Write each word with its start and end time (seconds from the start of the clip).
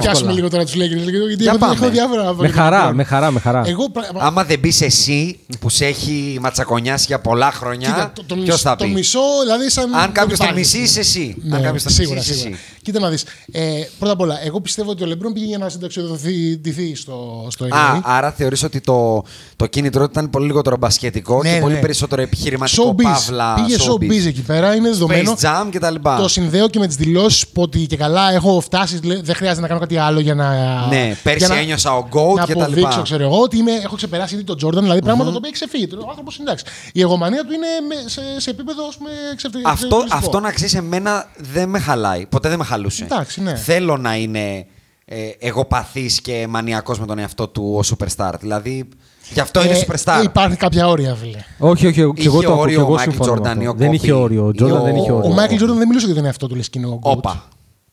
Πιάσουμε 0.00 0.32
λίγο 0.32 0.48
τώρα 0.50 0.64
τους 0.64 0.74
Lakers, 0.74 1.04
λίγο, 1.10 1.26
γιατί 1.26 1.42
Για 1.42 1.50
έχω, 1.50 1.58
πάμε. 1.60 1.74
έχω 1.74 1.88
διάφορα. 1.90 2.34
Με 2.34 2.48
χαρά, 2.48 2.92
με 2.94 3.04
χαρά, 3.04 3.30
με 3.30 3.40
χαρά. 3.40 3.62
Εγώ, 3.66 3.90
πρα- 3.90 4.10
Άμα 4.18 4.44
δεν 4.44 4.58
μπει 4.58 4.72
εσύ 4.80 5.38
που 5.60 5.68
σε 5.68 5.84
έχει 5.86 6.38
ματσακονιάσει 6.40 7.04
για 7.08 7.18
πολλά 7.20 7.52
χρόνια, 7.52 7.88
Κοίτα, 7.88 8.12
το, 8.14 8.22
το, 8.26 8.34
ποιος 8.34 8.46
μισ- 8.48 8.60
θα 8.62 8.76
το 8.76 8.84
πει; 8.84 8.90
μισό, 8.90 9.20
δηλαδή 9.44 9.70
σαν. 9.70 9.94
Αν 9.94 10.12
κάποιος 10.12 10.38
τον 10.38 10.48
υπάρχει. 10.48 10.54
μισείς, 10.76 10.90
είσαι 10.90 11.00
εσύ. 11.00 11.36
Ναι, 11.42 11.56
Αν 11.56 11.62
κάποιος 11.62 11.82
τον 11.82 11.92
σίγουρα, 11.92 12.14
μισείς, 12.18 12.30
είσαι 12.30 12.40
σίγουρα. 12.40 12.58
εσύ. 12.62 12.80
Κοίτα 12.82 13.00
να 13.00 13.08
δεις. 13.08 13.24
Ε, 13.52 13.62
πρώτα 13.98 14.12
απ' 14.12 14.20
όλα, 14.20 14.44
εγώ 14.44 14.60
πιστεύω 14.60 14.90
ότι 14.90 15.02
ο 15.02 15.06
Λεμπρόν 15.06 15.32
πήγε 15.32 15.46
για 15.46 15.58
να 15.58 15.68
συνταξιοδοτηθεί 15.68 16.94
στο, 16.94 17.46
στο 17.50 17.66
NBA. 17.66 17.72
Α, 17.76 18.00
άρα 18.02 18.30
θεωρείς 18.30 18.62
ότι 18.62 18.80
το, 18.80 19.24
το 19.56 19.66
κίνητρο 19.66 20.04
του 20.04 20.10
ήταν 20.12 20.30
πολύ 20.30 20.46
λιγότερο 20.46 20.76
μπασκετικό 20.76 21.40
Ναι, 21.42 21.48
και 21.48 21.54
ναι, 21.54 21.60
πολύ 21.60 21.74
ναι. 21.74 21.80
περισσότερο 21.80 22.22
επιχειρηματικό 22.22 22.94
Showbiz. 22.98 23.02
παύλα. 23.02 23.54
Πήγε 23.54 23.76
showbiz 23.90 24.26
εκεί 24.26 24.40
πέρα, 24.42 24.74
είναι 24.74 24.88
δεδομένο. 24.88 25.34
Space 25.40 25.44
Jam 25.46 25.68
και 25.70 25.78
τα 25.78 25.90
λοιπά. 25.90 26.16
Το 26.16 26.28
συνδέω 26.28 26.68
και 26.68 26.78
με 26.78 26.86
τις 26.86 26.96
δηλώσεις 26.96 27.46
που 27.48 27.62
ότι 27.62 27.78
και 27.86 27.96
καλά 27.96 28.32
έχω 28.32 28.60
φτάσεις, 28.60 29.02
λέ- 29.02 29.24
δεν 29.24 29.34
χρειάζεται 29.34 29.60
να 29.60 29.66
κάνω 29.66 29.80
κάτι 29.86 29.96
άλλο 29.96 30.20
για 30.20 30.34
να. 30.34 30.50
Ναι, 30.86 31.16
πέρσι 31.22 31.38
για 31.38 31.48
να- 31.48 31.56
ένιωσα 31.60 31.96
ο 31.96 32.08
GOAT 32.12 32.34
να 32.36 32.44
και 32.44 32.54
τα 32.54 32.62
αποδείξω, 32.64 32.88
λοιπά. 32.90 33.02
ξέρω 33.02 33.24
εγώ, 33.24 33.40
ότι 33.40 33.56
είμαι, 33.56 33.72
έχω 33.72 33.96
ξεπεράσει 33.96 34.34
ήδη 34.34 34.44
τον 34.44 34.56
Τζόρνταν, 34.56 34.82
δηλαδή 34.82 35.02
πράγματα 35.02 35.30
τα 35.30 35.36
οποία 35.36 35.50
έχει 35.54 35.64
ξεφύγει. 35.66 35.88
Ο 36.06 36.08
άνθρωπος 36.08 36.38
εντάξει. 36.38 36.64
Η 36.92 37.00
εγωμανία 37.00 37.44
του 37.44 37.52
είναι 37.52 37.66
με- 37.88 38.08
σε, 38.08 38.20
σε 38.40 38.50
επίπεδο 38.50 38.86
ας 38.86 38.96
πούμε, 38.96 39.10
ξεφτε- 39.36 39.66
Αυτό, 39.66 39.76
ξεφτυλιστικό. 39.86 40.16
αυτό 40.16 40.40
να 40.40 40.52
ξέρεις, 40.52 40.74
εμένα 40.74 41.26
δεν 41.36 41.68
με 41.68 41.78
χαλάει. 41.78 42.26
Ποτέ 42.26 42.48
δεν 42.48 42.58
με 42.58 42.64
χαλούσε. 42.64 43.04
Εντάξει, 43.04 43.42
ναι. 43.42 43.54
Θέλω 43.54 43.96
να 43.96 44.16
είναι 44.16 44.66
ε, 45.08 45.16
εγωπαθής 45.38 46.20
και 46.20 46.46
μανιακός 46.48 46.98
με 47.00 47.06
τον 47.06 47.18
εαυτό 47.18 47.48
του 47.48 47.82
ο 47.84 47.96
superstar. 47.96 48.32
Δηλαδή, 48.40 48.88
γι' 49.32 49.40
αυτό 49.40 49.64
είναι 49.64 49.72
Ε, 49.78 49.84
superstar. 49.86 50.18
ε, 50.20 50.22
υπάρχουν 50.22 50.56
κάποια 50.56 50.88
όρια, 50.88 51.14
φίλε. 51.14 51.38
Όχι, 51.58 51.86
όχι, 51.86 51.94
και 51.94 52.00
εγώ 52.00 52.12
Είχε 52.16 52.28
το 52.28 52.38
ακούω. 52.38 52.60
όριο 52.60 52.74
και 52.76 52.80
ο 52.82 52.84
εγώ 52.86 52.94
Michael 52.94 53.00
συμφωνώ 53.00 53.32
με 53.32 53.38
Jordan 53.40 53.46
αυτό. 53.46 53.62
ή 53.62 53.66
ο 53.66 53.72
Δεν 53.74 53.90
Kobe. 53.90 53.94
είχε 53.94 54.12
όριο. 54.12 54.44
Ο 54.44 54.48
Ή 54.48 54.52
Τζόρνταν 54.52 54.80
ο- 54.80 54.84
δεν 54.84 54.96
είχε 54.96 55.10
Ο 55.12 55.16
όριο. 55.16 55.30
Μάικλ 55.30 55.54
Τζόρνταν 55.54 55.78
δεν 55.78 55.86
μιλούσε 55.88 56.06
για 56.06 56.14
τον 56.14 56.24
εαυτό 56.24 56.46
του, 56.48 56.54
λες 56.54 56.68
και 56.70 56.78
είναι 56.78 56.88
ο 56.88 56.98
GOAT. 57.02 57.10
Όπα. 57.16 57.44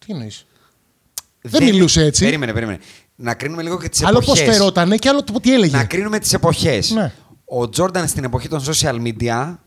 Τι 0.05 0.13
εννοείς; 0.13 0.45
Δεν 1.43 1.63
μιλούσε 1.63 2.03
έτσι. 2.03 2.23
Περίμενε, 2.23 2.53
περίμενε. 2.53 2.79
Να 3.15 3.33
κρίνουμε 3.33 3.61
λίγο 3.61 3.79
και 3.79 3.89
τις 3.89 4.03
Άλλο 4.03 4.19
πώς 4.19 4.39
εποχές. 4.39 4.55
φερότανε 4.57 4.95
και 4.97 5.09
άλλο 5.09 5.23
το 5.23 5.39
τι 5.39 5.53
έλεγε. 5.53 5.77
Να 5.77 5.85
κρίνουμε 5.85 6.19
τις 6.19 6.33
εποχές. 6.33 6.91
Ναι. 6.91 7.11
Ο 7.45 7.69
Τζόρνταν 7.69 8.07
στην 8.07 8.23
εποχή 8.23 8.47
των 8.47 8.63
social 8.63 8.95
media. 9.01 9.57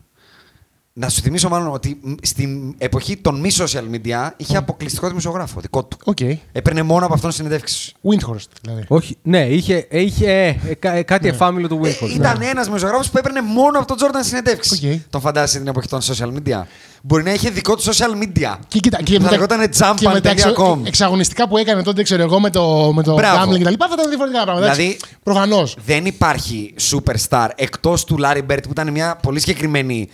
Να 0.99 1.09
σου 1.09 1.21
θυμίσω 1.21 1.49
μάλλον 1.49 1.73
ότι 1.73 1.99
μ, 2.01 2.13
στην 2.21 2.75
εποχή 2.77 3.17
των 3.17 3.39
μη 3.39 3.49
social 3.57 3.95
media 3.95 4.29
είχε 4.37 4.57
αποκλειστικό 4.57 5.07
δημοσιογράφο 5.07 5.59
δικό 5.59 5.83
του. 5.85 5.97
Οκ. 6.03 6.17
Έπαιρνε 6.51 6.81
μόνο 6.83 7.05
από 7.05 7.13
αυτόν 7.13 7.31
συνεντεύξεις. 7.31 7.93
Windhorst 8.03 8.47
δηλαδή. 8.61 8.83
Όχι, 8.87 9.17
ναι, 9.21 9.45
είχε, 9.45 9.87
είχε 9.91 10.31
ε, 10.31 10.47
ε, 10.69 10.73
κα- 10.79 10.91
ε, 10.93 11.03
κάτι 11.03 11.27
εφάμιλλο 11.27 11.67
του 11.67 11.81
Windhorst. 11.83 12.09
Ήταν 12.15 12.41
ένας 12.41 12.65
δημοσιογράφος 12.65 13.09
που 13.09 13.17
έπαιρνε 13.17 13.41
μόνο 13.41 13.77
από 13.77 13.87
τον 13.87 13.97
Τζόρνταν 13.97 14.23
συνεντεύξεις. 14.23 14.83
Οκ. 14.83 14.99
Τον 15.09 15.21
φαντάζεσαι 15.21 15.57
την 15.57 15.67
εποχή 15.67 15.87
των 15.87 16.01
social 16.01 16.27
media. 16.33 16.61
Μπορεί 17.01 17.23
να 17.23 17.33
είχε 17.33 17.49
δικό 17.49 17.75
του 17.75 17.83
social 17.83 18.23
media. 18.23 18.55
Και, 18.67 18.79
κοίτα, 18.79 19.01
και, 19.03 19.19
Θα 19.19 19.31
λεγόταν 19.31 19.69
και 19.95 20.07
με 20.09 20.21
τα 20.21 20.29
εξω- 20.29 20.55
jumpman.com. 20.57 20.79
εξαγωνιστικά 20.83 21.47
που 21.47 21.57
έκανε 21.57 21.83
τότε, 21.83 22.03
ξέρω 22.03 22.21
εγώ, 22.21 22.39
με 22.39 22.49
το, 22.49 22.91
με 22.95 23.03
το 23.03 23.13
Μπράβο. 23.13 23.51
gambling 23.51 23.57
και 23.57 23.63
τα 23.63 23.69
λοιπά, 23.69 23.87
θα 23.87 23.93
ήταν 23.97 24.09
διαφορετικά 24.09 24.43
πράγματα. 24.43 24.71
Δηλαδή- 24.73 24.99
Προφανώς. 25.23 25.77
Δεν 25.85 26.05
υπάρχει 26.05 26.73
superstar 26.91 27.47
εκτός 27.55 28.03
του 28.03 28.17
Larry 28.23 28.41
Bird 28.51 28.59
που 28.63 28.71
ήταν 28.71 28.91
μια 28.91 29.15
πολύ 29.21 29.39
συγκεκριμένη 29.39 30.09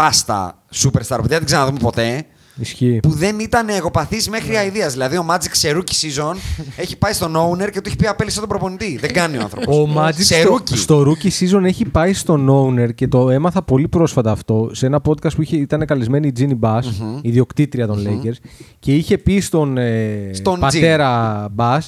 πάστα 0.00 0.62
superstar 0.74 1.18
που 1.22 1.28
δεν 1.28 1.36
την 1.38 1.46
ξαναδούμε 1.46 1.78
ποτέ. 1.78 2.24
Ισχύει. 2.58 2.98
Που 3.02 3.10
δεν 3.10 3.38
ήταν 3.38 3.68
εγωπαθής 3.68 4.28
μέχρι 4.28 4.50
Ναι. 4.50 4.56
αηδίας. 4.58 4.92
Δηλαδή 4.92 5.16
ο 5.16 5.26
Magic 5.30 5.50
σε 5.52 5.70
rookie 5.74 6.04
season 6.06 6.34
έχει 6.82 6.96
πάει 6.96 7.12
στον 7.12 7.36
owner 7.36 7.70
και 7.70 7.80
του 7.80 7.88
έχει 7.88 7.96
πει 7.96 8.06
απέλησε 8.06 8.40
τον 8.40 8.48
προπονητή. 8.48 8.96
Δεν 9.00 9.12
κάνει 9.12 9.36
ο 9.36 9.40
άνθρωπος. 9.40 9.76
Ο 9.78 9.88
Magic 9.96 10.12
σε 10.14 10.40
στο, 10.40 10.54
rookie. 10.54 10.76
στο 10.76 11.00
rookie 11.06 11.30
season 11.40 11.64
έχει 11.64 11.84
πάει 11.84 12.12
στον 12.12 12.48
owner 12.50 12.94
και 12.94 13.08
το 13.08 13.30
έμαθα 13.30 13.62
πολύ 13.62 13.88
πρόσφατα 13.88 14.30
αυτό 14.30 14.70
σε 14.72 14.86
ένα 14.86 15.00
podcast 15.08 15.34
που 15.34 15.42
είχε, 15.42 15.56
ήταν 15.56 15.86
καλεσμένη 15.86 16.26
η 16.26 16.32
Ginny 16.38 16.58
Bass, 16.68 16.82
ιδιοκτήτρια 17.22 17.86
των 17.86 18.06
Lakers, 18.06 18.36
και 18.78 18.94
είχε 18.94 19.18
πει 19.18 19.40
στον, 19.40 19.78
ε, 19.78 20.30
Στον 20.32 20.58
πατέρα 20.60 21.46
Bass, 21.56 21.78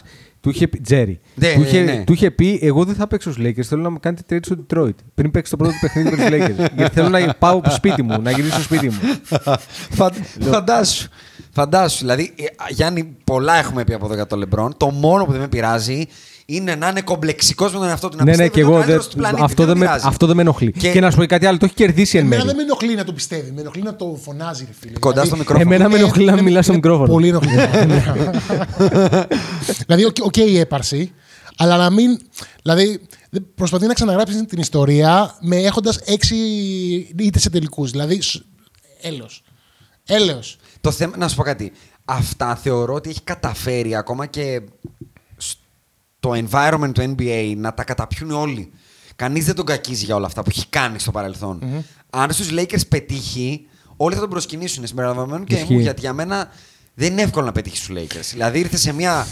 του 0.48 0.54
είχε 0.54 0.68
πει, 0.68 0.80
Τζέρι, 0.80 1.20
Ναι, 1.34 1.52
του, 1.54 1.60
είχε, 1.60 1.80
ναι. 1.80 2.02
του 2.06 2.12
είχε 2.12 2.30
πει: 2.30 2.58
Εγώ 2.62 2.84
δεν 2.84 2.94
θα 2.94 3.06
παίξω 3.06 3.32
στους 3.32 3.44
Lakers. 3.46 3.62
Θέλω 3.62 3.82
να 3.82 3.90
μου 3.90 3.98
κάνετε 4.00 4.22
trade 4.36 4.44
στο 4.44 4.56
Detroit. 4.68 4.94
Πριν 5.14 5.30
παίξει 5.30 5.50
το 5.50 5.56
πρώτο 5.56 5.72
του 5.72 5.78
παιχνίδι 5.80 6.10
με 6.10 6.16
τους 6.16 6.26
Lakers. 6.26 6.68
Γιατί 6.76 6.94
θέλω 6.94 7.08
να 7.08 7.34
πάω 7.38 7.60
σπίτι 7.68 8.02
μου, 8.02 8.20
να 8.22 8.30
γυρίσω 8.30 8.52
στο 8.52 8.62
σπίτι 8.62 8.86
μου. 8.88 8.98
Φαν- 9.90 10.14
Φαντάσου. 10.40 11.08
Φαντάσου. 11.50 11.98
Δηλαδή, 11.98 12.32
ε, 12.36 12.44
Γιάννη, 12.70 13.16
πολλά 13.24 13.54
έχουμε 13.54 13.84
πει 13.84 13.92
από 13.94 14.04
εδώ 14.04 14.14
για 14.14 14.26
τον 14.26 14.38
Λεμπρόν. 14.38 14.74
Το 14.76 14.90
μόνο 14.90 15.24
που 15.24 15.30
δεν 15.32 15.40
με 15.40 15.48
πειράζει 15.48 16.04
είναι 16.50 16.74
να 16.74 16.88
είναι 16.88 17.00
κομπλεξικός 17.00 17.72
με 17.72 17.78
τον 17.78 17.88
εαυτό 17.88 18.08
του. 18.08 18.16
Να 18.16 18.24
ναι, 18.24 18.30
ναι, 18.30 18.36
πιστεύει 18.36 18.54
και 18.54 18.60
ότι 18.64 18.68
είναι 18.70 18.78
ο 18.78 18.80
εγώ 18.80 18.86
δεν, 18.86 18.88
καλύτερος 18.88 19.08
του 19.12 19.16
πλανήτη. 19.16 19.42
αυτό, 19.44 19.64
δεν 19.64 19.78
με, 19.78 19.84
πειράζει. 19.84 20.04
αυτό 20.08 20.26
δεν 20.26 20.36
με 20.36 20.42
ενοχλεί. 20.42 20.72
Και, 20.72 20.90
Και- 20.92 21.00
να 21.00 21.10
σου 21.10 21.16
πω 21.16 21.22
και 21.22 21.28
κάτι 21.28 21.46
άλλο, 21.46 21.58
το 21.58 21.64
έχει 21.64 21.74
κερδίσει 21.74 22.18
εν 22.18 22.24
Εμένα 22.24 22.36
μέρει. 22.44 22.56
δεν 22.56 22.56
με 22.56 22.62
ενοχλεί 22.62 22.94
να 22.94 23.04
το 23.04 23.12
πιστεύει. 23.12 23.50
Με 23.52 23.60
ενοχλεί 23.60 23.82
να 23.82 23.96
το 23.96 24.18
φωνάζει, 24.22 24.64
ρε 24.64 24.72
φίλε. 24.80 24.98
Κοντά 24.98 25.10
Δηλαδή, 25.22 25.28
στο 25.28 25.36
μικρόφωνο. 25.36 25.66
Εμένα 25.68 25.88
με 25.88 25.94
είναι- 25.94 26.04
ενοχλεί 26.04 26.24
να 26.24 26.32
είναι- 26.32 26.42
μιλά 26.42 26.62
στο 26.62 26.72
είναι 26.72 26.80
μικρόφωνο. 26.82 27.12
Πολύ 27.12 27.28
ενοχλεί. 27.28 27.50
δηλαδή, 29.86 30.04
οκ 30.04 30.16
οκ 30.22 30.36
η 30.36 30.58
έπαρση, 30.58 31.12
αλλά 31.56 31.76
να 31.76 31.90
μην. 31.90 32.18
Δηλαδή, 32.62 33.00
δεν- 33.30 33.46
προσπαθεί 33.54 33.86
να 33.86 33.92
ξαναγράψει 33.94 34.44
την 34.44 34.58
ιστορία 34.60 35.36
με 35.40 35.56
έχοντας 35.56 35.96
έξι 35.96 36.36
ήττες 37.18 37.42
σε 37.42 37.50
τελικούς. 37.50 37.90
Δηλαδή, 37.90 38.20
έλεος. 39.00 39.42
Έλεος. 40.06 40.56
Το 40.80 40.90
θέμα, 40.90 41.16
να 41.16 41.28
σου 41.28 41.36
πω 41.36 41.42
κάτι. 41.42 41.72
Αυτά 42.04 42.54
θεωρώ 42.56 42.94
ότι 42.94 43.10
έχει 43.10 43.20
καταφέρει 43.22 43.96
ακόμα 43.96 44.26
και 44.26 44.60
στο 46.20 46.30
environment 46.50 46.90
του 46.92 47.14
NBA 47.16 47.54
να 47.56 47.74
τα 47.74 47.84
καταπιούν 47.84 48.30
όλοι. 48.30 48.70
Κανείς 49.16 49.44
δεν 49.44 49.54
τον 49.54 49.64
κακίζει 49.64 50.04
για 50.04 50.14
όλα 50.14 50.26
αυτά 50.26 50.42
που 50.42 50.50
έχει 50.52 50.66
κάνει 50.68 50.98
στο 50.98 51.10
παρελθον 51.10 51.62
Αν 52.10 52.32
στους 52.32 52.48
Lakers 52.52 52.88
πετύχει, 52.88 53.66
όλοι 53.96 54.14
θα 54.14 54.20
τον 54.20 54.30
προσκυνήσουν 54.30 54.86
συμπεριλαμβανομένου 54.86 55.44
και 55.44 55.54
Ισχύει. 55.54 55.72
μου, 55.72 55.78
γιατί 55.78 56.00
για 56.00 56.12
μένα 56.12 56.50
δεν 56.94 57.12
είναι 57.12 57.22
εύκολο 57.22 57.46
να 57.46 57.52
πετύχει 57.52 57.76
στους 57.76 57.96
Lakers. 57.98 58.28
Δηλαδή 58.32 58.58
ήρθε 58.58 58.76
σε 58.76 58.92
μια 58.92 59.26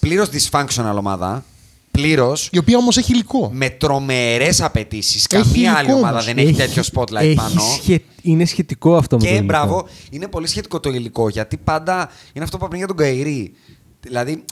πλήρως 0.00 0.28
dysfunctional 0.32 0.94
ομάδα. 0.98 1.44
Πλήρως. 1.90 2.48
Η 2.52 2.58
οποία 2.58 2.76
όμως 2.78 2.96
έχει 2.96 3.12
υλικό. 3.12 3.50
Με 3.52 3.70
τρομερές 3.70 4.60
απαιτήσεις. 4.60 5.26
Έχει 5.30 5.42
Καμία 5.44 5.72
άλλη 5.74 5.82
υλικό 5.84 5.96
ομάδα 5.98 6.12
όμως. 6.12 6.24
δεν 6.24 6.38
έχει, 6.38 6.52
τέτοιο 6.52 6.82
spotlight 6.92 7.14
έχει 7.20 7.34
πάνω. 7.34 7.60
σχε- 7.60 8.02
είναι 8.22 8.44
σχετικό 8.44 8.96
αυτό 8.96 9.16
με 9.16 9.22
το 9.22 9.28
Και 9.28 9.34
υλικό. 9.34 9.46
μπράβο, 9.46 9.88
είναι 10.10 10.28
πολύ 10.28 10.46
σχετικό 10.46 10.80
το 10.80 10.90
υλικό 10.90 11.28
γιατί 11.28 11.56
πάντα 11.56 12.10
είναι 12.32 12.44
αυτό 12.44 12.56
που 12.56 12.64
είπα 12.64 12.66
πριν 12.66 12.78
για 12.78 12.86
τον 12.86 12.96
Κάιρι. 12.96 13.52
Δηλαδή, 14.00 14.44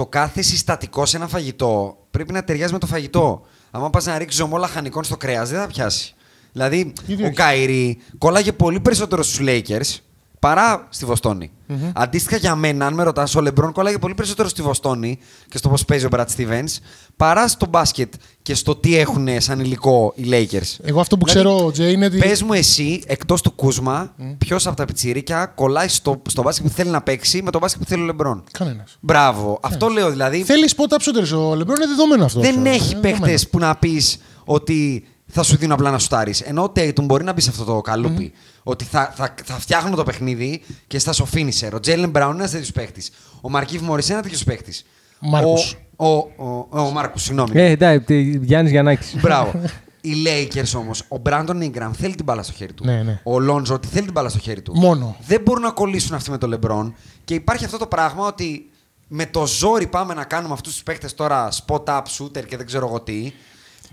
το 0.00 0.06
κάθε 0.06 0.42
συστατικό 0.42 1.06
σε 1.06 1.16
ένα 1.16 1.28
φαγητό 1.28 1.98
πρέπει 2.10 2.32
να 2.32 2.44
ταιριάζει 2.44 2.72
με 2.72 2.78
το 2.78 2.86
φαγητό. 2.86 3.42
Αν 3.70 3.90
πας 3.90 4.04
να 4.04 4.18
ρίξεις 4.18 4.40
ζωμό 4.40 4.56
λαχανικών 4.56 5.04
στο 5.04 5.16
κρέας, 5.16 5.50
δεν 5.50 5.60
θα 5.60 5.66
πιάσει. 5.66 6.14
Δηλαδή, 6.52 6.92
Γιατί 7.06 7.22
ο 7.22 7.26
όχι. 7.26 7.34
Κάιρι 7.34 7.98
κόλλαγε 8.18 8.52
πολύ 8.52 8.80
περισσότερο 8.80 9.22
στους 9.22 9.46
Lakers 9.48 9.98
παρά 10.40 10.86
στη 10.90 11.04
Βοστόνη 11.04 11.50
Αντίστοιχα 11.92 12.36
για 12.36 12.54
μένα, 12.54 12.86
αν 12.86 12.94
με 12.94 13.02
ρωτάς, 13.02 13.34
ο 13.34 13.40
Λεμπρόν 13.40 13.72
κόλλαγε 13.72 13.98
πολύ 13.98 14.14
περισσότερο 14.14 14.48
στη 14.48 14.62
Βοστόνη 14.62 15.18
και 15.48 15.58
στο 15.58 15.68
πώς 15.68 15.84
παίζει 15.84 16.04
ο 16.04 16.08
Brad 16.08 16.30
Stevens 16.36 16.78
παρά 17.16 17.48
στο 17.48 17.66
μπάσκετ 17.66 18.12
και 18.42 18.54
στο 18.54 18.76
τι 18.76 18.96
έχουν 18.96 19.28
σαν 19.38 19.60
υλικό 19.60 20.12
οι 20.16 20.24
Lakers. 20.30 20.76
Εγώ 20.82 21.00
αυτό 21.00 21.18
που 21.18 21.26
Δηλαδή, 21.26 21.48
ξέρω, 21.48 21.70
Τζέι, 21.70 21.92
είναι 21.92 22.04
ότι. 22.04 22.18
Πες 22.18 22.42
μου 22.42 22.52
εσύ, 22.52 23.02
εκτός 23.06 23.42
του 23.42 23.52
Κούσμα, 23.52 24.14
ποιος 24.38 24.66
από 24.66 24.76
τα 24.76 24.84
πιτσίρικα 24.84 25.46
κολλάει 25.46 25.88
στο, 25.88 26.22
στο 26.28 26.42
μπάσκετ 26.42 26.66
που 26.66 26.72
θέλει 26.72 26.90
να 26.90 27.02
παίξει 27.02 27.42
με 27.42 27.50
το 27.50 27.58
μπάσκετ 27.58 27.82
που 27.82 27.88
θέλει 27.88 28.02
ο 28.02 28.04
Λεμπρόν. 28.04 28.44
Κανένας. 28.50 28.96
Μπράβο. 29.00 29.58
Αυτό 29.62 29.88
λέω 29.88 30.10
δηλαδή. 30.10 30.42
Θέλεις 30.42 30.74
spot 30.76 30.94
up 30.94 30.96
shooters 30.96 31.50
ο 31.50 31.54
Λεμπρόν, 31.54 31.76
είναι 31.76 31.86
δεδομένο 31.86 32.24
αυτό. 32.24 32.40
Δεν 32.40 32.50
ξέρω. 32.50 32.68
έχει 32.68 32.90
Είναι 32.90 33.00
παίχτε 33.00 33.18
δεδομένο. 33.18 33.40
που 33.50 33.58
να 33.58 33.76
πεις 33.76 34.18
ότι 34.44 35.04
θα 35.30 35.42
σου 35.42 35.56
δίνουν 35.56 35.72
απλά 35.72 35.90
να 35.90 35.98
σουτάρεις. 35.98 36.40
Ενώ 36.40 36.62
ο 36.62 36.72
Tatum 36.76 37.02
μπορεί 37.02 37.24
να 37.24 37.32
μπει 37.32 37.40
σε 37.40 37.50
αυτό 37.50 37.64
το 37.64 37.80
καλουπι 37.80 38.32
Ότι 38.62 38.84
θα, 38.84 39.12
θα, 39.16 39.34
θα 39.44 39.54
φτιάχνω 39.54 39.96
το 39.96 40.02
παιχνίδι 40.02 40.62
και 40.86 40.98
θα 40.98 41.12
στο 41.12 41.26
finisher. 41.34 41.70
Ο 41.74 41.80
Τζέιλεν 41.80 42.10
Μπράουν 42.10 42.30
είναι 42.30 42.38
ένας 42.38 42.50
τέτοιος 42.50 42.72
παίχτη. 42.72 43.02
Ο 43.40 43.50
Μαρκίβ 43.50 43.82
Μωρή 43.82 44.02
είναι 44.04 44.12
ένας 44.12 44.22
τέτοιος 44.22 44.44
παίχτη. 44.44 44.72
Μάρκους. 45.20 45.76
Ο, 45.96 46.06
ο, 46.06 46.26
ο, 46.36 46.66
ο, 46.70 46.90
Μάρκο, 46.90 47.18
συγγνώμη. 47.18 47.50
Ε, 47.54 47.70
εντάξει, 47.70 48.40
Γιάννης 48.42 48.72
Γιαννάκης. 48.72 49.16
Μπράβο. 49.20 49.52
Οι 50.02 50.12
Lakers 50.26 50.72
όμως, 50.76 51.04
ο 51.08 51.18
Brandon 51.18 51.60
Ingram 51.62 51.90
θέλει 51.92 52.14
την 52.14 52.24
μπάλα 52.24 52.42
στο 52.42 52.52
χέρι 52.52 52.72
του. 52.72 52.84
Ναι, 52.84 53.02
ναι. 53.02 53.20
Ο 53.22 53.38
Λόνζο 53.38 53.74
ότι 53.74 53.88
θέλει 53.88 54.04
την 54.04 54.12
μπάλα 54.12 54.28
στο 54.28 54.38
χέρι 54.38 54.62
του. 54.62 54.72
Μόνο. 54.76 55.16
Δεν 55.26 55.40
μπορούν 55.40 55.62
να 55.62 55.70
κολλήσουν 55.70 56.14
αυτοί 56.14 56.30
με 56.30 56.38
το 56.38 56.46
Λεμπρόν. 56.46 56.94
Και 57.24 57.34
υπάρχει 57.34 57.64
αυτό 57.64 57.78
το 57.78 57.86
πράγμα 57.86 58.26
ότι 58.26 58.70
με 59.08 59.26
το 59.26 59.46
ζόρι 59.46 59.86
πάμε 59.86 60.14
να 60.14 60.24
κάνουμε 60.24 60.54
αυτούς 60.54 60.72
τους 60.72 60.82
παίχτες 60.82 61.08
τώρα 61.14 61.48
spot 61.52 61.84
up 61.84 62.02
shooter 62.18 62.46
και 62.46 62.56
δεν 62.56 62.66
ξέρω 62.66 62.86
εγώ 62.86 63.00
τι. 63.00 63.32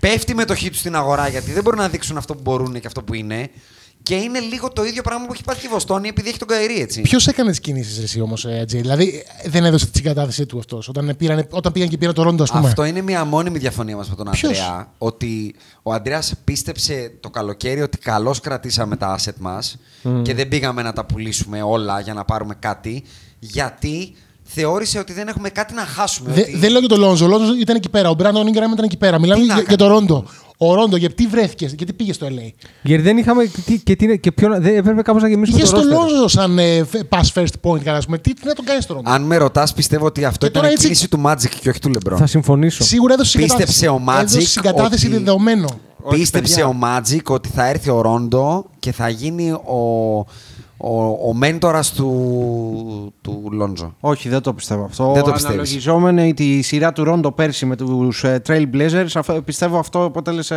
Πέφτει 0.00 0.32
η 0.32 0.34
μετοχή 0.34 0.70
τους 0.70 0.78
στην 0.78 0.96
αγορά 0.96 1.28
γιατί 1.28 1.52
δεν 1.52 1.62
μπορούν 1.62 1.78
να 1.80 1.88
δείξουν 1.88 2.16
αυτό 2.16 2.34
που 2.34 2.40
μπορούν 2.42 2.80
και 2.80 2.86
αυτό 2.86 3.02
που 3.02 3.14
είναι. 3.14 3.50
Και 4.02 4.14
είναι 4.14 4.38
λίγο 4.38 4.70
το 4.70 4.84
ίδιο 4.84 5.02
πράγμα 5.02 5.26
που 5.26 5.32
έχει 5.32 5.44
πάθει 5.44 5.66
η 5.66 5.68
Βοστόνη 5.68 6.08
επειδή 6.08 6.28
έχει 6.28 6.38
τον 6.38 6.48
Κάιρι, 6.48 6.80
έτσι. 6.80 7.00
Ποιος 7.00 7.26
έκανε 7.26 7.50
τις 7.50 7.60
κινήσεις 7.60 7.98
εσύ 7.98 8.20
όμως, 8.20 8.46
Τζέι. 8.66 8.80
Δηλαδή 8.80 9.24
δεν 9.44 9.64
έδωσε 9.64 9.84
την 9.84 9.94
συγκατάθεσή 9.94 10.46
του 10.46 10.58
αυτός 10.58 10.88
όταν, 10.88 11.14
πήραν, 11.18 11.46
όταν 11.50 11.72
πήγαν 11.72 11.88
και 11.88 11.98
πήραν 11.98 12.14
το 12.14 12.22
ρόντο, 12.22 12.42
ας 12.42 12.50
πούμε. 12.50 12.68
Αυτό 12.68 12.84
είναι 12.84 13.00
μια 13.00 13.24
μόνιμη 13.24 13.58
διαφωνία 13.58 13.96
μας 13.96 14.08
με 14.08 14.14
τον 14.14 14.30
Ποιος; 14.30 14.58
Ανδρέα. 14.58 14.92
Ότι 14.98 15.54
ο 15.82 15.92
Ανδρέας 15.92 16.34
πίστεψε 16.44 17.12
το 17.20 17.30
καλοκαίρι 17.30 17.80
ότι 17.80 17.98
καλώς 17.98 18.40
κρατήσαμε 18.40 18.96
τα 18.96 19.18
asset 19.18 19.36
μας 19.38 19.76
και 20.22 20.34
δεν 20.34 20.48
πήγαμε 20.48 20.82
να 20.82 20.92
τα 20.92 21.04
πουλήσουμε 21.04 21.62
όλα 21.62 22.00
για 22.00 22.14
να 22.14 22.24
πάρουμε 22.24 22.54
κάτι. 22.58 23.04
Γιατί 23.38 24.14
θεώρησε 24.54 24.98
ότι 24.98 25.12
δεν 25.12 25.28
έχουμε 25.28 25.48
κάτι 25.48 25.74
να 25.74 25.82
χάσουμε. 25.82 26.32
Δε- 26.32 26.40
ότι... 26.40 26.56
Δεν 26.56 26.70
λέω 26.70 26.78
για 26.80 26.88
τον 26.88 26.98
Λόντζο. 27.00 27.24
Ο 27.24 27.28
Λόντζο 27.28 27.54
ήταν 27.60 27.76
εκεί 27.76 27.88
πέρα. 27.88 28.10
Ο 28.10 28.14
Μπράντον 28.14 28.46
Ingram 28.46 28.72
ήταν 28.72 28.84
εκεί 28.84 28.96
πέρα. 28.96 29.18
Μιλάμε 29.20 29.40
Τι 29.42 29.46
να 29.48 29.54
για, 29.54 29.62
κάνει. 29.64 29.76
για 29.76 29.86
το 29.86 29.94
Ρόντο. 29.94 30.24
Ο 30.60 30.74
Ρόντο, 30.74 30.96
γιατί 30.96 31.26
βρέθηκες, 31.26 31.72
γιατί 31.78 31.92
πήγε 31.92 32.12
στο 32.12 32.26
LA. 32.26 32.52
Γιατί 32.82 33.02
δεν 33.02 33.16
είχαμε. 33.18 33.44
Τι, 33.64 33.78
και, 33.78 33.96
τι, 33.96 34.18
και 34.18 34.32
ποιον, 34.32 34.62
δεν 34.62 34.76
έπρεπε 34.76 35.02
κάπως 35.02 35.22
να 35.22 35.28
γεμίσουμε 35.28 35.58
Είχε 35.62 35.70
το 35.70 35.76
στο 35.80 35.88
roster. 35.88 35.92
Λόντζο 36.08 36.28
σαν 36.28 36.58
ε, 36.58 36.84
φ- 36.84 37.02
pass 37.08 37.22
first 37.34 37.46
point, 37.70 37.80
καλά, 37.82 37.96
ας 37.96 38.04
πούμε. 38.04 38.18
Τι, 38.18 38.34
τι 38.34 38.46
να 38.46 38.52
τον 38.52 38.64
κάνεις 38.64 38.84
στο 38.84 38.94
Ρόντο; 38.94 39.10
Αν 39.10 39.22
με 39.22 39.36
ρωτάς, 39.36 39.72
πιστεύω 39.72 40.06
ότι 40.06 40.24
αυτό 40.24 40.38
Και 40.38 40.46
ήταν 40.46 40.60
τώρα 40.62 40.72
έτσι- 40.72 40.84
κίνηση 40.84 41.08
του 41.08 41.22
Magic 41.26 41.48
και 41.60 41.68
όχι 41.68 41.78
του 41.80 41.92
LeBron. 41.94 42.16
Θα 42.16 42.26
συμφωνήσω. 42.26 42.84
Σίγουρα 42.84 43.12
έδωσε 43.14 43.38
Πίστεψε 43.38 43.72
συγκατάθεση. 43.72 43.86
ο 43.86 44.02
Magic 44.08 44.20
Έδωσε 44.22 44.48
συγκατάθεση 44.48 45.06
ότι- 45.06 45.16
δεδομένο. 45.16 45.68
Όχι, 46.02 46.18
Πίστεψε 46.18 46.54
παιδιά. 46.54 46.66
ο 46.66 46.74
Magic 46.82 47.22
ότι 47.34 47.48
θα 47.48 47.66
έρθει 47.66 47.90
ο 47.90 48.00
Ρόντο 48.00 48.64
και 48.78 48.92
θα 48.92 49.08
γίνει 49.08 49.50
ο, 49.52 50.18
ο, 50.80 51.02
ο 51.28 51.34
μέντορας 51.34 51.92
του, 51.92 53.14
του 53.22 53.48
Λόντζο. 53.52 53.94
Όχι, 54.00 54.28
δεν 54.28 54.40
το 54.40 54.52
πιστεύω 54.54 54.84
αυτό. 54.84 55.12
Δεν 55.12 55.22
το 55.22 55.32
πιστεύεις. 55.32 55.58
Αναλογιζόμενη 55.58 56.34
τη 56.34 56.62
σειρά 56.62 56.92
του 56.92 57.04
Ρόντο 57.04 57.32
πέρσι 57.32 57.66
με 57.66 57.76
τους 57.76 58.24
Trail 58.46 58.64
Blazers, 58.74 59.06
αυτό- 59.14 59.42
πιστεύω 59.44 59.78
αυτό 59.78 60.04
αποτέλεσε 60.04 60.54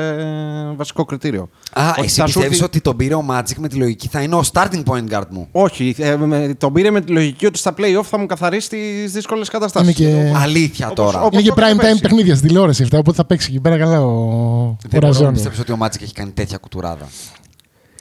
ε, 0.71 0.75
βασικό 0.75 1.05
κριτήριο. 1.05 1.49
Α, 1.73 1.89
Ότι 1.97 2.05
εσύ 2.05 2.15
θα 2.19 2.27
σου 2.27 2.33
πιστεύεις 2.33 2.49
έρθει- 2.49 2.63
ότι 2.63 2.81
τον 2.81 2.95
πήρε 2.95 3.13
ο 3.15 3.25
Magic 3.31 3.55
με 3.57 3.67
τη 3.67 3.75
λογική 3.75 4.07
θα 4.07 4.21
είναι 4.21 4.35
ο 4.35 4.41
starting 4.53 4.83
point 4.85 5.13
guard 5.17 5.27
μου. 5.29 5.47
Όχι, 5.51 5.95
ε, 5.97 6.15
με- 6.15 6.55
τον 6.57 6.73
πήρε 6.73 6.91
με 6.91 7.01
τη 7.01 7.11
λογική 7.11 7.45
ότι 7.45 7.57
στα 7.57 7.73
playoff 7.77 8.03
θα 8.03 8.17
μου 8.19 8.25
καθαρίσει 8.25 8.69
τις 8.69 9.11
δύσκολες 9.11 9.49
καταστάσεις. 9.49 9.99
Είναι 9.99 10.09
και- 10.09 10.33
Αλήθεια 10.35 10.89
Όπως- 10.89 11.05
τώρα. 11.05 11.19
όπως- 11.25 11.33
Είναι 11.33 11.41
και 11.41 11.49
το 11.49 11.61
έκανε 11.61 11.73
prime 11.73 11.77
time 11.77 11.81
πέρσι. 11.85 12.01
παιχνίδια 12.01 12.35
στην 12.35 12.47
τηλεόραση 12.47 12.83
αυτά, 12.83 12.97
οπότε 12.97 13.17
θα 13.17 13.25
παίξει 13.25 13.47
εκεί 13.51 13.59
πέρα 13.59 13.77
καλά 13.77 14.01
ο, 14.01 14.09
ο 14.09 14.77
Δεν 14.81 14.89
μπορώ 14.91 15.07
να 15.07 15.07
Ραζόνι. 15.07 15.31
πιστέψω 15.33 15.61
ότι 15.61 15.71
ο 15.71 15.77
Magic 15.81 16.01
έχει 16.01 16.13
κάνει 16.13 16.31
τέτοια 16.31 16.57
κουτουράδα. 16.57 17.07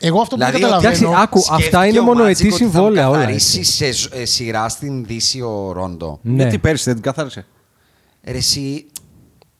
Εγώ 0.01 0.21
αυτό 0.21 0.37
που 0.37 0.41
δεν 0.43 0.51
Δηλαδή, 0.53 0.65
καταλαβαίνω. 0.73 1.09
Εντάξει, 1.09 1.23
άκου, 1.23 1.39
αυτά 1.39 1.55
Σκέφτηκε 1.57 1.87
είναι 1.87 1.99
ο 1.99 2.03
μονοετή 2.03 2.43
Magic 2.45 2.53
ότι 2.53 2.59
θα 2.63 2.67
μου 2.67 2.71
συμβόλαια 2.73 3.09
όλα. 3.09 3.19
καθαρίσει 3.19 3.63
σε 3.65 3.93
ζ- 3.93 4.15
ε, 4.15 4.25
σειρά 4.25 4.69
στην 4.69 5.05
Δύση 5.05 5.41
ο 5.41 5.73
Ρόντο. 5.73 6.19
Ναι, 6.23 6.43
Γιατί 6.43 6.59
πέρσι 6.59 6.85
δεν 6.85 6.95
την 6.95 7.03
καθάρισε. 7.03 7.47
Ρε, 8.25 8.37
εσύ, 8.37 8.87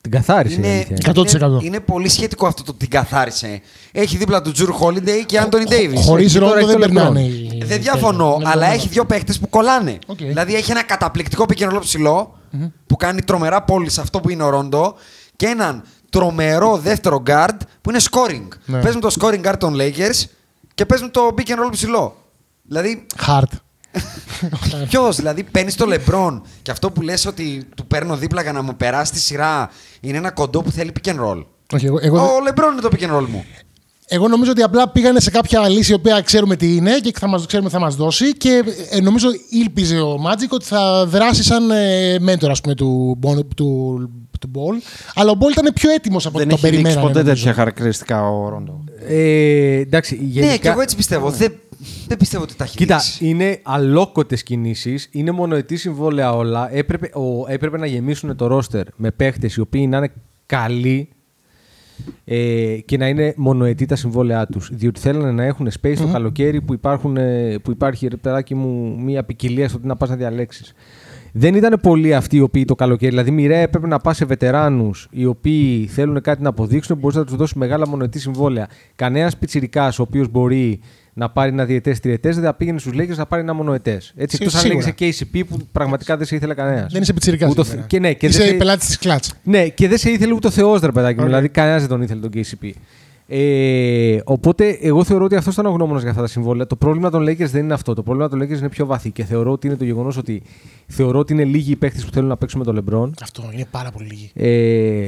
την 0.01 0.11
καθάρισε. 0.11 0.55
η 0.55 0.59
είναι, 0.59 0.69
αλήθεια 0.73 0.97
είναι. 1.41 1.47
100%. 1.49 1.51
είναι, 1.51 1.59
είναι 1.67 1.81
πολύ 1.81 2.09
σχετικό 2.09 2.47
αυτό 2.47 2.63
το 2.63 2.71
ότι 2.71 2.79
την 2.79 2.89
καθάρισε. 2.91 3.61
Έχει 3.93 4.17
δίπλα 4.17 4.43
του 4.43 4.53
Τζρου 4.53 4.71
Χόλιντεϊ 4.73 5.25
και 5.25 5.39
Άντονι 5.39 5.65
Ντέιβις. 5.65 5.97
Χωρίς 6.03 6.25
Εκεί 6.25 6.39
τώρα 6.39 6.47
Ρόντο 6.55 6.59
έχει 6.69 6.79
δεν 6.79 6.81
το 6.89 6.95
περνάνε. 6.95 7.21
LeBron. 7.21 7.55
οι- 7.55 7.65
Δεν 7.65 7.81
διαφωνώ, 7.81 8.37
οι- 8.41 8.45
αλλά 8.47 8.71
οι- 8.73 8.75
έχει 8.75 8.89
δύο 8.89 9.05
παίχτες 9.05 9.35
που 9.41 9.49
κολλάνε. 9.49 9.99
Οκ. 10.07 10.17
Δηλαδή 10.17 10.55
έχει 10.55 10.71
ένα 10.71 10.83
καταπληκτικό 10.83 11.45
pick 11.49 11.63
and 11.63 11.73
roll 11.75 11.81
ψηλό, 11.81 12.39
που 12.87 12.97
κάνει 12.97 13.23
τρομερά 13.23 13.63
πολύ 13.63 13.91
σε 13.91 14.01
αυτό 14.01 14.21
που 14.21 14.31
είναι 14.31 14.43
ο 14.43 14.49
Ρόντο 14.49 14.95
και 15.37 15.47
έναν 15.47 15.83
τρομερό 16.11 16.77
δεύτερο 16.77 17.23
guard 17.27 17.57
που 17.81 17.91
είναι 17.91 18.01
scoring. 18.11 18.49
Ναι. 18.65 18.81
Πες 18.81 18.95
μου 18.95 19.01
το 19.01 19.15
scoring 19.21 19.45
guard 19.47 19.57
των 19.59 19.77
Lakers 19.79 20.25
και 20.75 20.87
πες 20.87 21.01
μου 21.01 21.11
το 21.11 21.35
pick 21.37 21.49
and 21.49 21.67
roll 21.67 21.71
ψηλό. 21.71 22.17
Δηλαδή, 22.63 23.07
Hard. 23.27 23.53
ποιος, 24.89 25.17
δηλαδή 25.17 25.43
παίρνεις 25.43 25.77
το 25.77 25.87
LeBron 25.89 26.41
και 26.63 26.71
αυτό 26.71 26.91
που 26.91 27.03
λες 27.03 27.27
ότι 27.27 27.69
του 27.77 27.87
παίρνω 27.87 28.17
δίπλα 28.17 28.43
για 28.43 28.53
να 28.53 28.63
μου 28.63 28.77
περάσει 28.77 29.13
τη 29.13 29.21
σειρά 29.21 29.71
είναι 30.01 30.17
ένα 30.17 30.31
κοντό 30.31 30.63
που 30.63 30.71
θέλει 30.71 30.93
pick 31.01 31.09
and 31.09 31.21
roll. 31.25 31.45
Όχι, 31.73 31.87
εγώ, 31.87 31.99
εγώ, 32.01 32.19
Ο 32.21 32.29
LeBron 32.49 32.73
είναι 32.73 32.81
το 32.81 32.89
pick 32.93 33.03
and 33.03 33.17
roll 33.17 33.27
μου. 33.29 33.45
Εγώ 34.13 34.29
νομίζω 34.29 34.51
ότι 34.51 34.63
απλά 34.63 34.89
πήγανε 34.89 35.21
σε 35.21 35.31
κάποια 35.31 35.69
λύση 35.69 35.91
η 35.93 35.95
οποία 35.95 36.21
ξέρουμε 36.21 36.57
τι 36.57 36.77
είναι 36.77 36.99
και 36.99 37.13
θα 37.19 37.29
μας, 37.29 37.47
ξέρουμε 37.47 37.69
τι 37.69 37.75
θα 37.75 37.81
μας 37.81 37.97
δώσει 37.97 38.33
και 38.37 38.63
ε, 38.91 39.01
νομίζω 39.01 39.29
ήλπιζε 39.51 40.01
ο 40.01 40.15
Magic 40.27 40.49
ότι 40.51 40.65
θα 40.65 41.07
δράσει 41.07 41.43
σαν 41.43 41.71
ε, 41.71 42.19
μέντορα 42.21 42.53
ας 42.53 42.61
πούμε, 42.61 42.75
του, 42.75 43.19
Bon- 43.23 43.47
του, 43.57 44.11
του 44.41 44.51
Ball. 44.55 44.83
Αλλά 45.15 45.31
ο 45.31 45.35
Ball 45.41 45.51
ήταν 45.51 45.73
πιο 45.75 45.91
έτοιμος 45.91 46.27
από 46.27 46.39
ό,τι 46.39 46.47
Δεν 46.47 46.57
το 46.57 46.67
έχει 46.67 46.77
δείξει 46.77 46.83
περιμένανε. 46.83 47.13
ποτέ 47.13 47.19
νομίζω. 47.23 47.35
τέτοια 47.45 47.55
χαρακτηριστικά 47.59 48.29
ο 48.31 48.49
Ρόντο. 48.49 48.85
Ε, 49.09 49.81
εντάξει, 49.81 50.19
γενικά... 50.23 50.53
Ναι, 50.53 50.57
και 50.59 50.69
εγώ 50.69 50.81
έτσι 50.81 50.97
πιστεύω. 50.97 51.31
Δεν, 51.31 51.53
δεν 52.09 52.17
πιστεύω 52.17 52.43
ότι 52.43 52.55
τα 52.57 52.65
έχει 52.65 52.77
Κοίτα, 52.77 52.97
δείξει. 52.97 53.27
είναι 53.29 53.61
αλόκοτες 53.63 54.43
κινήσεις, 54.43 55.09
είναι 55.11 55.31
μονοετής 55.31 55.81
συμβόλαια 55.81 56.33
όλα. 56.33 56.75
Έπρεπε, 56.75 57.07
ο, 57.19 57.45
έπρεπε 57.49 57.79
να 57.79 57.87
γεμίσουν 57.87 58.37
το 58.37 58.47
ρόστερ 58.47 58.85
με 58.97 59.11
παίχτες 59.11 59.55
οι 59.55 59.61
οποίοι 59.61 59.87
να 59.91 59.97
είναι 59.97 60.13
καλοί 60.47 61.09
ε, 62.25 62.77
και 62.85 62.97
να 62.97 63.09
είναι 63.09 63.35
μονοετή 63.37 63.87
τα 63.87 63.97
συμβόλαιά 63.97 64.47
τους. 64.47 64.71
Διότι 64.73 65.01
θέλανε 65.01 65.31
να 65.31 65.45
έχουν 65.45 65.69
space 65.81 65.97
το 65.97 66.07
καλοκαίρι 66.13 66.61
που, 66.61 66.73
υπάρχουν, 66.73 67.17
ε, 67.17 67.59
που 67.63 67.71
υπάρχει, 67.71 68.07
ρε 68.07 68.17
παιδάκι 68.17 68.55
μου, 68.55 69.01
μια 69.03 69.25
ποικιλία 69.25 69.69
στο 69.69 69.79
τι 69.79 69.87
να 69.87 69.97
πας 69.97 70.09
να 70.09 70.17
διαλέξεις. 70.17 70.75
Δεν 71.33 71.55
ήταν 71.55 71.79
πολλοί 71.83 72.15
αυτοί 72.15 72.37
οι 72.37 72.41
οποίοι 72.41 72.65
το 72.65 72.75
καλοκαίρι. 72.75 73.11
Δηλαδή, 73.11 73.31
μοιραία 73.31 73.61
έπρεπε 73.61 73.87
να 73.87 73.99
πας 73.99 74.17
σε 74.17 74.25
βετεράνους 74.25 75.09
οι 75.11 75.25
οποίοι 75.25 75.87
θέλουν 75.87 76.21
κάτι 76.21 76.43
να 76.43 76.49
αποδείξουν, 76.49 76.97
μπορείς 76.97 77.17
να 77.17 77.25
τους 77.25 77.37
δώσεις 77.37 77.57
μεγάλα 77.57 77.89
μονοετή 77.89 78.19
συμβόλαια. 78.19 78.69
Κανένας 78.97 79.37
πιτσυρικά 79.37 79.87
ο 79.87 80.03
οποίος 80.03 80.29
μπορεί 80.29 80.81
να 81.15 81.31
πάρει 81.31 81.51
ένα 81.51 81.65
διαιτές 81.65 82.01
τριετέ 82.01 82.31
δεν 82.33 82.43
θα 82.43 82.55
πήγαινε 82.55 82.79
στους 82.79 82.93
Lakers 82.95 83.17
να 83.17 83.27
πάρει 83.27 83.43
ένα 83.43 83.53
μονοετέ. 83.53 83.93
Έτσι, 83.93 84.37
Σί- 84.37 84.41
εκτός 84.41 84.55
αν 84.55 84.61
σίγουρα. 84.61 84.95
λέγε 84.99 85.13
KCP 85.21 85.43
που 85.49 85.59
πραγματικά 85.73 86.17
δεν 86.17 86.27
σε 86.27 86.35
ήθελε 86.37 86.55
κανένας. 86.55 86.93
Δεν 86.93 87.03
είσαι 87.03 87.13
πιτσιρικάς. 87.13 87.53
Και, 87.87 87.99
ναι, 87.99 88.13
και 88.13 88.29
δεν 88.29 88.41
είσαι 88.41 88.49
σε- 88.51 88.57
πελάτης 88.57 88.87
της 88.87 88.99
κλατς. 88.99 89.35
ναι, 89.43 89.69
και 89.69 89.89
δεν 89.89 89.99
σε 89.99 90.11
ήθελε 90.11 90.33
ούτε 90.33 90.47
ο 90.47 90.51
Θεός, 90.51 90.81
ρε 90.81 90.93
παιδάκι 90.93 91.19
μου. 91.21 91.25
Δηλαδή, 91.27 91.49
κανένας 91.49 91.81
δεν 91.81 91.89
τον 91.89 92.03
ήθελε 92.03 92.21
τον 92.21 92.31
KCP. 92.35 92.71
Ε, 93.33 94.19
οπότε, 94.25 94.79
εγώ 94.81 95.05
θεωρώ 95.05 95.25
ότι 95.25 95.37
αυτός 95.37 95.53
ήταν 95.53 95.67
ο 95.67 95.71
γνώμονας 95.71 96.01
για 96.03 96.11
αυτά 96.11 96.23
τα 96.23 96.29
συμβόλαια. 96.29 96.67
Το 96.67 96.77
πρόβλημα 96.77 97.11
των 97.11 97.23
Lakers 97.23 97.49
δεν 97.51 97.65
είναι 97.65 97.75
αυτό. 97.75 97.95
Το 97.95 98.03
πρόβλημα 98.03 98.29
των 98.29 98.43
Lakers 98.43 98.59
είναι 98.59 98.69
πιο 98.69 98.87
βαθύ 98.87 99.11
και 99.11 99.25
θεωρώ 99.25 99.53
ότι 99.53 99.67
είναι 99.67 99.77
το 99.77 99.85
γεγονός 99.85 100.17
ότι 100.17 100.43
θεωρώ 100.87 101.19
ότι 101.19 101.33
είναι 101.33 101.45
λίγοι 101.45 101.71
οι 101.71 101.77
παίχτε 101.77 102.01
που 102.07 102.13
θέλουν 102.13 102.29
να 102.29 102.37
παίξουν 102.37 102.63
με 102.67 102.73
τον 102.73 102.85
LeBron. 102.85 103.11
Αυτό 103.23 103.43
είναι 103.55 103.67
πάρα 103.71 103.91
πολύ 103.91 104.07
λίγοι. 104.11 104.31
Ε, 104.35 104.49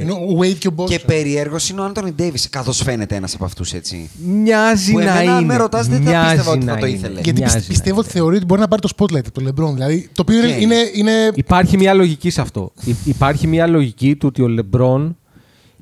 Είναι 0.01 0.11
ο 0.11 0.37
Wade 0.39 0.55
και 0.57 0.67
ο 0.67 0.73
Boston. 0.75 0.85
Και 0.89 0.99
περίεργο 0.99 1.55
είναι 1.71 1.81
ο 1.81 1.83
Άντωνι 1.83 2.11
Ντέιβι, 2.11 2.49
καθώς 2.49 2.81
φαίνεται 2.83 3.15
ένας 3.15 3.33
από 3.35 3.45
αυτούς 3.45 3.73
έτσι. 3.73 4.09
μοιάζει 4.25 4.91
Που 4.91 4.97
να 4.97 5.03
εμένα, 5.03 5.31
αν 5.35 5.43
είναι. 5.43 5.53
με 5.53 5.57
ρωτάς, 5.59 5.87
δεν 5.87 6.01
θα 6.03 6.09
Μοιάζει 6.09 6.27
πίστευα 6.35 6.51
ότι 6.51 6.65
θα 6.65 6.73
να 6.73 6.79
το 6.79 6.85
είναι. 6.85 6.95
ήθελε. 6.97 7.13
Γιατί 7.21 7.39
Μοιάζει 7.39 7.53
πιστε- 7.55 7.61
να 7.69 7.73
πιστεύω 7.73 7.99
ότι 7.99 8.09
θεωρεί 8.09 8.35
ότι 8.35 8.45
μπορεί 8.45 8.61
να 8.61 8.67
πάρει 8.67 8.81
το 8.81 8.89
spotlight 8.97 9.25
από 9.27 9.31
τον 9.31 9.47
LeBron. 9.47 9.73
Δηλαδή, 9.73 10.09
το 10.13 10.21
οποίο 10.21 10.41
Και- 10.41 10.55
είναι, 10.59 10.75
είναι, 10.95 11.11
Υπάρχει 11.35 11.77
μια 11.77 11.93
λογική 11.93 12.29
σε 12.29 12.41
αυτό. 12.41 12.71
Υ- 12.85 12.95
Υπάρχει 13.05 13.47
μια 13.47 13.67
λογική 13.67 14.15
του 14.15 14.27
ότι 14.29 14.41
ο 14.41 14.47
LeBron 14.59 15.13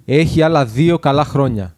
έχει 0.06 0.42
άλλα 0.42 0.66
δύο 0.66 1.00
καλά 1.00 1.24
χρόνια. 1.25 1.75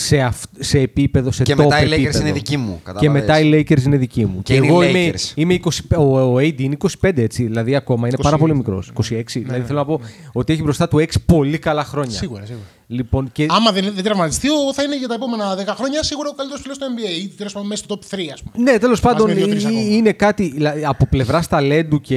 Σε, 0.00 0.20
αυ- 0.20 0.50
σε 0.58 0.78
επίπεδο, 0.78 1.30
σε 1.32 1.42
Και 1.42 1.52
top 1.52 1.56
μετά 1.56 1.82
οι 1.82 1.86
Lakers 1.88 1.92
επίπεδο. 1.92 2.20
είναι 2.20 2.32
δικοί 2.32 2.56
μου, 2.56 2.72
Και 2.84 2.92
κατάλαβες. 2.92 3.20
μετά 3.22 3.40
οι 3.40 3.50
Lakers 3.68 3.82
είναι 3.84 3.96
δικοί 3.96 4.24
μου. 4.26 4.42
Και 4.42 4.54
είναι 4.54 4.66
οι 4.66 4.68
εγώ 4.68 4.82
είμαι, 4.82 5.10
Lakers. 5.14 5.32
είμαι 5.34 5.54
20, 5.54 5.96
ο, 5.96 6.20
ο 6.20 6.36
AD 6.36 6.60
είναι 6.60 6.76
25 7.00 7.10
έτσι, 7.18 7.42
δηλαδή 7.44 7.76
ακόμα 7.76 8.06
είναι 8.08 8.16
20, 8.18 8.22
πάρα 8.22 8.36
πολύ 8.38 8.56
μικρός. 8.56 8.92
26. 8.94 9.02
δηλαδή 9.34 9.62
θέλω 9.66 9.78
να 9.78 9.84
πω 9.84 10.00
ότι 10.32 10.52
έχει 10.52 10.62
μπροστά 10.62 10.88
του 10.88 10.96
6 10.96 11.04
πολύ 11.26 11.58
καλά 11.58 11.84
χρόνια. 11.84 12.16
Σίγουρα, 12.16 12.44
σίγουρα. 12.46 12.64
Λοιπόν, 12.86 13.28
και 13.32 13.46
Άμα 13.50 13.72
δεν, 13.72 13.90
δεν 13.94 14.04
τραυματιστεί, 14.04 14.48
ο- 14.48 14.72
θα 14.74 14.82
είναι 14.82 14.98
για 14.98 15.08
τα 15.08 15.14
επόμενα 15.14 15.54
10 15.56 15.74
χρόνια 15.76 16.02
σίγουρα 16.02 16.28
ο 16.28 16.34
καλύτερος 16.34 16.62
φίλος 16.62 16.78
του 16.78 16.84
NBA. 16.96 17.22
Ή 17.24 17.28
τέλος 17.36 17.52
πάντων 17.52 17.68
μέσα 17.68 17.84
στο 17.84 17.94
top 18.00 18.14
3, 18.14 18.18
ας 18.32 18.42
πούμε. 18.42 18.70
Ναι, 18.72 18.78
τέλος 18.78 19.00
πάντων 19.00 19.28
με 19.28 19.34
δύο-τρεις 19.34 19.64
ε, 19.64 19.66
ακόμα. 19.66 19.82
είναι 19.82 20.12
κάτι 20.12 20.50
δηλαδή, 20.54 20.84
από 20.84 21.06
πλευράς 21.06 21.46
ταλέντου 21.48 22.00
και, 22.00 22.16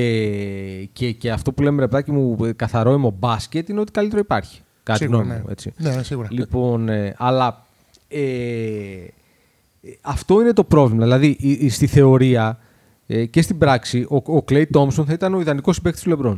και, 0.94 1.12
και 1.12 1.32
αυτό 1.32 1.52
που 1.52 1.62
λέμε 1.62 1.82
ρε 1.82 1.88
παιδάκι 1.88 2.12
μου 2.12 2.38
ε, 2.46 2.52
καθαρό 2.52 2.92
αίμο 2.92 3.16
μπάσκετ 3.20 3.70
είναι 3.70 3.80
ότι 3.80 3.92
καλύτερο 3.92 4.20
υπάρχει. 4.22 4.60
Κάτι 4.84 5.00
Σίγουρα, 5.00 5.18
γνώμη 5.18 5.34
ναι. 5.34 5.40
μου, 5.44 5.48
έτσι. 5.50 5.74
Ναι, 5.78 5.90
ναι, 5.96 6.04
σίγουρα. 6.04 6.28
Λοιπόν, 6.32 6.90
ε, 6.90 7.16
αλλά 7.18 7.63
ε, 8.14 8.20
ε, 9.82 9.92
αυτό 10.02 10.42
είναι 10.42 10.54
το 10.54 10.64
πρόβλημα. 10.64 11.04
Δηλαδή, 11.04 11.28
η- 11.40 11.58
η- 11.62 11.70
στη 11.70 11.88
θεωρία 11.88 12.58
ε, 13.08 13.26
και 13.26 13.42
στην 13.42 13.58
πράξη, 13.58 14.06
ο, 14.10 14.16
ο 14.16 14.44
Clay 14.50 14.64
Thompson 14.74 15.04
θα 15.08 15.14
ήταν 15.14 15.34
ο 15.34 15.40
ιδανικός 15.40 15.76
συμπαίκτης 15.76 16.04
του 16.04 16.10
LeBron. 16.20 16.34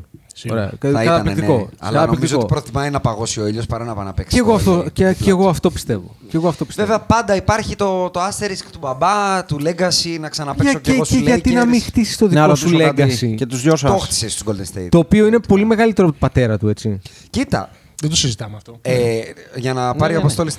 Ωραία. 0.51 0.72
Θα 0.79 0.89
ήταν, 0.89 1.05
Καταπληκτικό. 1.05 1.58
ναι. 1.58 1.63
Αλλά 1.79 2.05
νομίζω 2.05 2.05
Καταπληκτικό. 2.05 2.39
ότι 2.41 2.53
προτιμάει 2.53 2.89
να 2.89 3.00
παγώσει 3.00 3.39
ο 3.41 3.48
ήλιος 3.48 3.65
παρά 3.65 3.84
να 3.86 3.94
πάει 3.96 4.05
να 4.05 4.13
παίξει. 4.13 4.34
Και 4.36 4.39
εγώ, 4.41 4.60
στο 4.60 4.72
αυτό, 4.72 4.84
LA. 4.88 4.94
και, 4.94 5.15
και 5.24 5.29
εγώ 5.29 5.50
αυτό 5.50 5.70
πιστεύω. 5.72 6.15
Και 6.29 6.38
εγώ 6.38 6.48
αυτό 6.48 6.65
πιστεύω. 6.65 6.88
Βέβαια, 6.88 7.05
πάντα 7.05 7.36
υπάρχει 7.36 7.75
το, 7.75 8.10
το 8.10 8.20
asterisk 8.20 8.65
του 8.72 8.79
μπαμπά, 8.82 9.46
του 9.46 9.60
legacy, 9.62 10.17
να 10.20 10.29
ξαναπαίξω 10.29 10.72
Για- 10.72 10.79
και, 10.79 10.91
εγώ 10.91 11.00
και, 11.00 11.05
στους 11.05 11.17
και 11.17 11.24
γιατί 11.29 11.53
να 11.53 11.63
Lakers. 11.63 11.67
μην 11.67 11.82
χτίσει 11.82 12.17
το 12.17 12.27
Να 12.27 12.41
δικό 12.44 12.55
σου 12.55 12.70
ρωτήσω 12.70 12.94
κάτι 12.94 13.17
legacy. 13.22 13.36
και 13.36 13.46
τους 13.46 13.62
δυο 13.62 13.72
Το 13.72 13.77
σας. 13.77 14.03
χτίσες 14.03 14.34
στους 14.34 14.44
Golden 14.48 14.77
State. 14.77 14.88
Το 14.89 14.98
οποίο 14.98 15.25
είναι 15.27 15.39
πολύ 15.39 15.65
μεγαλύτερο 15.65 16.08
από 16.08 16.17
τον 16.20 16.29
πατέρα 16.29 16.58
του, 16.58 16.67
έτσι. 16.70 17.00
Κοίτα, 17.29 17.70
Δεν 18.02 18.10
το 18.10 18.16
συζητάμε 18.16 18.56
αυτό. 18.56 18.78
Ε, 18.82 19.22
για 19.56 19.74
να 19.74 19.96
πάρει 19.96 20.12
ναι, 20.12 20.18
ο 20.18 20.22
Αποστόλης 20.22 20.58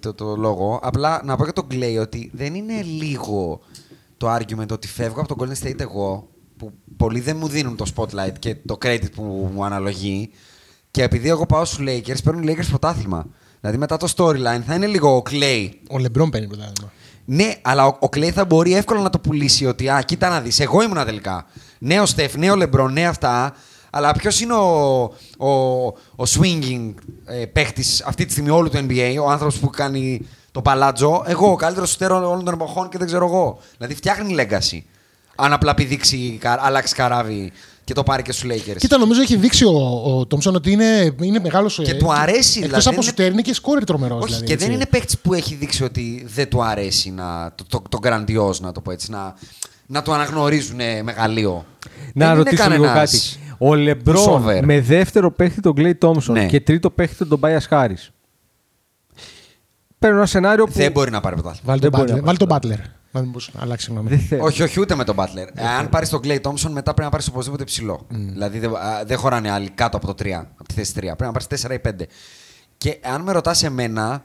το, 0.00 0.14
το 0.14 0.36
λόγο, 0.36 0.80
απλά 0.82 1.22
να 1.24 1.36
πω 1.36 1.44
για 1.44 1.52
τον 1.52 1.66
Clay 1.70 1.96
ότι 2.00 2.30
δεν 2.34 2.54
είναι 2.54 2.82
λίγο 2.82 3.60
το 4.16 4.34
argument 4.34 4.68
ότι 4.70 4.88
φεύγω 4.88 5.20
από 5.20 5.36
τον 5.36 5.48
Golden 5.48 5.66
State 5.66 5.80
εγώ, 5.80 6.28
που 6.56 6.72
πολλοί 6.96 7.20
δεν 7.20 7.36
μου 7.36 7.48
δίνουν 7.48 7.76
το 7.76 7.84
spotlight 7.94 8.38
και 8.38 8.56
το 8.66 8.78
credit 8.82 9.12
που 9.14 9.50
μου 9.54 9.64
αναλογεί, 9.64 10.30
και 10.90 11.02
επειδή 11.02 11.28
εγώ 11.28 11.46
πάω 11.46 11.64
στους 11.64 11.84
Lakers, 11.88 12.22
παίρνουν 12.24 12.48
οι 12.48 12.54
Lakers 12.56 12.68
πρωτάθλημα. 12.68 13.26
Δηλαδή 13.60 13.78
μετά 13.78 13.96
το 13.96 14.12
storyline 14.16 14.62
θα 14.66 14.74
είναι 14.74 14.86
λίγο 14.86 15.16
ο 15.16 15.22
Clay. 15.30 15.70
Ο 15.90 15.98
Λεμπρόν 15.98 16.30
παίρνει 16.30 16.46
πρωτάθλημα. 16.46 16.92
Ναι, 17.24 17.54
αλλά 17.62 17.86
ο, 17.86 17.96
ο 18.00 18.06
Clay 18.12 18.30
θα 18.30 18.44
μπορεί 18.44 18.74
εύκολα 18.74 19.00
να 19.00 19.10
το 19.10 19.18
πουλήσει 19.18 19.66
ότι 19.66 19.88
Α, 19.88 20.02
κοίτα 20.02 20.28
να 20.28 20.40
δεις, 20.40 20.60
εγώ 20.60 20.82
ήμουν 20.82 21.04
τελικά. 21.04 21.46
Νέο 21.78 22.06
Στεφ, 22.06 22.36
νέο 22.36 22.56
Λεμπρόν, 22.56 22.92
ναι 22.92 23.06
αυτά. 23.06 23.54
Αλλά 23.90 24.12
ποιος 24.12 24.40
είναι 24.40 24.52
ο, 24.54 25.00
ο, 25.38 25.48
ο 26.16 26.24
swinging 26.38 26.94
ε, 27.26 27.44
παίχτης 27.46 28.02
αυτή 28.06 28.24
τη 28.24 28.32
στιγμή 28.32 28.50
όλου 28.50 28.68
του 28.70 28.86
NBA, 28.88 29.16
ο 29.24 29.30
άνθρωπος 29.30 29.58
που 29.58 29.70
κάνει 29.70 30.26
το 30.52 30.62
παλάτζο; 30.62 31.22
Εγώ, 31.26 31.50
ο 31.50 31.56
καλύτερος 31.56 31.90
σουτέρο 31.90 32.16
όλων 32.30 32.44
των 32.44 32.54
εποχών 32.54 32.88
και 32.88 32.98
δεν 32.98 33.06
ξέρω 33.06 33.26
εγώ. 33.26 33.58
Δηλαδή 33.76 33.94
φτιάχνει 33.94 34.36
legacy. 34.38 34.78
Αν 35.40 35.52
απλά 35.52 35.74
πηδήξει, 35.74 36.36
κα- 36.40 36.58
αλλάξει 36.62 36.94
καράβι 36.94 37.52
και 37.84 37.94
το 37.94 38.02
πάρει 38.02 38.22
και 38.22 38.32
στους 38.32 38.50
Lakers. 38.50 38.76
Κοίτα, 38.78 38.98
νομίζω 38.98 39.20
έχει 39.20 39.36
δείξει 39.36 39.64
ο, 39.64 40.02
ο 40.04 40.26
Τόμψον 40.26 40.54
ότι 40.54 40.70
είναι, 40.72 41.14
είναι 41.20 41.38
μεγάλος. 41.40 41.80
Και 41.84 41.94
του 41.94 42.12
αρέσει, 42.12 42.58
Εκτός 42.58 42.68
δηλαδή, 42.68 42.78
από 42.86 42.92
είναι- 42.92 43.02
σουτέρ 43.02 43.32
είναι 43.32 43.42
και 43.42 43.54
σκόρερ 43.54 43.84
τρομερός. 43.84 44.16
Όχι, 44.18 44.26
δηλαδή, 44.26 44.44
και 44.46 44.52
έτσι. 44.52 44.64
δεν 44.66 44.74
είναι 44.74 44.86
παίκτης 44.86 45.18
που 45.18 45.34
έχει 45.34 45.54
δείξει 45.54 45.84
ότι 45.84 46.26
δεν 46.34 46.48
του 46.48 46.62
αρέσει 46.64 47.10
να, 47.10 47.52
το, 47.54 47.64
το, 47.68 47.82
το 47.88 47.98
grandiose, 48.02 48.60
να 48.60 48.72
το 48.72 48.80
πω 48.80 48.90
έτσι, 48.90 49.10
να, 49.10 49.34
να 49.86 50.02
το 50.02 50.12
αναγνωρίζουν 50.12 50.80
ε, 50.80 51.02
μεγαλείο. 51.02 51.64
Να 52.14 52.26
Δεν 52.26 52.26
είναι 52.26 52.36
ρωτήσω 52.36 52.68
λίγο 52.70 52.82
κανένας 52.84 53.10
κάτι. 53.10 53.20
Ο 53.58 53.74
Λεμπρόν 53.74 54.44
pushover. 54.44 54.60
με 54.64 54.80
δεύτερο 54.80 55.30
παίχτη 55.30 55.60
τον 55.60 55.74
Κλέι 55.74 55.94
Τόμσον 55.94 56.34
Ναι. 56.34 56.46
και 56.46 56.60
τρίτο 56.60 56.90
παίχτη 56.90 57.24
τον 57.26 57.38
Μπάια 57.38 57.60
Χάρη. 57.60 57.96
Παίρνω 59.98 60.16
ένα 60.16 60.26
σενάριο 60.26 60.64
που. 60.66 60.72
Δεν 60.72 60.92
μπορεί 60.92 61.10
να 61.10 61.20
πάρει 61.20 61.34
πρωτάθλημα. 61.34 61.66
Βάλει 61.66 61.80
τον 61.80 61.90
δεν 61.90 62.00
μπορεί 62.00 62.12
Butler. 62.12 62.20
να 62.20 62.26
Βάλει 62.26 62.38
τον 62.38 62.48
πάρει. 62.48 62.68
Butler. 62.70 62.82
Να 63.10 63.20
μην 63.20 63.30
μπορούσε 63.30 63.50
να 63.54 63.62
αλλάξει 63.62 63.90
γνώμη. 63.90 64.08
Δεν 64.08 64.18
θέλω. 64.18 64.44
Όχι, 64.44 64.62
όχι, 64.62 64.80
ούτε 64.80 64.94
με 64.94 65.04
τον 65.04 65.16
Butler. 65.18 65.46
Αν 65.78 65.88
πάρεις 65.88 66.08
τον 66.08 66.20
Clay 66.24 66.40
Thompson, 66.40 66.70
μετά 66.70 66.82
πρέπει 66.82 67.02
να 67.02 67.08
πάρεις 67.08 67.28
οπωσδήποτε 67.28 67.64
ψηλό. 67.64 68.06
Δηλαδή 68.08 68.58
δεν, 68.58 68.76
α, 68.76 69.02
δεν 69.06 69.18
χωράνε 69.18 69.50
άλλοι 69.50 69.68
κάτω 69.70 69.96
από 69.96 70.06
το 70.06 70.14
3, 70.14 70.46
από 70.56 70.68
τη 70.68 70.74
θέση 70.74 70.92
3. 70.96 71.00
Πρέπει 71.00 71.22
να 71.24 71.32
πάρεις 71.32 71.46
4 71.46 71.74
ή 71.74 71.78
5. 71.78 72.06
Και 72.76 72.98
αν 73.02 73.22
με 73.22 73.32
ρωτάς 73.32 73.62
εμένα, 73.62 74.22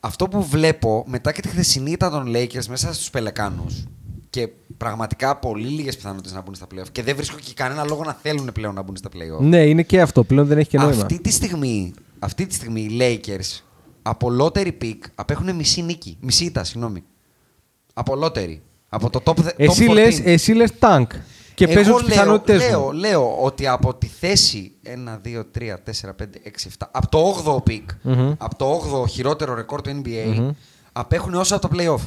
αυτό 0.00 0.28
που 0.28 0.42
βλέπω 0.44 1.04
μετά 1.06 1.32
και 1.32 1.40
τη 1.40 1.48
χθεσινή 1.48 1.90
ήττα 1.90 2.10
των 2.10 2.32
Lakers 2.36 2.66
μέσα 2.68 2.92
στους 2.94 3.10
Πελεκάνους 3.10 3.84
και 4.30 4.48
πραγματικά 4.76 5.36
πολύ 5.36 5.66
λίγες 5.68 5.96
πιθανότητες 5.96 6.32
να 6.32 6.40
μπουν 6.42 6.54
στα 6.54 6.66
playoff 6.74 6.86
και 6.92 7.02
δεν 7.02 7.16
βρίσκω 7.16 7.36
και 7.44 7.52
κανένα 7.54 7.84
λόγο 7.84 8.04
να 8.04 8.12
θέλουν 8.22 8.50
πλέον 8.52 8.74
να 8.74 8.82
μπουν 8.82 8.96
στα 8.96 9.08
playoff. 9.12 9.40
Ναι, 9.40 9.64
είναι 9.66 9.82
και 9.82 10.00
αυτό. 10.00 10.24
Πλέον 10.24 10.46
δεν 10.46 10.58
έχει 10.58 10.68
και 10.68 10.78
νόημα. 10.78 11.02
Αυτή 11.02 11.20
τη 11.20 11.30
στιγμή, 11.30 11.94
αυτή 12.18 12.46
τη 12.46 12.54
στιγμή 12.54 12.80
οι 12.80 12.98
Lakers 13.00 13.60
από 14.02 14.28
lottery 14.40 14.72
pick 14.82 14.98
απέχουν 15.14 15.54
μισή 15.54 15.82
νίκη. 15.82 16.16
Μισή 16.20 16.44
ήττα, 16.44 16.64
συγγνώμη. 16.64 17.04
Από 17.94 18.14
lottery. 18.22 18.58
Από 18.88 19.10
το 19.10 19.20
top, 19.24 19.30
top 19.40 19.46
Εσύ 19.56 19.84
14. 19.88 19.92
λες, 19.92 20.20
εσύ 20.24 20.52
λες 20.52 20.70
tank. 20.80 21.06
Και 21.54 21.64
Εγώ 21.64 21.74
παίζω 21.74 21.92
τις 21.92 22.00
λέω- 22.02 22.08
πιθανότητες 22.08 22.68
λέω, 22.68 22.80
μου. 22.80 22.92
λέω 22.92 23.36
ότι 23.42 23.66
από 23.66 23.94
τη 23.94 24.06
θέση 24.06 24.72
1, 24.82 25.20
2, 25.24 25.44
3, 25.50 25.78
4, 25.84 26.14
5, 26.14 26.38
6, 26.42 26.66
7, 26.66 26.88
από 26.90 27.08
το 27.08 27.18
8ο 27.18 27.62
pick, 27.70 27.84
Μμμ. 28.02 28.32
από 28.38 28.56
το 28.56 28.66
8ο 28.70 29.06
χειρότερο 29.08 29.54
ρεκόρ 29.54 29.80
του 29.82 30.02
NBA, 30.04 30.52
απέχουν 30.92 31.34
όσο 31.34 31.56
από 31.56 31.68
το 31.68 31.76
playoff. 31.76 32.00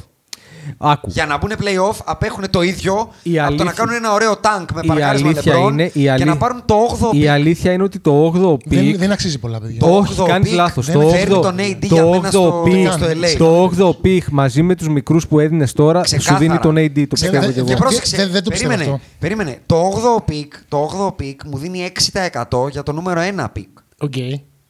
Άκου. 0.78 1.08
Για 1.12 1.26
να 1.26 1.38
μπουν 1.38 1.50
playoff 1.60 1.96
απέχουν 2.04 2.50
το 2.50 2.62
ίδιο 2.62 3.08
Η 3.22 3.38
από 3.40 3.48
το 3.48 3.54
να 3.56 3.62
αλήθεια- 3.62 3.72
κάνουν 3.72 3.94
ένα 3.94 4.12
ωραίο 4.12 4.32
tank 4.32 4.64
με 4.74 4.80
Η 4.84 4.86
παρκάρισμα 4.86 5.28
αλήθεια 5.28 5.54
LeBron 5.54 5.70
είναι. 5.70 5.82
Η 5.84 5.90
και 6.02 6.10
αλή- 6.10 6.24
να 6.26 6.36
πάρουν 6.36 6.62
το 6.64 6.74
8ο 6.74 7.10
Η 7.12 7.22
pick. 7.22 7.26
αλήθεια 7.26 7.72
είναι 7.72 7.82
ότι 7.82 7.98
το 7.98 8.24
8ο 8.24 8.58
Δεν, 8.64 8.88
pick. 8.88 8.94
δεν 8.98 9.12
αξίζει 9.12 9.38
πολλά, 9.38 9.60
παιδιά. 9.60 9.78
Το 9.80 9.96
Όχι, 9.96 10.12
8ο 10.20 10.24
κάνεις 10.26 10.50
pick 10.52 10.54
λάθος. 10.54 10.86
δεν 10.86 10.94
Το 11.00 11.08
φέρνει 11.08 11.34
8ο 11.34 11.40
τον 11.42 11.56
AD 11.58 11.76
για 11.80 12.04
μένα 12.06 12.28
στο- 12.28 12.62
pick, 12.66 12.88
στο 12.92 13.06
LA. 13.06 13.36
το 13.38 13.62
8ο 13.62 13.96
pick 14.04 14.22
μαζί 14.30 14.62
με 14.62 14.74
τους 14.74 14.88
μικρούς 14.88 15.26
που 15.26 15.38
έδινες 15.40 15.72
τώρα 15.72 16.04
σου 16.04 16.16
Ξεκάθαρα. 16.16 16.38
δίνει 16.38 16.58
τον 16.58 16.76
AD. 16.76 17.06
Το 17.08 17.14
Ξε- 17.14 17.30
πιστεύω 17.30 17.40
δε- 17.40 17.52
κι 17.52 17.60
Και 17.66 17.72
εγώ. 17.72 17.80
πρόσεξε, 17.80 18.16
Δεν- 18.16 18.30
δεν 18.30 18.42
το 18.42 18.50
πιστεύω 18.50 18.72
περίμενε, 18.72 18.94
αυτό. 18.96 19.08
περίμενε. 19.18 19.58
Το 19.66 19.76
8ο 19.76 20.24
pick, 20.28 20.48
το 20.68 20.76
8ο 20.78 21.14
pick 21.20 21.36
μου 21.50 21.58
δίνει 21.58 21.82
6% 21.84 22.68
για 22.70 22.82
το 22.82 22.92
νούμερο 22.92 23.20
1 23.20 23.52
pick. 23.56 23.68
Οκ. 23.98 24.14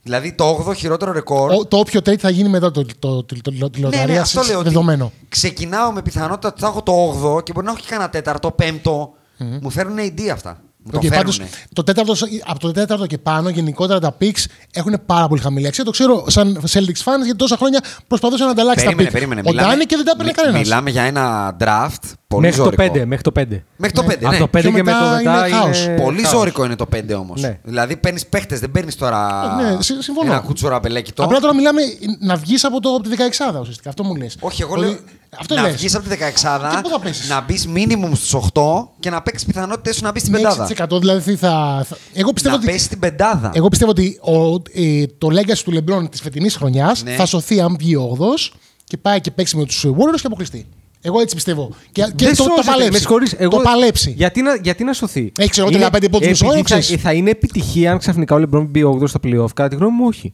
Δηλαδή 0.02 0.33
το 0.33 0.64
8ο 0.69 0.75
χειρότερο 0.76 1.12
ρεκόρ. 1.12 1.50
Ο- 1.52 1.66
Το 1.66 1.76
όποιο 1.78 2.00
trade 2.04 2.16
θα 2.19 2.30
γίνει 2.30 2.49
μετά 2.49 2.71
το, 2.71 2.85
το, 2.99 3.23
το, 3.23 3.25
το, 3.42 3.52
το, 3.59 3.71
τη 3.71 3.80
Ναι, 3.80 3.88
ναι, 3.88 3.95
λοταρία 3.97 4.21
αυτό 4.21 4.42
λέω. 4.42 4.59
ότι 4.59 4.69
δεδομένο. 4.69 5.12
Ξεκινάω 5.28 5.92
με 5.92 6.02
πιθανότητα 6.02 6.49
ότι 6.49 6.61
θα 6.61 6.66
έχω 6.66 6.83
το 6.83 6.92
8ο 6.92 7.42
και 7.45 7.52
μπορεί 7.52 7.66
να 7.66 7.73
έχω 7.73 7.80
και 7.80 7.87
κανένα 7.88 8.11
τέταρτο, 8.11 8.50
πέμπτο. 8.50 9.12
Μου 9.61 9.71
φέρνουν 9.71 9.97
AD 9.99 10.21
αυτά. 10.33 10.61
Μου 10.85 10.90
Οκ, 10.95 11.02
το 11.02 11.09
πάντως, 11.09 11.37
φέρνουνε. 11.37 11.57
το 11.73 11.83
τέταρτο, 11.85 12.12
από 12.47 12.59
το 12.59 12.73
τέταρτο 12.73 13.07
και 13.07 13.19
πάνω, 13.19 13.49
γενικότερα 13.49 14.00
τα 14.00 14.16
picks 14.21 14.45
έχουν 14.73 14.95
πάρα 15.07 15.28
πολύ 15.28 15.40
χαμηλή 15.40 15.66
αξία. 15.66 15.85
Το 15.85 15.90
ξέρω 15.90 16.25
σαν 16.28 16.61
Celtics 16.71 17.02
fans 17.04 17.23
γιατί 17.25 17.37
τόσα 17.37 17.57
χρόνια 17.57 17.80
προσπαθούσε 18.07 18.45
να 18.45 18.50
ανταλλάξει 18.50 18.85
Περίμενε, 18.85 19.09
τα 19.11 19.16
picks. 19.16 19.21
περίμενε. 19.21 19.42
Ο 19.45 19.52
Ντάνι 19.52 19.85
και 19.85 19.97
δεν 19.97 20.04
τα 20.04 20.11
έπαιρνε 20.11 20.30
μι- 20.30 20.37
κανένας. 20.40 20.61
Μιλάμε 20.62 20.90
για 20.90 21.02
ένα 21.02 21.57
draft 21.61 22.11
πολύ 22.34 22.42
Μέχρι 22.46 22.58
το 22.58 22.64
ζώρικο. 22.64 22.82
5. 23.00 23.04
Μέχρι 23.06 23.22
το 23.22 23.32
5. 23.40 23.44
Μέχρι 23.76 23.96
το 23.96 24.02
5, 24.08 24.14
Από 24.25 24.30
ναι. 24.30 24.38
το 24.38 24.44
5 24.44 24.49
Πιο 24.50 24.60
και 24.60 24.70
με 24.70 24.82
μετά 24.82 24.99
το 25.00 25.16
μετά 25.16 25.46
είναι 25.49 25.56
χάος. 25.56 25.84
είναι. 25.84 26.00
Πολύ 26.02 26.22
χάος. 26.22 26.34
ζώρικο 26.37 26.64
είναι 26.64 26.76
το 26.76 26.87
5 26.96 27.14
όμως. 27.18 27.40
Ναι. 27.40 27.58
Δηλαδή 27.62 27.96
παίρνεις 27.96 28.26
παίχτες, 28.26 28.60
δεν 28.60 28.70
παίρνεις 28.70 28.96
τώρα 28.96 29.28
Ναι, 29.62 29.82
συ- 29.82 30.02
συμφωνώ. 30.02 30.32
ένα 30.32 30.40
κούτσορα 30.40 30.78
μπελέκιτο. 30.78 31.22
Απλά 31.25 31.38
τώρα 31.38 31.54
μιλάμε 31.54 31.80
να 32.20 32.37
βγεις 32.37 32.64
από, 32.64 32.80
το, 32.80 32.88
από 32.88 33.02
τη 33.02 33.08
16 33.08 33.60
ουσιαστικά. 33.60 33.88
Αυτό 33.88 34.04
μου 34.04 34.14
λες. 34.16 34.37
Όχι, 34.40 34.62
εγώ 34.62 34.75
λέω 34.76 34.96
Αυτό 35.38 35.54
να 35.54 35.62
λες. 35.62 35.75
βγεις 35.75 35.94
από 35.94 36.08
τη 36.08 36.10
16 36.10 36.70
Και 36.75 36.80
πού 36.82 36.88
θα 36.88 37.00
πέσεις; 37.00 37.28
να 37.28 37.40
μπεις 37.40 37.68
minimum 37.75 38.10
στους 38.14 38.34
8 38.52 38.62
και 39.00 39.10
να 39.10 39.22
παίξεις 39.22 39.46
πιθανότητες 39.46 39.96
σου 39.96 40.04
να 40.04 40.10
μπεις 40.12 40.22
στην 40.22 40.32
Με 40.32 40.38
πεντάδα. 40.40 40.68
6% 40.96 40.99
δηλαδή 40.99 41.37
θα. 41.37 41.84
θα... 41.88 41.96
Εγώ 42.12 42.32
πιστεύω 42.32 42.54
Να 42.56 42.60
ότι. 42.62 42.70
πέσεις 42.72 42.87
στην 42.87 42.99
πεντάδα. 42.99 43.50
Εγώ 43.54 43.68
πιστεύω 43.68 43.90
ότι 43.90 44.18
ο, 44.22 44.62
ε, 44.72 45.04
το 45.18 45.28
legacy 45.30 45.58
του 45.64 45.72
LeBron 45.72 46.10
της 46.10 46.20
φετινής 46.20 46.56
χρονιάς 46.56 47.02
Ναι. 47.02 47.12
θα 47.14 47.26
σωθεί 47.26 47.60
αν 47.60 47.76
βγει 47.78 47.96
8 47.96 48.50
και 48.84 48.96
πάει 48.96 49.20
και 49.20 49.30
παίξει 49.30 49.56
με 49.56 49.64
τους 49.64 49.84
Warriors 49.87 50.20
και 50.20 50.26
αποκλειστεί. 50.26 50.66
Εγώ 51.02 51.21
έτσι 51.21 51.35
πιστεύω. 51.35 51.71
Και, 51.92 52.02
και 52.16 52.25
Δεν 52.25 52.37
το, 52.37 52.45
το 52.45 52.50
σώζεται, 52.50 52.66
παλέψει. 52.66 52.92
με 52.92 52.99
συγχωρείς, 52.99 53.33
εγώ- 53.38 53.57
Το 53.57 53.62
παλέψει. 53.62 54.11
Γιατί 54.16 54.42
να, 54.42 54.54
γιατί 54.62 54.85
να 54.85 54.92
σωθεί; 54.92 55.33
Έχει, 55.38 55.49
ξέρω, 55.50 55.69
Είναι 55.71 55.88
35 55.92 56.11
πόντους 56.11 56.28
μισό, 56.28 56.45
επειδή 56.47 56.62
ξέρεις. 56.62 56.88
θα, 56.88 56.97
θα 56.99 57.12
είναι 57.12 57.30
επιτυχία 57.30 57.92
αν 57.92 57.99
ξαφνικά 57.99 58.35
ο 58.35 58.38
Λεμπρόν 58.38 58.64
μπει 58.66 58.83
8 58.85 59.09
στα 59.09 59.19
playoff. 59.25 59.52
Κατά 59.54 59.69
τη 59.69 59.76
γνώμη 59.76 59.92
μου, 59.97 60.04
όχι. 60.07 60.33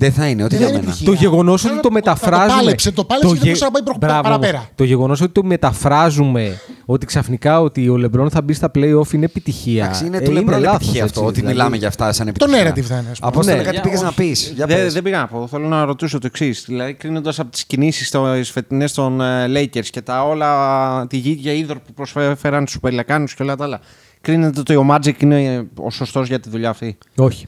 Δεν 0.00 0.12
θα 0.12 0.26
είναι, 0.28 0.44
ό,τι 0.44 0.56
Δεν 0.56 0.58
για 0.58 0.68
είναι 0.68 0.78
μένα. 0.78 0.90
επιτυχία. 0.92 1.06
Το 1.06 1.12
γεγονός 1.20 1.60
ότι 1.60 1.68
Θέλω 1.70 1.80
το 1.82 1.88
να- 1.88 1.94
μεταφράζουμε. 1.94 2.46
Το 2.48 2.54
πάλεψε, 2.56 2.92
το 2.92 3.04
πάλεψε 3.04 3.28
και 3.32 3.34
δεν 3.38 3.44
μπορούσε 3.46 3.64
να 3.64 3.70
πάει 3.70 3.82
προ- 3.82 3.96
Μπράβο, 3.98 4.22
παραπέρα. 4.22 4.68
Το 4.74 4.84
γεγονός 4.84 5.20
ότι 5.20 5.32
το 5.32 5.42
μεταφράζουμε 5.44 6.60
ότι 6.84 7.06
ξαφνικά 7.06 7.60
ότι 7.60 7.88
ο 7.88 7.96
Λεμπρόν 7.96 8.30
θα 8.30 8.42
μπει 8.42 8.52
στα 8.52 8.70
playoff 8.74 9.12
είναι 9.12 9.24
επιτυχία. 9.24 9.84
Εντάξει, 9.84 10.06
είναι 10.06 10.16
Ε, 10.16 10.20
του 10.20 10.30
Λεμπρόν 10.32 10.60
λάθος, 10.60 10.74
επιτυχία 10.76 11.02
έτσι, 11.02 11.14
αυτό, 11.14 11.26
ότι 11.28 11.34
δηλαδή. 11.38 11.54
μιλάμε 11.56 11.76
για 11.76 11.88
αυτά 11.88 12.12
σαν 12.12 12.26
Το 12.26 12.32
επιτυχία. 12.44 12.72
narrative 12.72 12.80
θα 12.86 12.94
είναι, 12.98 13.10
ας 13.10 13.18
πούμε. 13.18 13.30
Απόστολε, 13.32 13.56
Ναι, 13.56 13.62
κάτι 13.62 13.74
για- 13.74 13.84
πήγες 13.84 14.00
να 14.00 14.06
όχι. 14.08 14.16
πεις. 14.16 14.52
Για 14.56 14.66
Δεν, 14.66 14.76
πες. 14.76 14.92
δεν 14.92 15.02
πήγα 15.02 15.18
να 15.18 15.26
πω. 15.26 15.46
Θέλω 15.46 15.66
να 15.68 15.84
ρωτήσω 15.84 16.18
το 16.18 16.26
εξής. 16.26 16.64
Δηλαδή, 16.66 16.94
κρίνοντας 16.94 17.38
από 17.38 17.50
τις 17.50 17.64
κινήσεις 17.64 18.10
τις 18.10 18.50
φετινές 18.50 18.92
των 18.92 19.20
ε, 19.20 19.46
Lakers 19.46 19.86
και 19.90 20.00
τα 20.00 20.24
όλα, 20.24 21.06
γη 21.06 21.38
και 21.56 21.65
ύδωρ 21.65 21.76
που 21.78 21.92
προσφέραν 21.94 22.66
στους 22.66 22.80
Πελεκάνους 22.80 23.34
και 23.34 23.42
όλα 23.42 23.56
τα 23.56 23.64
άλλα, 23.64 23.80
κρίνετε 24.20 24.60
ότι 24.60 24.76
ο 24.76 24.86
Magic 24.90 25.22
είναι 25.22 25.66
ο 25.74 25.90
σωστός 25.90 26.28
για 26.28 26.40
τη 26.40 26.48
δουλειά 26.50 26.70
αυτή; 26.70 26.98
Όχι. 27.16 27.46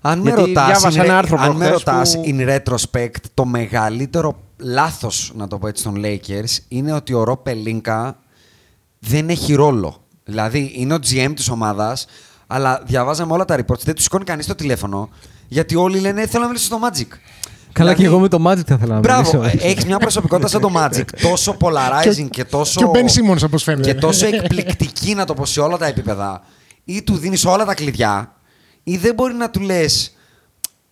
Αν 0.00 0.18
με 0.18 0.24
Γιατί 0.30 0.40
ρωτάς, 0.40 0.66
διάβασα 0.66 1.00
in 1.00 1.04
ένα 1.04 1.14
re- 1.14 1.18
άρθρο 1.18 1.36
αν 1.40 1.56
με 1.56 1.68
προχθές 1.68 1.70
ρωτάς 1.84 2.14
που- 2.16 2.22
in 2.26 2.48
retrospect, 2.48 3.14
το 3.34 3.44
μεγαλύτερο 3.44 4.38
λάθος, 4.56 5.32
να 5.34 5.48
το 5.48 5.58
πω 5.58 5.66
έτσι, 5.68 5.82
των 5.82 6.02
Lakers 6.04 6.58
είναι 6.68 6.92
ότι 6.92 7.12
ο 7.12 7.24
Ρο 7.24 7.36
Πελίνκα 7.36 8.16
δεν 8.98 9.28
έχει 9.28 9.54
ρόλο. 9.54 9.96
Δηλαδή, 10.24 10.72
είναι 10.74 10.94
ο 10.94 10.98
GM 11.10 11.32
της 11.36 11.48
ομάδας, 11.48 12.06
αλλά 12.46 12.82
διαβάζαμε 12.86 13.32
όλα 13.32 13.44
τα 13.44 13.56
reports, 13.56 13.80
δεν 13.84 13.94
του 13.94 14.02
σηκώνει 14.02 14.24
κανείς 14.24 14.46
το 14.46 14.54
τηλέφωνο, 14.54 15.08
γιατί 15.48 15.76
όλοι 15.76 15.98
λένε 16.00 16.26
θέλω 16.26 16.42
να 16.42 16.46
μιλήσω 16.48 16.66
στο 16.66 16.78
Magic. 16.82 17.06
Καλά, 17.72 17.88
Δηλαδή, 17.90 17.94
και 18.02 18.04
εγώ 18.06 18.18
με 18.18 18.28
το 18.28 18.38
Magic 18.50 18.64
θα 18.66 18.74
ήθελα 18.74 18.94
να 18.94 19.00
Μπράβο, 19.00 19.38
μιλήσω. 19.38 19.58
έχεις 19.66 19.84
μια 19.84 19.98
προσωπικότητα 19.98 20.48
σαν 20.48 20.60
το 20.60 20.70
Magic, 20.76 21.04
τόσο 21.30 21.56
polarizing 21.60 22.26
και 22.30 22.44
τόσο. 22.44 22.80
Και 22.80 22.84
ο 22.84 22.90
Ben 22.94 22.98
Simmons, 23.34 23.42
όπως 23.44 23.62
φαίνεται. 23.62 23.92
Και 23.92 23.98
τόσο 23.98 24.26
εκπληκτική, 24.26 25.14
να 25.14 25.24
το 25.24 25.34
πω 25.34 25.44
σε 25.44 25.60
όλα 25.60 25.76
τα 25.76 25.86
επίπεδα. 25.86 26.42
Ή 26.84 27.02
του 27.02 27.16
δίνεις 27.16 27.44
όλα 27.44 27.64
τα 27.64 27.74
κλειδιά, 27.74 28.32
ή 28.82 28.96
δεν 28.96 29.14
μπορεί 29.14 29.34
να 29.34 29.50
του 29.50 29.60
λες. 29.60 30.14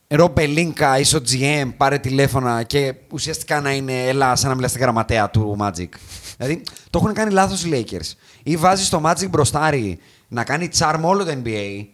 Ρο 0.08 0.30
Πελίνκα, 0.30 0.98
είσαι 0.98 1.16
ο 1.16 1.20
GM, 1.30 1.72
πάρε 1.76 1.98
τηλέφωνα 1.98 2.62
και 2.62 2.94
ουσιαστικά 3.10 3.60
να 3.60 3.72
είναι 3.72 4.06
έλα 4.06 4.36
σαν 4.36 4.48
να 4.48 4.54
μιλάς 4.54 4.70
στη 4.70 4.78
γραμματέα 4.80 5.30
του 5.30 5.56
Magic. 5.60 5.88
δηλαδή 6.36 6.62
το 6.90 6.98
έχουν 7.02 7.12
κάνει 7.12 7.32
λάθος 7.32 7.64
οι 7.64 7.70
Lakers. 7.72 8.12
Ή 8.42 8.56
βάζεις 8.56 8.88
το 8.88 9.02
Magic 9.04 9.28
μπροστάρι 9.30 9.98
να 10.28 10.44
κάνει 10.44 10.68
charm 10.78 11.00
όλο 11.02 11.24
το 11.24 11.38
NBA, 11.44 11.86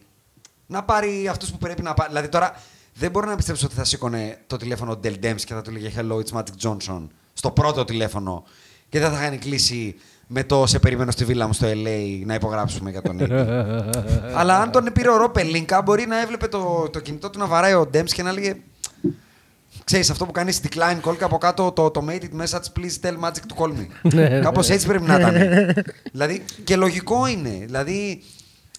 να 0.67 0.83
πάρει 0.85 1.29
αυτούς 1.29 1.51
που 1.51 1.59
πρέπει 1.59 1.83
να 1.83 1.95
πάρει. 1.95 2.09
Δηλαδή 2.09 2.29
τώρα 2.29 2.61
δεν 2.95 3.11
μπορώ 3.11 3.27
να 3.27 3.37
πιστέψω 3.37 3.67
ότι 3.67 3.75
θα 3.75 3.85
σήκωνε 3.85 4.39
το 4.47 4.57
τηλέφωνο 4.57 4.93
ο 4.93 5.01
Del 5.05 5.15
Dems 5.23 5.41
και 5.45 5.55
θα 5.55 5.63
του 5.63 5.71
λέγε 5.71 5.93
Hello, 5.97 6.23
it's 6.23 6.39
Magic 6.39 6.69
Johnson 6.69 7.07
στο 7.33 7.51
πρώτο 7.51 7.85
τηλέφωνο 7.85 8.45
και 8.89 8.99
δεν 8.99 9.11
θα 9.11 9.23
είχαν 9.25 9.39
κλείσει 9.39 9.95
με 10.27 10.45
το 10.45 10.67
σε 10.67 10.79
περιμένω 10.79 11.11
στη 11.11 11.25
βίλα 11.25 11.47
μου 11.47 11.53
στο 11.53 11.67
LA 11.67 12.23
να 12.25 12.35
υπογράψουμε 12.35 12.91
για 12.91 13.03
τον 13.03 13.19
AD. 13.21 13.31
Αλλά 14.39 14.61
αν 14.61 14.71
τον 14.71 14.85
πήρε 14.93 15.09
ο 15.11 15.17
Ρο 15.17 15.31
Πελίνκα, 15.31 15.83
μπορεί 15.83 16.07
να 16.07 16.21
έβλεπε 16.21 16.49
το, 16.49 16.89
το 16.93 17.01
κινητό 17.01 17.31
του 17.31 17.39
να 17.39 17.47
βαράει 17.47 17.75
ο 17.75 17.87
Ντέμς 17.87 18.13
και 18.13 18.23
να 18.23 18.33
λέγε 18.33 18.57
Ξέρεις, 19.85 20.11
αυτό 20.11 20.27
που 20.27 20.33
κάνεις 20.33 20.61
decline 20.63 21.01
call 21.11 21.17
και 21.19 21.25
από 21.25 21.39
κάτω 21.39 21.73
το 21.73 21.91
automated 21.95 22.41
message 22.43 22.81
please 22.81 23.07
tell 23.09 23.25
magic 23.25 23.43
to 23.49 23.57
call 23.63 23.69
me. 23.71 24.13
Κάπως 24.43 24.69
έτσι 24.69 24.87
πρέπει 24.87 25.05
να 25.07 25.19
ήταν. 25.19 25.35
δηλαδή, 26.13 26.45
και 26.65 26.77
λογικό 26.77 27.27
είναι. 27.27 27.63
Δηλαδή, 27.65 28.23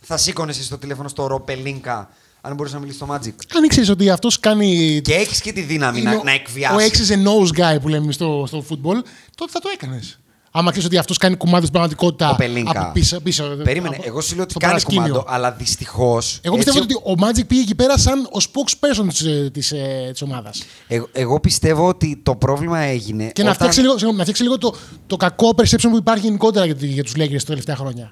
θα 0.01 0.17
σήκωνες 0.17 0.57
εσύ 0.57 0.65
στο 0.65 0.77
τηλέφωνο 0.77 1.07
στο 1.07 1.27
Ρο 1.27 1.39
Πελίνκα 1.39 2.09
αν 2.41 2.55
μπορούσε 2.55 2.73
να 2.75 2.81
μιλήσεις 2.81 3.01
στο 3.01 3.13
Magic. 3.13 3.33
Αν 3.55 3.63
ήξερες 3.63 3.89
ότι 3.89 4.09
αυτός 4.09 4.39
κάνει. 4.39 5.01
Και 5.03 5.13
έχεις 5.13 5.41
και 5.41 5.51
τη 5.53 5.61
δύναμη 5.61 5.99
είναι 5.99 6.09
να, 6.09 6.15
ο- 6.17 6.23
να 6.23 6.31
εκβιάσεις. 6.31 6.87
Ο 6.87 6.91
X's 6.91 7.13
and 7.15 7.25
O's 7.27 7.59
guy 7.75 7.81
που 7.81 7.87
λέμε 7.87 8.11
στο, 8.11 8.43
στο 8.47 8.63
football, 8.69 9.01
τότε 9.35 9.51
θα 9.51 9.59
το 9.59 9.69
έκανες. 9.73 10.19
Άμα 10.57 10.71
ξέρει 10.71 10.85
ότι 10.85 10.97
αυτός 10.97 11.17
κάνει 11.17 11.35
κουμάδε 11.35 11.59
στην 11.59 11.71
πραγματικότητα. 11.71 12.29
Ο 12.29 12.35
Πελίνκα. 12.35 12.81
Από 12.81 12.91
πίσω, 12.91 13.19
πίσω, 13.19 13.43
Περίμενε, 13.63 13.95
από- 13.95 14.03
εγώ 14.07 14.21
σου 14.21 14.33
λέω 14.33 14.43
ότι 14.43 14.51
στο 14.51 14.59
κάνει 14.59 14.73
παρασκήνιο. 14.73 15.01
κουμάντο, 15.01 15.25
αλλά 15.27 15.51
δυστυχώς. 15.51 16.39
Εγώ 16.41 16.55
πιστεύω 16.55 16.79
ότι 16.79 16.93
ο 16.93 17.13
Magic 17.19 17.47
πήγε 17.47 17.61
εκεί 17.61 17.75
πέρα 17.75 17.97
σαν 17.97 18.19
ο 18.25 18.37
spokesperson 18.51 19.05
της, 19.07 19.21
ε, 19.21 19.49
της, 19.53 19.71
ε, 19.71 20.09
της 20.11 20.21
ομάδας. 20.21 20.63
Εγώ, 20.87 21.07
εγώ 21.11 21.39
πιστεύω 21.39 21.87
ότι 21.87 22.19
το 22.23 22.35
πρόβλημα 22.35 22.79
έγινε. 22.79 23.23
Και 23.23 23.31
να 23.43 23.49
όταν- 23.49 23.53
φτιάξει 23.53 23.79
λίγο, 23.79 23.91
συγγνώμη, 23.91 24.15
να 24.17 24.21
φτιάξει 24.23 24.43
λίγο 24.43 24.57
το, 24.57 24.75
το 25.07 25.15
κακό 25.17 25.49
perception 25.57 25.87
που 25.89 25.97
υπάρχει 25.97 26.25
γενικότερα 26.25 26.65
για, 26.65 26.75
για 26.79 27.03
τους 27.03 27.13
Lakers 27.17 27.37
τα 27.37 27.45
τελευταία 27.45 27.75
χρόνια. 27.75 28.11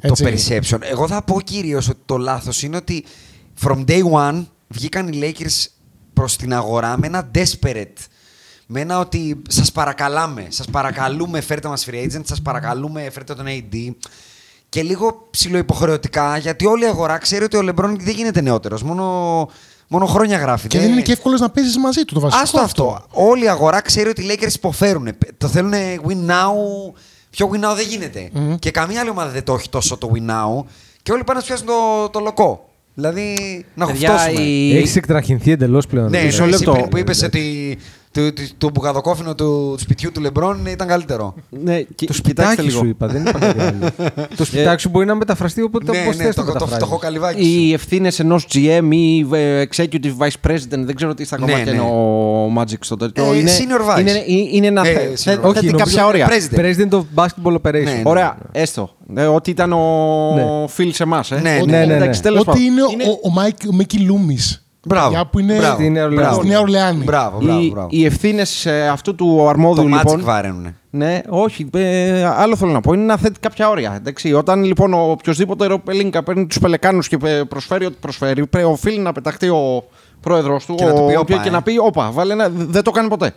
το 0.00 0.14
Έτσι. 0.22 0.46
perception. 0.48 0.78
Εγώ 0.82 1.06
θα 1.06 1.22
πω 1.24 1.40
κυρίως 1.40 1.88
ότι 1.88 2.00
το 2.06 2.16
λάθος 2.16 2.62
είναι 2.62 2.76
ότι 2.76 3.04
from 3.66 3.84
day 3.88 4.02
one 4.12 4.44
βγήκαν 4.68 5.08
οι 5.08 5.18
Lakers 5.22 5.66
προς 6.12 6.36
την 6.36 6.54
αγορά 6.54 6.98
με 6.98 7.06
ένα 7.06 7.30
desperate. 7.34 7.94
Με 8.72 8.80
ένα 8.80 8.98
ότι 8.98 9.42
σας 9.48 9.72
παρακαλάμε, 9.72 10.46
σας 10.48 10.66
παρακαλούμε, 10.66 11.40
φέρτε 11.40 11.68
μας 11.68 11.86
free 11.90 11.94
agent, 11.94 12.20
σας 12.24 12.42
παρακαλούμε, 12.42 13.10
φέρτε 13.12 13.34
τον 13.34 13.46
AD. 13.48 13.90
Και 14.68 14.82
λίγο 14.82 15.26
ψηλοϊποχρεωτικά, 15.30 16.36
γιατί 16.36 16.66
όλη 16.66 16.84
η 16.84 16.86
αγορά 16.86 17.18
ξέρει 17.18 17.44
ότι 17.44 17.56
ο 17.56 17.60
LeBron 17.68 17.94
δεν 17.98 18.14
γίνεται 18.14 18.40
νεότερος. 18.40 18.82
Μόνο, 18.82 19.04
μόνο 19.88 20.06
χρόνια 20.06 20.38
γράφει. 20.38 20.68
Και 20.68 20.78
δεν 20.78 20.90
είναι 20.92 21.00
και 21.02 21.12
εύκολος 21.12 21.40
να 21.40 21.50
παίζεις 21.50 21.78
μαζί 21.78 22.04
του 22.04 22.14
το 22.14 22.20
βασικό. 22.20 22.42
Άστο 22.42 22.60
αυτό. 22.60 23.02
Όλη 23.10 23.44
η 23.44 23.48
αγορά 23.48 23.80
ξέρει 23.80 24.08
ότι 24.08 24.22
οι 24.22 24.26
Lakers 24.30 24.54
υποφέρουν. 24.54 25.08
Το 25.38 25.48
θέλουν 25.48 25.72
win 26.06 26.30
now. 26.30 26.54
Πιο 27.30 27.50
win 27.52 27.56
now 27.70 27.74
δεν 27.76 27.86
γινεται 27.88 28.30
Και 28.58 28.70
καμία 28.70 29.00
άλλη 29.00 29.10
ομάδα 29.10 29.30
δεν 29.30 29.44
το 29.44 29.54
έχει 29.54 29.68
τόσο 29.68 29.96
το 29.96 30.10
win 30.14 30.30
now. 30.30 30.64
Και 31.02 31.12
όλοι 31.12 31.24
πάνε 31.24 31.38
να 31.38 31.44
σου 31.44 31.46
πιάσουν 31.46 31.66
το, 31.66 32.08
το 32.10 32.20
λοκό. 32.20 32.64
Δηλαδή 32.94 33.36
να 33.74 33.86
Παιδιά, 33.86 34.10
χουφτώσουμε. 34.10 34.40
η- 34.40 34.76
Έχεις 34.76 34.96
εκτραχυνθεί 34.96 35.50
εντελώς 35.50 35.86
πλέον. 35.86 36.10
Ναι, 36.10 36.18
ρε. 36.18 36.24
Μισό 36.24 36.44
ναι, 36.44 36.48
εσύ 36.50 36.58
λεπτό. 36.64 36.72
πριν 36.78 36.88
που 36.88 36.96
είπες 36.98 37.22
ότι 37.22 37.78
το, 38.12 38.32
το, 38.32 38.42
το 38.58 38.70
μπουγαδοκόφινο 38.70 39.34
του, 39.34 39.44
του 39.72 39.78
σπιτιού 39.78 40.12
του 40.12 40.20
Λεμπρόν 40.20 40.66
ήταν 40.66 40.88
καλύτερο. 40.88 41.34
Ναι, 41.48 41.80
κι- 41.80 41.86
Το 42.06 42.12
κοιτάξτε 42.12 42.14
σπιτάκι 42.14 42.62
λίγο. 42.62 42.78
σου 42.78 42.86
είπα, 42.86 43.06
δεν 43.06 43.20
είπα 43.26 43.38
κάτι 43.38 43.60
άλλο. 43.60 43.90
Το 44.36 44.44
σπιτάκι 44.44 44.80
σου 44.82 44.88
μπορεί 44.88 45.06
να 45.06 45.14
μεταφραστεί 45.14 45.62
όποτε 45.62 45.92
ναι, 45.98 46.04
πώς 46.04 46.16
ναι, 46.16 46.24
θες 46.24 46.34
το, 46.34 46.40
να 46.40 46.46
το, 46.46 46.52
το, 46.52 46.58
μεταφράσεις. 46.58 46.84
φτωχό 46.86 46.98
καλυβάκι 47.00 47.40
Οι 47.42 47.68
σου. 47.68 47.74
ευθύνες 47.74 48.18
ενός 48.18 48.46
GM 48.52 48.88
ή 48.90 49.26
ε, 49.32 49.64
executive 49.70 50.16
vice 50.18 50.48
president, 50.50 50.78
δεν 50.84 50.94
ξέρω 50.94 51.14
τι 51.14 51.24
στα 51.24 51.38
Ναι, 51.38 51.44
κομμάτια 51.44 51.72
ναι. 51.72 51.78
είναι 51.78 51.88
ο 51.90 52.52
Magic 52.58 52.78
στο 52.80 52.96
τέτοιο. 52.96 53.32
Ε, 53.32 53.36
είναι, 53.38 53.50
senior 53.50 53.96
vice. 53.96 54.00
Είναι, 54.00 54.24
είναι 54.52 54.66
ένα. 54.66 54.86
Ε, 54.88 54.92
θε- 54.92 55.02
senior 55.10 55.16
θε- 55.16 55.38
vice. 55.38 55.42
Όχι, 55.42 55.54
θέτει 55.54 55.66
νομίζω 55.66 55.84
κάποια 55.84 56.06
όρια. 56.06 56.28
president. 56.28 56.58
President 56.58 56.90
of 56.98 57.02
Basketball 57.14 57.54
Operations. 57.62 57.72
Ναι, 57.72 57.90
ναι. 57.92 58.02
Ωραία, 58.04 58.36
έστω. 58.52 58.90
Ε, 59.14 59.24
ότι 59.24 59.50
ήταν 59.50 59.72
ο 59.72 59.78
Ναι. 60.34 60.44
Phil 60.76 60.88
σε 60.92 61.02
εμάς. 61.02 61.30
Ε. 61.30 61.40
Ναι, 61.40 61.58
Ότι- 61.62 61.70
ναι, 61.70 61.78
ναι, 61.78 61.84
ναι. 61.84 61.94
εντάξει, 61.94 62.22
τέλος 62.22 62.38
Ότι 62.40 62.46
πάντων. 62.46 62.62
είναι, 62.62 62.82
Είναι- 62.92 63.04
ο, 63.04 63.28
ο, 63.28 63.32
Mike, 63.36 63.66
ο 63.72 63.76
Mickey 63.80 63.96
Loomis. 63.98 64.58
Μπράβο. 64.86 65.10
Για 65.10 65.26
που 65.26 65.38
είναι 65.38 65.56
μπράβο, 65.56 65.74
Στη 65.74 65.90
Νέα 65.90 66.04
Ορλεάνη. 66.04 66.24
μπράβο. 66.26 66.40
στη 66.40 66.48
Νέα 66.48 66.60
Ορλεάνη. 66.60 67.04
Μπράβο, 67.04 67.38
μπράβο, 67.42 67.60
οι, 67.60 67.70
μπράβο. 67.72 67.86
οι 67.90 68.04
ευθύνες 68.04 68.66
αυτού 68.66 69.14
του 69.14 69.48
αρμόδιου 69.48 69.82
Το 69.82 69.88
Magic 69.96 70.04
λοιπόν. 70.04 70.20
βάρενουνε. 70.24 70.74
Ναι, 70.90 71.20
όχι. 71.28 71.68
Ε, 71.72 72.24
άλλο 72.24 72.56
θέλω 72.56 72.72
να 72.72 72.80
πω. 72.80 72.92
Είναι 72.92 73.04
να 73.04 73.16
θέτει 73.16 73.40
κάποια 73.40 73.68
όρια. 73.68 73.94
Εντάξει. 73.96 74.32
Όταν 74.32 74.64
λοιπόν 74.64 74.94
ο 74.94 75.10
οποιοδήποτε 75.10 75.66
Ροπελίνκα 75.66 76.22
παίρνει 76.22 76.46
τους 76.46 76.58
πελεκάνους 76.58 77.08
και 77.08 77.16
ε, 77.24 77.42
προσφέρει 77.42 77.84
ό,τι 77.84 77.96
προσφέρει, 78.00 78.46
πρέ- 78.46 78.64
οφείλει 78.66 78.98
να 78.98 79.12
πεταχτεί 79.12 79.48
ο 79.48 79.84
πρόεδρος 80.20 80.64
του 80.66 80.74
Και 80.74 80.84
να 80.84 80.92
του 80.94 81.04
πει, 81.08 81.14
ο- 81.16 81.20
«Όπα, 81.20 81.36
και 81.42 81.48
ε». 81.48 81.52
να 81.52 81.62
πει: 81.62 81.78
Όπα, 81.78 82.10
βάλε 82.10 82.32
ένα. 82.32 82.48
Δεν 82.54 82.82
το 82.82 82.90
κάνει 82.90 83.08
ποτέ. 83.08 83.34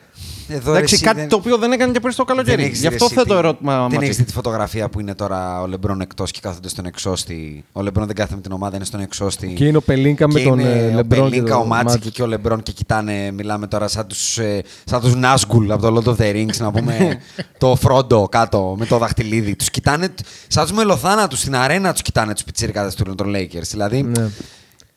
Εδώ, 0.48 0.72
ρε, 0.72 0.78
Εντάξει, 0.78 0.94
εσύ, 0.94 1.04
κάτι 1.04 1.20
δεν- 1.20 1.30
το 1.30 1.36
οποίο 1.36 1.58
δεν 1.58 1.72
έκανε 1.72 1.92
και 1.92 2.00
πριν 2.00 2.16
το 2.16 2.24
Δεν 2.28 2.36
καλοκαίρι. 2.36 2.64
έχεις 2.64 2.80
Γι' 2.80 2.88
αυτό 2.88 3.08
δει 3.08 3.14
θέτω 3.16 3.34
εσύ 3.34 3.38
ερώτημα. 3.44 3.74
Δεν 3.74 3.82
Ματσί. 3.92 3.98
έχει 4.06 4.12
δει 4.14 4.24
τη 4.24 4.34
φωτογραφία 4.34 4.90
που 4.90 5.00
είναι 5.00 5.16
τώρα 5.16 5.62
ο 5.62 5.68
Λεμπρόν 5.68 6.02
εκτός 6.02 6.32
και 6.32 6.40
κάθονται 6.42 6.70
στον 6.70 6.86
εξώστη. 6.86 7.64
Ο 7.72 7.82
Λεμπρόν 7.82 8.06
δεν 8.06 8.16
κάθεται 8.16 8.36
με 8.36 8.42
την 8.42 8.52
ομάδα, 8.52 8.76
είναι 8.76 8.86
στον 8.86 9.00
εξώστη. 9.00 9.48
Και 9.48 9.66
είναι 9.66 9.78
ο 9.78 9.82
Πελίνκα 9.82 10.28
με 10.28 10.40
Και 10.40 10.46
τον 10.48 10.60
είναι 10.60 10.70
ε, 10.70 10.92
ο 10.92 10.96
Λεμπρόν. 10.96 11.30
Πελίνκα, 11.30 11.58
ο 11.58 11.66
Μάτσικ 11.66 12.10
και 12.12 12.22
ο 12.24 12.28
Λεμπρόν 12.28 12.64
και 12.64 12.72
κοιτάνε, 12.72 13.32
μιλάμε 13.32 13.68
τώρα 13.68 13.88
σαν 13.88 14.08
τους, 14.08 14.38
ε, 14.38 14.64
σαν 14.84 15.02
τους 15.02 15.16
Νάσγκουλ 15.16 15.72
από 15.72 15.82
το 15.92 16.02
Lord 16.06 16.10
of 16.10 16.22
the 16.24 16.34
Rings, 16.36 16.58
να 16.58 16.72
πούμε 16.72 17.20
το 17.58 17.76
Φρόντο 17.76 18.28
κάτω 18.32 18.76
με 18.80 18.86
το 18.86 18.98
δαχτυλίδι. 18.98 19.56
Τους 19.56 19.70
κοιτάνε, 19.70 20.14
σαν 20.48 20.64
τους 20.64 20.72
μελοθάνατους 20.74 21.40
στην 21.40 21.56
αρένα 21.56 21.92
τους 21.92 22.02
κοιτάνε 22.02 22.34
τους 22.34 22.44
πιτσιρικάδες 22.44 22.96
του 22.96 23.16
των 23.16 23.34
Lakers. 23.36 23.62
Δηλαδή, 23.72 24.02
Ναι. 24.04 24.30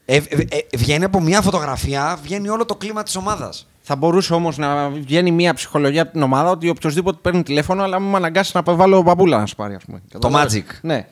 Ε, 0.09 0.17
ε, 0.17 0.21
ε, 0.49 0.59
βγαίνει 0.77 1.05
από 1.05 1.21
μια 1.21 1.41
φωτογραφία, 1.41 2.19
βγαίνει 2.23 2.49
όλο 2.49 2.65
το 2.65 2.75
κλίμα 2.75 3.03
της 3.03 3.17
ομάδας. 3.17 3.67
Θα 3.83 3.97
μπορούσε 3.97 4.35
όμως 4.35 4.57
να 4.59 4.89
βγαίνει 4.91 5.31
μια 5.31 5.55
ψυχολογία 5.55 6.03
από 6.03 6.13
την 6.13 6.23
ομάδα 6.23 6.51
ότι 6.51 6.69
οποιοδήποτε 6.69 7.19
παίρνει 7.23 7.43
τηλέφωνο, 7.43 7.83
αλλά 7.83 8.01
μου 8.01 8.17
αναγκάσει 8.17 8.53
να 8.55 8.75
βάλω 8.75 9.03
μπαμπούλα 9.03 9.39
να 9.39 9.47
σπάρει, 9.47 9.75
ας 9.75 9.83
πούμε. 9.87 10.03
Καταλάβες. 10.13 10.55
Magic. 10.55 10.79
Ναι. 10.83 11.07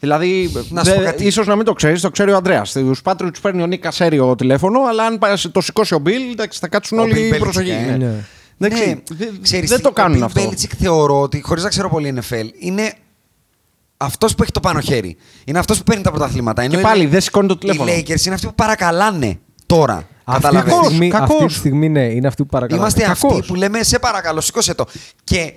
Δηλαδή, 0.00 0.50
Να 0.70 0.84
σου 0.84 0.92
πω 0.94 0.98
δε- 1.00 1.04
κάτι. 1.04 1.24
ίσως 1.26 1.46
να 1.46 1.56
μην 1.56 1.64
το 1.64 1.72
ξέρεις, 1.72 2.00
το 2.00 2.10
ξέρει 2.10 2.32
ο 2.32 2.36
Αντρέα. 2.36 2.62
Τους 2.72 3.02
Πάτριου 3.02 3.30
τους 3.30 3.40
παίρνει 3.40 3.62
ο 3.62 3.66
Νίκας 3.66 3.94
Σέριο 3.94 4.34
τηλέφωνο, 4.34 4.80
αλλά 4.88 5.04
αν 5.04 5.18
πάει- 5.18 5.34
το 5.52 5.60
σηκώσει 5.60 5.94
ο 5.94 5.98
Μπιλ, 5.98 6.30
εντάξει, 6.30 6.58
θα 6.58 6.68
κάτσουν 6.68 6.98
Ο 6.98 7.02
όλοι 7.02 7.12
Bill 7.12 7.16
οι 7.16 7.30
Belichick, 7.34 7.38
προσοχή. 7.38 7.70
ε. 7.70 7.74
Ναι. 7.96 7.96
Ναι. 7.96 8.14
Εντάξει, 8.68 8.88
Ναι, 8.88 9.16
δε- 9.16 9.26
ξέρεις 9.42 9.68
δεν 9.68 9.78
τι, 9.78 9.84
το 9.84 9.90
κάνουν 9.90 10.16
ο 10.22 10.26
Bill 10.26 10.28
αυτό. 10.36 10.50
Belichick 10.50 10.72
θεωρώ 10.78 11.20
ότι, 11.20 11.40
χωρίς 11.40 11.62
να 11.62 11.68
ξέρω 11.68 11.88
πολύ 11.88 12.18
NFL, 12.20 12.44
είναι 12.58 12.92
αυτός 13.96 14.34
που 14.34 14.42
έχει 14.42 14.52
το 14.52 14.60
πάνω 14.60 14.80
χέρι. 14.80 15.16
Είναι 15.44 15.58
αυτός 15.58 15.78
που 15.78 15.84
παίρνει 15.84 16.02
τα 16.02 16.10
πρωταθλήματα. 16.10 16.62
Ενώ 16.62 16.72
Και 16.72 16.78
οι- 16.78 16.82
πάλι 16.82 17.06
δεν 17.06 17.20
σηκώνει 17.20 17.48
το 17.48 17.56
τηλέφωνο. 17.56 17.90
Οι 17.92 18.04
Lakers 18.08 18.24
είναι 18.26 18.34
αυτοί 18.34 18.46
που 18.46 18.54
παρακαλάνε 18.54 19.38
τώρα. 19.66 20.08
Αυτή 20.24 20.40
τη, 20.48 20.54
Καταλαβαίνεις. 20.54 20.86
στιγμή, 20.86 21.08
κακός. 21.08 21.30
αυτή 21.34 21.46
τη 21.46 21.52
στιγμή, 21.52 21.88
ναι, 21.88 22.04
είναι 22.04 22.26
αυτοί 22.26 22.42
που 22.42 22.48
παρακαλάνε. 22.48 22.80
Είμαστε 22.82 23.02
Κακός. 23.02 23.32
αυτοί 23.38 23.46
που 23.46 23.54
λέμε 23.54 23.82
σε 23.82 23.98
παρακαλώ, 23.98 24.40
σήκωσε 24.40 24.74
το. 24.74 24.84
Και 25.24 25.52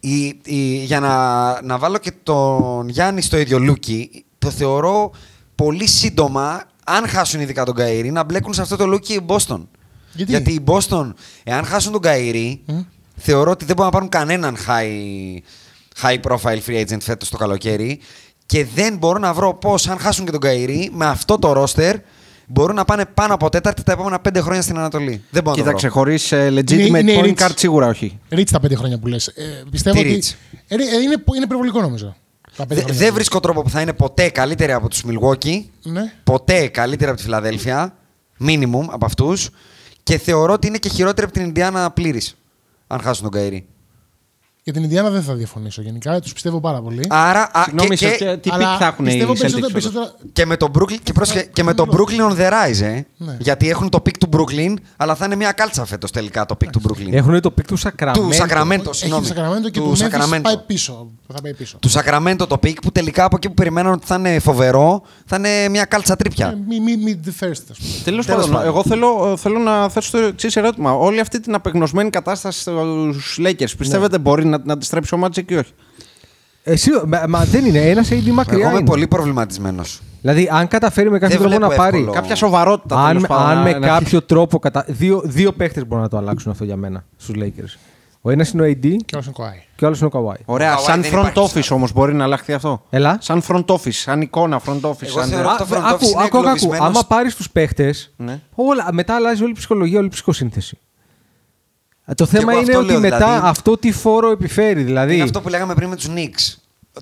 η, 0.00 0.24
η- 0.44 0.76
για 0.84 1.00
να, 1.00 1.62
να 1.62 1.78
βάλω 1.78 1.98
και 1.98 2.12
τον 2.22 2.88
Γιάννη 2.88 3.22
στο 3.22 3.36
ίδιο 3.38 3.58
λούκι, 3.58 4.24
το 4.38 4.50
θεωρώ 4.50 5.10
πολύ 5.54 5.86
σύντομα, 5.86 6.62
αν 6.84 7.08
χάσουν 7.08 7.40
ειδικά 7.40 7.64
τον 7.64 7.74
Καΐρη, 7.78 8.08
να 8.12 8.24
μπλέκουν 8.24 8.54
σε 8.54 8.62
αυτό 8.62 8.76
το 8.76 8.86
λούκι 8.86 9.12
οι 9.12 9.20
Boston. 9.26 9.60
Γιατί; 10.14 10.52
οι 10.52 10.64
Boston, 10.66 11.12
εάν 11.44 11.64
χάσουν 11.64 11.92
τον 11.92 12.00
Καΐρη, 12.04 12.58
θεωρώ 13.16 13.50
ότι 13.50 13.64
δεν 13.64 13.76
μπορούν 13.76 13.92
να 13.92 13.98
πάρουν 13.98 14.08
κανέναν 14.08 14.56
high, 14.56 15.38
high 16.02 16.20
profile 16.20 16.58
free 16.66 16.84
agent 16.86 17.00
φέτος 17.00 17.28
το 17.28 17.36
καλοκαίρι 17.36 18.00
και 18.46 18.64
δεν 18.74 18.96
μπορώ 18.96 19.18
να 19.18 19.32
βρω 19.34 19.54
πώς, 19.54 19.88
αν 19.88 19.98
χάσουν 19.98 20.24
και 20.24 20.30
τον 20.30 20.40
Καΐρη, 20.44 20.88
με 20.92 21.06
αυτό 21.06 21.38
το 21.38 21.62
roster, 21.62 21.94
μπορούν 22.46 22.74
να 22.76 22.84
πάνε 22.84 23.04
πάνω 23.14 23.34
από 23.34 23.48
τέταρτη 23.48 23.82
τα 23.82 23.92
επόμενα 23.92 24.18
πέντε 24.20 24.40
χρόνια 24.40 24.62
στην 24.62 24.78
Ανατολή. 24.78 25.22
Δεν 25.30 25.42
μπορώ 25.42 25.56
να 25.56 25.62
το 25.62 25.68
Κοίταξε, 25.70 25.88
βρω. 25.88 25.96
χωρί 25.98 26.18
legitimate 26.30 26.70
Είναι- 26.86 26.98
είναι 27.12 27.20
point 27.20 27.38
rich. 27.40 27.44
card 27.46 27.52
σίγουρα 27.56 27.86
όχι. 27.86 28.18
Ρίτς 28.28 28.52
τα 28.52 28.60
πέντε 28.60 28.74
χρόνια 28.74 28.98
που 28.98 29.06
λες. 29.06 29.26
Ε, 29.26 29.62
πιστεύω 29.70 30.00
Τι 30.02 30.08
ότι. 30.08 30.22
rich? 30.22 30.34
Ε, 30.68 30.76
ρε, 30.76 30.82
ε, 30.82 30.86
είναι, 30.86 31.22
είναι 31.34 31.44
υπερβολικό 31.44 31.80
νομίζω. 31.80 32.16
Τα 32.56 32.66
πέντε 32.66 32.74
Δε- 32.74 32.80
χρόνια 32.80 32.98
Δεν 33.00 33.08
που 33.08 33.14
βρίσκω 33.14 33.40
τρόπο 33.40 33.62
που 33.62 33.70
θα 33.70 33.80
είναι 33.80 33.92
ποτέ 33.92 34.28
καλύτερη 34.28 34.72
από 34.72 34.88
τους 34.88 35.02
Milwaukee. 35.06 35.62
Ναι. 35.82 36.12
Ποτέ 36.24 36.66
καλύτερη 36.68 37.08
από 37.10 37.18
τη 37.18 37.24
Φιλαδέλφια. 37.24 37.96
Minimum 38.46 38.86
από 38.90 39.04
αυτούς. 39.04 39.50
Και 40.02 40.18
θεωρώ 40.18 40.52
ότι 40.52 40.66
είναι 40.66 40.78
και 40.78 40.88
χειρότερη 40.88 41.26
από 41.26 41.32
την 41.36 41.44
Ινδιάνα 41.44 41.90
πλήρης. 41.90 42.36
Αν 42.86 43.00
χάσουν 43.00 43.30
τον 43.30 43.40
Καΐρη. 43.40 43.58
Για 44.66 44.72
την 44.72 44.82
Ινδιάνα 44.82 45.10
δεν 45.10 45.22
θα 45.22 45.34
διαφωνήσω 45.34 45.82
γενικά. 45.82 46.20
Τους 46.20 46.32
πιστεύω 46.32 46.60
πάρα 46.60 46.80
πολύ. 46.80 47.04
Άρα. 47.08 47.48
α, 47.52 47.62
Συγγνώμη, 47.64 47.88
και, 47.88 47.96
σε 47.96 48.10
και, 48.10 48.16
ποια- 48.24 48.38
τι 48.38 48.50
Αλλά 48.52 48.68
πικ 48.70 48.76
θα 48.78 48.86
έχουν 48.86 49.04
οι 49.06 49.08
πιστεύω 49.08 49.32
Celtics. 49.32 49.38
περισσότερα, 49.38 49.72
φέτος. 49.72 49.92
περισσότερα, 49.92 50.30
και 50.32 50.46
με 50.46 50.56
τον 50.56 50.70
Brooklyn, 50.78 50.96
και, 51.02 51.12
πρόσεχε, 51.12 51.42
και 51.52 51.62
με 51.62 51.74
τον 51.74 51.88
Brooklyn 51.92 52.30
on 52.30 52.36
the 52.38 52.50
rise, 52.52 52.80
ε. 52.82 53.00
Ναι. 53.16 53.36
Γιατί 53.38 53.68
έχουν 53.68 53.88
το 53.88 54.02
pick 54.06 54.16
του 54.20 54.28
Brooklyn, 54.32 54.74
αλλά 54.96 55.14
θα 55.14 55.24
είναι 55.24 55.36
μια 55.36 55.52
κάλτσα 55.52 55.84
φέτος 55.84 56.10
τελικά 56.10 56.46
το 56.46 56.56
pick 56.64 56.68
του 56.72 56.80
Brooklyn. 56.88 57.12
Έχουν 57.12 57.40
το 57.40 57.50
πικ 57.50 57.66
του 57.66 57.76
Σακραμέντο. 57.76 58.26
Του 58.28 58.32
Σακραμέντο, 58.34 58.80
Έχει 58.82 58.88
το 58.90 58.92
συγγνώμη. 58.94 59.26
Σακραμέντο 59.26 59.68
και 59.68 59.80
Του 59.80 59.86
του 59.86 59.96
Memphis 59.98 60.34
Sacramento. 60.34 60.40
πάει 60.42 60.58
πίσω. 60.66 61.10
Θα 61.32 61.40
πάει 61.42 61.54
πίσω. 61.54 61.78
Του 61.80 61.88
Σακραμέντο 61.88 62.46
το 62.46 62.58
pick 62.62 62.74
που 62.82 62.92
τελικά 62.92 63.24
από 63.24 63.36
εκεί 63.36 63.48
που 63.48 63.54
περιμέναν 63.54 63.92
ότι 63.92 64.06
θα 64.06 64.14
είναι 64.14 64.38
φοβερό, 64.38 65.02
θα 65.26 65.36
είναι 65.36 65.68
μια 65.68 65.84
κάλτσα 65.84 66.16
τρίπια. 66.16 66.46
Ε, 66.46 66.56
Μη, 66.68 66.80
μη, 66.80 66.96
μη 66.96 67.20
the 67.24 67.44
first, 67.44 67.50
ας 67.70 67.78
πούμε. 67.78 67.92
Τέλος 68.04 68.26
Τέλος 68.26 68.26
πάντων, 68.26 68.50
πάντων. 68.50 68.66
εγώ 68.66 68.82
θέλω, 68.82 69.36
θέλω 69.36 69.58
να 69.58 69.88
θέσω 69.88 70.10
το 70.10 70.18
εξής 70.18 70.56
ερώτημα. 70.56 70.92
Όλη 70.92 71.20
αυτή 71.20 71.40
την 71.40 71.54
απεγνωσμένη 71.54 72.10
κατάσταση 72.10 72.60
στους 72.60 73.38
Lakers 73.44 73.76
πιστεύετε 73.78 74.18
μπορεί 74.18 74.44
να 74.56 74.62
την 74.62 74.70
αντιστρέψει 74.70 75.14
ο 75.14 75.18
Magic 75.24 75.50
ή 75.50 75.56
όχι. 75.56 75.72
Εσύ, 76.62 76.90
μα, 77.06 77.24
μα 77.28 77.44
δεν 77.44 77.64
είναι. 77.64 77.78
Ένας 77.78 78.08
AD 78.12 78.26
μακριά. 78.30 78.58
Εγώ 78.58 78.68
είμαι 78.68 78.78
είναι. 78.78 78.88
πολύ 78.88 79.06
προβληματισμένος. 79.06 80.02
Δηλαδή, 80.20 80.48
αν 80.52 80.68
καταφέρει 80.68 81.10
με 81.10 81.18
κάποιο 81.18 81.38
Δεν 81.38 81.46
τρόπο 81.48 81.60
να 81.60 81.66
βλέπω 81.66 81.82
πάρει. 81.82 81.96
εύκολο. 81.98 82.14
Κάποια 82.16 82.34
σοβαρότητα 82.34 82.96
Αν, 82.98 83.06
τέλος 83.06 83.26
πάντων, 83.26 83.46
αν 83.46 83.56
να- 83.56 83.62
με 83.62 83.72
να- 83.78 83.86
κάποιο 83.86 84.22
τρόπο. 84.22 84.58
Κατα... 84.58 84.84
Δύο, 84.88 85.20
δύο 85.24 85.52
παίχτε 85.52 85.84
μπορούν 85.84 86.02
να 86.04 86.10
το 86.10 86.16
αλλάξουν 86.16 86.50
αυτό 86.50 86.64
για 86.64 86.76
μένα 86.76 87.04
στους 87.16 87.34
Lakers. 87.38 87.78
Ο 88.20 88.30
ένας 88.30 88.50
είναι 88.50 88.62
ο 88.62 88.66
AD 88.66 88.96
Και 89.04 89.16
όσο 89.16 89.22
είναι 89.24 89.32
κοάι. 89.32 89.62
και 89.76 89.84
ο 89.84 89.86
άλλος 89.86 90.00
είναι 90.00 90.10
ο 90.12 90.18
Kawhi. 90.28 90.40
Ωραία, 90.44 90.74
Ο 90.74 90.78
Kawhi 90.80 90.84
σαν 90.84 91.02
δεν 91.02 91.10
front 91.10 91.28
υπάρχει 91.30 91.52
office 91.54 91.68
όμως 91.76 91.92
μπορεί 91.92 92.14
να 92.14 92.24
αλλάχθει 92.24 92.52
αυτό; 92.52 92.82
Έλα. 92.90 93.16
Σαν 93.20 93.42
front 93.48 93.64
office, 93.64 93.90
σαν 93.90 94.20
εικόνα 94.20 94.60
front 94.66 94.80
office. 94.80 95.02
Εγώ 95.02 95.18
σαν... 95.20 95.28
θεωρώ- 95.28 95.48
Α, 95.48 95.56
το 95.56 95.64
βε- 95.66 95.78
front 95.78 95.82
office 95.82 95.92
άκου, 95.92 96.04
είναι 96.04 96.14
άκου, 96.14 96.18
άκου, 96.22 96.36
άκου. 96.36 96.36
εγκλωβισμένος. 96.38 96.86
Άμα 96.86 97.00
πάρεις 97.08 97.34
τους 97.34 97.50
παίχτε, 97.50 97.94
Ναι. 98.16 98.40
όλα, 98.54 98.88
μετά 98.92 99.14
αλλάζει 99.14 99.42
όλη 99.42 99.50
η 99.50 99.54
ψυχολογία, 99.54 99.98
όλη 99.98 100.06
η 100.06 100.10
ψυχοσύνθεση. 100.10 100.78
Ε, 102.04 102.14
Το 102.14 102.26
θέμα 102.26 102.52
εγώ 102.52 102.60
είναι 102.60 102.70
αυτό 102.70 102.82
ότι 102.82 102.90
λέω, 102.90 103.00
μετά 103.00 103.16
δηλαδή. 103.16 103.40
αυτό 103.46 103.78
τι 103.78 103.92
φόρο 103.92 104.30
επιφέρει. 104.30 104.82
Δηλαδή, 104.82 105.14
Είναι 105.14 105.22
αυτό 105.22 105.40
που 105.40 105.48
λέγαμε 105.48 105.74
πριν 105.74 105.88
με 105.88 105.96
τους 105.96 106.08
Knicks. 106.08 106.54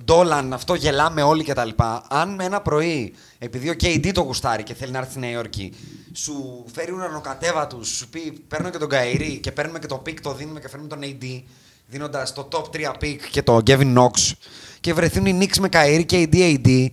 Ντόλαν, 0.04 0.52
αυτό 0.52 0.74
γελάμε 0.74 1.22
όλοι 1.22 1.44
κτλ. 1.44 1.68
Αν 2.08 2.40
ένα 2.40 2.60
πρωί, 2.60 3.14
επειδή 3.38 3.68
ο 3.70 3.74
KD 3.82 4.10
το 4.14 4.20
γουστάρει 4.20 4.62
και 4.62 4.74
θέλει 4.74 4.92
να 4.92 4.98
έρθει 4.98 5.10
στη 5.10 5.20
Νέα 5.20 5.30
Υόρκη, 5.30 5.72
σου 6.12 6.64
φέρει 6.74 6.92
ουρανοκατέβατους, 6.92 7.88
σου 7.88 8.08
πει 8.08 8.44
παίρνω 8.48 8.70
και 8.70 8.78
τον 8.78 8.88
Καηρή 8.88 9.38
και 9.42 9.52
παίρνουμε 9.52 9.78
και 9.78 9.86
το 9.86 10.02
pick, 10.06 10.14
το 10.22 10.34
δίνουμε 10.34 10.60
και 10.60 10.68
φέρνουμε 10.68 10.88
τον 10.88 10.98
AD, 11.02 11.42
δίνοντας 11.86 12.32
το 12.32 12.48
top 12.52 12.64
3 12.76 12.92
pick 13.00 13.16
και 13.30 13.42
το 13.42 13.60
Kevin 13.66 13.96
Knox, 13.98 14.32
και 14.80 14.92
βρεθούν 14.94 15.26
οι 15.26 15.38
Knicks 15.40 15.58
με 15.60 15.68
Καηρή 15.68 16.04
και 16.04 16.28
AD, 16.32 16.36
AD, 16.36 16.86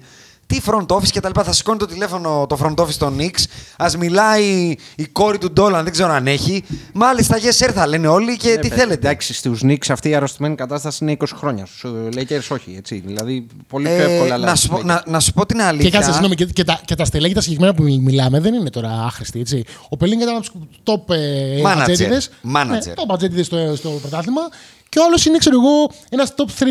Τι 0.50 0.60
front 0.66 0.86
office 0.86 1.08
και 1.08 1.20
τα 1.20 1.28
λοιπά. 1.28 1.44
Θα 1.44 1.54
σηκώνει 1.54 1.78
το 1.78 1.86
τηλέφωνο 1.86 2.46
το 2.50 2.58
front 2.64 2.84
office 2.84 2.94
των 2.98 3.18
Knicks. 3.20 3.44
Α 3.78 3.88
μιλάει 4.00 4.76
η 4.96 5.06
κόρη 5.12 5.38
του 5.38 5.52
Ντόλαν, 5.52 5.84
δεν 5.84 5.92
ξέρω 5.92 6.12
αν 6.14 6.28
έχει. 6.28 6.64
Μάλιστα, 6.94 7.38
yes 7.38 7.66
sir 7.66 7.72
θα 7.74 7.88
λένε 7.88 8.08
όλοι 8.08 8.38
και 8.38 8.58
τι 8.62 8.68
Ε, 8.68 8.72
θέλετε. 8.72 8.94
Εντάξει, 8.94 9.34
στους 9.34 9.62
Knicks 9.64 9.88
αυτή 9.90 10.10
η 10.10 10.16
αρρωστημένη 10.16 10.56
κατάσταση 10.56 10.98
είναι 11.04 11.12
20 11.20 11.24
χρόνια. 11.36 11.66
Στου 11.78 12.10
Lakers 12.16 12.48
όχι, 12.52 12.74
έτσι. 12.78 13.02
Δηλαδή 13.06 13.46
πολύ 13.68 13.86
πιο 13.86 13.94
Ε, 13.96 14.14
εύκολα. 14.14 14.38
να, 14.38 14.56
σου, 14.56 14.68
πω- 14.68 14.84
να, 14.84 15.04
να 15.08 15.20
σου 15.20 15.34
πω 15.34 15.46
την 15.46 15.58
Και 15.58 15.64
αλήθεια. 15.64 15.90
κάτσε, 15.90 16.10
συγγνώμη, 16.12 16.36
και, 16.36 16.46
και, 16.46 16.64
τα, 16.64 16.80
και 16.86 16.96
τα 16.96 17.06
στελέχη 17.06 17.34
τα 17.34 17.42
συγκεκριμένα 17.42 17.74
που 17.76 17.84
μι- 17.84 18.02
μιλάμε 18.02 18.40
δεν 18.40 18.54
είναι 18.54 18.70
τώρα 18.70 19.04
άχρηστοι. 19.06 19.40
Έτσι. 19.40 19.64
Ο 19.90 19.98
Πελίνγκ 19.98 20.22
ήταν 20.22 20.36
από 20.36 20.46
τους 20.46 20.52
top 20.84 21.14
ε, 21.16 21.62
Manager. 21.62 21.80
ατζέντιδες. 21.80 22.30
Manager. 22.56 22.68
Ναι, 22.70 22.80
top 22.96 23.14
ατζέντιδες 23.14 23.46
στο, 23.46 23.76
στο 23.76 23.90
πρωτάθλημα. 23.90 24.42
Και 24.90 25.00
ο 25.00 25.04
άλλος 25.04 25.26
είναι, 25.26 25.38
ξέρω 25.38 25.56
εγώ, 25.62 25.92
ένας 26.10 26.34
top 26.38 26.64
3 26.64 26.66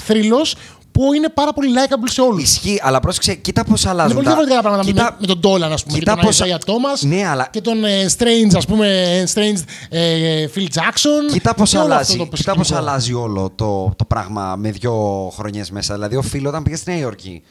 θρύλος 0.00 0.56
που 0.92 1.12
είναι 1.12 1.28
πάρα 1.28 1.52
πολύ 1.52 1.68
likeable 1.74 2.08
σε 2.10 2.20
όλους. 2.20 2.42
Ισχύει, 2.42 2.80
αλλά 2.82 3.00
πρόσεξε, 3.00 3.34
κοίτα 3.34 3.64
πώς 3.64 3.82
Είναι 3.82 3.90
αλλάζουν. 3.90 4.14
πολύ 4.14 4.26
τα- 4.26 4.30
διαφορετικά 4.34 4.60
πράγματα 4.62 4.88
Κοίτα- 4.90 5.16
με, 5.20 5.26
με 5.26 5.26
τον 5.26 5.40
Dolan, 5.52 5.72
ας 5.72 5.82
πούμε, 5.84 5.98
κοίτα 5.98 6.14
και 6.14 6.20
τον 6.20 6.26
πώς- 6.26 6.40
Isaiah 6.40 6.58
Thomas 6.70 7.06
Ναι, 7.08 7.26
αλλά- 7.28 7.48
και 7.52 7.60
τον 7.60 7.84
ε, 7.84 8.06
Strange, 8.18 8.56
ας 8.56 8.66
πούμε, 8.66 8.86
ε, 8.88 9.24
Strange 9.34 9.58
ε, 9.90 10.46
Phil 10.54 10.58
Jackson. 10.74 11.32
Κοίτα 11.32 11.54
πώς 11.54 11.70
και 11.70 11.76
όλο 11.76 11.84
αλλάζει, 11.86 12.12
αυτό 12.12 12.26
το 12.26 12.36
κοίτα 12.36 12.54
πώς 12.54 12.66
σκηνικό. 12.66 12.88
αλλάζει 12.88 13.12
όλο 13.12 13.52
το, 13.54 13.92
το 13.96 14.04
πράγμα 14.04 14.56
με 14.56 14.70
δύο 14.70 14.94
χρονιές 15.36 15.70
μέσα. 15.70 15.94
Δηλαδή, 15.94 16.16
ο 16.16 16.22
Φίλο 16.22 16.48
όταν 16.48 16.62
πήγε 16.62 16.76
στη 16.76 16.90
Νέα 16.90 16.98
Υόρκη, 17.00 17.42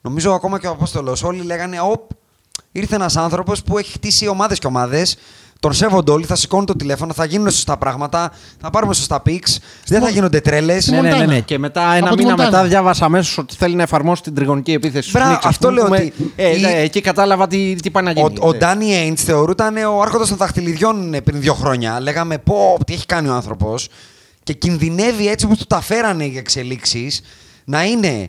νομίζω 0.00 0.32
ακόμα 0.32 0.58
και 0.60 0.66
ο 0.66 0.70
Απόστολος, 0.70 1.22
όλοι 1.22 1.42
λέγανε: 1.42 1.80
Οπ, 1.80 2.10
ήρθε 2.72 2.94
ένας 2.94 3.16
άνθρωπος 3.16 3.62
που 3.62 3.78
έχει 3.78 3.92
χτίσει 3.92 4.28
ομάδες 4.28 4.58
και 4.58 4.66
ομάδες. 4.66 5.16
Τον 5.60 5.72
σέβονται 5.72 6.10
όλοι, 6.10 6.24
θα 6.24 6.34
σηκώνουν 6.36 6.66
το 6.66 6.76
τηλέφωνο, 6.76 7.12
θα 7.12 7.24
γίνουν 7.24 7.50
σωστά 7.50 7.76
πράγματα, 7.76 8.32
θα 8.60 8.70
πάρουμε 8.70 8.94
σωστά 8.94 9.20
πίξ, 9.20 9.58
δεν 9.86 10.00
θα 10.02 10.08
γίνονται 10.08 10.40
τρέλες. 10.40 10.82
Στη 10.82 10.90
Ναι, 10.90 10.96
ναι, 11.00 11.02
ναι, 11.08 11.14
Μοντάνα. 11.14 11.32
ναι. 11.32 11.40
Και 11.40 11.58
μετά 11.58 11.94
ένα 11.94 12.06
Από 12.06 12.16
τη 12.16 12.22
μήνα 12.22 12.30
Μοντάνα. 12.36 12.50
μετά 12.50 12.64
διάβασα 12.68 13.04
αμέσως 13.04 13.38
ότι 13.38 13.54
θέλει 13.56 13.74
να 13.74 13.82
εφαρμόσει 13.82 14.22
την 14.22 14.34
τριγωνική 14.34 14.72
επίθεση. 14.72 15.08
στους 15.08 15.12
Μπράβο, 15.20 15.34
Knicks, 15.34 15.38
ας 15.42 15.44
αυτό 15.44 15.68
πούμε, 15.68 15.80
λέω 15.80 15.88
που 15.88 15.90
με- 15.90 15.96
ότι 15.98 16.32
Ε, 16.36 16.56
η- 16.56 16.60
ναι, 16.60 16.72
εκεί 16.80 17.00
κατάλαβα 17.00 17.46
τι, 17.46 17.74
τι 17.74 17.90
πάει 17.90 18.02
να 18.04 18.10
γίνει. 18.12 18.34
Ο, 18.40 18.46
ο 18.48 18.54
Ε, 18.54 18.56
Ντάνι 18.58 18.94
Έιντς 18.94 19.22
θεωρούταν 19.22 19.76
ο 19.76 20.00
άρχοντας 20.00 20.28
των 20.28 20.36
δαχτυλιδιών 20.36 21.14
ε, 21.14 21.20
πριν 21.20 21.40
δύο 21.40 21.54
χρόνια. 21.54 22.00
Λέγαμε 22.00 22.38
πω, 22.38 22.78
τι 22.86 22.92
έχει 22.92 23.06
κάνει 23.06 23.28
ο 23.28 23.32
άνθρωπος. 23.34 23.88
Και 24.42 24.52
κινδυνεύει 24.52 25.28
έτσι 25.28 25.44
όπως 25.46 25.58
του 25.58 25.64
τα 25.66 25.80
φέρανε 25.80 26.24
οι 26.24 26.36
εξελίξεις 26.38 27.20
να 27.64 27.84
είναι 27.84 28.28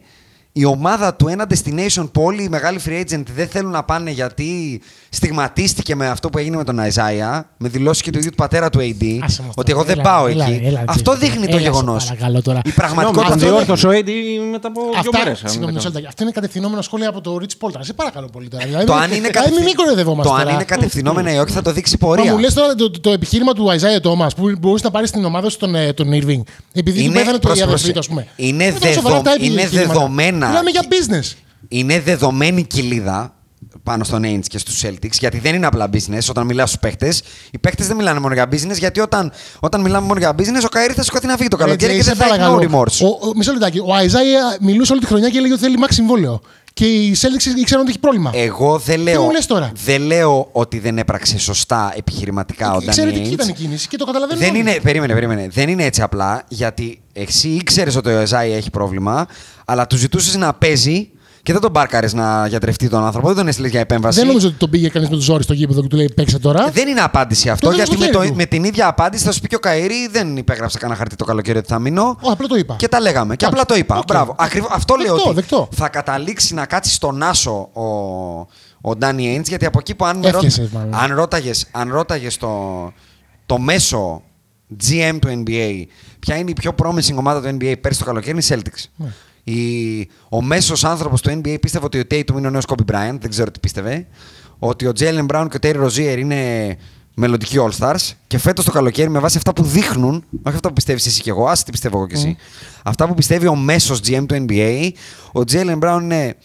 η 0.53 0.65
ομάδα 0.65 1.15
του 1.15 1.27
ένα 1.27 1.47
destination 1.49 2.09
που 2.11 2.21
όλοι 2.23 2.43
οι 2.43 2.49
μεγάλοι 2.49 2.79
free 2.85 3.01
agent 3.01 3.23
δεν 3.35 3.47
θέλουν 3.47 3.71
να 3.71 3.83
πάνε 3.83 4.11
γιατί 4.11 4.81
στιγματίστηκε 5.09 5.95
με 5.95 6.07
αυτό 6.07 6.29
που 6.29 6.37
έγινε 6.37 6.57
με 6.57 6.63
τον 6.63 6.79
Αϊζάια, 6.79 7.49
με 7.57 7.69
δηλώσεις 7.69 8.01
και 8.01 8.11
του 8.11 8.17
ίδιου 8.17 8.29
του 8.29 8.35
πατέρα 8.35 8.69
του 8.69 8.79
AD, 8.79 9.03
Άσε 9.23 9.41
με 9.41 9.47
αυτό. 9.47 9.53
ότι 9.55 9.71
εγώ 9.71 9.83
δεν 9.83 9.93
Έλα, 9.99 10.01
πάω 10.03 10.27
έλα, 10.27 10.45
εκεί. 10.45 10.61
έλα, 10.65 10.83
αυτό 10.87 11.11
Τζέσι. 11.17 11.25
δείχνει 11.31 11.45
το 11.47 11.51
Έλα, 11.57 11.57
σε 11.57 11.63
γεγονός. 11.71 12.03
παρακαλώ 12.05 12.41
τώρα. 12.41 12.61
Η 12.65 12.69
Συγγνώμη, 12.69 12.91
πραγματικότητα. 12.93 13.23
τον 13.23 13.33
αυτό 13.33 13.49
διόρθωσε 13.55 13.87
ο 13.87 13.91
Έντι 13.91 14.13
μετά 14.51 14.67
από 14.67 14.81
δύο 14.81 14.99
Αυτά, 14.99 15.17
μέρε. 15.17 15.35
συγγνώμη, 15.45 15.73
μισό 15.73 15.85
λεπτάκι. 15.87 16.05
Αυτό 16.07 16.23
είναι 16.23 16.31
κατευθυνόμενο 16.31 16.81
σχόλια 16.81 17.09
από 17.09 17.21
το 17.21 17.37
Rich 17.41 17.65
Paul. 17.67 17.71
Σε 17.79 17.93
παρακαλώ 17.93 18.27
πολύ 18.31 18.47
τώρα. 18.47 18.65
Δηλαδή, 18.65 18.85
Το 18.85 18.93
αν 18.93 19.03
είναι, 19.03 19.13
δηλαδή, 19.13 19.31
κατευθυ- 19.33 19.63
μην 19.63 19.75
κοροϊδευόμαστε 19.75 20.29
το 20.31 20.35
αν 20.35 20.41
τώρα. 20.43 20.53
είναι 20.55 20.63
κατευθυνόμενα 20.63 21.33
ή 21.33 21.37
όχι 21.37 21.51
θα 21.53 21.61
το 21.61 21.71
δείξει 21.71 21.97
Μα 22.01 22.07
πορεία. 22.07 22.31
μου 22.31 22.37
λες 22.39 22.53
τώρα 22.53 22.75
το, 22.75 22.91
το, 22.91 22.99
το 22.99 23.11
επιχείρημα 23.11 23.53
του 23.53 23.65
Isaiah 23.67 24.01
Thomas 24.07 24.29
που 24.35 24.51
μπορούσε 24.59 24.83
να 24.83 24.91
πάρει 24.91 25.07
στην 25.07 25.25
ομάδα 25.25 25.49
σου 25.49 25.57
τον, 25.57 25.75
ε, 25.75 25.93
τον 25.93 26.07
Irving. 26.13 26.41
Επειδή 26.73 27.05
του 27.05 27.11
πέθανε 27.11 27.31
το 27.31 27.39
πρόσ- 27.39 27.59
η 27.59 27.61
αδερφή 27.61 27.91
πρόσ- 27.91 27.93
του, 27.93 27.99
ας 27.99 28.07
πούμε. 28.07 28.27
Είναι, 28.35 28.73
Δεν 28.79 28.93
είναι 30.45 30.55
σοβαρά 30.55 30.73
δεδο- 30.73 30.81
τα 30.81 30.95
είναι 30.95 30.95
επιχειρήματα. 30.95 30.95
δεδομένα. 30.95 30.95
Μιλάμε 30.97 31.19
για 31.19 31.21
business. 31.31 31.35
Είναι 31.67 31.99
δεδομένη 31.99 32.63
κοιλίδα 32.63 33.33
πάνω 33.83 34.03
στον 34.03 34.23
Ainge 34.25 34.45
και 34.47 34.57
στους 34.57 34.83
Celtics, 34.85 35.11
γιατί 35.19 35.39
δεν 35.39 35.55
είναι 35.55 35.65
απλά 35.65 35.89
business 35.93 36.25
όταν 36.29 36.45
μιλάς 36.45 36.67
στους 36.69 36.81
παίχτες. 36.81 37.21
Οι 37.51 37.57
παίχτες 37.57 37.87
δεν 37.87 37.95
μιλάνε 37.95 38.19
μόνο 38.19 38.33
για 38.33 38.47
business, 38.51 38.77
γιατί 38.77 38.99
όταν, 38.99 39.31
όταν 39.59 39.81
μιλάμε 39.81 40.07
μόνο 40.07 40.19
για 40.19 40.35
business, 40.37 40.63
ο 40.65 40.69
Καήρη 40.69 40.93
θα 40.93 41.03
σηκωθεί 41.03 41.27
να 41.27 41.35
φύγει 41.37 41.47
το 41.47 41.57
καλοκαίρι 41.57 41.91
Ρε, 41.91 41.97
και 41.97 42.01
Τζέι, 42.03 42.13
δεν 42.13 42.23
σε 42.25 42.29
θα 42.29 42.35
έχει 42.35 42.43
no 42.43 42.57
παρακαλώ. 42.57 42.83
remorse. 42.83 43.05
Ο, 43.21 43.27
ο, 43.27 43.31
μισό 43.35 43.51
λεπτάκι. 43.51 43.79
Ο 43.79 43.85
Isaiah 44.05 44.57
μιλούσε 44.61 44.91
όλη 44.91 45.01
τη 45.01 45.07
χρονιά 45.07 45.29
και 45.29 45.37
έλεγε 45.37 45.53
ότι 45.53 45.61
θέλει 45.61 45.77
max 45.81 45.87
συμβόλαιο. 45.89 46.41
Και 46.73 46.85
οι 46.85 47.15
Celtics 47.21 47.57
ήξεραν 47.59 47.81
ότι 47.81 47.89
έχει 47.89 47.99
πρόβλημα. 47.99 48.31
Εγώ 48.33 48.77
δεν 48.77 48.99
λέω, 48.99 49.21
μου 49.23 49.31
λες 49.31 49.45
τώρα; 49.45 49.71
δεν 49.85 50.01
λέω 50.01 50.49
ότι 50.51 50.79
δεν 50.79 50.97
έπραξε 50.97 51.39
σωστά 51.39 51.93
επιχειρηματικά 51.97 52.73
ο 52.73 52.77
Danny 52.77 52.87
Εξαιρετική 52.87 53.29
Ainge. 53.29 53.33
ήταν 53.33 53.47
η 53.49 53.53
κίνηση 53.53 53.87
και 53.87 53.97
το 53.97 54.05
καταλαβαίνω. 54.05 54.39
Δεν 54.39 54.49
όλοι. 54.49 54.59
είναι, 54.59 54.79
περίμενε, 54.81 55.13
περίμενε. 55.13 55.47
Δεν 55.51 55.69
είναι 55.69 55.83
έτσι 55.83 56.01
απλά, 56.01 56.43
γιατί 56.47 57.00
εσύ 57.13 57.49
ήξερες 57.49 57.95
ότι 57.95 58.09
ο 58.09 58.19
Isaiah 58.19 58.51
έχει 58.51 58.69
πρόβλημα, 58.69 59.25
αλλά 59.65 59.87
του 59.87 59.97
ζητούσες 59.97 60.35
να 60.35 60.53
παίζει 60.53 61.09
και 61.43 61.51
δεν 61.51 61.61
τον 61.61 61.71
μπάρκαρες 61.71 62.13
να 62.13 62.47
γιατρευτεί 62.47 62.89
τον 62.89 63.03
άνθρωπο, 63.05 63.27
δεν 63.27 63.35
τον 63.35 63.47
έστειλες 63.47 63.71
για 63.71 63.79
επέμβαση. 63.79 64.17
Δεν 64.19 64.27
νομίζω 64.27 64.47
ότι 64.47 64.55
τον 64.57 64.69
πήγε 64.69 64.89
κανείς 64.89 65.09
με 65.09 65.15
το 65.15 65.21
ζόρι 65.21 65.43
στο 65.43 65.53
γήπεδο 65.53 65.81
και 65.81 65.87
του 65.87 65.95
λέει 65.95 66.11
παίξε 66.15 66.39
τώρα. 66.39 66.69
Δεν 66.71 66.87
είναι 66.87 66.99
απάντηση 67.01 67.49
αυτό, 67.49 67.67
Το 67.69 67.73
έδωσε 67.73 67.83
γιατί 67.93 68.03
στο 68.11 68.19
με, 68.19 68.23
χέρι 68.23 68.27
το, 68.27 68.33
του. 68.33 68.37
με 68.41 68.45
την 68.45 68.63
ίδια 68.63 68.87
απάντηση 68.87 69.23
θα 69.25 69.31
σου 69.31 69.39
πει 69.41 69.47
και 69.47 69.55
ο 69.55 69.59
Kyrie 69.59 70.07
δεν 70.11 70.37
υπέγραψε 70.37 70.77
κανένα 70.77 70.97
χαρτί 70.99 71.15
το 71.15 71.25
καλοκαίρι 71.25 71.57
ότι 71.57 71.67
θα 71.67 71.79
μείνω. 71.79 72.03
Ω, 72.21 72.31
απλά 72.31 72.47
το 72.47 72.55
είπα. 72.55 72.75
Και 72.75 72.87
τα 72.87 72.99
λέγαμε. 72.99 73.35
Και 73.35 73.45
Εντάξει, 73.45 73.61
απλά 73.61 73.75
το 73.75 73.83
είπα. 73.83 73.97
οκ. 73.97 74.03
Μπράβο. 74.05 74.35
Ακριβώς, 74.37 74.69
αυτό 74.73 74.95
λέω 74.95 75.13
Δεκτό, 75.13 75.29
ότι 75.29 75.39
δεκτό. 75.39 75.67
θα 75.75 75.89
καταλήξει 75.89 76.53
να 76.53 76.65
κάτσει 76.65 76.93
στον 76.93 77.23
άσσο 77.23 77.69
ο, 77.73 77.83
ο 78.89 78.95
Ντάνι 78.95 79.27
Έιντς, 79.33 79.49
γιατί 79.49 79.65
από 79.65 79.79
εκεί 79.79 79.95
που 79.95 80.05
αν, 80.05 80.17
με 80.17 80.29
ρω- 80.29 80.43
Εύχεσαι, 80.43 80.69
μάλλον. 80.73 80.93
αν 80.95 81.15
ρώταγες, 81.15 81.67
αν 81.71 81.91
ρώταγες 81.91 82.37
το, 82.37 82.49
το 83.45 83.57
μέσο 83.59 84.21
GM 84.83 85.17
του 85.21 85.43
NBA 85.45 85.83
ποια 86.19 86.37
είναι 86.37 86.49
η 86.49 86.53
πιο 86.53 86.75
promising 86.77 87.15
ομάδα 87.15 87.41
του 87.41 87.57
NBA 87.57 87.75
πέρσι 87.81 87.99
το 87.99 88.05
καλοκαίρι 88.05 88.31
είναι 88.31 88.55
η 88.55 88.61
Celtics. 88.61 88.85
Ναι. 88.95 89.13
Η, 89.43 90.09
ο 90.29 90.41
μέσος 90.41 90.83
άνθρωπος 90.83 91.21
του 91.21 91.29
NBA 91.29 91.57
πίστευε 91.61 91.85
ότι 91.85 91.99
ο 91.99 92.03
Tatum 92.11 92.37
είναι 92.37 92.47
ο 92.47 92.49
νέος 92.49 92.65
Kobe 92.67 92.91
Bryant, 92.91 93.17
δεν 93.19 93.29
ξέρω 93.29 93.51
τι 93.51 93.59
πίστευε. 93.59 94.07
Ότι 94.59 94.87
ο 94.87 94.91
Jalen 94.99 95.25
Brown 95.25 95.47
και 95.49 95.57
ο 95.57 95.59
Terry 95.61 95.85
Rozier 95.85 96.17
είναι 96.17 96.77
μελλοντικοί 97.13 97.55
All-Stars. 97.59 98.11
Και 98.27 98.37
φέτος 98.37 98.65
το 98.65 98.71
καλοκαίρι, 98.71 99.09
με 99.09 99.19
βάση 99.19 99.37
αυτά 99.37 99.53
που 99.53 99.63
δείχνουν, 99.63 100.23
όχι 100.43 100.55
αυτά 100.55 100.67
που 100.67 100.73
πιστεύεις 100.73 101.05
εσύ 101.05 101.21
και 101.21 101.29
εγώ, 101.29 101.47
άσε 101.47 101.63
τι 101.63 101.71
πιστεύω 101.71 101.97
εγώ 101.97 102.07
και 102.07 102.15
εσύ. 102.15 102.37
Αυτά 102.83 103.07
που 103.07 103.13
πιστεύει 103.13 103.47
ο 103.47 103.55
μέσος 103.55 103.99
GM 103.99 104.25
του 104.27 104.45
NBA, 104.47 104.89
ο 105.33 105.41
Jalen 105.51 105.79
Brown 105.79 105.99
είναι 106.01 106.35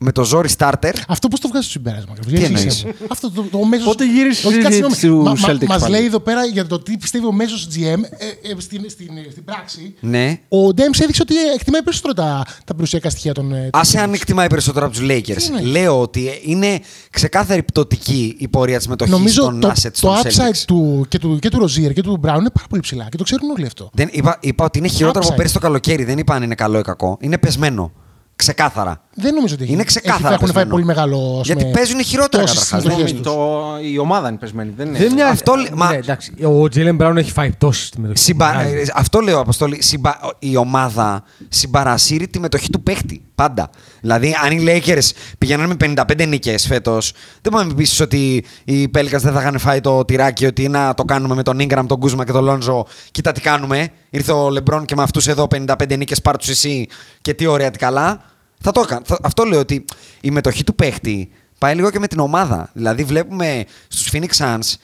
με 0.00 0.12
το 0.12 0.24
ζόρι 0.24 0.48
starter. 0.58 0.92
Αυτό 1.08 1.28
πώς 1.28 1.40
το 1.40 1.48
βγάζεις 1.48 1.70
στο 1.70 1.78
συμπέρασμα, 1.78 2.14
Τι 2.26 2.44
εννοείς; 2.44 2.84
Αυτό 3.08 3.30
το, 3.30 3.42
το 3.42 3.64
μέσο. 3.64 3.84
Πότε 3.84 4.04
γύρισες 4.06 4.44
η 4.44 4.62
συζήτηση 4.62 5.06
του 5.06 5.34
Celtics 5.46 5.64
Μα 5.66 5.78
πάλι; 5.78 5.90
λέει 5.90 6.04
εδώ 6.04 6.20
πέρα 6.20 6.44
για 6.44 6.66
το 6.66 6.78
τι 6.78 6.96
πιστεύει 6.96 7.26
ο 7.26 7.32
μέσος 7.32 7.68
GM 7.74 7.78
ε, 7.82 8.50
ε, 8.50 8.54
στην, 8.58 8.84
στην, 8.90 9.08
στην 9.30 9.44
πράξη. 9.44 9.94
Ναι. 10.00 10.40
Ο 10.48 10.74
Ντέμ 10.74 10.90
έδειξε 11.02 11.22
ότι 11.22 11.34
εκτιμάει 11.54 11.82
περισσότερο 11.82 12.12
τα, 12.14 12.44
τα 12.64 12.72
περιουσιακά 12.72 13.10
στοιχεία 13.10 13.32
των. 13.34 13.52
ε, 13.52 13.68
των 13.70 13.80
Άσε 13.80 13.98
αν 14.00 14.10
Celtics. 14.10 14.14
εκτιμάει 14.14 14.46
περισσότερο 14.46 14.86
από 14.86 14.94
τους 14.94 15.06
Τι 15.06 15.14
Lakers. 15.14 15.46
εννοείς; 15.48 15.66
Λέω 15.70 16.00
ότι 16.00 16.28
είναι 16.44 16.80
ξεκάθαρη 17.10 17.62
πτωτική 17.62 18.34
η 18.38 18.48
πορεία 18.48 18.78
της 18.78 18.88
μετοχής 18.88 19.14
Νομίζω 19.14 19.42
των 19.42 19.60
το, 19.60 19.68
assets 19.68 19.90
το 20.00 20.08
των 20.08 20.16
upside 20.16 20.26
Celtics. 20.48 20.62
του, 20.66 21.06
και 21.08 21.18
του, 21.18 21.38
και 21.38 21.48
του 21.48 21.62
Rozier 21.64 21.92
και 21.94 22.02
του 22.02 22.20
Brown 22.24 22.36
είναι 22.38 22.50
πάρα 22.50 22.66
πολύ 22.68 22.82
ψηλά 22.82 23.06
και 23.10 23.16
το 23.16 23.24
ξέρουν 23.24 23.50
όλοι 23.50 23.66
αυτό. 23.66 23.90
Δεν, 23.92 24.08
είπα, 24.12 24.36
είπα 24.40 24.64
ότι 24.64 24.78
είναι 24.78 24.88
χειρότερο 24.88 25.24
από 25.24 25.32
Upside. 25.32 25.36
πέρυσι 25.36 25.54
το 25.54 25.60
καλοκαίρι. 25.60 26.04
Δεν 26.04 26.18
είπα 26.18 26.34
αν 26.34 26.42
είναι 26.42 26.54
καλό 26.54 26.78
ή 26.78 26.82
κακό. 26.82 27.16
Είναι 27.20 27.38
πεσμένο. 27.38 27.92
Ξεκάθαρα. 28.36 29.02
Δεν 29.20 29.34
νομίζω 29.34 29.54
ότι 29.54 29.62
έχει- 29.62 29.72
Είναι 29.72 29.80
έχει- 29.82 29.90
ξεκάθαρα 29.90 30.26
έχουν 30.34 30.38
φάει 30.38 30.46
πεσμένο. 30.46 30.70
πολύ 30.70 30.84
μεγάλο. 30.84 31.36
ας 31.40 31.46
Γιατί 31.46 31.62
πούμε, 31.62 31.74
παίζουν 31.76 32.04
χειρότερα 32.04 32.42
τόσες 32.42 32.58
καταρχάς. 32.68 32.82
συμμετοχές 32.82 33.10
Συγγνώμη, 33.10 33.36
τους. 33.78 33.80
το, 33.82 33.88
η 33.92 33.98
ομάδα 33.98 34.28
είναι 34.28 34.36
πεσμένη. 34.38 34.72
Δεν 34.76 34.88
είναι. 34.88 34.98
Δεν 34.98 35.12
μοιάζει. 35.12 35.30
Αυτό 35.32 35.54
λέ- 35.54 35.70
μα- 35.74 35.90
Ναι, 35.90 35.96
εντάξει. 35.96 36.32
Ο 36.60 36.68
Τζέιλεν 36.68 36.94
Μπράουν 36.96 37.16
έχει 37.16 37.32
φάει 37.32 37.52
τόση 37.58 37.86
στη 37.86 38.00
μετοχή. 38.00 38.18
Συμπα... 38.22 38.50
Μοιάζει. 38.54 38.74
ε, 38.74 38.84
Αυτό 38.94 39.20
λέω, 39.20 39.40
Αποστόλη. 39.40 39.82
Συμπα... 39.82 40.10
Η 40.38 40.56
ομάδα 40.56 41.22
συμπαρασύρει 41.48 42.28
τη 42.28 42.40
μετοχή 42.40 42.70
του 42.70 42.82
παίχτη. 42.82 43.22
Πάντα. 43.34 43.70
Δηλαδή, 44.00 44.34
αν 44.44 44.58
οι 44.58 44.64
Lakers 44.66 45.10
πηγαίνουν 45.38 45.66
με 45.66 45.74
55 46.18 46.26
νίκες 46.28 46.66
φέτος, 46.66 47.12
δεν 47.42 47.52
μπορεί 47.52 47.64
να 47.64 47.70
με 47.70 47.76
πείσει 47.76 48.02
ότι 48.02 48.44
οι 48.64 48.90
Pelicans 48.94 49.20
δεν 49.20 49.32
θα 49.32 49.40
είχαν 49.40 49.58
φάει 49.58 49.80
το 49.80 50.04
τυράκι 50.04 50.46
ότι 50.46 50.68
να 50.68 50.94
το 50.94 51.04
κάνουμε 51.04 51.34
με 51.34 51.42
τον 51.42 51.56
Ingram, 51.60 51.84
τον 51.86 51.98
Κούσμα 51.98 52.24
και 52.24 52.32
τον 52.32 52.44
Λόντζο. 52.44 52.86
Κοίτα 53.10 53.32
τι 53.32 53.40
κάνουμε. 53.40 53.88
Ήρθε 54.10 54.32
ο 54.32 54.50
Λεμπρόν 54.50 54.84
και 54.84 54.94
με 54.94 55.02
αυτούς 55.02 55.26
εδώ 55.26 55.46
55 55.46 55.96
νίκες, 55.96 56.20
πάρ 56.22 56.36
τους 56.36 56.48
εσύ 56.48 56.86
και 57.22 57.34
τι 57.34 57.46
ωραία, 57.46 57.70
τι 57.70 57.78
καλά. 57.78 58.20
Θα 58.60 58.72
το 58.72 58.80
έκανα. 58.80 59.00
Θα- 59.04 59.18
Αυτό 59.22 59.44
λέω 59.44 59.58
ότι 59.60 59.84
η 60.20 60.30
μετοχή 60.30 60.64
του 60.64 60.74
παίχτη 60.74 61.30
πάει 61.58 61.74
λίγο 61.74 61.90
και 61.90 61.98
με 61.98 62.06
την 62.06 62.18
ομάδα. 62.18 62.70
Δηλαδή, 62.72 63.04
βλέπουμε 63.04 63.64
στους 63.88 64.10
Phoenix 64.12 64.28
Suns 64.44 64.74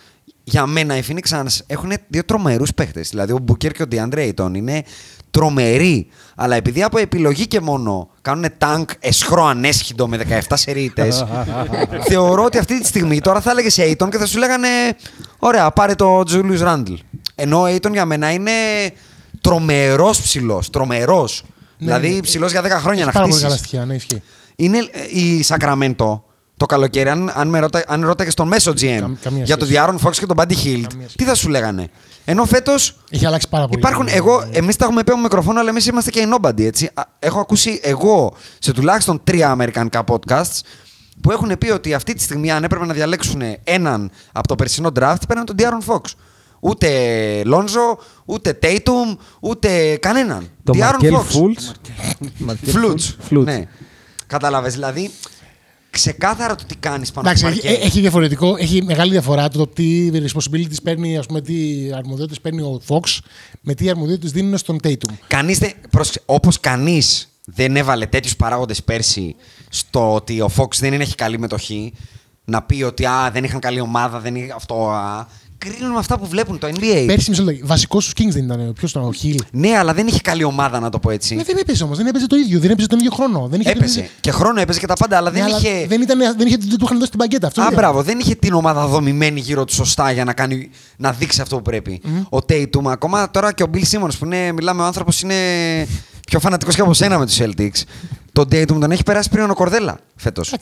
για 0.44 0.66
μένα 0.66 0.96
οι 0.96 1.02
Phoenix 1.08 1.37
Suns 1.37 1.58
έχουν 1.66 1.92
δύο 2.08 2.24
τρομερούς 2.24 2.74
παίχτες. 2.74 3.08
Δηλαδή 3.08 3.32
ο 3.32 3.44
Booker 3.48 3.72
και 3.72 3.82
ο 3.82 3.87
DeAndre 3.92 4.32
Ayton 4.34 4.50
είναι 4.54 4.82
τρομεροί. 5.30 6.06
Αλλά 6.34 6.56
επειδή 6.56 6.82
από 6.82 6.98
επιλογή 6.98 7.46
και 7.46 7.60
μόνο 7.60 8.08
κάνουν 8.22 8.44
τάγκ 8.58 8.84
εσχρό 9.00 9.44
ανέσχυντο 9.44 10.08
με 10.08 10.16
17 10.16 10.56
σερίτες, 10.56 11.24
θεωρώ 12.08 12.44
ότι 12.44 12.58
αυτή 12.58 12.80
τη 12.80 12.87
στιγμή 12.87 13.20
τώρα 13.20 13.40
θα 13.40 13.50
έλεγες 13.50 13.72
σε 13.72 13.82
Ayton 13.90 14.08
και 14.10 14.18
θα 14.18 14.26
σου 14.26 14.38
λέγανε 14.38 14.68
ωραία 15.38 15.70
πάρε 15.70 15.94
το 15.94 16.20
Julius 16.30 16.60
Randle. 16.66 16.96
Ενώ 17.34 17.60
ο 17.60 17.66
Ayton 17.66 17.90
για 17.92 18.04
μένα 18.04 18.30
είναι 18.32 18.50
τρομερός 19.40 20.20
ψηλός, 20.22 20.70
τρομερός. 20.70 21.42
Δηλαδή 21.85 22.20
ψηλός 22.20 22.51
για 22.51 22.61
10 22.61 22.64
χρόνια 22.64 22.92
Έχει 22.92 23.05
να 23.05 23.12
πάρα 23.12 23.25
πολύ 23.25 23.29
χτίσεις. 23.29 23.42
καλά 23.42 23.57
στοιχεία, 23.57 23.85
ναι, 23.85 23.94
ισχύει. 23.94 24.23
Είναι 24.57 24.79
ε, 24.79 25.18
η 25.20 25.42
Σακραμέντο 25.42 26.25
το 26.57 26.66
καλοκαίρι, 26.66 27.09
αν, 27.09 27.33
αν, 27.35 27.49
με 27.49 27.59
ρώτα, 27.59 27.83
αν 27.87 28.05
ρώταγες 28.05 28.35
τον 28.35 28.49
μέσο 28.49 28.70
GM 28.70 28.77
Κα- 29.01 29.11
καμία 29.23 29.44
για 29.44 29.57
τον 29.57 29.66
σχέση. 29.66 29.81
Διάρον 29.81 29.99
Fox 30.05 30.12
και 30.12 30.27
τον 30.27 30.37
Buddy 30.40 30.53
Hield, 30.53 30.87
σχέση. 30.90 31.16
τι 31.16 31.25
θα 31.25 31.35
σου 31.35 31.49
λέγανε; 31.49 31.88
Ενώ 32.25 32.44
φέτος 32.44 32.97
Έχει 33.11 33.27
αλλάξει 33.27 33.49
πάρα 33.49 33.66
πολύ. 33.66 33.79
υπάρχουν. 33.79 34.07
Εγώ, 34.11 34.49
εμείς 34.53 34.77
τα 34.77 34.85
έχουμε 34.85 35.03
πει 35.05 35.12
από 35.12 35.20
μικροφόνο, 35.20 35.61
αλλά 35.61 35.68
εμείς 35.68 35.87
είμαστε 35.87 36.11
και 36.11 36.20
οι 36.20 36.27
nobody, 36.38 36.61
έτσι. 36.62 36.90
Α, 36.94 37.03
Έχω 37.18 37.40
ακούσει 37.40 37.81
εγώ 37.83 38.35
σε 38.59 38.73
τουλάχιστον 38.73 39.20
τρία 39.25 39.51
αμερικανικά 39.51 40.05
podcasts 40.07 40.61
που 41.20 41.31
έχουν 41.31 41.59
πει 41.59 41.70
ότι 41.70 41.94
αυτή 41.94 42.14
τη 42.14 42.23
στιγμή, 42.23 42.51
αν 42.51 42.64
έπρεπε 42.64 42.87
να 42.87 42.92
διαλέξουν 42.94 43.42
έναν 43.64 44.11
από 44.33 44.49
το 44.49 44.55
περσινό 44.55 44.90
draft, 45.01 45.16
παίρναν 45.29 45.44
τον 45.47 45.57
Diaron 45.59 45.92
Fox. 45.92 46.01
Ούτε 46.66 46.88
Lonzo, 47.46 47.98
ούτε 48.24 48.59
Tatum, 48.62 49.16
ούτε 49.40 49.96
κανέναν. 49.96 50.50
Το 50.64 50.72
De'Aaron 50.77 50.79
Μαρκέλ 50.81 51.14
Fox. 51.14 51.22
Φούλτς. 51.24 51.72
Φλούτς. 52.62 53.16
Φλούτς. 53.20 53.53
Ναι. 53.53 53.64
Κατάλαβε. 54.27 54.68
Δηλαδή, 54.68 55.11
ξεκάθαρα 55.90 56.55
το 56.55 56.64
τι 56.66 56.77
κάνεις 56.77 57.11
πάνω 57.11 57.29
Εντάξει, 57.29 57.46
από 57.46 57.55
έχει, 57.55 57.66
παρκέ. 57.66 57.85
έχει 57.87 58.00
διαφορετικό, 58.00 58.57
έχει 58.59 58.83
μεγάλη 58.83 59.11
διαφορά 59.11 59.48
το 59.48 59.66
τι 59.66 60.11
responsibilities 60.12 60.83
παίρνει, 60.83 61.18
ας 61.18 61.27
πούμε, 61.27 61.40
τι 61.40 61.55
αρμοδιότητες 61.96 62.40
παίρνει 62.40 62.62
ο 62.62 62.81
Fox 62.88 63.18
με 63.61 63.74
τι 63.74 63.88
αρμοδιότητες 63.90 64.31
δίνουν 64.31 64.59
στον 64.59 64.79
Tatum. 64.85 65.12
Κανείς 65.27 65.59
δεν, 65.59 65.72
πρόσεξε, 65.90 66.22
όπως 66.27 66.61
κανείς 66.61 67.29
δεν 67.44 67.77
έβαλε 67.77 68.07
τέτοιους 68.07 68.37
παράγοντες 68.37 68.83
πέρσι 68.83 69.35
στο 69.68 70.14
ότι 70.14 70.40
ο 70.40 70.50
Fox 70.57 70.68
δεν 70.79 70.92
είναι, 70.92 71.03
έχει 71.03 71.14
καλή 71.14 71.38
μετοχή, 71.38 71.92
να 72.44 72.62
πει 72.62 72.83
ότι 72.83 73.07
α, 73.07 73.31
δεν 73.33 73.44
είχαν 73.44 73.61
καλή 73.61 73.81
ομάδα, 73.81 74.18
δεν 74.20 74.35
είχε 74.37 74.53
αυτό, 74.57 74.90
α, 74.90 75.27
κρίνουν 75.58 75.90
με 75.92 75.98
αυτά 75.98 76.18
που 76.18 76.26
βλέπουν 76.26 76.58
το 76.58 76.66
NBA. 76.74 77.04
Πέρσι, 77.06 77.30
μισό 77.30 77.42
λεπτό, 77.42 77.66
βασικός 77.66 78.04
στους 78.04 78.24
Kings 78.24 78.30
δεν 78.32 78.44
ήταν. 78.44 78.72
Ποιος 78.72 78.90
ήταν, 78.90 79.04
ο 79.04 79.12
Χιλ. 79.12 79.40
Ναι, 79.52 79.76
αλλά 79.78 79.94
δεν 79.94 80.06
είχε 80.06 80.20
καλή 80.20 80.44
ομάδα, 80.44 80.80
να 80.80 80.90
το 80.90 80.98
πω 80.98 81.10
έτσι. 81.10 81.34
Ναι, 81.34 81.42
δεν 81.42 81.56
έπαιζε 81.56 81.84
όμως, 81.84 81.96
δεν 81.96 82.06
έπαιζε 82.06 82.26
το 82.26 82.36
ίδιο, 82.36 82.58
δεν 82.60 82.70
έπαιζε 82.70 82.86
τον 82.88 82.98
ίδιο 82.98 83.10
χρόνο. 83.10 83.46
Δεν 83.50 83.60
είχε, 83.60 83.70
έπαιζε. 83.70 84.08
Και 84.20 84.30
χρόνο 84.30 84.60
έπαιζε 84.60 84.78
και 84.78 84.86
τα 84.86 84.94
πάντα, 84.94 85.16
αλλά 85.16 85.30
Ναι, 85.30 85.36
δεν 85.38 85.44
αλλά 85.46 85.56
είχε. 85.56 85.86
δεν, 85.86 86.02
ήταν, 86.02 86.18
δεν, 86.36 86.46
είχε, 86.46 86.56
δεν 86.60 86.78
του 86.78 86.84
είχαν 86.84 86.98
δώσει 86.98 87.10
την 87.10 87.18
παγκέτα. 87.18 87.46
Αυτό 87.46 87.60
Α, 87.62 87.66
είναι. 87.66 87.74
μπράβο, 87.74 88.02
δεν 88.02 88.18
είχε 88.18 88.34
την 88.34 88.52
ομάδα 88.54 88.86
δομημένη 88.86 89.40
γύρω 89.40 89.64
του 89.64 89.74
σωστά 89.74 90.10
για 90.12 90.24
να, 90.24 90.32
κάνει, 90.32 90.70
να 90.96 91.12
δείξει 91.12 91.40
αυτό 91.40 91.56
που 91.56 91.62
πρέπει. 91.62 92.00
Ο 92.30 92.36
Tatum, 92.48 92.84
ακόμα 92.84 93.30
τώρα 93.30 93.52
και 93.52 93.62
ο 93.62 93.66
Bill 93.74 93.82
Simmons 93.90 94.12
που 94.18 94.24
είναι, 94.24 94.52
μιλάμε, 94.52 94.82
ο 94.82 94.84
άνθρωπος 94.84 95.20
είναι 95.22 95.34
πιο 96.26 96.40
φανατικός 96.40 96.74
και 96.74 96.80
από 96.80 96.94
σένα 96.94 97.18
με 97.18 97.26
τους 97.26 97.38
Celtics. 97.40 97.82
τον 98.32 98.44
Tatum 98.44 98.66
τον 98.80 98.90
έχει 98.90 99.02
περάσει 99.02 99.28
πριν 99.30 99.50
ο 99.50 99.54
Κορδέλα 99.54 99.98
φέτος. 100.16 100.54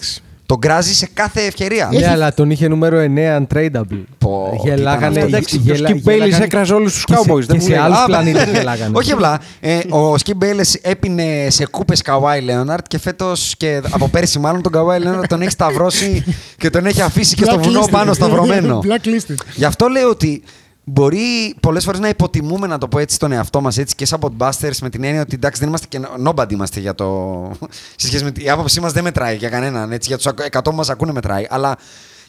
Εντάξει. 0.52 0.58
Τον 0.58 0.58
κράζει 0.60 0.94
σε 0.94 1.08
κάθε 1.14 1.40
ευκαιρία. 1.40 1.88
Ναι, 1.92 2.08
αλλά 2.10 2.34
τον 2.34 2.50
είχε 2.50 2.68
νούμερο 2.68 2.98
9 3.00 3.38
untradeable. 3.38 4.02
Πω, 4.18 4.60
Γελάγανε. 4.64 5.06
ήταν 5.06 5.06
αυτό. 5.06 5.20
Εντάξει, 5.20 5.56
γελα- 5.56 5.90
ο 5.90 5.92
Skip 5.92 5.96
Bayless 6.08 6.12
γελάγανε 6.12 6.44
έκραζε 6.44 6.74
όλους 6.74 6.92
τους 6.94 7.04
και 7.04 7.12
σε- 7.14 7.20
Cowboys, 7.20 7.38
δεν 7.38 7.46
Και 7.46 7.54
μου 7.54 7.60
σε 7.60 7.68
λέει. 7.68 7.78
άλλους 7.78 7.98
Α, 7.98 8.04
πλανήτε 8.04 8.44
ναι. 8.44 8.50
γελάγανε. 8.58 8.98
Όχι 8.98 9.12
απλά. 9.12 9.40
Ε, 9.60 9.78
ο 9.88 10.18
Σκι 10.18 10.34
Μπέιλε 10.34 10.62
έπινε 10.82 11.46
σε 11.48 11.66
κούπες 11.66 12.02
Καουάι 12.02 12.40
Λέοναρτ 12.40 12.86
και 12.86 12.98
φέτος 12.98 13.54
και 13.56 13.80
από 13.90 14.08
πέρσι 14.08 14.38
μάλλον 14.38 14.62
τον 14.62 14.72
Καουάι 14.72 14.98
Λέοναρτ 15.00 15.26
τον 15.26 15.40
έχει 15.40 15.50
σταυρώσει 15.50 16.24
και 16.56 16.70
τον 16.70 16.86
έχει 16.86 17.02
αφήσει 17.02 17.34
και 17.34 17.44
στο 17.44 17.58
βουνό 17.60 17.80
Blacklisted. 17.80 17.90
πάνω 17.90 18.12
σταυρωμένο. 18.12 18.80
Blacklisted. 18.86 19.34
Γι' 19.54 19.64
αυτό 19.64 19.86
λέω 19.86 20.08
ότι 20.08 20.42
μπορεί 20.84 21.54
πολλές 21.60 21.84
φορές 21.84 22.00
να 22.00 22.08
υποτιμούμε, 22.08 22.66
να 22.66 22.78
το 22.78 22.88
πω 22.88 22.98
έτσι, 22.98 23.18
τον 23.18 23.32
εαυτό 23.32 23.60
μας 23.60 23.78
έτσι 23.78 23.94
και 23.94 24.06
σαν 24.06 24.20
podbusters 24.22 24.76
με 24.80 24.90
την 24.90 25.04
έννοια 25.04 25.20
ότι 25.20 25.34
εντάξει 25.34 25.60
δεν 25.60 25.68
είμαστε 25.68 25.86
και 25.88 26.00
nobody 26.26 26.52
είμαστε 26.52 26.80
για 26.80 26.94
το. 26.94 27.50
σε 27.96 28.06
σχέση 28.06 28.24
με 28.24 28.30
την 28.30 28.44
η 28.44 28.50
άποψή 28.50 28.80
μας 28.80 28.92
δεν 28.92 29.02
μετράει 29.02 29.36
για 29.36 29.48
κανέναν. 29.48 29.92
Έτσι, 29.92 30.08
για 30.08 30.16
τους 30.16 30.26
100 30.52 30.60
που 30.64 30.72
μας 30.72 30.90
ακούνε 30.90 31.12
μετράει. 31.12 31.46
Αλλά 31.50 31.76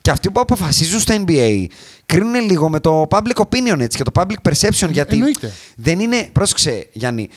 και 0.02 0.12
αυτοί 0.12 0.32
που 0.32 0.40
αποφασίζουν 0.40 1.00
στο 1.00 1.24
NBA 1.28 1.66
κρίνουν 2.06 2.46
λίγο 2.46 2.70
με 2.70 2.80
το 2.80 3.08
public 3.10 3.44
opinion 3.44 3.80
έτσι, 3.80 3.98
και 3.98 4.04
το 4.04 4.12
public 4.14 4.52
perception. 4.52 4.90
Γιατί 4.90 5.16
εννοείται. 5.16 5.52
δεν 5.76 6.00
είναι. 6.00 6.30
Πρόσεξε, 6.32 6.88
Γιάννη. 6.94 7.30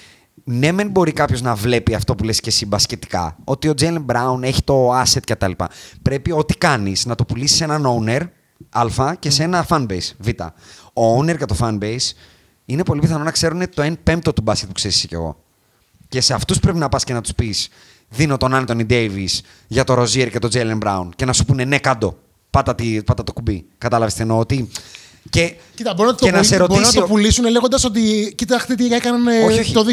Ναι, 0.44 0.72
μεν 0.72 0.88
μπορεί 0.88 1.12
κάποιος 1.12 1.42
να 1.42 1.54
βλέπει 1.54 1.94
αυτό 1.94 2.14
που 2.14 2.24
λες 2.24 2.40
και 2.40 2.48
εσύ 2.48 2.66
μπασκετικά. 2.66 3.36
Ότι 3.44 3.68
ο 3.68 3.74
Jalen 3.80 4.04
Brown 4.06 4.42
έχει 4.42 4.62
το 4.62 5.00
asset 5.00 5.20
κτλ. 5.26 5.50
Πρέπει 6.02 6.32
ό,τι 6.32 6.54
κάνεις 6.54 7.06
να 7.06 7.14
το 7.14 7.24
πουλήσεις 7.24 7.56
σε 7.56 7.64
έναν 7.64 7.84
owner 7.86 8.20
Α 8.70 9.14
και 9.18 9.30
σε 9.30 9.42
ένα 9.42 9.66
fanbase 9.68 10.10
Β. 10.18 10.28
Ο 10.96 11.18
owner 11.18 11.36
και 11.38 11.44
το 11.44 11.56
fanbase 11.60 12.10
είναι 12.64 12.82
πολύ 12.82 13.00
πιθανό 13.00 13.24
να 13.24 13.30
ξέρουν 13.30 13.62
το 13.74 13.82
1 13.82 13.92
πέμπτο 14.02 14.32
του 14.32 14.42
μπάσκετ 14.42 14.68
που 14.68 14.74
ξέρεις 14.74 14.96
εσύ 14.96 15.06
κι 15.06 15.14
εγώ. 15.14 15.36
Και 16.08 16.20
σε 16.20 16.34
αυτούς 16.34 16.60
πρέπει 16.60 16.78
να 16.78 16.88
πας 16.88 17.04
και 17.04 17.12
να 17.12 17.20
τους 17.20 17.34
πεις: 17.34 17.68
Δίνω 18.08 18.36
τον 18.36 18.52
Anthony 18.54 18.86
Davis 18.90 19.38
για 19.66 19.84
το 19.84 20.02
Rozier 20.02 20.28
και 20.30 20.38
τον 20.38 20.50
Jalen 20.52 20.78
Brown. 20.84 21.08
Και 21.16 21.24
να 21.24 21.32
σου 21.32 21.44
πούνε 21.44 21.64
ναι, 21.64 21.78
κάντο. 21.78 22.18
Πάτα, 22.50 22.74
τη, 22.74 23.02
πάτα 23.02 23.24
το 23.24 23.32
κουμπί. 23.32 23.66
Κατάλαβες 23.78 24.14
τι 24.14 24.20
εννοώ. 24.22 24.38
Ότι... 24.38 24.68
Και, 25.30 25.54
Κοίτα, 25.74 25.94
μπορεί 25.94 26.08
να, 26.08 26.14
και 26.14 26.30
το, 26.30 26.36
να 26.36 26.42
σε 26.42 26.56
μπορεί 26.56 26.70
να 26.70 26.76
ρωτήσει. 26.76 26.96
το 26.98 27.06
πουλήσουν 27.06 27.50
λέγοντας 27.50 27.84
ότι 27.84 28.32
κοιτάξτε 28.36 28.74
τι 28.74 28.86
έκαναν 28.86 29.26
ε, 29.26 29.44
Όχι, 29.44 29.58
όχι. 29.58 29.72
το 29.72 29.84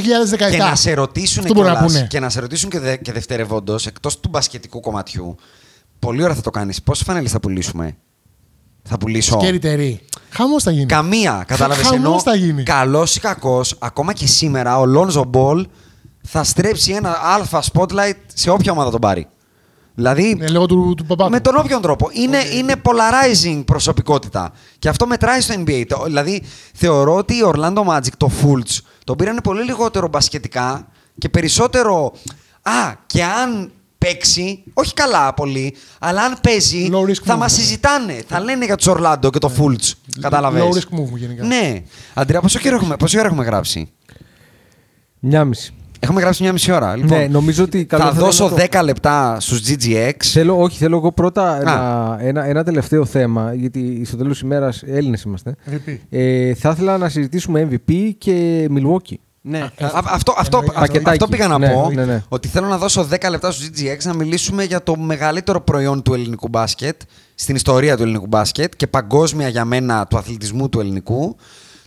2017. 0.47 0.49
Και 0.51 0.57
να 0.57 0.75
σε 0.75 0.93
ρωτήσουν 0.93 1.41
Αυτό 1.41 1.53
μπορούν 1.53 1.69
να 1.69 1.75
κιόλας, 1.77 1.93
πούνε. 1.93 2.07
και 2.07 2.19
να 2.19 2.29
σε 2.29 2.39
ρωτήσουν 2.39 2.69
και, 2.69 2.79
δε, 2.79 2.95
και 2.95 3.11
δευτερευόντως, 3.11 3.85
εκτός 3.87 4.19
του 4.19 4.29
μπασκετικού 4.29 4.79
κομματιού, 4.79 5.35
πολύ 5.99 6.23
ώρα 6.23 6.35
θα 6.35 6.41
το 6.41 6.49
κάνεις. 6.49 6.81
Πόσε 6.81 7.03
φανέλες 7.03 7.31
θα 7.31 7.39
πουλήσουμε, 7.39 7.97
Θα 8.83 8.97
πουλήσω. 8.97 9.39
Σκέρι 9.39 9.59
τερί. 9.59 9.99
Χαμός 10.29 10.63
θα 10.63 10.71
γίνει. 10.71 10.85
Καμία. 10.85 11.43
Κατάλαβες 11.47 11.85
Χαμός 11.85 12.05
ενώ. 12.05 12.19
θα 12.19 12.35
γίνει. 12.35 12.63
Καλός 12.63 13.15
ή 13.15 13.19
κακός, 13.19 13.75
ακόμα 13.79 14.13
και 14.13 14.27
σήμερα 14.27 14.79
ο 14.79 14.85
Λόνζο 14.85 15.23
Μπολ 15.23 15.67
θα 16.27 16.43
στρέψει 16.43 16.91
ένα 16.91 17.17
αλφα 17.23 17.63
spotlight 17.73 18.13
σε 18.33 18.49
όποια 18.49 18.71
ομάδα 18.71 18.91
τον 18.91 18.99
πάρει. 18.99 19.27
Δηλαδή. 19.95 20.35
Ναι, 20.35 20.47
λόγω 20.47 20.65
του, 20.65 20.93
του 20.97 21.05
παπά. 21.05 21.29
Με 21.29 21.39
του. 21.39 21.51
τον 21.51 21.59
όποιον 21.59 21.81
τρόπο. 21.81 22.09
Είναι, 22.11 22.37
είναι 22.53 22.73
polarizing 22.83 23.63
προσωπικότητα. 23.65 24.51
Και 24.79 24.89
αυτό 24.89 25.07
μετράει 25.07 25.41
στο 25.41 25.53
NBA. 25.57 25.83
Το- 25.87 26.03
δηλαδή, 26.05 26.43
θεωρώ 26.73 27.15
ότι 27.15 27.33
η 27.33 27.41
Orlando 27.45 27.83
Magic, 27.87 28.11
το 28.17 28.31
Fultz, 28.41 28.77
τον 29.03 29.15
πήρανε 29.15 29.41
πολύ 29.41 29.63
λιγότερο 29.63 30.07
μπασκετικά 30.07 30.87
και 31.17 31.29
περισσότερο. 31.29 32.13
Α, 32.61 32.93
και 33.05 33.23
αν 33.23 33.71
παίξει, 34.03 34.63
όχι 34.73 34.93
καλά 34.93 35.33
πολύ, 35.33 35.75
αλλά 35.99 36.21
αν 36.23 36.35
παίζει, 36.41 36.89
Low 36.91 37.09
risk 37.09 37.13
θα 37.23 37.35
move, 37.35 37.39
μας 37.39 37.57
ναι. 37.57 37.63
συζητάνε. 37.63 38.23
Θα 38.27 38.39
λένε 38.39 38.65
για 38.65 38.75
τους 38.75 38.87
Orlando 38.89 39.29
και 39.31 39.39
το 39.39 39.51
Fultz. 39.57 39.91
Κατάλαβε. 40.21 40.59
Low 40.61 40.73
risk 40.75 40.99
move 40.99 41.15
γενικά. 41.17 41.43
Ναι. 41.45 41.81
Αντρέα, 42.13 42.41
πόσο, 42.41 42.59
καιρό 42.59 42.75
έχουμε, 42.75 42.95
πόσο 42.95 43.17
ώρα 43.19 43.27
έχουμε 43.27 43.43
γράψει; 43.43 43.91
Μια 45.19 45.45
μισή. 45.45 45.73
Έχουμε 45.99 46.21
γράψει 46.21 46.43
μια 46.43 46.51
μισή 46.51 46.71
ώρα. 46.71 46.95
Λοιπόν, 46.95 47.17
Ναι, 47.17 47.27
νομίζω 47.27 47.63
ότι 47.63 47.85
καλό 47.85 48.03
θα 48.03 48.09
θα 48.09 48.15
ήταν 48.15 48.25
δώσω 48.25 48.43
να 48.43 48.49
το- 48.49 48.55
10 48.55 48.83
λεπτά 48.83 49.37
στους 49.39 49.61
GGX. 49.67 50.11
Θέλω, 50.23 50.61
όχι, 50.61 50.77
θέλω 50.77 50.97
εγώ 50.97 51.11
πρώτα 51.11 51.63
να- 51.63 52.17
ένα, 52.27 52.45
ένα 52.45 52.63
τελευταίο 52.63 53.05
θέμα, 53.05 53.53
γιατί 53.53 54.01
στο 54.05 54.17
τέλος 54.17 54.31
της 54.33 54.41
ημέρας 54.41 54.83
Έλληνες 54.85 55.21
είμαστε. 55.21 55.55
MVP. 55.71 55.97
Ε, 56.09 56.53
θα 56.53 56.69
ήθελα 56.69 56.97
να 56.97 57.09
συζητήσουμε 57.09 57.67
MVP 57.71 58.13
και 58.17 58.67
Milwaukee. 58.75 59.15
Ναι. 59.45 59.59
Α, 59.59 59.71
αυτό, 60.05 60.33
αυτό, 60.37 60.57
εννοεί- 60.57 60.77
αυτό, 60.97 61.09
αυτό 61.09 61.27
πήγα 61.27 61.47
να 61.47 61.57
Ναι, 61.57 61.73
πω. 61.73 61.89
ναι, 61.93 62.05
ναι. 62.05 62.23
Ότι 62.29 62.47
θέλω 62.47 62.67
να 62.67 62.77
δώσω 62.77 63.07
10 63.11 63.29
λεπτά 63.29 63.51
στους 63.51 63.67
GGX 63.67 63.97
να 64.03 64.13
μιλήσουμε 64.13 64.63
για 64.63 64.83
το 64.83 64.97
μεγαλύτερο 64.97 65.61
προϊόν 65.61 66.01
του 66.01 66.13
ελληνικού 66.13 66.47
μπάσκετ 66.47 67.01
στην 67.35 67.55
ιστορία 67.55 67.97
του 67.97 68.03
ελληνικού 68.03 68.27
μπάσκετ 68.27 68.73
και 68.75 68.87
παγκόσμια 68.87 69.47
για 69.47 69.65
μένα 69.65 70.07
του 70.07 70.17
αθλητισμού 70.17 70.69
του 70.69 70.79
ελληνικού. 70.79 71.35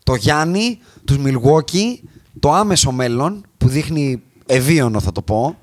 Το 0.03 0.15
Γιάννη, 0.15 0.79
τους 1.05 1.17
Milwaukee, 1.25 2.09
το 2.41 2.53
άμεσο 2.53 2.91
μέλλον 2.93 3.45
που 3.59 3.69
δείχνει 3.69 4.23
ευίωνο 4.47 5.01
θα 5.01 5.13
το 5.13 5.23
πω. 5.23 5.57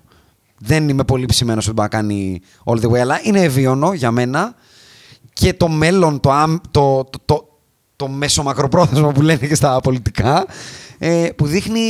Δεν 0.57 0.89
είμαι 0.89 1.03
πολύ 1.03 1.25
ψημένος 1.25 1.65
ότι 1.65 1.73
μπορεί 1.75 1.89
να 1.91 1.97
κάνει 1.97 2.41
all 2.65 2.81
the 2.81 2.89
way, 2.91 2.97
αλλά 2.97 3.19
είναι 3.23 3.41
ευίωνο 3.41 3.93
για 3.93 4.11
μένα. 4.11 4.55
Και 5.33 5.53
το 5.53 5.67
μέλλον, 5.67 6.19
το, 6.19 6.31
άμ- 6.31 6.59
το, 6.71 7.03
το, 7.03 7.19
το, 7.25 7.47
το 7.95 8.07
μεσομακροπρόθεσμο 8.07 9.11
που 9.11 9.21
λένε 9.21 9.47
και 9.47 9.55
στα 9.55 9.79
πολιτικά, 9.79 10.45
ε, 10.97 11.27
που 11.35 11.45
δείχνει 11.45 11.81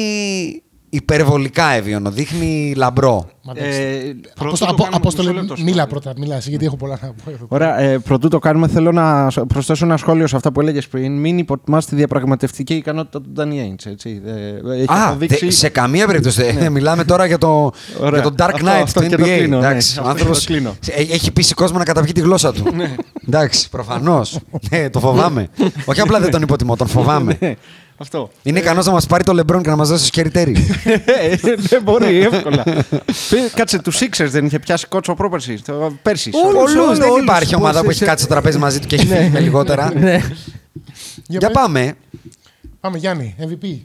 υπερβολικά 0.89 1.69
εύιωνο, 1.71 2.11
δείχνει 2.11 2.73
λαμπρό. 2.75 3.29
Μαντέψτε. 3.45 3.81
Ε, 3.81 3.97
Απόστο- 3.99 4.29
πρωτού 4.39 4.57
το 4.57 4.65
απο- 4.65 4.75
κάνουμε- 4.75 4.95
Απόστολε, 4.95 5.29
μισό 5.31 5.41
λεπτό, 5.41 5.63
μίλα 5.63 5.85
sorry. 5.85 5.89
πρώτα, 5.89 6.13
μίλα 6.17 6.35
εσύ, 6.35 6.49
γιατί 6.49 6.65
έχω 6.65 6.75
πολλά 6.75 6.97
να 7.01 7.07
πω. 7.07 7.31
εδώ. 7.31 7.45
Ωραία, 7.47 7.79
ε, 7.79 7.97
πρωτού 7.97 8.27
το 8.27 8.39
κάνουμε, 8.39 8.67
θέλω 8.67 8.91
να 8.91 9.29
σ- 9.29 9.39
προσθέσω 9.39 9.85
ένα 9.85 9.97
σχόλιο 9.97 10.27
σε 10.27 10.35
αυτά 10.35 10.51
που 10.51 10.61
έλεγες 10.61 10.87
πριν. 10.87 11.17
Μην 11.19 11.37
υποτιμάς 11.37 11.85
τη 11.85 11.95
διαπραγματευτική 11.95 12.73
ικανότητα 12.73 13.21
του 13.21 13.29
Ντάνι 13.29 13.59
Έιντς, 13.61 13.85
έτσι. 13.85 14.21
Ε, 14.25 14.73
έχει 14.73 14.85
Α, 14.91 15.07
αποδείξει- 15.09 15.39
τε- 15.39 15.51
σε 15.51 15.69
καμία 15.69 16.07
περίπτωση. 16.07 16.51
δεν- 16.51 16.71
Μιλάμε 16.71 17.03
τώρα 17.03 17.25
για 17.25 17.37
το, 17.37 17.71
Ωραία. 17.99 18.21
για 18.21 18.29
το 18.31 18.35
Dark 18.43 18.49
Αυτό- 18.53 18.65
Knight 18.67 18.81
αυτό 18.83 19.01
του 19.01 19.07
και 19.07 19.15
το 19.15 19.23
NBA. 19.23 19.27
κλείνω, 19.37 19.59
ναι. 19.59 19.65
Εντάξει, 19.65 19.89
Αυτό 19.89 20.01
ο 20.01 20.03
και 20.03 20.09
άνθρωπος 20.09 20.39
το 20.45 20.53
κλείνω. 20.53 20.75
ε- 20.89 21.13
έχει 21.13 21.31
πείσει 21.31 21.53
κόσμο 21.53 21.77
να 21.77 21.83
καταπιεί 21.83 22.11
τη 22.11 22.21
γλώσσα 22.21 22.53
του. 22.53 22.63
Εντάξει, 23.27 23.69
προφανώς. 23.69 24.39
ναι, 24.71 24.89
το 24.89 24.99
φοβάμαι. 24.99 25.47
Όχι 25.85 26.01
απλά 26.01 26.19
δεν 26.19 26.31
τον 26.31 26.41
υποτιμώ, 26.41 26.75
τον 26.75 26.87
φοβάμαι. 26.87 27.37
Ναι, 27.97 27.99
Αυτό. 27.99 28.29
Είναι 28.43 28.59
ικανός 28.59 28.85
να 28.85 28.91
μας 28.91 29.05
πάρει 29.07 29.23
το 29.23 29.33
Λεμπρόν 29.33 29.63
και 29.63 29.69
να 29.69 29.75
μας 29.75 29.89
δώσει 29.89 30.05
σκεριτέρι. 30.05 30.55
Ε, 31.05 31.35
Δεν 31.57 31.81
μπορεί, 31.83 32.19
εύκολα. 32.19 32.63
Πει- 33.29 33.49
Κάτσε, 33.55 33.81
τους 33.81 33.99
Sixers 34.01 34.27
δεν 34.29 34.45
είχε 34.45 34.59
πιάσει 34.59 34.87
κότσο 34.87 35.13
πρόπερση. 35.13 35.61
το- 35.63 35.93
Πέρσι. 36.01 36.31
sorry. 36.33 36.53
Πολλού. 36.53 36.95
Δεν 36.95 37.09
όλους. 37.09 37.23
υπάρχει 37.23 37.55
ομάδα 37.55 37.79
που 37.79 37.85
Πώς 37.85 37.93
έχει 37.93 38.03
σε- 38.03 38.09
κάτσει 38.09 38.23
στο 38.23 38.33
τραπέζι 38.33 38.57
μαζί 38.57 38.79
του 38.79 38.87
και 38.87 38.95
έχει 38.95 39.05
φύγει 39.07 39.29
με 39.29 39.39
λιγότερα. 39.39 39.91
Ναι. 39.99 40.15
Για 40.15 40.23
Για 41.25 41.39
πες. 41.39 41.51
πάμε. 41.53 41.93
Πάμε, 42.79 42.97
Γιάννη, 42.97 43.35
MVP. 43.39 43.79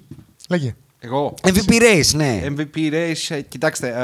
Λέγε. 0.49 0.75
Εγώ. 1.01 1.35
MVP 1.43 1.73
race, 1.73 2.15
ναι. 2.15 2.43
MVP 2.57 2.93
race, 2.93 3.37
ε, 3.37 3.41
κοιτάξτε. 3.41 3.95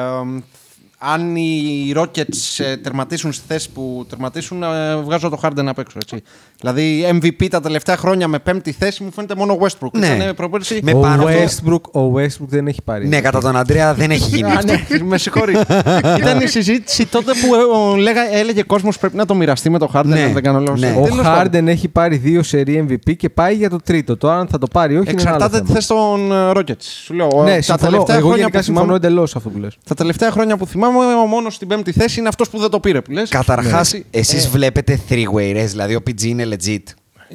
Ε, 1.08 1.12
αν 1.12 1.36
οι 1.36 1.92
Rockets 1.96 2.64
ε, 2.64 2.76
τερματίσουν 2.76 3.32
στη 3.32 3.44
θέση 3.48 3.70
που 3.70 4.06
τερματίσουν, 4.08 4.62
ε, 4.62 4.96
βγάζω 4.96 5.28
το 5.28 5.38
Harden 5.42 5.64
απ' 5.66 5.78
έξω. 5.78 5.98
Έτσι. 6.02 6.22
Δηλαδή, 6.60 7.06
MVP 7.20 7.48
τα 7.50 7.60
τελευταία 7.60 7.96
χρόνια 7.96 8.28
με 8.28 8.38
πέμπτη 8.38 8.72
θέση 8.72 9.02
μου 9.02 9.12
φαίνεται 9.12 9.34
μόνο 9.34 9.58
Westbrook. 9.60 9.90
Ναι. 9.92 10.06
Ήταν 10.06 10.34
προπέρσι. 10.34 10.80
Με 10.82 10.92
Ο 10.94 11.00
πάνω 11.00 11.22
από- 11.22 11.32
Westbrook, 11.32 12.00
ο 12.02 12.12
Westbrook 12.16 12.46
δεν 12.48 12.66
έχει 12.66 12.82
πάρει. 12.84 13.08
Ναι, 13.08 13.20
κατά 13.20 13.40
τον 13.40 13.56
Αντρέα 13.56 13.94
δεν 13.94 14.10
έχει 14.10 14.28
γίνει 14.36 14.50
Α, 14.50 14.54
αυτό. 14.56 14.72
ναι, 14.72 15.02
με 15.02 15.18
συγχωρεί. 15.18 15.54
Ήταν 16.20 16.40
η 16.40 16.46
συζήτηση 16.46 17.06
τότε 17.06 17.32
που 17.32 17.54
ε, 17.54 17.58
ο, 17.78 17.96
λέγα, 17.96 18.34
έλεγε 18.36 18.62
κόσμος 18.62 18.98
πρέπει 18.98 19.16
να 19.16 19.26
το 19.26 19.34
μοιραστεί 19.34 19.70
με 19.70 19.78
το 19.78 19.90
Harden. 19.94 20.02
Ναι, 20.04 20.22
αν 20.22 20.32
δεν 20.32 20.42
κάνω 20.42 20.58
λάθος. 20.60 20.80
ναι. 20.80 20.94
Ο 20.98 21.02
Τέλος 21.02 21.22
πάντων. 21.26 21.64
Harden 21.64 21.66
έχει 21.66 21.88
πάρει 21.88 22.16
δύο 22.16 22.42
σερή 22.42 22.86
MVP 22.88 23.16
και 23.16 23.28
πάει 23.30 23.54
για 23.54 23.70
το 23.70 23.76
τρίτο. 23.84 24.16
Τώρα 24.16 24.38
αν 24.38 24.46
θα 24.48 24.58
το 24.58 24.66
πάρει, 24.72 24.96
όχι. 24.98 25.10
είναι 25.10 25.20
ένα 25.20 25.30
άλλο 25.30 25.44
Εξαρτάται 25.44 25.60
τι 25.60 25.66
θέμα. 25.66 25.78
θες 25.78 25.86
των 25.86 26.32
ε, 26.32 26.50
Rockets. 26.54 26.84
Σου 27.04 27.14
λέω, 27.14 27.28
Ναι, 27.44 27.54
τα 27.56 27.62
συμφωνώ. 27.62 27.90
τελευταία 27.90 28.16
Εγώ 28.16 28.24
χρόνια 28.26 28.36
γενικά 28.40 28.58
που 28.58 28.64
συμφωνώ 28.64 28.86
θυμάμαι- 28.86 29.04
εντελώ 29.04 29.22
αυτό 29.22 29.40
που 29.50 29.58
λες. 29.58 29.76
Τα 29.88 29.94
τελευταία 29.94 30.30
χρόνια 30.30 30.56
που 30.56 30.66
θυμάμαι, 30.66 30.93
ο 30.98 31.26
μόνος 31.26 31.54
στην 31.54 31.68
πέμπτη 31.68 31.92
θέση 31.92 32.18
είναι 32.18 32.28
αυτός 32.28 32.50
που 32.50 32.58
δεν 32.58 32.70
το 32.70 32.80
πήρε. 32.80 33.00
Που 33.00 33.10
λες. 33.10 33.28
Καταρχάς, 33.30 33.92
Ναι. 33.92 34.00
εσείς 34.10 34.48
βλέπετε 34.48 35.00
three-way 35.08 35.56
race, 35.56 35.66
δηλαδή 35.66 35.94
ο 35.94 36.02
PG 36.06 36.22
είναι 36.22 36.48
legit. 36.50 36.82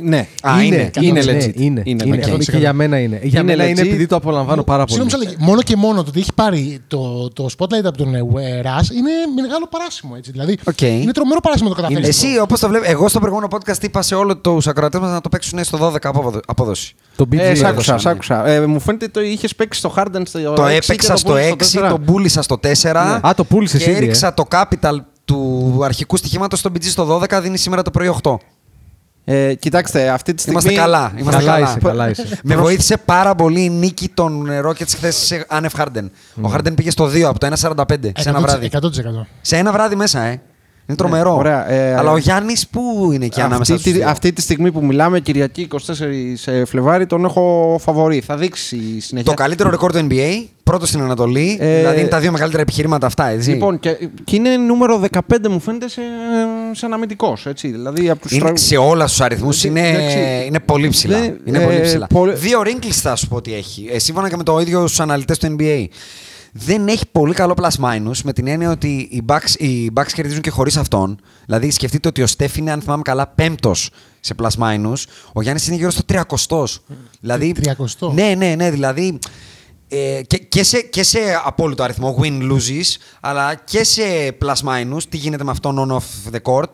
Ναι, 0.01 0.27
Α, 0.43 0.63
είναι. 0.63 0.91
είναι 1.01 1.21
ναι, 1.23 1.37
legit. 1.37 1.51
Είναι, 1.55 1.81
Είναι 1.85 2.03
είναι. 2.05 2.19
legit. 2.25 2.43
Και 2.43 2.57
για 2.57 2.73
μένα 2.73 2.99
είναι. 2.99 3.19
Για 3.23 3.39
Είναι 3.41 3.55
μένα 3.55 3.69
είναι 3.69 3.81
legit. 3.81 3.85
επειδή 3.85 4.05
το 4.05 4.15
απολαμβάνω 4.15 4.63
πάρα 4.63 4.85
πολύ. 4.85 4.99
Συγγνώμη, 5.01 5.11
σας 5.25 5.33
λέω, 5.37 5.45
μόνο 5.49 5.61
και 5.61 5.75
μόνο 5.75 6.03
το 6.03 6.09
ότι 6.09 6.19
έχει 6.19 6.33
πάρει 6.35 6.79
το, 6.87 7.29
το 7.33 7.45
spotlight 7.57 7.83
από 7.85 7.97
τον 7.97 8.15
ε, 8.15 8.61
Russ 8.61 8.89
είναι 8.89 9.09
μεγάλο 9.41 9.67
παράσημο. 9.69 10.13
Έτσι. 10.17 10.31
Δηλαδή, 10.31 10.57
Οκ. 10.63 10.81
Είναι 10.81 11.11
τρομερό 11.11 11.39
παράσημο 11.39 11.69
το 11.69 11.75
καταφέρει. 11.75 12.07
Εσύ, 12.07 12.27
όπως 12.41 12.59
το 12.59 12.67
βλέπει, 12.67 12.87
εγώ 12.89 13.07
στο 13.07 13.19
προηγούμενο 13.19 13.47
podcast 13.51 13.83
είπα 13.83 14.01
σε 14.01 14.15
όλου 14.15 14.41
τους 14.41 14.67
ακροατές 14.67 14.99
μας 14.99 15.11
να 15.11 15.21
το 15.21 15.29
παίξουν 15.29 15.63
στο 15.63 15.77
12 15.77 15.95
απόδο- 16.07 16.39
απόδοση. 16.47 16.93
Το 17.15 17.25
PG. 17.31 17.37
Ε, 17.37 17.55
σ' 17.55 17.63
άκουσα, 17.63 17.67
έδωσαν, 17.69 17.99
σ' 17.99 18.03
ναι. 18.05 18.11
άκουσα. 18.11 18.47
Ε, 18.47 18.65
μου 18.65 18.79
φαίνεται 18.79 19.07
το 19.07 19.21
είχες 19.21 19.55
παίξει 19.55 19.79
στο 19.79 19.93
Harden 19.97 20.21
στο 20.25 20.39
Το 20.53 20.63
6 20.65 20.69
και 20.69 20.75
έπαιξα 20.75 21.15
στο 21.15 21.29
πούλησες 21.31 21.51
6, 21.51 21.63
στο 21.63 21.79
4. 21.85 21.89
τον 21.89 22.03
πούλησα 22.05 22.41
στο 22.41 22.57
4. 22.57 23.19
Α, 23.27 23.33
το 23.35 23.43
πούλησες 23.43 23.83
Και 23.83 23.89
ήδη, 23.89 23.99
ε. 23.99 24.03
έριξα 24.03 24.33
το 24.33 24.43
capital 24.51 24.93
του 25.25 25.79
αρχικού 25.83 26.17
στοιχήματος 26.17 26.59
στο 26.59 26.69
BG 26.73 26.83
στο 26.83 27.05
12, 27.05 27.39
δίνει 27.41 27.57
σήμερα 27.57 27.81
το 27.81 27.91
πρωί 27.91 28.07
8. 28.23 28.35
Ε, 29.31 29.53
κοιτάξτε, 29.53 30.09
αυτή 30.09 30.33
τη 30.33 30.41
στιγμή. 30.41 30.59
Είμαστε 30.61 30.81
καλά. 30.81 31.11
Είμαστε 31.17 31.41
Καλά 31.43 31.53
καλά. 31.53 31.69
είσαι, 31.69 31.79
καλά 31.79 32.09
είσαι. 32.09 32.39
Με 32.43 32.55
βοήθησε 32.55 32.97
πάρα 32.97 33.35
πολύ 33.35 33.63
η 33.63 33.69
νίκη 33.69 34.09
των 34.13 34.47
Rockets 34.65 34.87
χθες 34.95 35.15
σε 35.15 35.45
άνευ 35.47 35.73
Harden. 35.77 36.09
Ο 36.41 36.53
Harden 36.53 36.75
πήγε 36.75 36.91
στο 36.91 37.05
2 37.05 37.21
από 37.21 37.39
το 37.39 37.47
1,45 37.47 38.11
σε 38.17 38.29
ένα 38.29 38.39
βράδυ. 38.39 38.69
100%. 38.73 38.79
Σε 39.41 39.57
ένα 39.57 39.71
βράδυ 39.71 39.95
μέσα, 39.95 40.21
ε. 40.21 40.41
Είναι 40.89 40.97
τρομερό. 40.97 41.35
ωραία, 41.35 41.71
ε, 41.71 41.95
Αλλά 41.95 42.09
ε, 42.09 42.13
ο 42.13 42.17
Γιάννης 42.17 42.67
πού 42.67 43.09
είναι 43.13 43.25
εκεί 43.25 43.39
ανάμεσα 43.41 43.61
Αυτή, 43.73 43.73
στους 43.73 43.83
τη, 43.93 43.99
δύο; 43.99 44.09
αυτή 44.09 44.33
τη 44.33 44.41
στιγμή 44.41 44.71
που 44.71 44.85
μιλάμε, 44.85 45.19
Κυριακή 45.19 45.67
24 45.71 45.77
Φλεβάρι, 46.65 47.05
τον 47.05 47.25
έχω 47.25 47.77
φαβορή. 47.81 48.21
Θα 48.21 48.37
δείξει 48.37 48.75
η 48.75 48.99
συνέχεια. 48.99 49.29
Το 49.31 49.33
καλύτερο 49.37 49.69
ρεκόρ 49.69 49.91
του 49.91 50.07
NBA, 50.09 50.43
πρώτο 50.63 50.85
στην 50.85 51.01
Ανατολή. 51.01 51.57
Ε, 51.61 51.77
δηλαδή 51.77 51.99
είναι 51.99 52.07
τα 52.09 52.19
δύο 52.19 52.31
μεγαλύτερα 52.31 52.61
επιχειρήματα 52.61 53.05
αυτά, 53.07 53.27
έτσι. 53.27 53.49
Λοιπόν, 53.49 53.79
και, 53.79 53.97
και 54.23 54.35
είναι 54.35 54.57
νούμερο 54.57 55.01
15 55.11 55.19
μου 55.49 55.59
φαίνεται 55.59 55.89
σε, 55.89 56.01
σε 56.71 56.85
αναμυντικός, 56.85 57.45
έτσι. 57.45 57.67
Δηλαδή 57.67 58.09
από 58.09 58.21
τους 58.21 58.31
είναι, 58.31 58.43
τρα- 58.45 58.57
σε 58.57 58.77
όλα 58.77 59.05
τους 59.05 59.21
αριθμούς 59.21 59.63
είναι, 59.63 59.89
εντάξει. 59.89 60.17
είναι 60.47 60.59
πολύ 60.59 60.87
ψηλά. 60.89 61.19
Δεν- 61.19 61.39
είναι 61.45 61.57
ε, 61.57 61.65
πολύ 61.65 61.81
ψηλά. 61.81 62.07
πολύ- 62.07 62.33
Δύο 62.33 62.61
wrinkles 62.65 62.89
θα 62.91 63.15
σου 63.15 63.27
πω 63.27 63.35
ότι 63.35 63.53
έχει. 63.53 63.89
Ε, 63.91 63.99
σύμφωνα 63.99 64.29
και 64.29 64.37
με 64.37 64.43
το 64.43 64.59
ίδιο 64.59 64.79
στους 64.87 64.99
αναλυτές 64.99 65.37
του 65.37 65.55
NBA. 65.59 65.85
Δεν 66.51 66.87
έχει 66.87 67.05
πολύ 67.11 67.33
καλό 67.33 67.53
plus 67.57 67.85
minus 67.85 68.17
με 68.23 68.33
την 68.33 68.47
έννοια 68.47 68.71
ότι 68.71 68.87
οι 69.11 69.23
Bucks, 69.27 69.59
οι 69.59 69.91
Bucks 69.95 70.11
κερδίζουν 70.13 70.41
και 70.41 70.49
χωρίς 70.49 70.77
αυτόν. 70.77 71.19
Δηλαδή 71.45 71.71
σκεφτείτε 71.71 72.07
ότι 72.07 72.21
ο 72.21 72.27
Στέφ 72.27 72.57
είναι, 72.57 72.71
αν 72.71 72.81
θυμάμαι 72.81 73.01
καλά, 73.01 73.27
πέμπτος 73.27 73.89
σε 74.19 74.35
plus 74.41 74.63
minus. 74.63 75.03
Ο 75.33 75.41
Γιάννης 75.41 75.67
είναι 75.67 75.75
γύρω 75.75 75.89
στο 75.89 76.01
300. 76.07 76.65
Δηλαδή, 77.19 77.55
300. 77.99 78.13
Ναι, 78.13 78.33
ναι, 78.37 78.55
ναι. 78.55 78.71
Δηλαδή 78.71 79.19
ε, 79.91 80.21
και, 80.27 80.37
και, 80.37 80.63
σε, 80.63 80.81
και 80.81 81.03
σε 81.03 81.19
απόλυτο 81.45 81.83
αριθμό 81.83 82.17
win 82.21 82.41
loses, 82.51 82.95
αλλά 83.19 83.55
και 83.55 83.83
σε 83.83 84.01
plus 84.41 84.53
minus, 84.69 85.01
τι 85.09 85.17
γίνεται 85.17 85.43
με 85.43 85.51
αυτόν 85.51 85.77
on 85.89 85.95
off 85.95 86.33
the 86.35 86.51
court, 86.53 86.69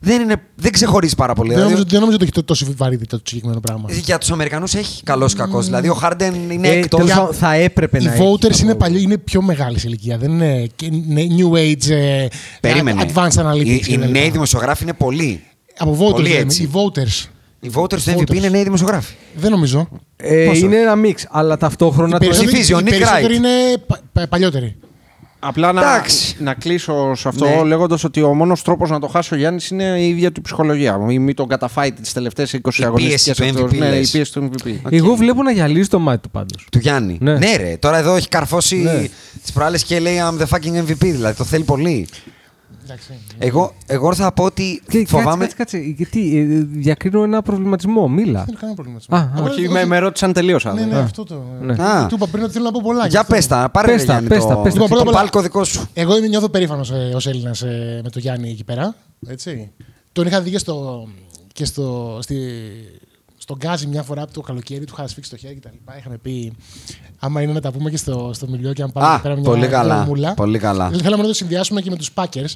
δεν, 0.00 0.20
είναι, 0.20 0.42
δεν 0.54 0.72
ξεχωρίζει 0.72 1.14
πάρα 1.14 1.32
πολύ. 1.34 1.48
Δεν 1.48 1.56
Δηλαδή, 1.56 1.72
νομίζω, 1.74 1.90
δεν 1.90 2.00
νομίζω 2.00 2.16
ότι 2.16 2.24
έχει 2.24 2.34
τό- 2.34 2.44
τόση 2.44 2.74
βαρύτητα 2.76 3.16
το 3.16 3.22
συγκεκριμένο 3.26 3.60
πράγμα. 3.60 3.84
για 3.92 4.18
τους 4.18 4.30
Αμερικανούς 4.30 4.74
έχει 4.74 5.02
καλός 5.02 5.32
ή 5.32 5.36
κακός. 5.36 5.64
Δηλαδή 5.66 5.88
ο 5.88 5.98
Harden 6.02 6.32
είναι 6.50 6.68
Ε, 6.68 6.78
εκτός. 6.78 7.00
τέλος 7.00 7.14
πάντων, 7.14 7.34
θα 7.34 7.52
έπρεπε 7.54 7.98
Οι 8.00 8.04
να 8.04 8.12
έχει, 8.12 8.22
voters 8.22 8.50
θα 8.52 8.58
είναι, 8.62 8.72
πω. 8.72 8.78
παλιοί, 8.78 9.00
είναι 9.04 9.18
πιο 9.18 9.42
μεγάλης 9.42 9.80
σε 9.80 9.86
ηλικία. 9.88 10.18
Δεν 10.18 10.30
είναι, 10.30 10.66
και 10.76 10.86
είναι 10.86 11.26
new 11.38 11.56
age, 11.56 11.90
ε, 11.90 12.26
Περίμενε. 12.60 13.06
advanced 13.14 13.42
analytics. 13.42 13.64
Οι, 13.64 13.74
οι 13.74 13.96
κτλ. 13.96 14.10
νέοι 14.10 14.30
δημοσιογράφοι 14.30 14.82
είναι 14.82 14.92
πολλοί. 14.92 15.42
Από 15.78 15.92
voters 16.00 16.10
πολύ 16.12 16.28
λέμε, 16.28 16.40
έτσι. 16.40 16.62
οι 16.62 16.70
voters. 16.72 17.28
Οι 17.60 17.70
voters 17.74 17.88
του 18.02 18.10
MVP 18.10 18.20
Voters. 18.20 18.34
είναι 18.34 18.48
νέοι 18.48 18.62
δημοσιογράφοι. 18.62 19.14
Δεν 19.34 19.50
νομίζω. 19.50 19.88
Ε, 20.16 20.44
Πόσο; 20.46 20.64
είναι 20.66 20.76
ένα 20.76 20.96
μίξ, 20.96 21.26
αλλά 21.30 21.56
ταυτόχρονα 21.56 22.08
Οι 22.08 22.12
το 22.12 22.18
περισσότεροι, 22.18 22.50
ψηφίζει 22.52 22.74
ο 22.74 22.78
οι 22.78 22.82
Nick 22.86 22.88
περισσότεροι 22.90 23.34
Wright. 23.34 23.36
είναι 23.36 23.48
πα- 23.86 24.00
πα- 24.12 24.26
παλιότεροι. 24.28 24.76
Απλά 25.40 25.72
να, 25.72 25.80
Εντάξει. 25.80 26.36
να 26.38 26.54
κλείσω 26.54 27.14
σε 27.14 27.28
αυτό 27.28 27.44
Ναι. 27.44 27.62
λέγοντας 27.62 28.04
ότι 28.04 28.22
ο 28.22 28.34
μόνος 28.34 28.62
τρόπος 28.62 28.90
να 28.90 29.00
το 29.00 29.06
χάσει 29.06 29.34
ο 29.34 29.36
Γιάννης 29.36 29.68
είναι 29.70 29.84
η 29.84 30.08
ίδια 30.08 30.32
του 30.32 30.40
ψυχολογία. 30.40 30.96
Μην 30.96 31.22
μην 31.22 31.34
τον 31.34 31.48
καταφάει 31.48 31.92
τις 31.92 32.12
τελευταίες 32.12 32.52
20 32.52 32.82
Η 32.82 32.84
αγωνιστικές 32.84 33.36
πίεση 33.36 33.52
του 33.54 33.64
MVP, 33.68 33.78
Ναι, 33.78 33.86
η 33.86 33.90
λες. 33.90 34.10
πίεση 34.10 34.32
του 34.32 34.50
MVP. 34.52 34.70
Εγώ 34.90 35.14
βλέπω 35.14 35.42
να 35.42 35.50
γυαλίζει 35.52 35.88
το 35.88 35.98
μάτι 35.98 36.20
του 36.22 36.30
πάντως. 36.30 36.66
Του 36.72 36.78
Γιάννη. 36.78 37.18
Ναι. 37.20 37.32
Ναι. 37.38 37.56
ρε. 37.56 37.76
Τώρα 37.80 37.96
εδώ 37.98 38.14
έχει 38.14 38.28
καρφώσει 38.28 38.76
Ναι. 38.76 39.08
τις 39.42 39.52
προάλλες 39.52 39.84
και 39.84 39.98
λέει 39.98 40.16
I'm 40.30 40.42
the 40.42 40.46
fucking 40.46 40.84
MVP. 40.90 40.96
Δηλαδή 41.00 41.36
το 41.36 41.44
θέλει 41.44 41.64
πολύ. 41.64 42.06
Εντάξει. 42.90 43.12
Εγώ, 43.38 43.72
εγώ 43.86 44.14
θα 44.14 44.32
πω 44.32 44.44
ότι 44.44 44.82
Και 44.90 45.06
φοβάμαι. 45.06 45.44
Κάτσε, 45.44 45.56
κάτσε, 45.56 45.76
κάτσε. 45.78 45.94
Γιατί 45.96 46.38
ε, 46.38 46.44
διακρίνω 46.78 47.22
ένα 47.22 47.42
προβληματισμό. 47.42 48.08
Μίλα. 48.08 48.44
Δεν 48.44 48.54
έχω 48.54 48.58
κανένα 48.60 48.74
πρόβλημα. 48.74 48.98
Α, 49.08 49.18
α, 49.18 49.32
Εγώ- 49.38 49.50
Όχι, 49.52 49.62
εγώ- 49.62 49.72
με, 49.72 49.84
με 49.84 49.98
ρώτησαν 49.98 50.32
τελείωσα. 50.32 50.72
Ναι, 50.72 50.84
ναι, 50.84 50.94
Α. 50.94 51.00
αυτό 51.02 51.24
το. 51.24 51.42
Ναι. 51.60 51.72
Α. 51.82 52.06
Του 52.06 52.14
είπα 52.14 52.26
πριν 52.26 52.42
ότι 52.44 52.52
θέλω 52.52 52.64
να 52.64 52.70
πω 52.70 52.80
πολλά. 52.84 53.02
γι' 53.02 53.08
Για 53.08 53.20
αυτό. 53.20 53.34
πες 53.34 53.46
τα, 53.46 53.68
πάρε 53.72 53.86
Πες 53.92 54.00
ρε 54.00 54.06
τα, 54.06 54.12
Γιάννη 54.12 54.28
πες 54.28 54.46
τα, 54.46 54.54
το, 54.54 54.60
πες 54.60 54.72
τα. 54.74 54.80
Λοιπόν, 54.80 54.88
πρώτα 54.88 55.04
το 55.04 55.10
απ' 55.10 55.14
όλα- 55.16 55.18
πάλκο 55.18 55.40
δικό 55.42 55.64
σου. 55.64 55.88
Εγώ 55.94 56.16
είμαι 56.16 56.26
νιώθω 56.26 56.48
περήφανος 56.48 56.90
ως 57.14 57.26
Έλληνας 57.26 57.62
με 58.02 58.08
τον 58.12 58.22
Γιάννη 58.22 58.50
εκεί 58.50 58.64
πέρα. 58.64 58.94
Έτσι. 59.28 59.70
Τον 60.12 60.26
είχα 60.26 60.40
δει 60.40 60.50
και 60.50 60.58
στο, 60.58 61.08
και 61.52 61.64
στο, 61.64 62.18
στη, 62.22 62.36
στον 63.48 63.56
Γκάζι 63.56 63.86
μια 63.86 64.02
φορά 64.02 64.22
από 64.22 64.32
το 64.32 64.40
καλοκαίρι, 64.40 64.84
του 64.84 64.92
είχα 64.98 65.08
σφίξει 65.08 65.30
το 65.30 65.36
χέρι 65.36 65.54
κτλ. 65.54 65.68
Είχαμε 65.98 66.16
πει, 66.18 66.52
άμα 67.18 67.42
είναι 67.42 67.52
να 67.52 67.60
τα 67.60 67.70
πούμε 67.72 67.90
και 67.90 67.96
στο, 67.96 68.30
στο 68.34 68.46
Milwaukee 68.48 68.82
αν 68.82 68.92
πάμε 68.92 69.06
Α, 69.06 69.12
εκεί 69.12 69.22
πέρα 69.22 69.34
μια 69.34 69.44
πολύ 69.44 69.66
καλά, 69.66 69.96
δρομούλα. 69.96 70.34
πολύ 70.34 70.58
καλά. 70.58 70.86
Δηλαδή, 70.86 71.02
θέλαμε 71.04 71.22
να 71.22 71.28
το 71.28 71.34
συνδυάσουμε 71.34 71.80
και 71.80 71.90
με 71.90 71.96
τους 71.96 72.10
Packers. 72.14 72.52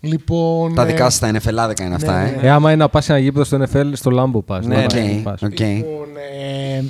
Λοιπόν, 0.00 0.74
Τα 0.74 0.82
ε, 0.82 0.86
δικά 0.86 1.10
σας 1.10 1.18
τα 1.32 1.40
NFL 1.40 1.80
είναι 1.80 1.94
αυτά, 1.94 2.22
ναι, 2.22 2.28
ε. 2.42 2.46
Ε, 2.46 2.50
άμα 2.50 2.70
είναι 2.72 2.82
να 2.82 2.88
πας 2.88 3.08
ένα 3.08 3.18
γήπεδο 3.18 3.44
στο 3.44 3.58
NFL, 3.72 3.90
στο 3.92 4.10
Lambeau 4.10 4.42
πας. 4.42 4.66
Ναι, 4.66 4.84
Οκ, 4.84 5.22
πας. 5.22 5.42
οκ. 5.42 5.58
Λοιπόν, 5.60 6.06
ε, 6.40 6.84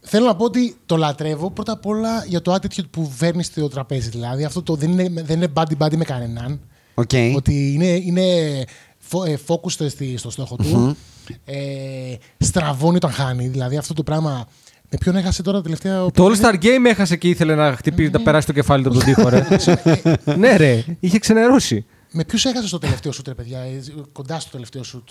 θέλω 0.00 0.26
να 0.26 0.36
πω 0.36 0.44
ότι 0.44 0.76
το 0.86 0.96
λατρεύω 0.96 1.50
πρώτα 1.50 1.72
απ' 1.72 1.86
όλα 1.86 2.24
για 2.26 2.42
το 2.42 2.54
attitude 2.54 2.88
που 2.90 3.12
φέρνει 3.18 3.46
στο 3.46 3.68
τραπέζι. 3.68 4.08
Δηλαδή 4.08 4.44
αυτό 4.44 4.62
το 4.62 4.74
δεν 4.74 4.90
είναι, 4.98 5.22
δεν 5.24 5.36
είναι 5.36 5.52
buddy-buddy 5.54 5.96
με 5.96 6.04
κανέναν. 6.04 6.60
Οκ. 6.94 7.10
Ότι 7.36 7.72
είναι, 7.72 7.86
είναι 7.86 8.22
fo- 9.10 9.26
ε, 9.28 9.34
focused 9.46 9.86
στη- 9.90 10.16
στο 10.16 10.30
στόχο 10.30 10.56
του. 10.56 10.96
Ε, 11.44 11.56
στραβώνει 12.38 12.96
όταν 12.96 13.10
χάνει. 13.10 13.48
Δηλαδή 13.48 13.76
αυτό 13.76 13.94
το 13.94 14.02
πράγμα. 14.02 14.46
Με 14.92 14.98
ποιον 14.98 15.16
έχασε 15.16 15.42
τώρα 15.42 15.60
τελευταία. 15.60 16.06
Το 16.10 16.26
All 16.26 16.40
Star 16.40 16.54
Game 16.64 16.84
έχασε 16.86 17.16
και 17.16 17.28
ήθελε 17.28 17.54
να 17.54 17.76
χτυπήσει, 17.76 18.10
να 18.10 18.20
περάσει 18.20 18.46
το 18.46 18.52
κεφάλι 18.52 18.82
του 18.82 18.88
από 18.88 18.98
τον 18.98 19.06
τοίχο, 19.06 19.28
ρε. 19.28 19.46
ναι, 20.38 20.56
ρε, 20.56 20.84
είχε 21.00 21.18
ξενερώσει. 21.18 21.84
Με 22.12 22.24
ποιους 22.24 22.44
έχασες 22.44 22.68
στο 22.68 22.78
τελευταίο 22.78 23.12
σουτ, 23.12 23.28
ρε 23.28 23.34
παιδιά, 23.34 23.58
ε, 23.58 23.82
κοντά 24.12 24.40
στο 24.40 24.50
τελευταίο 24.50 24.82
σουτ; 24.82 25.08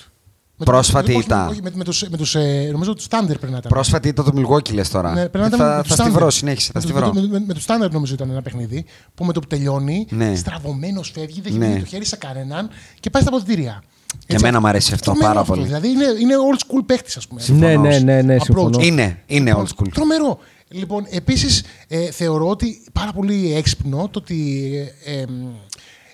Με 0.57 0.65
Πρόσφατη 0.65 1.05
τους- 1.05 1.15
όχι, 1.15 1.23
ήττα. 1.25 1.47
Όχι, 1.47 1.61
με, 1.63 1.71
με 1.73 1.83
τους, 1.83 2.03
με 2.09 2.17
τους, 2.17 2.35
ε, 2.35 2.69
νομίζω 2.71 2.93
τους 2.93 3.05
Thunder 3.09 3.25
πρέπει 3.27 3.51
να 3.51 3.57
ήταν. 3.57 3.69
Πρόσφατη 3.71 4.07
ήταν 4.07 4.25
το 4.25 4.31
Milwaukee 4.35 4.73
λες 4.73 4.89
τώρα. 4.89 5.13
Ναι, 5.13 5.29
πρέπει 5.29 5.37
να 5.37 5.43
Ε, 5.43 5.47
ήταν 5.47 5.59
θα 5.59 5.65
με 5.65 5.75
θα 5.75 5.81
τους 5.83 5.91
στη 5.93 6.03
Thunder. 6.07 6.11
βρω, 6.11 6.29
συνέχισε. 6.29 6.71
Θα 6.73 6.79
Με 6.79 6.85
στη 6.85 6.93
τους- 6.93 7.01
βρω. 7.01 7.13
Με, 7.13 7.27
με, 7.27 7.43
με 7.47 7.53
τους 7.53 7.65
Thunder 7.67 7.89
νομίζω 7.91 8.13
ήταν 8.13 8.29
ένα 8.29 8.41
παιχνίδι 8.41 8.85
που 9.15 9.25
με 9.25 9.33
το 9.33 9.39
που 9.39 9.47
τελειώνει, 9.47 10.05
Ναι. 10.09 10.35
στραβωμένος 10.35 11.11
φεύγει, 11.15 11.41
δεν 11.41 11.51
έχει 11.51 11.59
Ναι. 11.61 11.67
μείνει 11.67 11.79
το 11.79 11.85
χέρι 11.85 12.05
σε 12.05 12.15
κανέναν 12.15 12.69
και 12.99 13.09
πάει 13.09 13.21
στα 13.21 13.31
αποδητήρια. 13.31 13.83
Και 14.27 14.35
εμένα 14.35 14.59
μου 14.59 14.67
αρέσει 14.67 14.93
αυτό 14.93 15.03
τρομερό 15.05 15.27
πάρα 15.27 15.39
αυτό, 15.39 15.53
πολύ. 15.53 15.65
Δηλαδή 15.65 15.87
είναι, 15.89 16.05
είναι 16.21 16.33
old 16.51 16.57
school 16.57 16.83
παίχτης, 16.85 17.17
ας 17.17 17.27
πούμε. 17.27 17.41
Ναι, 17.47 17.75
ναι, 17.75 17.99
ναι, 17.99 18.21
ναι, 18.21 18.35
Approach. 18.35 18.43
συμφωνώ. 18.43 18.79
Είναι, 18.81 19.23
είναι 19.25 19.53
old 19.57 19.63
school. 19.67 19.87
Τρομερό. 19.93 20.39
Λοιπόν, 20.71 21.05
επίσης 21.09 21.63
ε, 21.87 22.11
θεωρώ 22.11 22.49
ότι 22.49 22.81
πάρα 22.93 23.11
πολύ 23.11 23.53
έξυπνο 23.55 24.07
το 24.11 24.19
ότι 24.19 24.69
ε, 25.05 25.11
ε, 25.19 25.25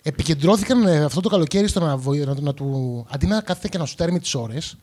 επικεντρώθηκαν 0.03 0.87
ε, 0.87 1.03
αυτό 1.03 1.21
το 1.21 1.29
καλοκαίρι 1.29 1.67
στο 1.67 1.79
να, 1.79 1.97
βοη- 1.97 2.25
να, 2.25 2.35
να 2.41 2.53
του. 2.53 3.05
αντί 3.09 3.25
να 3.25 3.41
κάθεται 3.41 3.67
και 3.67 3.77
να 3.77 3.85
σου 3.85 3.95
τέρμει 3.95 4.19
τις 4.19 4.35
ώρες 4.35 4.77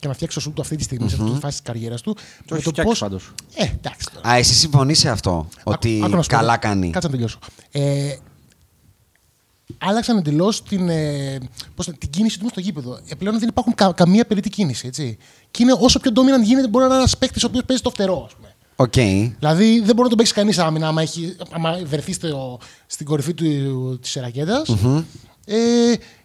και 0.00 0.08
να 0.08 0.14
φτιάξει 0.14 0.36
το 0.36 0.42
σουτ 0.42 0.54
του 0.54 0.60
αυτή 0.60 0.76
τη 0.76 0.82
στιγμή, 0.82 1.08
σε 1.08 1.16
αυτή 1.20 1.30
τη 1.30 1.38
φάση 1.38 1.56
της 1.62 1.62
καριέρας 1.62 2.00
του. 2.00 2.14
Το 2.14 2.20
με 2.50 2.56
έχει 2.58 2.68
φτιάξει 2.68 2.82
πώς- 2.82 2.98
πάντως. 2.98 3.32
Ε, 3.54 3.62
εντάξει 3.64 4.06
τώρα. 4.14 4.28
Α, 4.28 4.36
εσύ 4.36 4.54
συμφωνείς 4.54 4.98
σε 4.98 5.08
αυτό. 5.10 5.48
Ότι 5.64 6.00
Άκου 6.04 6.16
να 6.16 6.22
σου 6.22 6.28
πω. 6.28 6.36
καλά 6.36 6.56
κάνει. 6.56 6.90
Κάτσε 6.90 7.06
να 7.08 7.12
τελειώσω. 7.14 7.38
Ε, 7.70 8.14
άλλαξαν 9.78 10.16
εντελώς 10.16 10.62
την, 10.62 10.88
ε, 10.88 11.38
πώς, 11.74 11.86
να- 11.86 11.92
την 11.94 12.10
κίνηση 12.10 12.34
τους 12.34 12.42
μες 12.42 12.50
στο 12.50 12.60
γήπεδο. 12.60 12.98
Ε, 13.08 13.14
πλέον 13.14 13.38
δεν 13.38 13.48
υπάρχουν 13.48 13.74
κα- 13.74 13.92
καμία 13.92 14.26
περιττή 14.26 14.48
κίνηση. 14.50 14.86
Έτσι. 14.86 15.16
Και 15.50 15.62
είναι 15.62 15.76
όσο 15.80 15.98
πιο 16.00 16.10
dominant 16.14 16.44
γίνεται, 16.44 16.68
μπορεί 16.68 16.84
να 16.84 16.90
είναι 16.90 16.98
ένας 17.00 17.18
παίκτης 17.18 17.42
ο 17.44 17.46
οποίος 17.46 17.64
παίζει 17.64 17.82
το 17.82 17.90
φτερό, 17.90 18.22
ας 18.26 18.34
πούμε. 18.34 18.54
Οκ. 18.76 18.92
Δηλαδή 19.38 19.74
δεν 19.78 19.84
μπορεί 19.94 20.02
να 20.02 20.08
τον 20.08 20.16
παίξει 20.16 20.32
κανείς 20.32 20.58
άμυνα 20.58 20.88
άμα, 20.88 21.02
έχει, 21.02 21.36
άμα 21.50 21.78
βρεθεί 21.84 22.12
στο, 22.12 22.58
στην 22.86 23.06
κορυφή 23.06 23.34
του, 23.34 23.98
της 24.02 24.14
ρακέτας 24.14 24.68
Ε, 25.44 25.56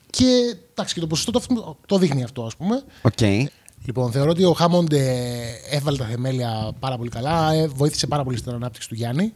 και 0.10 0.56
εντάξει, 0.72 0.94
και 0.94 1.00
το 1.00 1.08
ποσοστό 1.08 1.32
το, 1.32 1.78
το 1.86 1.98
δείχνει 1.98 2.24
αυτό, 2.24 2.44
ας 2.44 2.56
πούμε. 2.56 2.84
Οκ. 3.02 3.50
Λοιπόν, 3.86 4.12
θεωρώ 4.12 4.30
ότι 4.30 4.44
ο 4.44 4.54
Hammond 4.54 4.94
ε, 4.94 5.22
έβαλε 5.70 5.98
τα 5.98 6.06
θεμέλια 6.06 6.72
πάρα 6.80 6.98
πολύ 6.98 7.10
καλά, 7.10 7.54
ε, 7.54 7.68
βοήθησε 7.68 8.08
πάρα 8.08 8.24
πολύ 8.24 8.38
στην 8.38 8.52
ανάπτυξη 8.52 8.88
του 8.88 8.96
Γιάννη. 8.96 9.34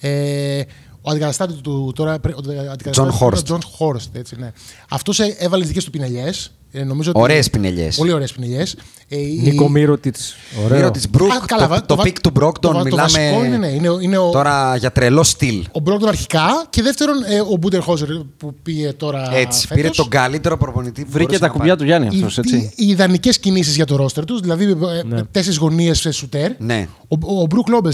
Ε, 0.00 0.62
ο 1.02 1.10
αντικαταστάτης 1.10 1.56
του 1.60 1.92
τώρα. 1.94 2.18
πρέ- 2.18 2.36
Ο 2.36 2.38
αντικαταστάτης 2.38 2.98
John 2.98 3.08
του 3.12 3.18
τώρα, 3.18 3.36
Horst. 3.36 3.52
John 3.52 3.58
Horst, 3.78 4.08
έτσι, 4.12 4.36
ναι. 4.38 4.52
Αυτός 4.90 5.18
έβαλε 5.20 5.58
τις 5.60 5.68
δικές 5.68 5.84
του 5.84 5.90
πινελιές. 5.90 6.52
Ε, 6.72 6.84
νομίζω 6.84 7.10
ότι- 7.10 7.20
Ωραίες 7.20 7.50
πινελιές. 7.50 7.96
Πολύ 7.96 8.12
ωραίες 8.12 8.32
πινελιές. 8.32 8.76
Ε, 9.08 9.16
η- 9.20 9.40
Νίκο 9.42 9.68
Μύρο 9.68 9.98
τη. 9.98 10.10
Μύρο 10.56 10.64
Ωραίο. 10.74 10.90
της 10.90 11.10
Μπρουκ, 11.10 11.30
Α, 11.32 11.40
καλά, 11.46 11.62
το, 11.62 11.68
βα- 11.68 11.84
το 11.86 11.96
βα- 11.96 12.02
πικ 12.02 12.20
του 12.20 12.30
Μπρόκτον. 12.30 12.70
το 12.72 12.76
βα- 12.78 12.82
το 12.84 12.90
μιλάμε 12.90 13.12
βασικό 13.12 13.44
είναι, 13.44 13.56
ναι, 13.56 13.66
είναι, 13.66 13.88
είναι 14.00 14.16
ο, 14.18 14.30
τώρα 14.30 14.76
για 14.76 14.92
τρελό 14.92 15.22
στυλ. 15.22 15.64
ο 15.72 15.80
Μπρόκτον 15.80 16.08
αρχικά 16.08 16.66
και 16.70 16.82
δεύτερον 16.82 17.16
ε, 17.28 17.40
ο 17.40 17.56
Μπούντερ 17.56 17.80
Χόζερ 17.82 18.08
που 18.36 18.54
πήγε 18.62 18.92
τώρα. 18.92 19.34
Έτσι, 19.34 19.66
φέτος. 19.66 19.82
πήρε 19.82 19.88
τον 19.94 20.08
καλύτερο 20.08 20.56
προπονητή 20.56 21.00
που 21.04 21.10
Βρήκε 21.10 21.22
μπορούσε 21.24 21.40
τα 21.40 21.46
να 21.46 21.52
κουμπιά 21.52 21.66
πάρει. 21.76 21.78
του 21.80 21.86
Γιάννη 21.86 22.06
οι, 22.12 22.16
αυτός, 22.16 22.38
έτσι. 22.38 22.72
οι 22.76 22.86
ιδανικές 22.88 23.38
κινήσεις 23.38 23.74
για 23.76 23.84
το 23.84 23.96
ρόστερ 23.96 24.24
τους, 24.24 24.40
δηλαδή 24.40 24.64
ε, 24.64 25.02
Ναι. 25.08 25.22
τέσσερις 25.22 25.58
γωνίες 25.58 25.98
σε 25.98 26.10
σουτέρ. 26.10 26.50
Ναι. 26.58 26.88
Ο, 27.08 27.40
ο 27.40 27.46
Μπρουκ 27.46 27.68
Λόμπε, 27.68 27.92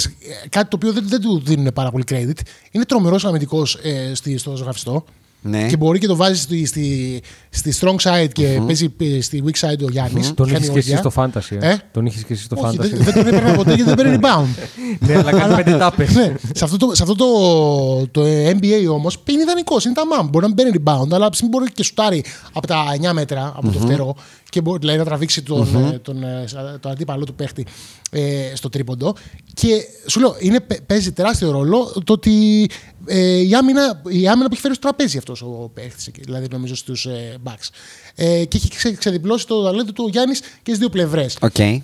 κάτι 0.49 0.69
το 0.69 0.77
οποίο 0.77 0.93
δεν, 0.93 1.05
δεν 1.09 1.21
του 1.21 1.43
δίνουν 1.45 1.71
πάρα 1.75 1.91
πολύ 1.91 2.05
credit, 2.11 2.41
είναι 2.71 2.85
τρομερός 2.85 3.25
αμυντικός 3.25 3.75
ε, 3.83 4.15
στη- 4.15 4.39
στο 4.39 4.57
ζωγραφιστό. 4.57 5.05
Ναι. 5.49 5.67
και 5.67 5.77
μπορεί 5.77 5.99
και 5.99 6.07
το 6.07 6.17
βάζεις 6.17 6.43
στη, 6.43 6.67
στη, 6.67 7.21
στη 7.51 7.73
strong 7.81 7.97
side 7.97 8.29
και 8.33 8.61
παίζει 8.67 8.95
ε, 8.99 9.21
στη 9.21 9.43
weak 9.47 9.67
side 9.69 9.85
ο 9.85 9.91
Γιάννης. 9.91 10.35
Τον 10.35 10.49
είχες 10.49 10.69
και 10.69 10.79
εσύ 10.79 10.97
στο 10.97 11.13
fantasy. 11.15 11.57
Ε; 11.61 11.71
Ε; 11.71 11.77
Τον 11.93 12.07
είχες 12.07 12.23
και 12.25 12.33
εσύ 12.33 12.43
στο 12.43 12.57
Όχι, 12.59 12.77
fantasy. 12.81 12.89
δεν, 12.91 13.03
δεν 13.05 13.15
τον 13.15 13.27
έπαιρνα 13.27 13.53
ποτέ 13.55 13.75
γιατί 13.75 13.95
δεν 13.95 13.95
παίρνει 13.95 14.19
rebound. 14.21 14.47
ναι, 15.07 15.15
αλλά 15.15 15.31
κάνει 15.31 15.55
πέντε 15.55 15.77
τάπες. 15.77 16.15
ναι, 16.15 16.35
σε 16.55 16.65
αυτό, 16.65 16.77
το, 16.77 16.95
σε 16.95 17.03
αυτό 17.03 17.15
το, 17.15 18.07
το 18.07 18.23
NBA 18.47 18.91
όμως 18.91 19.23
είναι 19.25 19.43
ιδανικός. 19.43 19.85
Είναι 19.85 19.95
τα 19.95 20.07
μάμ. 20.07 20.29
Μπορεί 20.29 20.49
να 20.49 20.53
μην 20.55 20.57
παίρνει 20.57 20.83
rebound, 20.85 21.13
αλλά 21.15 21.31
ψήν 21.31 21.49
μπορεί 21.49 21.73
και 21.73 21.83
σουτάρει 21.83 22.25
από 22.53 22.67
τα 22.67 22.77
9 23.11 23.13
μέτρα 23.13 23.53
από 23.57 23.71
το 23.71 23.79
φτερό 23.79 24.15
και 24.51 24.61
μπορεί 24.61 24.79
δηλαδή, 24.79 24.99
να 24.99 25.05
τραβήξει 25.05 25.43
τον, 25.43 25.93
ε, 25.93 25.99
τον, 25.99 26.23
ε, 26.23 26.45
τον 26.81 26.91
αντίπαλο 26.91 27.25
του 27.25 27.35
παίχτη 27.35 27.67
ε, 28.11 28.53
στο 28.55 28.69
τρίποντο. 28.69 29.15
Και 29.55 29.85
σου 30.07 30.21
λέω, 30.21 30.37
είναι, 30.39 30.61
παί- 30.61 30.83
παίζει 30.83 31.13
τεράστιο 31.13 31.51
ρόλο 31.51 32.03
το 32.05 32.13
ότι 32.13 32.67
ε, 33.07 33.39
η, 33.39 33.55
άμυνα, 33.55 34.03
η 34.09 34.29
άμυνα 34.29 34.47
που 34.47 34.53
έχει 34.53 34.61
φέρει 34.61 34.75
στο 34.75 34.89
τραπέζι 34.89 35.19
αυτός 35.19 35.43
ο 35.43 35.71
παίχτης, 35.75 36.11
δηλαδή 36.21 36.47
νομίζω 36.51 36.75
στους 36.75 37.07
ε, 37.07 37.37
Bucks. 37.45 37.69
Ε, 38.15 38.45
και 38.45 38.57
έχει 38.57 38.69
ξε, 38.69 38.93
ξεδιπλώσει 38.93 39.47
το 39.47 39.63
ταλέντο 39.63 39.93
του 39.93 40.05
ο 40.07 40.11
Γιάννης 40.11 40.41
και 40.41 40.47
στις 40.63 40.79
δύο 40.79 40.89
πλευρές. 40.89 41.37
Οκ. 41.41 41.83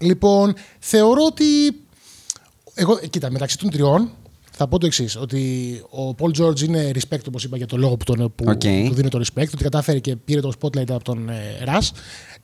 Λοιπόν, 0.00 0.54
θεωρώ 0.78 1.24
ότι. 1.24 1.44
Εγώ, 2.74 2.98
κοίτα, 3.10 3.30
μεταξύ 3.30 3.58
των 3.58 3.70
τριών 3.70 4.10
θα 4.56 4.68
πω 4.68 4.78
το 4.78 4.86
εξής: 4.86 5.16
Ότι 5.16 5.40
ο 5.90 6.14
Paul 6.18 6.42
George 6.42 6.60
είναι 6.60 6.90
respect, 6.94 7.18
όπως 7.28 7.44
είπα, 7.44 7.56
για 7.56 7.66
το 7.66 7.76
λόγο 7.76 7.96
που, 7.96 8.04
τον, 8.04 8.32
που, 8.34 8.44
Οκ. 8.48 8.60
του 8.60 8.94
δίνει 8.94 9.08
το 9.08 9.20
respect, 9.24 9.46
ότι 9.54 9.62
κατάφερε 9.62 9.98
και 9.98 10.16
πήρε 10.16 10.40
το 10.40 10.52
spotlight 10.60 10.90
από 10.90 11.04
τον 11.04 11.28
ε, 11.28 11.34
Russ. 11.66 11.88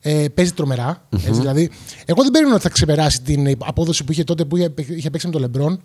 Ε, 0.03 0.25
παίζει 0.33 0.51
τρομερά, 0.51 1.07
έτσι, 1.09 1.31
δηλαδή, 1.31 1.69
εγώ 2.05 2.21
δεν 2.21 2.31
περίμενα 2.31 2.55
ότι 2.55 2.63
θα 2.63 2.69
ξεπεράσει 2.69 3.21
την 3.21 3.57
απόδοση 3.65 4.03
που 4.03 4.11
είχε 4.11 4.23
τότε 4.23 4.45
που 4.45 4.57
είχε, 4.57 4.73
είχε 4.87 5.09
παίξει 5.09 5.27
με 5.27 5.33
τον 5.39 5.51
LeBron. 5.51 5.77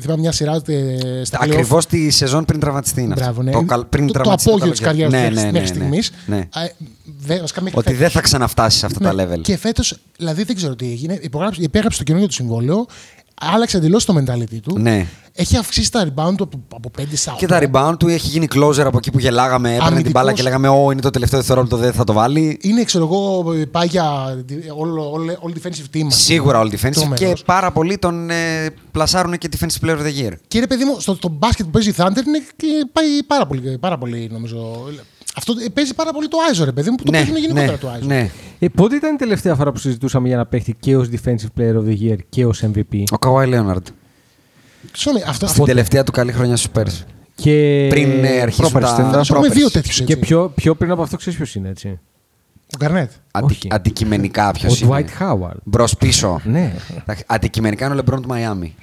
Θυμάμαι 0.00 0.20
μια 0.20 0.32
σειρά 0.32 0.60
ε, 0.66 1.24
στα 1.24 1.38
playoff. 1.38 1.42
Ακριβώς 1.50 1.86
τη 1.86 2.10
σεζόν 2.10 2.44
πριν 2.44 2.60
τραυματιστεί. 2.60 3.00
είναι 3.02 3.12
αυτό. 3.12 3.24
Μπράβο, 3.24 3.42
ναι. 3.42 3.50
Το, 3.50 3.62
καλ- 3.62 3.84
πριν 3.84 4.06
το, 4.06 4.12
το 4.12 4.18
τραυματιστεί 4.18 4.50
απόγειο 4.50 4.70
της 4.70 4.80
καλοκαίρι. 4.80 5.10
καριέρα 5.10 5.30
Ναι, 5.30 5.34
του 5.34 5.40
ναι, 5.46 5.52
μέχρι 5.52 5.78
ναι, 5.78 5.84
ναι. 5.86 6.00
στιγμή. 6.00 6.00
Ναι. 6.26 6.48
Ότι 7.42 7.70
Ότι 7.72 7.92
δεν 7.92 8.10
θα 8.10 8.20
ξαναφτάσει 8.20 8.78
σε 8.78 8.86
αυτά 8.86 9.14
τα 9.14 9.24
level. 9.24 9.40
Και 9.40 9.56
φέτος, 9.56 9.96
δηλαδή 10.16 10.42
δεν 10.42 10.56
ξέρω 10.56 10.74
τι 10.76 10.90
έγινε. 10.90 11.18
Υπογράψε, 11.22 11.62
υπέγραψε 11.62 11.98
το 11.98 12.04
καινούργιο 12.04 12.28
του 12.28 12.34
συμβόλαιο. 12.34 12.86
Άλλαξε 13.54 13.76
εντελώς 13.76 14.04
το 14.04 14.14
mentality 14.18 14.56
του. 14.62 14.78
Ναι. 14.78 15.06
Έχει 15.34 15.56
αυξήσει 15.56 15.92
τα 15.92 16.04
rebound 16.04 16.34
του 16.36 16.44
από, 16.44 16.60
από 16.74 16.90
5 16.98 17.02
στα 17.14 17.34
8. 17.34 17.36
Και 17.38 17.46
τα 17.46 17.60
rebound 17.62 17.98
του 17.98 18.08
έχει 18.08 18.28
γίνει 18.28 18.46
closer 18.54 18.80
από 18.80 18.96
εκεί 18.96 19.10
που 19.10 19.18
γελάγαμε. 19.18 19.68
Έπαιρνε 19.68 19.84
την 19.84 19.92
Αμυντικός. 19.92 20.12
μπάλα 20.12 20.32
και 20.32 20.42
λέγαμε 20.42 20.68
Ω, 20.68 20.90
είναι 20.90 21.00
το 21.00 21.10
τελευταίο 21.10 21.38
δευτερόλεπτο, 21.38 21.76
δεν 21.76 21.92
θα 21.92 22.04
το 22.04 22.12
βάλει. 22.12 22.58
Είναι, 22.62 22.84
ξέρω 22.84 23.04
εγώ, 23.04 23.44
πάει 23.70 23.86
για 23.86 24.36
όλο, 24.76 25.10
όλο, 25.10 25.36
όλο 25.40 25.54
defensive 25.62 25.96
team. 25.96 26.06
Σίγουρα 26.08 26.62
all 26.62 26.66
defensive 26.66 26.90
Τρομερός. 26.90 27.18
και 27.18 27.42
πάρα 27.44 27.72
πολλοί 27.72 27.98
τον 27.98 28.30
ε, 28.30 28.70
πλασάρουν 28.90 29.38
και 29.38 29.48
defensive 29.58 29.86
player 29.86 29.96
of 29.98 30.02
the 30.02 30.26
year. 30.26 30.32
Και 30.48 30.60
ρε 30.60 30.66
παιδί 30.66 30.84
μου, 30.84 31.00
στο, 31.00 31.16
το 31.16 31.28
μπάσκετ 31.28 31.64
που 31.64 31.70
παίζει 31.70 31.88
η 31.88 31.94
Thunder 31.96 32.26
είναι, 32.26 32.42
και 32.56 32.66
πάει 32.92 33.22
πάρα 33.26 33.46
πολύ, 33.46 33.78
πάρα 33.80 33.98
πολύ 33.98 34.28
νομίζω. 34.32 34.84
Αυτό 35.36 35.54
ε, 35.66 35.68
παίζει 35.68 35.94
πάρα 35.94 36.12
πολύ 36.12 36.28
το 36.28 36.36
Άιζο, 36.48 36.64
ρε 36.64 36.72
παιδί 36.72 36.90
μου, 36.90 36.96
που 36.96 37.04
το 37.04 37.10
ναι, 37.10 37.16
παίζουν 37.18 37.36
γενικότερα 37.36 37.72
ναι, 37.72 37.78
το 37.78 37.88
Άιζο. 37.88 38.06
ναι. 38.06 38.30
Ε, 38.58 38.68
πότε 38.68 38.96
ήταν 38.96 39.14
η 39.14 39.16
τελευταία 39.18 39.54
φορά 39.54 39.72
που 39.72 39.78
συζητούσαμε 39.78 40.28
για 40.28 40.36
να 40.36 40.46
παίχτη 40.46 40.76
και 40.80 40.96
ως 40.96 41.08
Defensive 41.12 41.60
Player 41.60 41.74
of 41.76 41.84
the 41.88 41.96
Year 42.02 42.16
και 42.28 42.46
ως 42.46 42.62
MVP. 42.74 43.02
Ο 43.10 43.18
Καουάι 43.18 43.46
Λέοναρντ. 43.46 43.86
Συγγνώμη, 44.92 45.26
αυτό. 45.28 45.46
Στην 45.46 45.64
τελευταία 45.64 46.04
του 46.04 46.12
καλή 46.12 46.32
χρονιά 46.32 46.56
στους 46.56 46.70
Πέρσι. 46.70 47.04
Και... 47.34 47.86
Πριν 47.90 48.24
ε, 48.24 48.40
αρχίσουν 48.40 48.70
πρόπερση, 48.70 48.96
τα. 48.96 49.10
δεν 49.10 49.18
Ας 49.20 49.28
πούμε 49.28 49.40
πρόπερση. 49.40 49.58
δύο 49.58 49.70
τέτοιου. 49.70 50.04
Και 50.04 50.16
πιο, 50.16 50.52
πιο 50.54 50.74
πριν 50.74 50.90
από 50.90 51.02
αυτό 51.02 51.16
ξέρεις 51.16 51.38
ποιος 51.38 51.54
είναι, 51.54 51.68
έτσι. 51.68 51.88
Ο 52.74 52.76
Γκαρνέτ. 52.78 53.10
Αντι- 53.30 53.50
Όχι. 53.50 53.68
Αντικειμενικά 53.70 54.50
ποιος 54.50 54.82
Ο 54.82 54.84
είναι. 54.86 55.04
Dwight 55.18 55.22
Howard. 55.22 55.56
Μπρος 55.64 55.96
πίσω. 55.96 56.40
Ναι. 56.44 56.72
Εντάξει, 57.00 57.24
Αντικειμενικά 57.26 57.84
είναι 57.84 57.92
ο 57.94 57.96
Λεμπρόν 57.96 58.22
του 58.22 58.28
Μαϊάμι. 58.28 58.74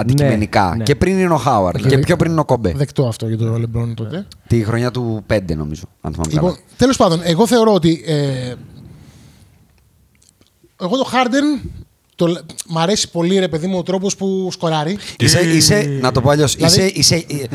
Αντικειμενικά. 0.00 0.74
ναι. 0.76 0.82
Και 0.84 0.94
πριν 0.94 1.18
είναι 1.18 1.32
ο 1.32 1.36
Χάουαρντ. 1.36 1.76
Και 1.76 1.88
Και 1.88 1.96
δε- 1.96 2.02
πιο 2.02 2.16
πριν 2.16 2.30
είναι 2.30 2.40
ο 2.40 2.44
Κόμπε. 2.44 2.72
Δεκτό 2.76 3.06
αυτό 3.08 3.26
για 3.28 3.38
τον 3.38 3.56
Λεμπρόν 3.60 3.94
τότε. 3.94 4.26
Τη 4.46 4.64
χρονιά 4.64 4.90
του 4.90 5.24
5, 5.26 5.54
νομίζω. 5.56 5.82
Αν 6.00 6.12
θυμάμαι 6.12 6.32
Λοιπόν, 6.32 6.50
καλά. 6.50 6.62
τέλος 6.76 6.96
πάντων, 6.96 7.20
εγώ 7.24 7.46
θεωρώ 7.46 7.74
ότι. 7.74 8.02
Ε, 8.06 8.54
εγώ 10.80 10.96
το 10.96 11.10
Harden. 11.12 11.68
Το, 12.20 12.26
λέ- 12.26 12.42
μ' 12.68 12.78
αρέσει 12.78 13.10
πολύ 13.10 13.38
ρε 13.38 13.48
παιδί 13.48 13.66
μου 13.66 13.78
ο 13.78 13.82
τρόπος 13.82 14.16
που 14.16 14.48
σκοράρει. 14.52 14.98
Είσαι, 15.18 15.40
είσαι, 15.40 15.98
να 16.00 16.12
το 16.12 16.20
πω 16.20 16.30
αλλιώς. 16.30 16.54
Δηλαδή- 16.54 16.92
Είσαι, 16.94 17.14
είσαι, 17.16 17.46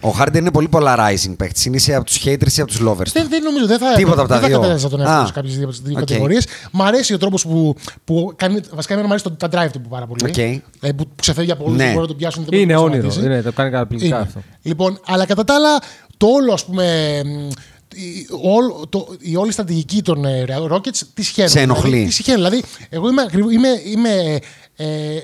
ο 0.00 0.08
Harden 0.20 0.34
είναι 0.36 0.50
πολύ 0.50 0.68
polarizing 0.72 1.34
παίκτης. 1.36 1.64
Είσαι 1.64 1.94
από 1.94 2.04
τους 2.04 2.18
haters 2.24 2.52
ή 2.56 2.60
από 2.60 2.66
τους 2.66 2.80
lovers. 2.86 3.10
Δεν, 3.12 3.26
δεν 3.28 3.42
νομίζω, 3.42 3.66
δεν 3.66 3.78
θα, 3.78 3.92
Τίποτα 3.94 4.20
από 4.20 4.28
τα 4.28 4.34
δεν 4.34 4.42
θα 4.42 4.48
δύο. 4.48 4.60
κατέθεσα 4.60 4.88
τον 4.88 5.00
εαυτό 5.00 5.14
Α. 5.22 5.26
σε 5.26 5.32
κάποιες 5.32 5.56
δύο, 5.58 5.70
δύο 5.82 5.92
Οκ. 5.92 5.98
κατηγορίες. 5.98 6.46
Μ' 6.72 6.82
αρέσει 6.82 7.14
ο 7.14 7.18
τρόπος 7.18 7.42
που, 7.46 7.74
που 8.04 8.32
κάνει. 8.36 8.60
Βασικά, 8.74 8.92
εμένα 8.94 9.08
μου 9.08 9.14
αρέσει 9.14 9.36
το, 9.36 9.48
τα 9.48 9.66
drive 9.66 9.70
του 9.72 9.80
πάρα 9.88 10.06
πολύ. 10.06 10.24
Οκ. 10.24 10.36
Ε, 10.38 10.60
που, 10.92 10.94
που 11.04 11.08
ξεφεύγει 11.20 11.50
από 11.50 11.64
όλους, 11.64 11.76
Ναι. 11.76 11.82
δεν 11.82 11.92
μπορεί 11.92 12.02
να 12.02 12.08
τον 12.08 12.16
πιάσουν. 12.16 12.44
δεν 12.48 12.58
Είναι 12.60 12.74
μπορεί 12.74 12.88
να 12.90 12.94
όνειρο. 12.96 13.10
σταματήσει. 13.10 13.34
Είναι, 13.34 13.42
το 13.42 13.52
κάνει 13.52 13.70
καταπληκτικά 13.70 14.14
Είναι. 14.16 14.24
αυτό. 14.26 14.42
Λοιπόν, 14.62 15.00
αλλά 15.06 15.26
κατά 15.26 15.44
τα 15.44 15.54
άλλα, 15.54 15.78
το 16.16 16.26
όλο, 16.26 16.52
ας 16.52 16.64
πούμε, 16.64 17.20
μ, 17.24 17.48
η, 17.94 18.26
όλο- 18.42 18.86
το, 18.88 19.08
η 19.20 19.36
όλη 19.36 19.52
στρατηγική 19.52 20.02
των 20.02 20.24
ε, 20.24 20.44
Rockets 20.70 21.00
τη 21.14 21.22
σιχαίνομαι. 21.22 21.50
Σε 21.50 21.60
ενοχλεί. 21.60 21.90
Δηλαδή, 21.90 22.06
τη 22.06 22.12
σιχαίνομαι. 22.12 22.44
Δηλαδή, 22.44 22.62
εγώ 22.88 23.08
είμαι, 23.08 23.22
ακριβ- 23.22 23.52
είμαι, 23.52 23.68
είμαι 23.86 24.38
ε, 24.76 24.86
ε, 24.86 25.22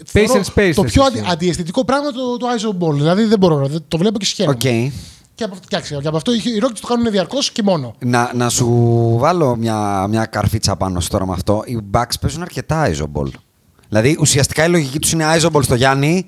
Pace 0.00 0.04
θεωρώ 0.04 0.34
and 0.34 0.44
space, 0.54 0.72
το 0.74 0.82
θες 0.82 0.92
πιο 0.92 1.06
εσύ. 1.06 1.18
αντι, 1.18 1.30
αντιαισθητικό 1.30 1.84
πράγμα 1.84 2.10
το, 2.10 2.36
το 2.36 2.46
ISO 2.48 2.84
Ball. 2.88 2.92
Δηλαδή 2.94 3.24
δεν 3.24 3.38
μπορώ, 3.38 3.66
δεν- 3.66 3.84
το 3.88 3.98
βλέπω 3.98 4.18
και 4.18 4.24
σιχαίνομαι. 4.24 4.54
Οκ. 4.54 4.92
Και 5.34 5.44
από, 5.46 5.56
κοιτάξτε, 5.60 5.98
και 6.02 6.08
από 6.08 6.16
αυτό 6.16 6.32
οι 6.32 6.36
οι 6.44 6.60
Rockets 6.64 6.78
το 6.80 6.86
κάνουν 6.86 7.10
διαρκώς 7.10 7.50
και 7.52 7.62
μόνο. 7.62 7.94
Να, 7.98 8.30
να 8.34 8.48
σου 8.48 8.66
βάλω 9.18 9.56
μια, 9.56 10.06
μια 10.08 10.24
καρφίτσα 10.26 10.76
πάνω 10.76 11.00
σου 11.00 11.08
τώρα 11.08 11.26
με 11.26 11.32
αυτό. 11.32 11.62
Οι 11.66 11.78
Bucks 11.92 12.14
παίζουν 12.20 12.42
αρκετά 12.42 12.90
Isoball. 12.94 13.28
Δηλαδή 13.88 14.16
ουσιαστικά 14.20 14.64
η 14.64 14.68
λογική 14.68 14.98
τους 14.98 15.12
είναι 15.12 15.24
Isoball 15.40 15.62
στο 15.62 15.74
Γιάννη 15.74 16.26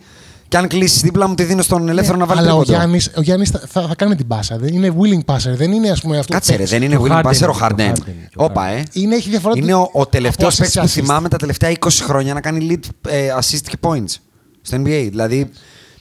και 0.52 0.58
αν 0.58 0.68
κλείσει 0.68 1.00
δίπλα 1.02 1.28
μου 1.28 1.34
τη 1.34 1.44
δίνω 1.44 1.62
στον 1.62 1.88
ελεύθερο 1.88 2.16
να 2.18 2.26
βάλει 2.26 2.40
Ναι, 2.40 2.46
Αλλά 2.46 2.56
ο 2.56 2.62
τρίποντο. 2.62 2.78
Γιάννης, 2.78 3.10
ο 3.16 3.20
Γιάννης 3.20 3.50
θα, 3.50 3.60
θα, 3.68 3.82
θα 3.88 3.94
κάνει 3.94 4.16
την 4.16 4.26
πάσα. 4.26 4.56
Δεν 4.58 4.74
είναι 4.74 4.94
willing 5.00 5.34
passer. 5.34 5.54
Δεν 5.54 5.72
είναι, 5.72 5.90
ας 5.90 6.00
πούμε, 6.00 6.18
αυτός 6.18 6.34
Κάτσε 6.34 6.52
που 6.52 6.58
ρε, 6.58 6.64
παίζει. 6.64 6.72
δεν 6.78 6.82
είναι 6.82 6.96
Και 6.96 7.12
ο 7.12 7.16
willing 7.16 7.30
passer 7.30 7.48
ο 7.48 7.52
είναι, 7.52 7.56
και 7.58 7.62
ο 7.64 7.66
Harden. 7.66 7.72
Harden 7.72 8.06
είναι, 8.08 8.28
και 8.30 8.36
ο 8.36 8.44
Όπα, 8.44 8.68
Harden. 8.70 8.76
ε. 8.76 8.82
Είναι, 8.92 9.14
έχει 9.14 9.28
διαφορά 9.30 9.54
Είναι 9.56 9.72
του- 9.72 9.90
ο, 9.92 10.00
ο 10.00 10.06
τελευταίος 10.06 10.52
από 10.54 10.62
παίκτης 10.62 10.80
assist 10.80 10.82
που 10.82 10.88
σε 10.88 11.00
assist. 11.00 11.02
θυμάμαι 11.04 11.28
τα 11.28 11.36
τελευταία 11.36 11.72
20 11.80 11.88
χρόνια 12.02 12.34
να 12.34 12.40
κάνει 12.40 12.66
lead 12.70 13.10
ε, 13.10 13.28
assist 13.40 13.60
και 13.68 13.76
points 13.80 14.14
στο 14.62 14.76
NBA. 14.76 15.06
Δηλαδή 15.10 15.50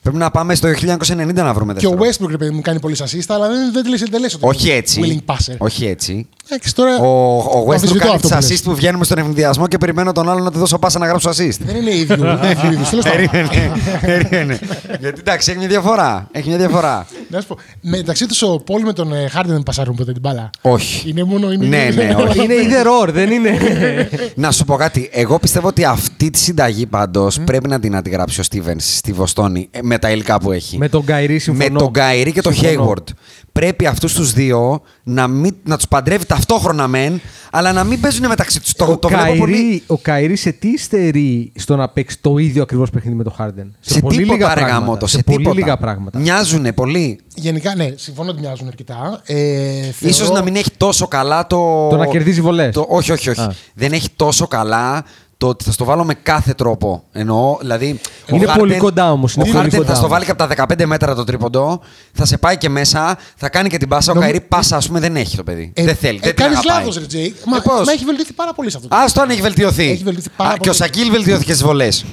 πρέπει 0.01 0.17
να 0.17 0.31
πάμε 0.31 0.55
στο 0.55 0.69
1990 0.69 1.33
να 1.33 1.53
βρούμε 1.53 1.73
Και 1.73 1.87
ο 1.87 1.89
δεύτερο. 1.89 2.09
Westbrook, 2.09 2.31
ρε 2.31 2.37
παιδί 2.37 2.51
μου, 2.51 2.61
κάνει 2.61 2.79
πολύ 2.79 2.95
assist, 2.99 3.23
αλλά 3.27 3.47
δεν, 3.47 3.71
δεν, 3.73 3.83
δεν, 3.83 4.07
δεν 4.11 4.21
λες 4.21 4.33
ότι 4.33 4.45
Όχι 4.47 4.67
είναι 4.67 4.77
έτσι. 4.77 5.01
Willing 5.27 5.33
passer. 5.33 5.55
Όχι 5.57 5.85
έτσι. 5.85 6.27
Εντάξει, 6.49 6.75
τώρα, 6.75 6.97
Ο, 6.97 7.37
ο 7.37 7.65
Westbrook 7.67 7.73
αμφισβητώ 7.73 7.99
κάνει 8.05 8.15
αυτό 8.15 8.27
τι 8.27 8.33
που 8.33 8.41
λες. 8.41 8.59
assist 8.59 8.63
που 8.63 8.75
βγαίνουμε 8.75 9.03
στον 9.03 9.17
ευνηδιασμό 9.17 9.67
και 9.67 9.77
περιμένω 9.77 10.11
τον 10.11 10.29
άλλο 10.29 10.43
να 10.43 10.51
του 10.51 10.59
δώσω 10.59 10.77
πάσα 10.79 10.99
να 10.99 11.07
γράψω 11.07 11.29
assist. 11.29 11.57
Δεν 11.59 11.75
είναι 11.75 11.95
ίδιο. 11.95 12.15
δεν 12.15 12.35
είναι 12.35 12.49
ίδιο 12.49 12.71
είδους. 12.71 12.89
Τέλος 12.91 13.05
πάντων. 13.05 13.29
Περίμενε. 13.29 13.71
περίμενε. 14.01 14.59
Γιατί 14.99 15.19
εντάξει, 15.19 15.49
έχει 15.49 15.59
μια 15.59 15.67
διαφορά. 15.67 16.27
Έχει 16.31 16.47
μια 16.47 16.57
διαφορά. 16.57 17.07
Να 17.29 17.41
σου 17.41 17.47
πω, 17.47 17.57
μεταξύ 17.81 18.25
τους 18.27 18.41
ο 18.41 18.59
Πόλ 18.65 18.81
με 18.81 18.93
τον 18.93 19.13
ε, 19.13 19.29
Harden 19.35 19.45
δεν 19.45 19.63
πασάρουν 19.63 19.95
ποτέ 19.95 20.11
την 20.11 20.21
μπάλα. 20.21 20.49
Όχι. 20.61 21.09
Είναι 21.09 21.23
μόνο. 21.23 21.51
Είναι, 21.51 21.65
Ναι, 21.65 21.89
ναι, 21.95 22.15
όχι. 22.15 22.43
Είναι 22.43 22.53
either 22.57 23.07
or, 23.07 23.09
δεν 23.11 23.31
είναι. 23.31 23.57
Να 24.35 24.51
σου 24.51 24.65
πω 24.65 24.75
κάτι. 24.75 25.09
Εγώ 25.13 25.39
πιστεύω 25.39 25.67
ότι 25.67 25.83
αυτή 25.85 26.29
τη 26.29 26.39
συνταγή 26.39 26.85
πάντως 26.85 27.39
πρέπει 27.45 27.67
να 27.67 27.79
την 27.79 27.95
αντιγράψει 27.95 28.39
ο 28.39 28.43
Στίβενς 28.43 28.79
στη 28.79 29.13
Βοστόνη 29.13 29.67
ε, 29.71 29.79
με 29.91 29.97
τα 29.99 30.11
υλικά 30.11 30.39
που 30.39 30.51
έχει. 30.51 30.77
Με 30.77 30.89
τον 30.89 31.05
Kyrie 31.05 31.39
συμφωνώ. 31.39 31.69
Με 31.73 31.79
τον 31.79 31.91
Kyrie 31.93 32.31
και 32.31 32.41
τον 32.41 32.53
Συμφωνώ. 32.53 32.93
Hayward. 32.97 33.03
Πρέπει 33.51 33.85
αυτούς 33.85 34.13
τους 34.13 34.33
δύο 34.33 34.81
να, 35.03 35.27
μην, 35.27 35.55
να 35.63 35.75
τους 35.75 35.87
παντρεύει 35.87 36.25
ταυτόχρονα 36.25 36.87
μεν, 36.87 37.21
αλλά 37.51 37.71
να 37.73 37.83
μην 37.83 37.99
παίζουν 37.99 38.27
μεταξύ 38.27 38.61
τους. 38.61 38.73
Το, 38.73 38.85
ο, 38.85 38.97
το 38.97 39.07
βλέπω 39.07 39.35
πολύ. 39.35 39.53
Kyrie, 39.53 39.83
ο 39.87 39.97
Kyrie 39.97 40.35
σε 40.35 40.51
τι 40.51 40.77
στερεί 40.77 41.51
στο 41.55 41.75
να 41.75 41.89
παίξει 41.89 42.17
το 42.21 42.37
ίδιο 42.37 42.61
ακριβώς 42.61 42.89
παιχνίδι 42.89 43.17
με 43.17 43.23
τον 43.23 43.33
Χάρντεν; 43.33 43.75
Σε 43.79 43.99
πολύ 43.99 44.17
τίποτα, 44.17 44.33
λίγα 44.37 44.47
ρε 44.47 44.53
πράγματα. 44.61 44.79
γαμώτο, 44.79 45.07
σε 45.07 45.15
σε 45.17 45.23
πολύ 45.23 45.37
τίποτα. 45.37 45.55
λίγα 45.59 45.77
πράγματα. 45.77 46.19
Μοιάζουν 46.19 46.73
πολύ. 46.73 47.19
Γενικά, 47.35 47.75
ναι, 47.75 47.89
συμφωνώ 47.95 48.29
ότι 48.31 48.39
μοιάζουν 48.41 48.67
αρκετά. 48.67 49.21
Ε, 49.25 49.35
θεωρώ- 49.81 49.93
Ίσως 49.99 50.29
να 50.31 50.41
μην 50.43 50.55
έχει 50.55 50.71
τόσο 50.77 51.07
καλά 51.07 51.47
το. 51.47 51.87
Το 51.89 51.97
να 51.97 52.05
κερδίζει 52.05 52.41
βολές. 52.41 52.73
Το... 52.73 52.85
Όχι, 52.89 53.11
όχι, 53.11 53.29
όχι. 53.29 53.41
Α. 53.41 53.53
Δεν 53.73 53.91
έχει 53.91 54.09
τόσο 54.15 54.47
καλά 54.47 55.03
το 55.41 55.47
ότι 55.47 55.63
θα 55.63 55.71
στο 55.71 55.85
βάλω 55.85 56.03
με 56.03 56.13
κάθε 56.13 56.53
τρόπο. 56.53 57.03
Εννοώ, 57.11 57.57
δηλαδή. 57.59 57.99
ο 58.31 58.35
Είναι 58.35 58.45
Harden- 58.47 58.57
πολύ 58.57 58.77
κοντά 58.77 59.11
όμως, 59.11 59.33
είναι 59.33 59.43
Ο 59.49 59.51
πολύ 59.51 59.67
Harden 59.67 59.75
κοντά 59.75 59.85
θα 59.87 59.95
στο 59.95 59.99
όμως. 60.05 60.09
βάλει 60.11 60.25
και 60.25 60.31
από 60.31 60.39
τα 60.39 60.47
15 60.81 60.85
μέτρα 60.85 61.15
το 61.15 61.23
τρίποντο, 61.23 61.81
θα 62.13 62.25
σε 62.25 62.37
πάει 62.37 62.57
και 62.57 62.69
μέσα, 62.69 63.17
θα 63.35 63.49
κάνει 63.49 63.69
και 63.69 63.77
την 63.77 63.87
πάσα. 63.87 64.11
Ο 64.11 64.13
Νομι- 64.15 64.29
Καϊρή 64.31 64.45
πάσα, 64.47 64.75
ας 64.75 64.87
πούμε, 64.87 64.99
δεν 64.99 65.15
έχει 65.15 65.35
το 65.37 65.43
παιδί. 65.43 65.71
Ε, 65.75 65.83
δεν 65.83 65.95
θέλει. 65.95 66.17
Ε, 66.17 66.19
δεν 66.25 66.35
την 66.35 66.43
Κάνεις 66.43 66.57
αγαπάει. 66.57 66.77
λάθος, 66.79 66.97
ρε 66.97 67.05
Τζέι. 67.05 67.25
Ε, 67.25 67.33
Μα, 67.45 67.59
πώς; 67.61 67.85
μα 67.85 67.91
έχει 67.91 68.05
βελτιωθεί 68.05 68.33
πάρα 68.33 68.53
πολύ 68.53 68.71
σε 68.71 68.77
αυτό. 68.77 68.95
Α 68.95 69.05
το 69.13 69.21
αν 69.21 69.29
έχει 69.29 69.41
βελτιωθεί. 69.41 69.89
Έχει 69.89 70.03
βελτιωθεί 70.03 70.29
πάρα 70.37 70.49
Α, 70.49 70.53
Και 70.53 70.57
πολύ. 70.59 70.69
ο 70.69 70.73
Σακίλ 70.73 71.09
βελτιώθηκε 71.11 71.51
στις 71.53 71.63
βολές. 71.65 72.05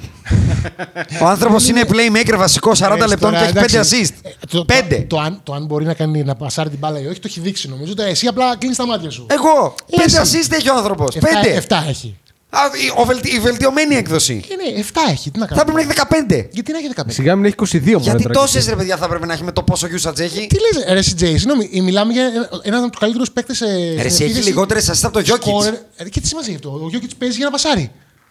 ο 1.23 1.27
άνθρωπος 1.27 1.69
είναι 1.69 1.83
playmaker 1.89 2.35
βασικό 2.37 2.71
40 2.79 3.05
Ε, 3.05 3.07
λεπτών 3.07 3.31
τώρα, 3.33 3.39
και 3.39 3.45
έχει 3.45 3.53
5 3.53 3.75
εντάξει, 3.75 4.13
assist. 4.23 4.27
ε, 4.29 4.31
το- 4.51 4.65
5. 4.65 4.97
Το, 5.09 5.17
το, 5.17 5.21
αν, 5.23 5.41
το 5.43 5.53
αν 5.53 5.65
μπορεί 5.67 5.85
να, 5.85 5.95
κάνει, 5.95 6.23
να 6.25 6.35
πασάρει 6.35 6.69
την 6.69 6.79
μπάλα 6.79 7.01
ή 7.01 7.07
όχι, 7.07 7.15
το 7.21 7.27
έχει 7.31 7.41
δείξει 7.41 7.69
νομίζω. 7.69 7.95
Το- 7.95 8.03
Εσύ 8.03 8.27
απλά 8.27 8.57
κλείνεις 8.57 8.77
τα 8.77 8.87
μάτια 8.87 9.11
σου. 9.11 9.27
Εγώ. 9.31 9.75
5 9.91 10.03
Εσύ. 10.05 10.39
assist 10.49 10.53
έχει 10.53 10.71
ο 10.71 10.75
άνθρωπος. 10.77 11.17
5. 11.21 11.57
7 11.57 11.85
έχει. 11.89 12.17
Α, 12.51 12.59
η, 12.85 13.01
ο 13.01 13.05
βελτι- 13.05 13.33
η 13.33 13.39
βελτιωμένη 13.41 13.95
έκδοση. 13.95 14.45
Ε, 14.51 14.55
ναι, 14.79 14.85
7 14.85 15.11
έχει. 15.11 15.31
Τι 15.31 15.39
να 15.39 15.47
Θα 15.47 15.55
κάνει. 15.55 15.71
πρέπει 15.73 15.87
να 15.87 15.93
έχει 15.93 16.01
15. 16.41 16.49
Γιατί 16.53 16.73
να 16.73 16.79
έχει 16.79 16.89
15. 16.97 17.03
Σιγά 17.09 17.37
μην 17.37 17.45
έχει 17.45 17.55
22 17.59 17.81
μόνο. 17.85 17.99
Γιατί 17.99 18.23
τώρα 18.23 18.35
τόσες 18.35 18.65
και 18.65 18.71
ρε 18.71 18.77
παιδιά 18.77 18.97
θα 18.97 19.09
πρέπει 19.09 19.27
να 19.27 19.33
έχει 19.33 19.43
με 19.45 19.53
το 19.53 19.63
πόσο 19.63 19.87
usage 19.87 20.19
έχει. 20.19 20.47
Τι 20.47 20.57
λες, 20.61 20.85
ρε 20.93 20.99
CJ, 21.01 21.19
συγγνώμη, 21.39 21.71
ε, 21.75 21.81
μιλάμε 21.81 22.13
για 22.13 22.25
έναν 22.63 22.81
από 22.83 22.91
τους 22.91 23.01
καλύτερους 23.01 23.31
παίκτες 23.31 23.57
σε. 23.57 23.67
Ρε, 23.67 24.03
εσύ 24.03 24.25
έχει 24.25 24.43
λιγότερες 24.43 24.91
assist 24.91 25.01
από 25.03 25.23
το 25.23 25.35
Jokic. 25.35 26.09
Και 26.11 26.21
τι 26.21 26.27
σημασία 26.27 26.55
έχει 26.55 26.69
αυτό; 26.69 26.81
Ο 26.85 26.89
Γιώκητ 26.89 27.11
παίζει 27.19 27.37
για 27.37 27.45
να 27.45 27.51
πασάρει. 27.51 27.91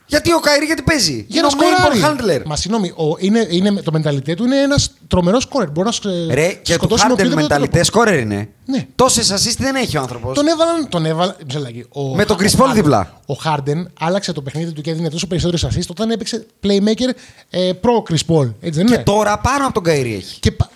Γιατί 0.09 0.33
ο 0.33 0.39
Καϊρή 0.39 0.65
γιατί 0.65 0.81
παίζει. 0.81 1.25
Για 1.27 1.39
είναι 1.41 1.41
να 1.41 1.47
ο 1.47 1.51
main 1.51 1.89
σκοράρει. 1.91 2.17
ball 2.19 2.21
handler. 2.41 2.41
Μα 2.45 2.55
συγγνώμη, 2.55 2.89
ο, 2.95 3.15
είναι, 3.19 3.47
είναι, 3.49 3.71
το 3.81 3.91
μενταλιτέ 3.91 4.33
του 4.33 4.43
είναι 4.45 4.61
ένας 4.61 4.91
τρομερός 5.07 5.43
σκόρερ. 5.43 5.69
Μπορεί 5.71 5.87
να 5.87 5.91
σκ- 5.93 6.05
Ρε, 6.31 6.47
και 6.47 6.71
του 6.73 6.73
σκοτώσει 6.73 7.03
με 7.05 7.09
Harden 7.09 7.13
οποιοδήποτε 7.13 7.41
μενταλιτέ 7.41 7.69
τρόπο. 7.71 7.85
σκόρερ 7.85 8.19
είναι. 8.19 8.49
Ναι. 8.65 8.85
Τόσες 8.95 9.31
assist 9.33 9.55
δεν 9.57 9.75
έχει 9.75 9.97
ο 9.97 10.01
άνθρωπος. 10.01 10.35
Τον 10.35 10.47
έβαλαν. 10.47 10.89
Τον 10.89 11.05
έβαλαν 11.05 11.35
ψελάκι, 11.47 11.85
ο, 11.89 12.01
Με 12.15 12.25
τον 12.25 12.35
ο 12.35 12.39
Chris 12.41 12.59
Paul 12.59 12.69
Harden- 12.69 12.73
δίπλα. 12.73 13.21
Ο 13.25 13.33
Χάρντεν 13.33 13.89
άλλαξε 13.99 14.31
το 14.33 14.41
παιχνίδι 14.41 14.71
του 14.71 14.81
και 14.81 14.89
έδινε 14.91 15.09
τόσο 15.09 15.27
περισσότερες 15.27 15.65
assist 15.65 15.87
όταν 15.89 16.11
έπαιξε 16.11 16.45
playmaker 16.63 17.13
ε, 17.49 17.71
προ 17.81 18.03
Chris 18.09 18.33
Paul. 18.35 18.51
Έτσι 18.59 18.77
δεν 18.79 18.85
Και 18.85 18.93
είναι; 18.93 19.03
τώρα 19.03 19.37
πάνω 19.39 19.65
από 19.65 19.73
τον 19.73 19.83
Καϊρή 19.83 20.13
έχει. 20.15 20.39
Και 20.39 20.51
πα- 20.51 20.69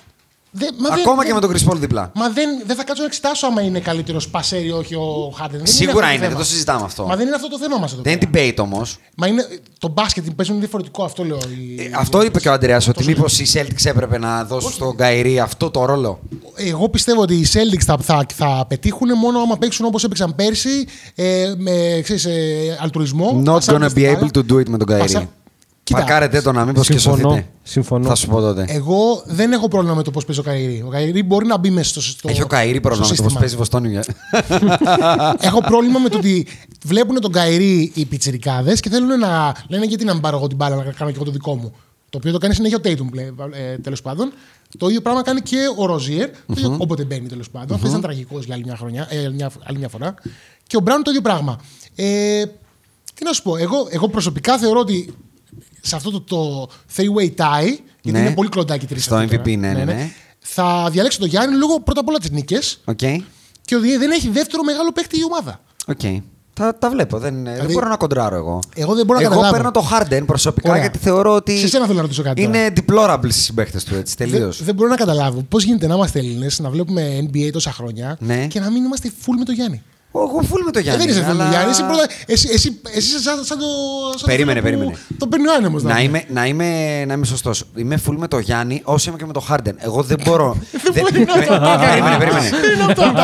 δε- 0.51 0.65
μα 0.77 0.89
δεν- 0.89 0.99
Ακόμα 0.99 1.15
δεν- 1.15 1.25
και 1.27 1.33
με 1.33 1.39
τον 1.39 1.51
Chris 1.51 1.71
Paul 1.71 1.77
δίπλα. 1.79 2.11
Μα 2.15 2.29
δεν, 2.29 2.49
δεν 2.65 2.75
θα 2.75 2.83
κάτσω 2.83 3.01
να 3.01 3.07
εξετάσω 3.07 3.47
άμα 3.47 3.61
είναι 3.61 3.79
καλύτερος 3.79 4.29
πασέρ 4.29 4.65
ή 4.65 4.71
όχι 4.71 4.95
ο 4.95 5.33
Χάρντεν. 5.37 5.57
Δεν 5.59 5.67
Σίγουρα 5.67 5.93
αυτό 5.99 6.07
είναι, 6.09 6.17
θέμα. 6.17 6.27
δεν 6.29 6.37
το 6.37 6.43
συζητάμε 6.43 6.83
αυτό. 6.85 7.05
Μα 7.05 7.15
δεν 7.15 7.25
είναι 7.27 7.35
αυτό 7.35 7.49
το 7.49 7.57
θέμα 7.59 7.77
μας 7.77 7.93
εδώ. 7.93 8.01
Δεν 8.01 8.17
πέρα. 8.17 8.43
είναι 8.43 8.51
debate 8.53 8.57
όμως. 8.63 8.97
Μα 9.15 9.27
είναι 9.27 9.47
το 9.79 9.87
μπάσκετ 9.87 10.25
που 10.25 10.35
παίζουν 10.35 10.53
είναι 10.55 10.63
διαφορετικό, 10.63 11.03
αυτό 11.03 11.23
λέω. 11.23 11.37
οι- 11.37 11.81
Ε, 11.81 11.91
Αυτό 11.95 12.23
είπε 12.23 12.39
και 12.39 12.49
ο 12.49 12.51
Αντρέας, 12.51 12.87
ότι 12.87 12.97
Τόσο 12.97 13.09
μήπως 13.09 13.39
οι 13.39 13.45
Celtics 13.53 13.85
έπρεπε 13.85 14.17
να 14.17 14.43
δώσουν 14.45 14.71
στον 14.71 14.95
Kyrie 14.95 15.39
αυτό 15.39 15.69
το 15.71 15.85
ρόλο. 15.85 16.19
Εγώ 16.55 16.89
πιστεύω 16.89 17.21
ότι 17.21 17.33
οι 17.35 17.45
Celtics 17.53 17.83
θα, 17.85 17.97
θα, 18.01 18.25
θα 18.35 18.65
πετύχουν 18.67 19.17
μόνο 19.17 19.39
άμα 19.39 19.57
παίξουν 19.57 19.85
όπως 19.85 20.03
έπαιξαν 20.03 20.35
πέρσι 20.35 20.85
ε, 21.15 21.53
με 21.57 21.99
ξέρεις, 22.03 22.25
ε, 22.25 22.77
αλτρουισμό. 22.81 23.41
Not 23.41 23.45
πασάρουν 23.45 23.83
gonna 23.83 23.89
στην 23.89 24.03
be 24.03 24.13
μπάλα. 24.13 24.29
able 24.33 24.37
to 24.37 24.51
do 24.53 24.55
it 24.59 24.69
με 24.69 24.77
τον 24.77 24.87
Kyrie. 24.87 25.29
Πασα- 25.83 25.83
Κοίτα, 25.83 25.99
Πακετάρετε 25.99 26.41
τον 26.41 26.65
μήπως 26.65 26.81
και 26.81 26.91
Συμφωνώ. 26.99 27.17
σωθείτε. 27.29 27.47
Συμφωνώ. 27.63 28.07
Θα 28.07 28.15
σου 28.15 28.27
πω 28.27 28.39
τότε. 28.39 28.65
Εγώ 28.69 29.23
δεν 29.25 29.51
έχω 29.51 29.67
πρόβλημα 29.67 29.95
με 29.95 30.03
το 30.03 30.11
πώς 30.11 30.21
παίζει 30.25 30.39
ο 30.41 30.43
Kyrie. 30.43 30.83
Ο 30.85 30.89
Kyrie 30.89 31.23
μπορεί 31.23 31.45
να 31.45 31.57
μπει 31.57 31.69
μέσα 31.69 31.89
στο, 31.89 32.01
στο 32.01 32.29
Έχει 32.29 32.41
ο 32.41 32.47
Kyrie 32.47 32.79
πρόβλημα 32.81 33.07
με 33.09 33.15
το 33.15 33.21
πώς 33.23 33.29
σύστημα. 33.29 33.39
παίζει 33.39 33.55
Βοστώνη. 33.55 34.01
Έχω 35.47 35.61
πρόβλημα 35.61 35.99
με 35.99 36.09
το 36.09 36.17
ότι 36.17 36.47
βλέπουν 36.85 37.19
τον 37.21 37.31
Kyrie 37.31 37.91
οι 37.95 38.05
πιτσιρικάδες 38.05 38.79
και 38.79 38.89
θέλουν 38.89 39.19
να 39.19 39.55
λένε 39.67 39.85
γιατί 39.85 40.05
να 40.05 40.13
μην 40.13 40.21
πάρω 40.21 40.37
εγώ 40.37 40.47
την 40.47 40.57
μπάλα 40.57 40.75
να 40.75 40.83
κάνω 40.83 41.09
και 41.11 41.15
εγώ 41.15 41.25
το 41.25 41.31
δικό 41.31 41.55
μου. 41.55 41.73
Το 42.09 42.17
οποίο 42.17 42.31
το 42.31 42.37
κάνει 42.37 42.53
συνέχεια 42.53 42.77
ο 42.77 42.81
Tatum 42.83 43.17
ε, 43.51 43.77
τέλος 43.77 44.01
πάντων. 44.01 44.33
Το 44.77 44.87
ίδιο 44.87 45.01
πράγμα 45.01 45.21
κάνει 45.21 45.41
και 45.41 45.57
ο 45.77 45.85
Rozier 45.85 46.29
όποτε 46.77 47.03
μπαίνει 47.03 47.27
τέλος 47.27 47.49
πάντων. 47.49 47.75
Αυτό 47.75 47.87
ήταν 47.87 48.01
τραγικός 48.01 48.45
για 48.45 48.53
άλλη 48.55 48.63
μια, 48.63 48.75
χρονιά, 48.75 49.07
ε, 49.09 49.29
μια, 49.29 49.51
άλλη 49.63 49.77
μια 49.77 49.89
φορά. 49.89 50.13
Και 50.67 50.77
ο 50.77 50.79
Brown 50.79 51.03
το 51.03 51.09
ίδιο 51.09 51.21
πράγμα. 51.21 51.59
Ε, 51.95 52.43
τι 53.13 53.23
να 53.23 53.33
σου 53.33 53.41
πω, 53.43 53.57
εγώ, 53.57 53.87
εγώ 53.89 54.07
προσωπικά 54.09 54.57
θεωρώ 54.57 54.79
ότι 54.79 55.13
σε 55.81 55.95
αυτό 55.95 56.11
το, 56.11 56.21
το 56.21 56.69
three-way 56.95 57.25
tie, 57.25 57.79
γιατί 58.01 58.19
Ναι. 58.19 58.19
είναι 58.19 58.33
πολύ 58.33 58.49
κοντά 58.49 58.75
οι 58.75 58.85
τρεις 58.85 59.03
Στο 59.03 59.17
MVP, 59.17 59.57
ναι, 59.57 59.71
ναι, 59.73 59.83
ναι. 59.83 60.09
Θα 60.39 60.87
διαλέξω 60.91 61.19
τον 61.19 61.27
Γιάννη 61.27 61.55
λόγω 61.57 61.79
πρώτα 61.79 61.99
απ' 61.99 62.07
όλα 62.07 62.17
τις 62.17 62.29
νίκες 62.31 62.79
Οκ. 62.85 62.97
και 63.65 63.75
ότι 63.75 63.97
δεν 63.97 64.11
έχει 64.11 64.29
δεύτερο 64.29 64.63
μεγάλο 64.63 64.91
παίκτη 64.91 65.19
η 65.19 65.23
ομάδα. 65.23 65.61
Οκ. 65.87 65.99
Τα, 66.53 66.75
τα 66.77 66.89
βλέπω. 66.89 67.17
Δεν, 67.19 67.43
δεν 67.43 67.71
μπορώ 67.71 67.87
να 67.87 67.95
κοντράρω 67.97 68.35
εγώ. 68.35 68.59
Δηλαδή- 68.59 68.81
Εγώ 68.81 68.95
δεν 68.95 69.05
μπορώ 69.05 69.19
να 69.19 69.25
Εγώ 69.25 69.33
καταλάβω. 69.41 69.55
παίρνω 69.55 69.71
το 69.71 69.89
Harden 69.91 70.23
προσωπικά 70.25 70.69
Ωραία. 70.69 70.81
γιατί 70.81 70.97
θεωρώ 70.97 71.35
ότι. 71.35 71.57
Σε 71.57 71.67
σένα 71.67 71.83
θέλω 71.85 71.95
να 71.95 72.01
ρωτήσω 72.01 72.23
κάτι 72.23 72.41
Είναι 72.41 72.73
deplorable 72.75 73.19
στις 73.29 73.43
συμπαίχτε 73.43 73.79
του 73.89 73.95
έτσι. 73.95 74.17
Τελείως. 74.17 74.57
Δεν, 74.57 74.65
δεν 74.65 74.75
μπορώ 74.75 74.89
να 74.89 74.95
καταλάβω 74.95 75.41
πώς 75.49 75.63
γίνεται 75.63 75.87
να 75.87 75.93
είμαστε 75.95 76.19
Έλληνες, 76.19 76.59
να 76.59 76.69
βλέπουμε 76.69 77.27
NBA 77.31 77.49
τόσα 77.51 77.71
χρόνια 77.71 78.17
Ναι. 78.19 78.47
και 78.47 78.59
να 78.59 78.69
μην 78.71 78.83
είμαστε 78.83 79.11
full 79.21 79.33
με 79.39 79.45
το 79.45 79.51
Γιάννη. 79.51 79.81
Εγώ 80.15 80.41
φουλ 80.49 80.61
με 80.65 80.71
το 80.71 80.79
Ε, 80.79 80.81
Γιάννη. 80.81 81.05
δεν 81.05 81.11
είσαι 81.13 81.21
full 81.23 81.25
με 81.25 81.31
αλλά- 81.31 81.43
το 81.43 81.49
Γιάννη. 81.49 81.69
Εσύ, 81.71 81.83
πρώτα, 81.83 82.05
εσύ, 82.25 82.49
εσύ, 82.53 82.79
εσύ 82.95 83.07
είσαι 83.07 83.19
σαν, 83.21 83.43
σαν 83.43 83.57
το. 83.59 83.65
Σαν 84.17 84.25
Περίμενε, 84.25 84.59
το 84.61 84.65
φίλο 84.67 84.77
περίμενε. 84.77 84.99
Που, 85.07 85.15
το 85.17 85.27
παίρνει 85.27 85.47
ο 85.47 85.53
άνεμος. 85.53 85.83
Να 85.83 85.99
είμαι, 86.01 86.23
να 86.27 86.45
είμαι, 86.45 86.65
να 87.05 87.13
είμαι 87.13 87.25
σωστός. 87.25 87.63
Είμαι 87.75 87.99
full 88.07 88.15
με 88.17 88.27
το 88.27 88.39
Γιάννη 88.39 88.81
όσο 88.83 89.09
είμαι 89.09 89.19
και 89.19 89.25
με 89.25 89.33
το 89.33 89.45
Harden. 89.49 89.73
Εγώ 89.77 90.01
δεν 90.03 90.17
μπορώ. 90.25 90.57
δεν, 90.93 91.03
με- 91.13 91.25
περίμενε, 91.25 92.17
περίμενε. 92.17 92.49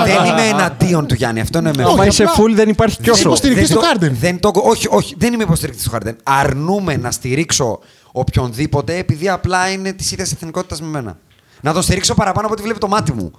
δεν 0.06 0.26
είμαι 0.26 0.48
εναντίον 0.48 1.08
του 1.08 1.14
Γιάννη. 1.14 1.40
Αυτό 1.40 1.58
είναι 1.60 1.72
με 1.76 1.84
Όχι, 1.84 1.94
Άμα 1.94 2.06
είσαι 2.06 2.24
απλά- 2.24 2.36
full 2.46 2.52
δεν 2.54 2.70
υπάρχει 2.70 2.96
κι 2.96 3.02
Δεν 3.04 3.14
όσο. 3.14 3.22
υποστηρίζεις 3.22 3.68
Δεν 3.68 3.78
το 3.78 3.82
το- 3.84 4.06
Harden. 4.06 4.12
Δεν 4.12 4.40
το, 4.40 4.52
όχι, 4.56 4.88
όχι, 4.90 5.16
δεν 5.18 5.34
είμαι 5.34 5.44
υποστηρικτής 5.44 5.84
του 5.84 5.92
Harden. 5.98 6.14
Αρνούμε 6.24 6.98
να 6.98 7.12
στηρίξω 7.12 7.80
οποιονδήποτε 8.12 8.98
επειδή 8.98 9.30
απλά 9.30 9.70
είναι 9.72 9.94
της 9.94 10.12
ίδιας 10.12 10.32
εθνικότητας 10.32 10.82
με 10.82 10.88
μένα. 10.88 11.18
Να 11.62 11.74
τον 11.74 11.82
στηρίξω 11.82 12.14
παραπάνω 12.14 12.46
από 12.46 12.54
ό,τι 12.56 12.64
βλέπει 12.64 12.80
το 12.80 12.88
μάτι 12.88 13.14
μου. 13.14 13.32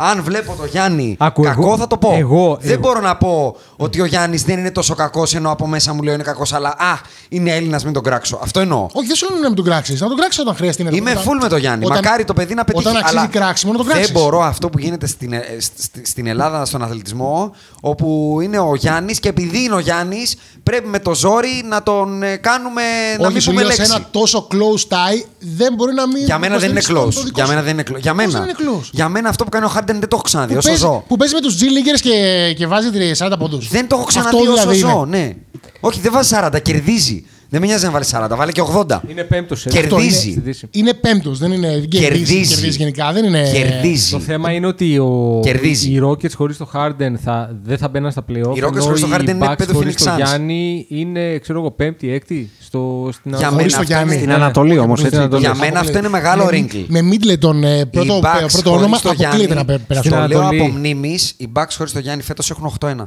Αν 0.00 0.22
βλέπω 0.22 0.54
το 0.58 0.64
Γιάννη 0.64 1.16
Άκου, 1.18 1.42
κακό, 1.42 1.62
εγώ- 1.62 1.76
θα 1.76 1.86
το 1.86 1.96
πω. 1.96 2.14
εγώ- 2.18 2.58
δεν 2.60 2.70
εγώ- 2.70 2.80
μπορώ 2.80 3.00
να 3.00 3.16
πω 3.16 3.56
ότι 3.76 4.00
ο 4.00 4.04
Γιάννης 4.04 4.42
δεν 4.42 4.58
είναι 4.58 4.70
τόσο 4.70 4.94
κακός 4.94 5.34
ενώ 5.34 5.50
από 5.50 5.66
μέσα 5.66 5.92
μου 5.94 6.02
λέω 6.02 6.14
είναι 6.14 6.22
κακός, 6.22 6.52
αλλά 6.52 6.68
α, 6.68 6.98
είναι 7.28 7.50
Έλληνας, 7.54 7.84
μην 7.84 7.92
τον 7.92 8.02
κράξω. 8.02 8.38
Αυτό 8.42 8.60
εννοώ. 8.60 8.86
Όχι, 8.92 9.06
δεν 9.06 9.16
σου 9.16 9.26
λέω 9.30 9.38
να 9.40 9.46
μην 9.46 9.56
τον 9.56 9.64
κράξεις. 9.64 10.00
Να 10.00 10.08
τον 10.08 10.16
κράξεις 10.16 10.40
όταν 10.40 10.54
χρειαστεί 10.56 10.82
να 10.82 10.90
Είμαι 10.92 11.10
όταν- 11.10 11.22
full 11.22 11.38
με 11.42 11.48
το 11.48 11.56
Γιάννη. 11.56 11.84
όταν- 11.84 12.00
Μακάρι 12.04 12.24
το 12.24 12.32
παιδί 12.34 12.54
να 12.54 12.64
πετύχει. 12.64 12.86
Όταν 12.86 13.00
αξίζει 13.00 13.18
αλλά 13.18 13.26
κράξιμο, 13.26 13.72
να 13.72 13.78
τον 13.78 13.86
Δεν 13.86 13.94
κράξεις. 13.96 14.14
μπορώ 14.16 14.42
αυτό 14.42 14.68
που 14.68 14.78
γίνεται 14.78 15.06
στην, 15.06 15.32
ε, 15.32 15.42
στη- 15.78 16.06
στην 16.06 16.26
Ελλάδα 16.26 16.64
στον 16.64 16.82
αθλητισμό, 16.82 17.52
όπου 17.80 18.38
είναι 18.42 18.58
ο 18.58 18.74
Γιάννης 18.74 19.20
και 19.20 19.28
επειδή 19.28 19.62
είναι 19.64 19.74
ο 19.74 19.78
Γιάννης, 19.78 20.36
πρέπει 20.62 20.88
με 20.88 20.98
το 20.98 21.14
ζόρι 21.14 21.64
να 21.68 21.82
τον 21.82 22.22
ε, 22.22 22.36
κάνουμε 22.36 22.82
να 23.18 23.22
Όχι, 23.24 23.32
μην 23.32 23.40
σου 23.42 23.50
πούμε 23.50 23.62
λέω 23.62 23.70
σε 23.70 23.76
λέξη. 23.76 23.92
ένα 23.96 24.06
τόσο 24.10 24.46
close 24.52 24.92
tie 24.94 25.24
δεν 25.38 25.74
μπορεί 25.74 25.94
να 25.94 26.06
μην. 26.06 26.24
Για 26.24 26.38
μένα 26.38 26.58
δεν 26.58 26.70
είναι 26.70 26.78
υποστηρίξεις 26.78 27.20
close. 27.20 27.22
το 27.22 27.26
δικό 27.26 27.32
Για 27.34 27.44
σου. 27.44 27.50
μένα 27.50 27.62
δεν 27.62 27.72
είναι 27.72 27.82
close. 27.90 28.00
Για 28.00 28.14
Πώς 28.14 28.24
μένα, 28.32 28.44
δεν 28.44 28.56
είναι 28.66 28.72
close; 28.80 28.88
για 28.92 29.08
μένα 29.08 29.28
αυτό 29.28 29.44
που 29.44 29.50
κάνει 29.50 29.64
ο 29.64 29.68
Χάρντεν 29.88 30.00
δεν 30.00 30.08
το 30.08 30.16
έχω 30.16 30.22
ξαναδεί. 30.22 30.52
Που 30.52 30.58
Όσο 30.58 30.68
παίζει, 30.68 30.82
ζω. 30.82 31.04
που 31.08 31.16
παίζει 31.16 31.34
με 31.34 31.40
τους 31.40 31.56
G 31.60 31.62
Leaguers 31.62 32.00
και, 32.00 32.54
και 32.56 32.66
βάζει 32.66 32.88
40 33.18 33.32
πόντους. 33.38 33.68
Δεν 33.68 33.88
το 33.88 33.96
έχω 33.96 34.04
ξαναδεί 34.04 34.36
Αυτό 34.36 34.52
όσο 34.52 34.60
δηλαδή 34.60 34.78
ζω. 34.78 35.04
είναι. 35.06 35.18
Ναι. 35.18 35.34
Όχι, 35.80 36.00
δεν 36.00 36.12
βάζει 36.12 36.34
40, 36.34 36.62
κερδίζει. 36.62 37.24
Δεν 37.50 37.60
με 37.60 37.66
νοιάζει 37.66 37.84
να 37.84 37.90
βάλει 37.90 38.04
40, 38.10 38.26
βάλει 38.36 38.52
και 38.52 38.62
80. 38.74 39.00
Είναι 39.08 39.22
πέμπτος. 39.24 39.66
Κερδίζει. 39.70 40.42
Είναι 40.70 40.94
πέμπτος, 40.94 41.38
δεν 41.38 41.52
είναι. 41.52 41.68
Κερδίζει. 41.68 41.98
Κερδίζει. 41.98 42.54
κερδίζει 42.54 42.76
γενικά. 42.76 43.12
Δεν 43.12 43.24
είναι. 43.24 43.50
Κερδίζει. 43.52 44.10
Το 44.10 44.20
θέμα 44.20 44.52
είναι 44.52 44.66
ότι 44.66 44.98
ο... 44.98 45.40
Κερδίζει. 45.42 45.90
οι 45.90 46.00
Rockets 46.04 46.32
χωρίς 46.34 46.56
το 46.56 46.70
Harden 46.74 47.14
θα... 47.24 47.56
δεν 47.62 47.78
θα 47.78 47.88
μπαίναν 47.88 48.10
στα 48.10 48.24
playoff. 48.28 48.56
Οι 48.56 48.60
Rockets 48.64 48.72
ενώ 48.72 48.82
χωρίς 48.82 49.00
το 49.00 49.06
οι 49.06 49.10
Harden 49.14 49.28
είναι 49.28 49.46
Bucks 49.46 49.54
πέντε 49.58 49.72
χωρίς 49.72 49.94
Phoenix 49.94 50.04
το 50.04 50.12
Suns. 50.12 50.16
Γιάννη 50.16 50.86
είναι, 50.88 51.38
ξέρω 51.38 51.58
εγώ, 51.58 51.70
πέμπτη, 51.70 52.12
έκτη 52.12 52.50
στο... 52.68 53.08
στην 53.12 53.30
Για 53.36 53.48
Ανατολή. 53.48 53.56
μένα 53.56 53.58
Χωρίς 53.60 53.72
το 53.74 53.80
αυτό 53.80 53.92
Γιάννη. 53.92 54.12
είναι- 54.12 54.20
Στην 54.22 54.32
Ανατολή 54.42 54.78
όμως, 54.78 54.98
Στην 54.98 55.06
έτσι. 55.10 55.18
Ανατολή. 55.20 55.40
Για 55.42 55.54
μένα 55.54 55.80
αυτό 55.80 55.98
είναι 55.98 56.08
μεγάλο 56.08 56.44
με, 56.44 56.50
ρίγκλ. 56.50 56.78
Με 56.88 57.00
Middleton 57.02 57.62
ε, 57.62 57.84
πρώτο, 57.84 58.14
Οι 58.14 58.20
Bucks 58.22 58.46
πρώτο 58.48 58.70
χωρίς 58.70 58.82
όνομα 58.82 58.98
το 59.00 59.08
αποκλείεται 59.10 59.36
Γιάννη- 59.36 59.54
να 59.54 59.64
πε- 59.64 59.78
περάσουν. 59.86 60.10
Το 60.10 60.16
λέω 60.16 60.38
Ανατολή. 60.40 60.60
από 60.60 60.68
μνήμης, 60.78 61.34
οι 61.36 61.48
Bucks 61.54 61.72
χωρίς 61.76 61.92
το 61.92 61.98
Γιάννη 61.98 62.22
φέτος 62.22 62.50
έχουν 62.50 62.64
8-1. 62.80 63.02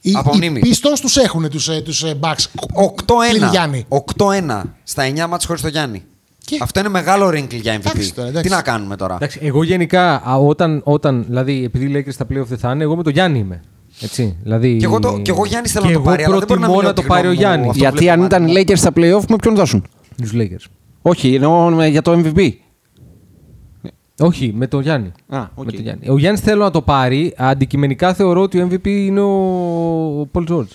Οι, 0.00 0.12
από 0.16 0.30
οι 0.34 0.36
μνήμης. 0.36 0.80
Pistons 0.80 0.98
τους 1.00 1.16
έχουν 1.16 1.48
τους, 1.48 1.68
ε, 1.68 1.80
τους 1.80 2.02
ε, 2.02 2.14
Bucks. 2.20 2.44
Πλην 3.30 3.42
8-1. 3.46 3.50
Γιάννη. 3.50 3.86
8-1 3.88 4.62
στα 4.82 5.02
9 5.02 5.26
ματς 5.28 5.44
χωρίς 5.46 5.62
το 5.62 5.68
Γιάννη. 5.68 6.02
Και- 6.44 6.58
Αυτό 6.62 6.80
είναι 6.80 6.88
μεγάλο 6.88 7.30
ρίγκλα 7.30 7.56
για 7.56 7.74
MVP. 7.76 7.78
Εντάξει 7.90 8.14
τώρα, 8.14 8.28
εντάξει. 8.28 8.48
Τι 8.48 8.54
να 8.54 8.62
κάνουμε 8.62 8.96
τώρα; 8.96 9.14
Εντάξει, 9.14 9.38
εγώ 9.42 9.62
γενικά, 9.64 10.22
α, 10.28 10.34
όταν, 10.36 10.80
όταν, 10.84 11.24
δηλαδή, 11.28 11.64
επειδή 11.64 11.86
λέει 11.88 12.04
και 12.04 12.10
στα 12.10 12.24
playoff 12.24 12.44
δεν 12.46 12.58
θα 12.58 12.70
είναι, 12.70 12.82
εγώ 12.82 12.96
με 12.96 13.02
το 13.02 13.10
Γιάννη 13.10 13.38
είμαι. 13.38 13.60
Έτσι, 14.00 14.36
δηλαδή... 14.42 14.76
Κι 14.76 14.84
εγώ 14.84 14.98
το- 14.98 15.18
κι 15.22 15.30
εγώ 15.30 15.44
Γιάννης 15.46 15.72
θέλω 15.72 15.86
και 15.86 15.92
να 15.92 15.96
το 15.96 16.00
εγώ 16.02 16.10
πάρει, 16.10 16.24
αλλά 16.24 16.38
δεν 16.38 16.46
μπορώ 16.48 16.60
να 16.60 16.66
προτιμώ 16.66 16.76
μιλάω 16.76 16.88
να 16.90 16.94
το 16.96 17.02
τη 17.02 17.06
πάρει 17.08 17.26
ο 17.28 17.32
γνώμη 17.32 17.36
μου. 17.36 17.48
Γιάννη. 17.50 17.68
Αυτό 17.68 17.78
Γιατί 17.82 17.98
βλέπω 17.98 18.12
αν 18.12 18.24
ήταν 18.26 18.42
μάλλον. 18.42 18.56
Lakers 18.62 18.76
στα 18.78 18.90
playoff, 18.96 19.24
με 19.28 19.36
ποιον 19.36 19.54
δώσουν. 19.54 19.84
Τους 20.22 20.32
Lakers. 20.34 20.64
Όχι, 21.02 21.34
εννοώ 21.34 21.80
ε, 21.80 21.88
για 21.88 22.02
το 22.02 22.12
MVP. 22.24 22.50
Όχι, 24.20 24.52
με 24.56 24.66
τον 24.66 24.82
Γιάννη. 24.82 25.12
Α, 25.28 25.46
οκ. 25.54 25.64
με 25.64 25.72
τον 25.72 25.80
Γιάννη. 25.80 26.08
Ο 26.08 26.18
Γιάννης 26.18 26.40
θέλω 26.40 26.62
να 26.62 26.70
το 26.70 26.82
πάρει. 26.82 27.34
Αντικειμενικά 27.36 28.14
θεωρώ 28.14 28.40
ότι 28.42 28.60
ο 28.60 28.68
MVP 28.70 28.86
είναι 28.86 29.20
ο 29.20 30.26
Πολ 30.30 30.44
Τζόρτζ. 30.44 30.72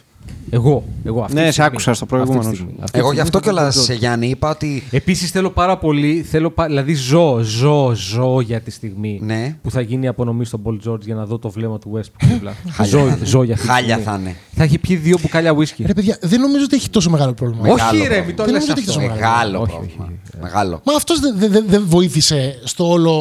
Εγώ. 0.52 0.84
εγώ 1.04 1.22
αυτή 1.22 1.34
Ναι, 1.34 1.40
τη 1.40 1.46
σε 1.46 1.52
στιγμή. 1.52 1.70
άκουσα 1.72 1.94
στο 1.94 2.06
προηγούμενο 2.06 2.40
Αυτή 2.40 2.52
τη 2.52 2.58
σου. 2.58 2.64
στιγμή. 2.64 2.80
Αυτή 2.84 2.92
τη 2.92 2.98
Εγώ 3.00 3.08
στιγμή 3.08 3.30
γι' 3.30 3.36
αυτό 3.36 3.40
θέλω 3.40 3.54
τον 3.56 3.64
κιόλας 3.64 3.76
Paul 3.76 3.80
George. 3.80 3.84
σε 3.84 3.94
Γιάννη 3.94 4.28
είπα 4.30 4.50
ότι. 4.50 4.84
Επίσης 4.92 5.32
θέλω 5.32 5.50
πάρα 5.50 5.78
πολύ, 5.78 6.26
θέλω, 6.30 6.50
πα- 6.50 6.66
δηλαδή 6.66 6.94
ζω, 6.94 7.40
ζω, 7.42 7.92
ζω 7.96 8.42
για 8.42 8.62
τη 8.62 8.72
στιγμή 8.72 9.20
Ναι. 9.24 9.56
που 9.62 9.72
θα 9.72 9.82
γίνει 9.82 10.06
η 10.06 10.08
απονομή 10.08 10.46
στον 10.46 10.62
Paul 10.66 10.90
George 10.90 11.00
για 11.02 11.16
να 11.16 11.26
δω 11.26 11.40
το 11.40 11.50
βλέμμα 11.50 11.80
του 11.80 11.92
Westbrook. 11.96 12.26
δίπλα. 12.28 12.54
ζω, 12.92 13.18
ζω 13.24 13.44
για 13.44 13.54
αυτή 13.54 13.66
τη 13.68 13.72
Χάλια 13.74 13.96
στιγμή. 13.96 14.04
θα 14.04 14.18
είναι. 14.22 14.36
Θα 14.56 14.64
έχει 14.64 14.78
πιει 14.78 14.96
δύο 14.96 15.18
μπουκάλια 15.22 15.56
whisky. 15.56 15.84
Ρε 15.86 15.94
παιδιά, 15.94 16.18
δεν 16.22 16.40
νομίζω 16.42 16.64
ότι 16.64 16.76
έχει 16.76 16.90
τόσο 16.90 17.10
μεγάλο 17.10 17.34
πρόβλημα. 17.34 17.62
Μεγάλο 17.62 17.82
όχι 17.84 17.98
ρε, 17.98 18.04
πρόβλημα. 18.04 18.26
μην 18.26 18.36
το 18.36 18.44
Δεν 18.44 18.54
λες 18.54 18.62
νομίζω 18.68 18.72
ότι 18.72 18.82
έχει 18.82 18.90
αυτό. 18.90 19.02
τόσο 19.02 19.14
Μεγάλο 19.16 19.60
Όχι, 19.62 19.72
πρόβλημα. 19.72 20.04
όχι. 20.06 20.42
Μεγάλο. 20.42 20.82
Μα 20.84 20.94
αυτός 20.96 21.20
δεν 21.20 21.36
δεν- 21.52 21.66
δεν 21.68 21.84
βοήθησε 21.88 22.60
στο 22.64 22.90
όλο. 22.90 23.14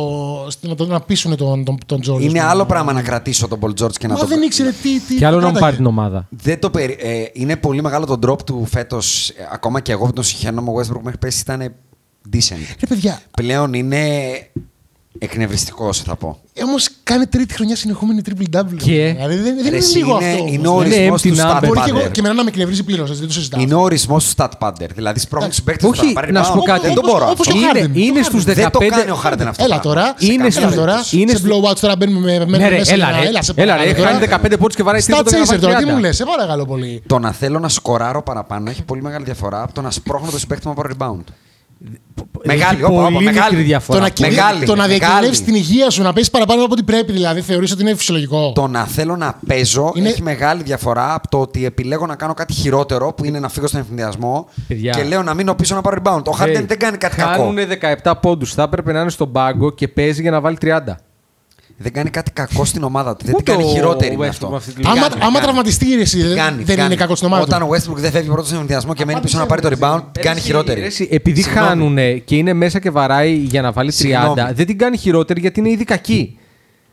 στο 0.48 0.68
να, 0.68 0.74
τον- 0.74 0.88
να 0.88 1.00
πείσουν 1.00 1.36
τον, 1.36 1.64
τον, 1.64 1.78
τον 1.86 2.00
George. 2.08 2.20
Είναι 2.22 2.38
ας 2.38 2.44
άλλο 2.44 2.52
πούμε. 2.62 2.72
πράγμα 2.72 2.92
να 2.92 3.02
κρατήσω 3.02 3.48
τον 3.48 3.58
Paul 3.62 3.82
George 3.84 3.92
και 3.98 4.06
να 4.06 4.12
Μα 4.14 4.20
το. 4.20 4.26
δεν 4.26 4.42
ήξερε 4.42 4.70
τι. 4.82 5.00
τι 5.00 5.14
Και 5.14 5.26
άλλο 5.26 5.36
να 5.36 5.46
μου 5.46 5.52
κράταγε. 5.52 5.64
πάρει 5.64 5.76
την 5.76 5.86
ομάδα. 5.86 6.26
Δεν 6.30 6.60
το 6.60 6.70
περι... 6.70 6.97
ε, 6.98 7.24
είναι 7.32 7.56
πολύ 7.56 7.82
μεγάλο 7.82 8.06
το 8.06 8.18
drop 8.22 8.44
του 8.44 8.64
φέτος. 8.66 9.32
Ακόμα 9.52 9.80
και 9.80 9.92
εγώ 9.92 10.06
που 10.06 10.12
τον 10.12 10.24
συγχαίρω 10.24 10.62
με 10.62 10.72
Westbrook 10.76 11.00
μέχρι 11.02 11.18
πέρσι 11.18 11.40
ήταν 11.40 11.74
decent. 12.32 12.76
Ρε 12.80 12.86
παιδιά, 12.88 13.20
Πλέον 13.36 13.74
είναι 13.74 14.00
εκνευριστικός, 15.18 15.98
θα 16.02 16.16
πω. 16.16 16.38
όμως 16.64 16.88
κάνει 17.02 17.26
τρίτη 17.26 17.54
χρονιά 17.54 17.76
συνεχόμενη 17.76 18.20
triple 18.28 18.56
double. 18.58 18.76
Και- 18.76 19.12
Δηλαδή 19.16 19.34
δεν, 19.34 19.42
δεν 19.54 19.62
Ρε, 19.62 19.68
είναι 19.68 19.76
εσύ, 19.76 19.96
λίγο 19.96 20.16
είναι- 20.20 20.30
αυτό. 20.30 20.44
είναι 20.46 20.68
όμως. 20.68 20.82
ο 20.82 20.84
Είναι 20.84 20.94
ορισμός 21.10 21.22
empty 21.22 21.28
του 21.28 21.36
stat 21.36 21.56
number. 21.56 21.66
Μπορεί 21.66 21.80
και, 21.80 21.90
εγώ, 21.90 21.98
padder. 22.00 22.10
και 22.10 22.20
εμένα 22.20 22.34
να 22.34 22.42
με 22.42 22.48
εκνευρίζει 22.48 22.82
πλήρως, 22.82 23.18
δεν 23.18 23.26
το 23.26 23.32
συζητάω. 23.32 23.60
Είναι 23.60 23.74
ο 23.74 23.80
ορισμός 23.80 24.24
του 24.24 24.32
stat 24.36 24.48
padder. 24.60 24.88
Δηλαδή 24.94 25.18
σπρώχνει 25.18 25.48
του 25.48 25.54
Εντάξει. 25.62 25.62
παίκτες 25.62 25.90
Όχι, 26.22 26.32
να 26.32 26.42
σου 26.42 26.52
πω 26.52 26.60
κάτι. 26.62 26.80
Δεν 26.86 26.94
το 26.94 27.00
Όπως- 27.04 27.12
μπορώ. 27.12 27.30
όπως 27.30 27.46
αυτό. 27.48 27.58
ο 27.58 27.62
Είναι, 27.78 27.90
Harden. 27.92 27.96
είναι 27.96 28.18
Το 28.18 28.24
στους 28.24 28.44
15... 28.44 28.54
Δεν 28.54 28.70
το 28.70 28.78
κάνει 28.78 29.10
ο 29.10 29.20
Harden 29.24 29.44
αυτό. 29.48 29.64
Έλα 29.64 29.80
το 29.80 29.80
πράγμα. 29.80 29.80
τώρα. 29.80 30.14
Σε 30.18 30.26
Είναι 30.26 30.36
καμία 30.36 30.44
Έλα 30.44 30.50
στους- 30.50 30.74
τώρα. 30.74 30.84
περίπτωση. 30.92 31.20
είναι 31.20 31.30
σε 31.30 31.36
στους- 31.36 31.50
blowouts 31.50 31.78
τώρα 31.80 31.96
μπαίνουμε 31.96 32.20
με 32.20 32.44
με- 32.46 32.58
Ναι, 32.58 32.68
ρε, 32.68 32.76
μέσα. 32.78 32.92
έλα, 32.94 33.10
για- 33.10 33.20
ρε. 33.20 33.26
Έλα, 33.28 33.42
σε 33.42 33.52
Έλα, 33.56 33.72
ρε, 33.76 33.78
παρακαλώ 33.78 33.96
τώρα. 33.96 34.08
χάνει 34.08 34.18
15 34.26 34.56
πόντους 34.58 34.76
και 34.76 34.82
βαράει 34.82 35.00
Στα 35.00 35.12
τρίποτα 35.12 35.30
για 35.30 35.38
να 35.38 35.44
chaser 35.44 35.48
βάλει 35.48 35.60
τώρα, 35.60 35.74
τι 35.78 35.84
30. 35.84 35.94
μου 35.94 36.00
λες, 36.00 36.16
σε 36.16 36.24
παρακαλώ 36.24 36.64
πολύ. 36.66 37.02
Το 37.06 37.18
να 37.18 37.32
θέλω 37.32 37.58
να 37.58 37.68
σκοράρω 37.68 38.22
παραπάνω 38.22 38.70
έχει 38.70 38.82
πολύ 38.82 39.02
μεγάλη 39.02 39.24
διαφορά 39.24 39.62
από 39.62 39.72
το 39.72 39.80
να 39.80 39.90
σπρώχνω 39.90 40.30
το 40.30 40.38
συμπέκτη 40.38 40.66
μου 40.66 40.74
από 40.76 40.82
rebound. 40.90 41.24
Μεγάλη, 42.44 42.74
Έχει 42.76 42.84
όπα, 42.84 43.00
όπα, 43.00 43.10
πολύ 43.12 43.24
μεγάλη. 43.24 43.50
μικρή 43.50 43.62
διαφορά. 43.66 43.98
Το 43.98 44.04
να, 44.04 44.10
κυνε- 44.10 44.30
Μεγάλη, 44.32 44.64
το 44.64 44.74
να 44.74 44.82
μεγάλη. 44.82 44.98
διακινδυνεύσει 44.98 45.42
την 45.42 45.54
υγεία 45.54 45.90
σου, 45.90 46.02
να 46.02 46.12
πέσει 46.12 46.30
παραπάνω 46.30 46.62
από 46.64 46.72
ό,τι 46.72 46.82
πρέπει, 46.82 47.12
δηλαδή 47.12 47.40
θεωρείς 47.40 47.72
ότι 47.72 47.82
είναι 47.82 47.94
φυσιολογικό. 47.94 48.52
Το 48.54 48.66
να 48.66 48.84
θέλω 48.84 49.16
να 49.16 49.34
παίζω 49.46 49.92
Είναι- 49.94 50.08
έχει 50.08 50.22
μεγάλη 50.22 50.62
διαφορά 50.62 51.14
από 51.14 51.28
το 51.28 51.38
ότι 51.40 51.64
επιλέγω 51.64 52.06
να 52.06 52.14
κάνω 52.16 52.34
κάτι 52.34 52.52
χειρότερο 52.52 53.12
που 53.12 53.24
είναι 53.24 53.38
να 53.38 53.48
φύγω 53.48 53.66
στον 53.66 53.80
ευθυνδιασμό 53.80 54.48
Παιδιά. 54.68 54.92
και 54.92 55.02
λέω 55.02 55.22
να 55.22 55.34
μείνω 55.34 55.54
πίσω 55.54 55.74
να 55.74 55.80
πάρω 55.80 56.02
rebound. 56.02 56.22
Ο 56.24 56.36
Harden 56.40 56.56
Hey, 56.56 56.64
δεν 56.66 56.78
κάνει 56.78 56.96
κάτι 56.96 57.16
κακό. 57.16 57.30
Χάνουνε 57.30 57.64
17 58.02 58.14
πόντους. 58.20 58.54
Θα 58.54 58.62
έπρεπε 58.62 58.92
να 58.92 59.00
είναι 59.00 59.10
στον 59.10 59.32
πάγκο 59.32 59.70
και 59.70 59.88
παίζει 59.88 60.20
για 60.22 60.30
να 60.30 60.40
βάλει 60.40 60.56
30. 60.60 60.96
Δεν 61.80 61.92
κάνει 61.92 62.10
κάτι 62.10 62.30
κακό 62.30 62.64
στην 62.64 62.82
ομάδα 62.82 63.16
του. 63.16 63.24
Δεν 63.24 63.34
την 63.34 63.42
Ούτε 63.42 63.50
κάνει 63.52 63.64
ο 63.64 63.74
χειρότερη 63.74 64.16
με 64.16 64.26
Westbrook 64.26 64.28
αυτό. 64.30 64.48
με 64.48 64.56
αυτή 64.56 64.72
τη 64.72 64.80
Τι 64.82 64.88
άμα 64.88 65.00
κάνει, 65.00 65.14
άμα 65.14 65.32
κάνει. 65.32 65.44
τραυματιστεί 65.44 65.94
ρε, 65.94 66.00
εσύ, 66.00 66.16
Τι 66.16 66.26
δεν- 66.26 66.36
κάνει, 66.36 66.56
τι 66.58 66.64
δεν 66.64 66.76
κάνει. 66.76 66.86
είναι 66.88 67.00
κακό 67.00 67.14
στην 67.14 67.26
ομάδα 67.26 67.42
Όταν 67.42 67.60
του. 67.60 67.66
ο 67.70 67.74
Westbrook 67.74 67.96
δεν 67.96 68.10
φεύγει 68.10 68.26
πρώτος 68.28 68.44
στον 68.46 68.58
ευθυνδιασμό 68.58 68.94
και 68.94 69.04
μένει 69.04 69.20
πίσω 69.20 69.38
να 69.38 69.46
πάρει 69.46 69.60
το 69.62 69.68
rebound, 69.68 70.02
την 70.12 70.22
κάνει 70.22 70.38
Ρε, 70.38 70.44
χειρότερη. 70.44 70.80
ρε, 70.80 70.86
εσύ, 70.86 71.08
επειδή 71.10 71.42
Συγγνώμη. 71.42 71.68
χάνουνε 71.68 72.12
και 72.12 72.36
είναι 72.36 72.52
μέσα 72.52 72.78
και 72.78 72.90
βαράει 72.90 73.34
για 73.34 73.62
να 73.62 73.72
βάλει 73.72 73.92
30, 73.92 74.32
Συγγνώμη. 74.34 74.52
δεν 74.54 74.66
την 74.66 74.78
κάνει 74.78 74.96
χειρότερη 74.96 75.40
γιατί 75.40 75.60
είναι 75.60 75.70
ήδη 75.70 75.84
κακή. 75.84 76.38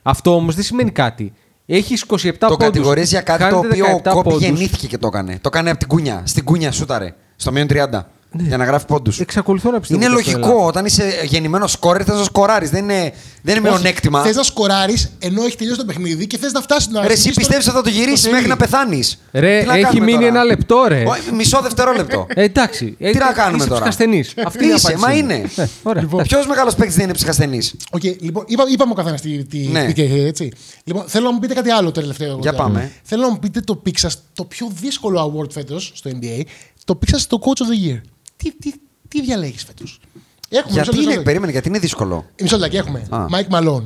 Αυτό 0.01 0.35
όμως 0.35 0.55
δεν 0.55 0.63
σημαίνει 0.63 0.91
κάτι. 0.91 1.33
Έχει 1.65 1.93
27 1.93 2.47
Το 2.47 2.55
πόντους. 2.55 2.65
κατηγορείς 2.65 3.09
για 3.09 3.21
κάτι 3.21 3.39
το 3.43 3.55
Χάνετε 3.55 3.67
οποίο 3.67 3.85
ο 3.85 3.99
17 4.03 4.09
Κόμπι 4.13 4.23
πόντους. 4.29 4.41
γεννήθηκε 4.43 4.87
και 4.87 4.97
το 4.97 5.07
έκανε. 5.07 5.37
Το 5.41 5.49
έκανε 5.53 5.69
από 5.69 5.79
την 5.79 5.87
κούνια. 5.87 6.21
Στην 6.25 6.43
κούνια 6.43 6.71
σούταρε. 6.71 7.13
Στο 7.35 7.51
μείον 7.51 7.67
30. 7.67 8.09
Για 8.39 8.57
να 8.57 8.63
γράφει 8.65 8.85
πόντους. 8.85 9.19
Εξακολουθώ 9.19 9.71
να 9.71 9.79
πιστεύω. 9.79 10.03
Είναι 10.05 10.13
ότι 10.15 10.29
αυτό 10.29 10.39
λογικό. 10.39 10.65
Όταν 10.65 10.85
είσαι 10.85 11.21
γεννημένος 11.23 11.71
σκόρερ, 11.71 12.03
θες 12.05 12.17
να 12.17 12.23
σκοράρεις. 12.23 12.69
Δεν 12.69 12.83
είναι, 12.83 13.13
δεν 13.41 13.55
είναι 13.57 13.69
μειονέκτημα. 13.69 14.21
Θες 14.23 14.35
να 14.35 14.43
σκοράρεις 14.43 15.11
ενώ 15.19 15.43
έχει 15.43 15.57
τελειώσει 15.57 15.79
το 15.79 15.85
παιχνίδι 15.85 16.27
και 16.27 16.37
θες 16.37 16.51
να 16.51 16.61
φτάσεις 16.61 16.89
να. 16.91 17.07
Ρε, 17.07 17.13
εσύ 17.13 17.21
στο- 17.31 17.39
πιστεύεις 17.39 17.67
ότι 17.67 17.75
θα 17.75 17.81
το 17.81 17.89
γυρίσει 17.89 18.17
στο 18.17 18.29
μέχρι 18.31 18.47
να 18.47 18.55
σερί. 18.59 18.69
πεθάνεις; 18.69 19.17
Ρε, 19.31 19.59
έχει 19.59 20.01
μείνει 20.01 20.25
ένα 20.25 20.43
λεπτό, 20.43 20.85
ρε. 20.87 21.03
Μισό 21.33 21.59
δευτερόλεπτο. 21.61 22.25
Ε, 22.29 22.43
εντάξει. 22.43 22.95
Τι 22.99 23.17
να 23.17 23.31
κάνουμε 23.33 23.57
είσαι 23.57 23.67
τώρα; 23.67 23.79
ψυχασθενής. 23.79 24.33
Αυτή 24.45 24.63
είναι 24.63 24.71
η 24.71 24.75
Είσαι, 24.75 24.87
απάντησή 24.93 25.05
μα 25.07 25.13
μου. 25.13 25.17
είναι. 25.35 25.49
Ε, 25.55 25.65
ωραία. 25.83 26.23
Ποιος 26.23 26.47
μεγάλος 26.47 26.75
παίκτης 26.75 26.95
δεν 26.95 27.03
είναι 27.03 27.13
ψυχασθενής; 27.13 27.75
Οκ, 27.91 28.03
λοιπόν, 28.03 28.43
είπα, 28.47 28.63
είπαμε 28.71 28.91
ο 28.91 28.95
καθένας 28.95 29.21
τι, 29.21 29.43
τι, 29.45 29.57
Ναι. 29.57 29.85
τι 29.85 29.93
καίει, 29.93 30.25
έτσι. 30.25 30.51
Λοιπόν, 30.83 31.03
θέλω 31.07 31.25
να 31.25 31.31
μου 31.31 31.39
πείτε 31.39 31.53
κάτι 31.53 31.69
άλλο 31.69 31.91
τελευταίο. 31.91 32.27
εγώ 32.29 32.39
Για 32.41 32.51
τώρα. 32.51 32.63
πάμε. 32.63 32.91
Θέλω 33.03 33.21
να 33.21 33.29
μου 33.29 33.39
πείτε 33.39 33.59
το 33.61 33.81
pick 33.85 33.97
σας, 33.97 34.17
το 34.33 34.43
πιο 34.43 34.71
δύσκολο 34.81 35.33
award 35.39 35.51
φέτος 35.51 35.91
στο 35.95 36.09
NBA, 36.13 36.41
το 36.85 36.97
pick 37.01 37.07
σας 37.11 37.21
στο 37.21 37.39
Coach 37.41 37.61
of 37.61 37.65
the 37.65 37.91
Year. 37.93 38.01
Τι, 38.37 38.51
τι, 38.55 38.71
τι 39.07 39.21
διαλέγεις 39.21 39.63
φέτος; 39.63 39.99
Έχουμε 40.49 40.71
Γιατί 40.73 40.89
μισό 40.89 41.01
είναι, 41.01 41.09
λεπτό. 41.09 41.23
περίμενε, 41.23 41.51
γιατί 41.51 41.67
είναι 41.67 41.79
δύσκολο. 41.79 42.25
Μισό 42.41 42.55
λεπτάκι 42.57 42.77
έχουμε. 42.77 43.07
Α. 43.09 43.25
Mike 43.31 43.55
Malone, 43.55 43.83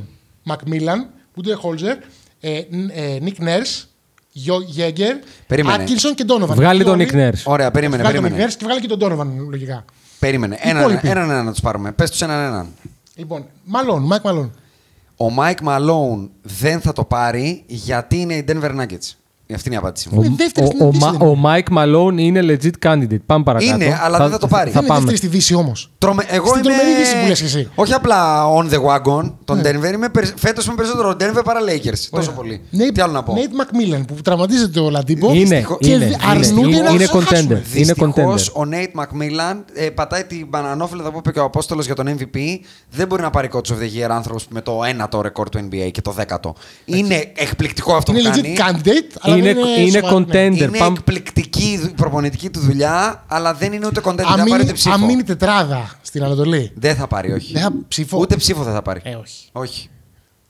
Macmillan, 0.47 0.99
Woody 1.35 1.53
Holzer, 1.63 1.95
ε, 2.39 2.61
Ν- 2.69 2.89
ε, 2.89 3.17
Nick 3.21 3.43
Nurse, 3.43 3.83
Joe 4.45 4.79
Yeager, 4.79 5.13
Περίμενε. 5.47 5.83
Atkinson 5.83 6.13
και 6.15 6.25
Donovan. 6.27 6.47
Βγάλει 6.55 6.83
τον 6.83 6.93
Όλοι- 6.93 7.09
Nick 7.11 7.15
Nurse. 7.15 7.41
Ωραία, 7.43 7.71
περίμενε, 7.71 8.01
Βγάλει 8.03 8.15
τον 8.17 8.25
Nick 8.25 8.29
περίμενε. 8.29 8.51
Nurse 8.51 8.55
και 8.57 8.65
βγάλει 8.65 8.81
και 8.81 8.87
τον 8.87 8.99
Donovan, 9.01 9.49
λογικά. 9.49 9.85
Περίμενε. 10.19 10.55
Οι 10.55 10.59
Έναν 10.69 10.81
υπόλοιποι. 10.81 11.07
έναν 11.07 11.29
έναν 11.29 11.45
να 11.45 11.51
τους 11.51 11.61
πάρουμε. 11.61 11.91
Πες 11.91 12.09
τους 12.09 12.21
έναν 12.21 12.39
έναν. 12.45 12.67
Λοιπόν, 13.15 13.45
Malone, 13.73 14.15
Mike 14.15 14.31
Malone. 14.31 14.49
Ο 15.17 15.25
Mike 15.39 15.67
Malone 15.67 16.27
δεν 16.41 16.81
θα 16.81 16.93
το 16.93 17.03
πάρει 17.03 17.63
γιατί 17.67 18.17
είναι 18.19 18.33
οι 18.33 18.45
Denver 18.47 18.79
Nuggets. 18.79 19.13
Αυτή 19.55 19.67
είναι 19.67 19.75
η 19.77 19.79
απάντηση 19.79 20.09
μου. 20.11 20.21
Είναι 20.23 20.33
δεύτερη 20.37 20.67
στην 20.67 20.81
ο, 20.81 20.85
ο, 20.85 20.91
Δύση, 20.91 21.05
Μα- 21.05 21.11
δεν 21.11 21.21
είναι. 21.27 21.29
ο 21.29 21.37
Mike 21.43 21.77
Malone 21.77 22.17
είναι 22.17 22.41
legit 22.47 22.87
candidate. 22.87 23.17
Πάμε 23.25 23.43
παρακάτω. 23.43 23.73
Είναι, 23.83 23.99
αλλά 24.03 24.17
δεν 24.17 24.29
θα 24.29 24.37
το 24.37 24.47
πάρει. 24.47 24.71
Θα 24.71 24.79
είναι 24.79 24.87
πάμε. 24.87 24.99
δεύτερη 24.99 25.17
στη 25.17 25.27
Δύση 25.27 25.53
όμως. 25.55 25.91
Τρομε... 25.97 26.23
Εγώ 26.29 26.47
Στην 26.47 26.59
είμαι... 26.63 26.73
τρομερή 26.75 26.97
δύση 26.99 27.19
που 27.21 27.27
λες 27.27 27.41
εσύ. 27.41 27.57
Ναι. 27.57 27.65
Όχι 27.75 27.93
απλά 27.93 28.45
on 28.57 28.69
the 28.69 28.77
wagon 28.87 29.31
τον 29.45 29.61
Denver. 29.61 29.93
Είμαι 29.93 30.09
περι... 30.09 30.27
Φέτος 30.35 30.65
είμαι 30.65 30.75
περισσότερο 30.75 31.09
Denver 31.19 31.41
παρά 31.43 31.59
Lakers. 31.69 31.99
Τόσο 32.09 32.31
πολύ. 32.31 32.61
Τι 32.93 33.01
άλλο 33.01 33.13
να 33.13 33.23
πω. 33.23 33.33
Nate 33.35 33.61
McMillan 33.61 34.01
που 34.07 34.13
τραυματίζεται 34.23 34.79
ο 34.79 34.89
Λαντίμπο. 34.89 35.33
Είναι, 35.33 35.65
και 35.79 35.89
είναι, 35.89 35.97
δι- 36.05 36.07
είναι, 36.07 36.17
αρνούνται 36.29 36.67
είναι, 36.75 36.81
να 36.81 36.89
είναι 36.89 37.05
το 37.05 37.19
χάσουν. 37.19 37.47
contender. 37.47 37.49
Είναι 37.51 37.61
Δυστυχώς, 37.71 38.51
contender. 38.51 38.61
ο 38.61 38.69
Nate 38.71 39.01
McMillan 39.01 39.57
ε, 39.73 39.89
πατάει 39.89 40.23
την 40.23 40.47
μπανανόφιλα 40.49 41.11
που 41.11 41.17
είπε 41.17 41.31
και 41.31 41.39
ο 41.39 41.43
Απόστολος 41.43 41.85
για 41.85 41.95
τον 41.95 42.07
MVP. 42.17 42.37
Δεν 42.91 43.07
μπορεί 43.07 43.21
να 43.21 43.29
πάρει 43.29 43.49
coach 43.53 43.57
of 43.57 43.75
the 43.75 44.05
year 44.05 44.09
άνθρωπος 44.09 44.45
με 44.49 44.61
το 44.61 44.79
ένατο 44.87 45.21
ρεκόρ 45.21 45.49
του 45.49 45.59
NBA 45.71 45.89
και 45.91 46.01
το 46.01 46.11
δέκατο. 46.11 46.55
Είναι 46.85 47.31
εκπληκτικό 47.35 47.95
αυτό 47.95 48.11
Είναι 48.11 48.21
που 48.21 48.27
legit 48.35 48.41
κάνει. 48.55 48.55
candidate, 48.83 49.15
αλλά 49.21 49.35
Είναι- 49.39 49.53
δεν 49.53 49.81
είναι 49.81 49.91
σοβαρό, 49.91 50.19
ναι. 50.19 50.25
contender. 50.25 50.55
Είναι 50.57 50.77
Πάμε- 50.77 50.97
εκπληκτική 50.97 51.79
η 51.83 51.93
προπονητική 51.95 52.49
του 52.49 52.59
δουλειά, 52.59 53.23
αλλά 53.27 53.53
δεν 53.53 53.73
είναι 53.73 53.85
ούτε 53.85 54.01
contender. 54.03 54.15
Δεν 54.15 54.25
θα 54.25 54.31
πάρει 54.31 54.41
Αν 54.41 54.47
ούτε 54.47 54.57
μείνει- 54.57 54.73
ψήφο. 54.73 54.93
Αν 54.93 55.03
μείνει 55.05 55.23
τετράδα 55.23 55.91
στην 56.01 56.23
Ανατολή. 56.23 56.71
Δεν 56.75 56.95
θα 56.95 57.07
πάρει, 57.07 57.31
όχι. 57.31 57.53
Δεν 57.53 57.61
θα 57.61 57.71
ψήφο. 57.87 58.17
Ούτε 58.17 58.35
ψήφο 58.35 58.63
δεν 58.63 58.73
θα 58.73 58.81
πάρει. 58.81 58.99
Ε, 59.03 59.15
όχι. 59.15 59.49
Όχι. 59.51 59.89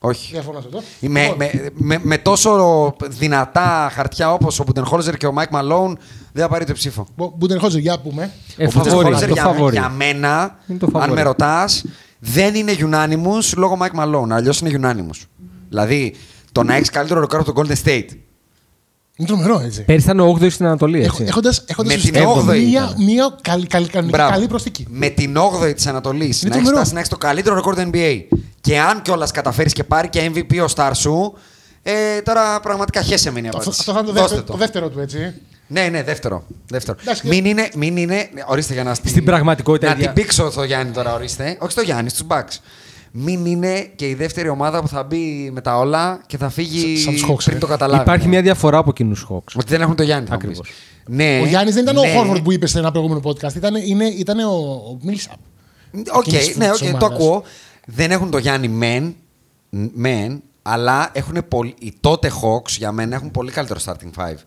Όχι. 0.02 0.32
Διαφωνώ 0.32 0.60
σε 0.60 0.66
αυτό. 0.68 0.82
Με, 1.08 1.22
Λοιπόν, 1.22 1.38
με, 1.38 1.70
με, 1.74 2.00
με 2.02 2.18
τόσο 2.18 2.96
δυνατά 3.08 3.92
χαρτιά 3.94 4.34
όπως 4.34 4.60
ο 4.60 4.64
Μπουντενχόλζερ 4.64 5.18
και 5.18 5.28
ο 5.28 5.32
Μάικ 5.32 5.50
Μαλόουν 5.52 5.98
δεν 6.34 6.44
θα 6.44 6.50
πάρει 6.50 6.66
το 6.66 6.74
ψήφο. 6.74 7.06
Μπο- 7.16 7.34
Μπουντενχόλζερ, 7.38 7.80
ας 7.80 8.00
πούμε. 8.00 8.32
Ε, 8.58 8.66
ο 8.66 8.70
φαβόρι, 8.70 8.90
Μπουντενχόλζερ 8.94 9.28
το 9.28 9.34
για, 9.34 9.44
φαβόρι. 9.44 9.76
για 9.76 9.90
μένα, 9.90 10.58
Είναι 10.68 10.78
το 10.80 10.86
αν 10.86 10.92
φαβόρι. 10.92 11.12
με 11.12 11.22
ρωτάς, 11.22 11.84
δεν 12.20 12.56
είναι 12.56 12.74
unanimous 12.80 13.54
λόγω 13.58 13.76
Μάικ 13.76 13.94
Μαλόουν. 13.94 14.32
Αλλιώς 14.32 14.60
είναι 14.60 14.80
unanimous. 14.82 15.26
Δηλαδή, 15.70 16.16
το 16.52 16.64
να 16.64 16.76
έχεις 16.76 16.90
καλύτερο 16.90 17.20
ρεκόρ 17.20 17.40
από 17.40 17.54
το 17.54 17.62
Golden 17.62 17.76
State. 17.88 18.06
Είναι 19.20 19.28
τρομερό 19.28 19.62
έτσι. 19.66 19.82
Πέρυσι 19.84 20.06
ήταν 20.06 20.20
ο 20.20 20.38
8η 20.42 20.52
στην 20.52 20.66
Ανατολή. 20.66 21.04
Έτσι. 21.04 21.24
Έχοντας 21.28 21.54
έχοντας 21.66 21.92
Με 21.94 21.98
ουσιαστικά 22.00 22.20
την 22.20 22.28
όγδοη 22.28 22.66
μία, 22.66 22.84
ήταν. 22.92 23.04
μία 23.04 23.36
καλή, 23.42 23.68
καλή, 23.68 23.88
καλή, 23.88 24.10
Μπράβο. 24.10 24.32
καλή 24.32 24.48
προσθήκη. 24.48 24.86
Με 24.90 25.08
την 25.10 25.36
8η 25.38 25.74
της 25.76 25.88
Ανατολής 25.88 26.42
να 26.44 26.48
έχει 26.48 26.56
τρομερό. 26.56 26.76
φτάσει 26.76 26.92
να 26.94 26.98
έχεις 27.00 27.10
το 27.12 27.18
καλύτερο 27.18 27.56
ρεκόρ 27.56 27.76
του 27.76 27.90
NBA. 27.94 28.22
Και 28.62 28.80
αν 28.80 29.02
κιόλας 29.02 29.32
καταφέρεις 29.32 29.74
και 29.74 29.84
πάρει 29.84 30.10
και 30.10 30.32
MVP 30.36 30.62
ο 30.62 30.72
star 30.76 30.92
σου, 30.94 31.34
ε, 31.84 32.22
τώρα 32.22 32.60
πραγματικά 32.60 33.02
χέσε 33.02 33.32
με 33.32 33.40
είναι 33.40 33.48
η 33.48 33.52
Αυτό, 33.56 33.62
απάντηση. 33.62 33.90
αυτό 33.90 33.94
θα 33.94 34.00
είναι 34.00 34.08
το 34.08 34.14
Δώστε 34.22 34.36
δεύτερο, 34.36 34.52
το 34.58 34.58
δεύτερο 34.58 34.90
του 34.90 35.00
έτσι. 35.00 35.34
Ναι, 35.68 35.82
ναι, 35.88 36.04
δεύτερο. 36.04 36.44
δεύτερο. 36.68 36.98
Εντάξει, 37.02 37.28
μην, 37.28 37.46
είναι, 37.46 37.70
μην 37.76 37.98
είναι. 37.98 38.30
Ορίστε 38.48 38.74
για 38.74 38.84
να 38.84 38.94
στη- 38.94 39.08
Στην 39.10 39.24
πραγματικότητα, 39.26 39.88
Να 39.88 39.94
ίδια- 39.94 40.06
την 40.12 40.24
πήξω 40.24 40.52
το 40.56 40.64
Γιάννη 40.64 40.92
τώρα, 40.94 41.14
ορίστε. 41.14 41.58
Όχι 41.60 41.72
στο 41.72 41.82
Γιάννη, 41.82 42.10
στους 42.10 42.26
Bucks. 42.30 42.58
Μην 43.12 43.46
είναι 43.46 43.80
και 43.96 44.10
η 44.10 44.14
δεύτερη 44.14 44.50
ομάδα 44.50 44.82
που 44.82 44.88
θα 44.88 45.04
μπει 45.04 45.50
με 45.54 45.62
τα 45.62 45.78
όλα 45.78 46.22
και 46.28 46.38
θα 46.38 46.50
φύγει 46.50 46.98
Σαν 46.98 47.14
τους 47.14 47.26
Hawks, 47.30 47.44
πριν 47.44 47.58
ε. 47.58 47.60
το 47.60 47.68
καταλάβει. 47.68 48.02
Υπάρχει 48.02 48.28
μια 48.28 48.42
διαφορά 48.42 48.78
από 48.78 48.94
τους 48.94 49.16
Hawks. 49.18 49.54
Ότι 49.56 49.66
δεν 49.68 49.82
έχουν 49.82 49.96
το 49.96 50.04
Γιάννη. 50.04 50.28
θα 50.28 50.34
μου 50.34 50.40
Ακριβώς. 50.42 50.68
πεις. 50.68 50.76
Ναι, 51.16 51.40
Ο 51.42 51.46
Γιάννης 51.46 51.74
δεν 51.74 51.84
ήταν 51.84 51.96
ναι. 51.96 52.02
ο 52.02 52.14
Χόρφορντ 52.14 52.44
που 52.44 52.52
είπε 52.52 52.68
σε 52.68 52.80
ένα 52.80 52.92
προηγούμενο 52.92 53.22
podcast. 53.24 53.56
Ήταν, 53.56 53.76
είναι, 53.76 54.06
ήταν 54.06 54.40
ο, 54.40 54.52
ο 54.54 54.98
Millsap. 55.02 55.38
Οκ, 56.12 56.28
Εκείνης 56.28 56.58
ναι, 56.58 56.70
της 56.70 56.82
οκ, 56.82 56.88
το 56.90 56.96
ομάδας. 56.98 57.10
ακούω. 57.12 57.44
Δεν 57.86 58.12
έχουν 58.12 58.30
το 58.30 58.38
Γιάννη 58.38 58.68
μεν, 58.68 59.16
μεν 59.94 60.42
αλλά 60.62 61.10
έχουν 61.14 61.38
πολύ, 61.48 61.76
οι 61.80 61.94
τότε 62.00 62.32
Hawks 62.42 62.70
για 62.78 62.92
μένα 62.92 63.16
έχουν 63.16 63.32
πολύ 63.32 63.52
καλύτερο 63.52 63.80
starting 63.86 64.22
five. 64.24 64.38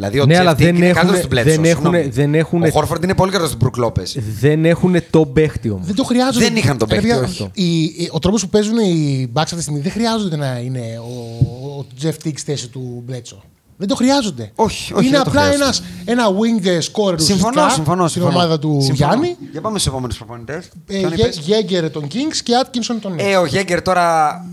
Δηλαδή 0.00 0.20
ο 0.20 0.26
Ναι, 0.26 0.36
Jeff 0.36 0.40
αλλά 0.40 0.52
Teague 0.52 0.56
δεν 0.56 0.74
είναι 0.76 0.86
έχουνε- 0.86 0.94
καλύτερος 0.94 1.20
του 1.20 1.28
Bledsoe, 1.36 1.44
δεν 1.56 1.64
έχουνε- 1.64 1.92
συγγνώμη. 1.94 2.08
δεν 2.08 2.34
έχουνε- 2.34 2.68
Ο 2.68 2.72
Χόρφορντ 2.72 3.02
είναι 3.04 3.14
πολύ 3.14 3.30
καλύτερος 3.32 3.56
του 3.56 3.70
Brook 3.74 3.84
Lopez. 3.84 4.22
Δεν 4.40 4.64
έχουν 4.64 4.94
το 5.10 5.26
παίχτη 5.26 5.70
όμως. 5.70 5.86
Δεν 5.86 5.94
το 5.94 6.04
χρειάζονται. 6.04 6.44
Δεν 6.44 6.56
είχαν 6.56 6.78
τον 6.78 6.88
Ρε 6.90 6.94
παίκτη, 6.94 7.08
παιδιά, 7.10 7.24
όχι. 7.28 7.50
οι- 7.54 7.82
οι- 7.82 8.08
ο 8.12 8.18
τρόπος 8.18 8.42
που 8.42 8.48
παίζουν 8.48 8.78
οι 8.78 9.30
Bucks 9.34 9.40
αυτή 9.42 9.56
τη 9.56 9.62
στιγμή 9.62 9.80
δεν 9.80 9.92
χρειάζονται 9.92 10.36
να 10.36 10.58
είναι 10.58 10.80
ο, 10.98 11.78
ο 11.78 11.86
Jeff 12.02 12.26
Teague 12.26 12.38
θέση 12.44 12.68
του 12.68 13.02
Μπλέτσο. 13.06 13.42
Δεν 13.76 13.88
το 13.88 13.94
χρειάζονται. 13.94 14.50
Όχι, 14.54 14.92
όχι, 14.94 15.06
Είναι 15.06 15.16
δεν 15.16 15.24
το 15.24 15.30
απλά 15.30 15.40
χρειάζονται. 15.42 15.64
ένας, 15.64 15.82
ένα 16.04 16.24
wing 16.28 16.64
scorer 16.66 16.80
Συμφωνώ, 16.82 17.14
ουσιαστικά 17.18 17.68
συμφωνώ, 17.70 18.08
στην 18.08 18.22
συμφωνώ. 18.22 18.36
ομάδα 18.38 18.58
του 18.58 18.78
Συμφωνώ. 18.82 18.94
Γιάννη. 18.94 19.36
Για 19.52 19.60
πάμε 19.60 19.78
στους 19.78 19.92
επόμενους 19.92 20.16
προπονητές. 20.16 20.68
Ε, 20.86 21.00
Γέγκερ 21.40 21.90
των 21.90 22.04
Kings 22.12 22.36
και 22.42 22.52
Atkinson 22.64 22.96
των 23.00 23.14
Nets. 23.14 23.18
Ε, 23.18 23.36
ο 23.36 23.44
Γέγκερ 23.46 23.82
τώρα 23.82 24.44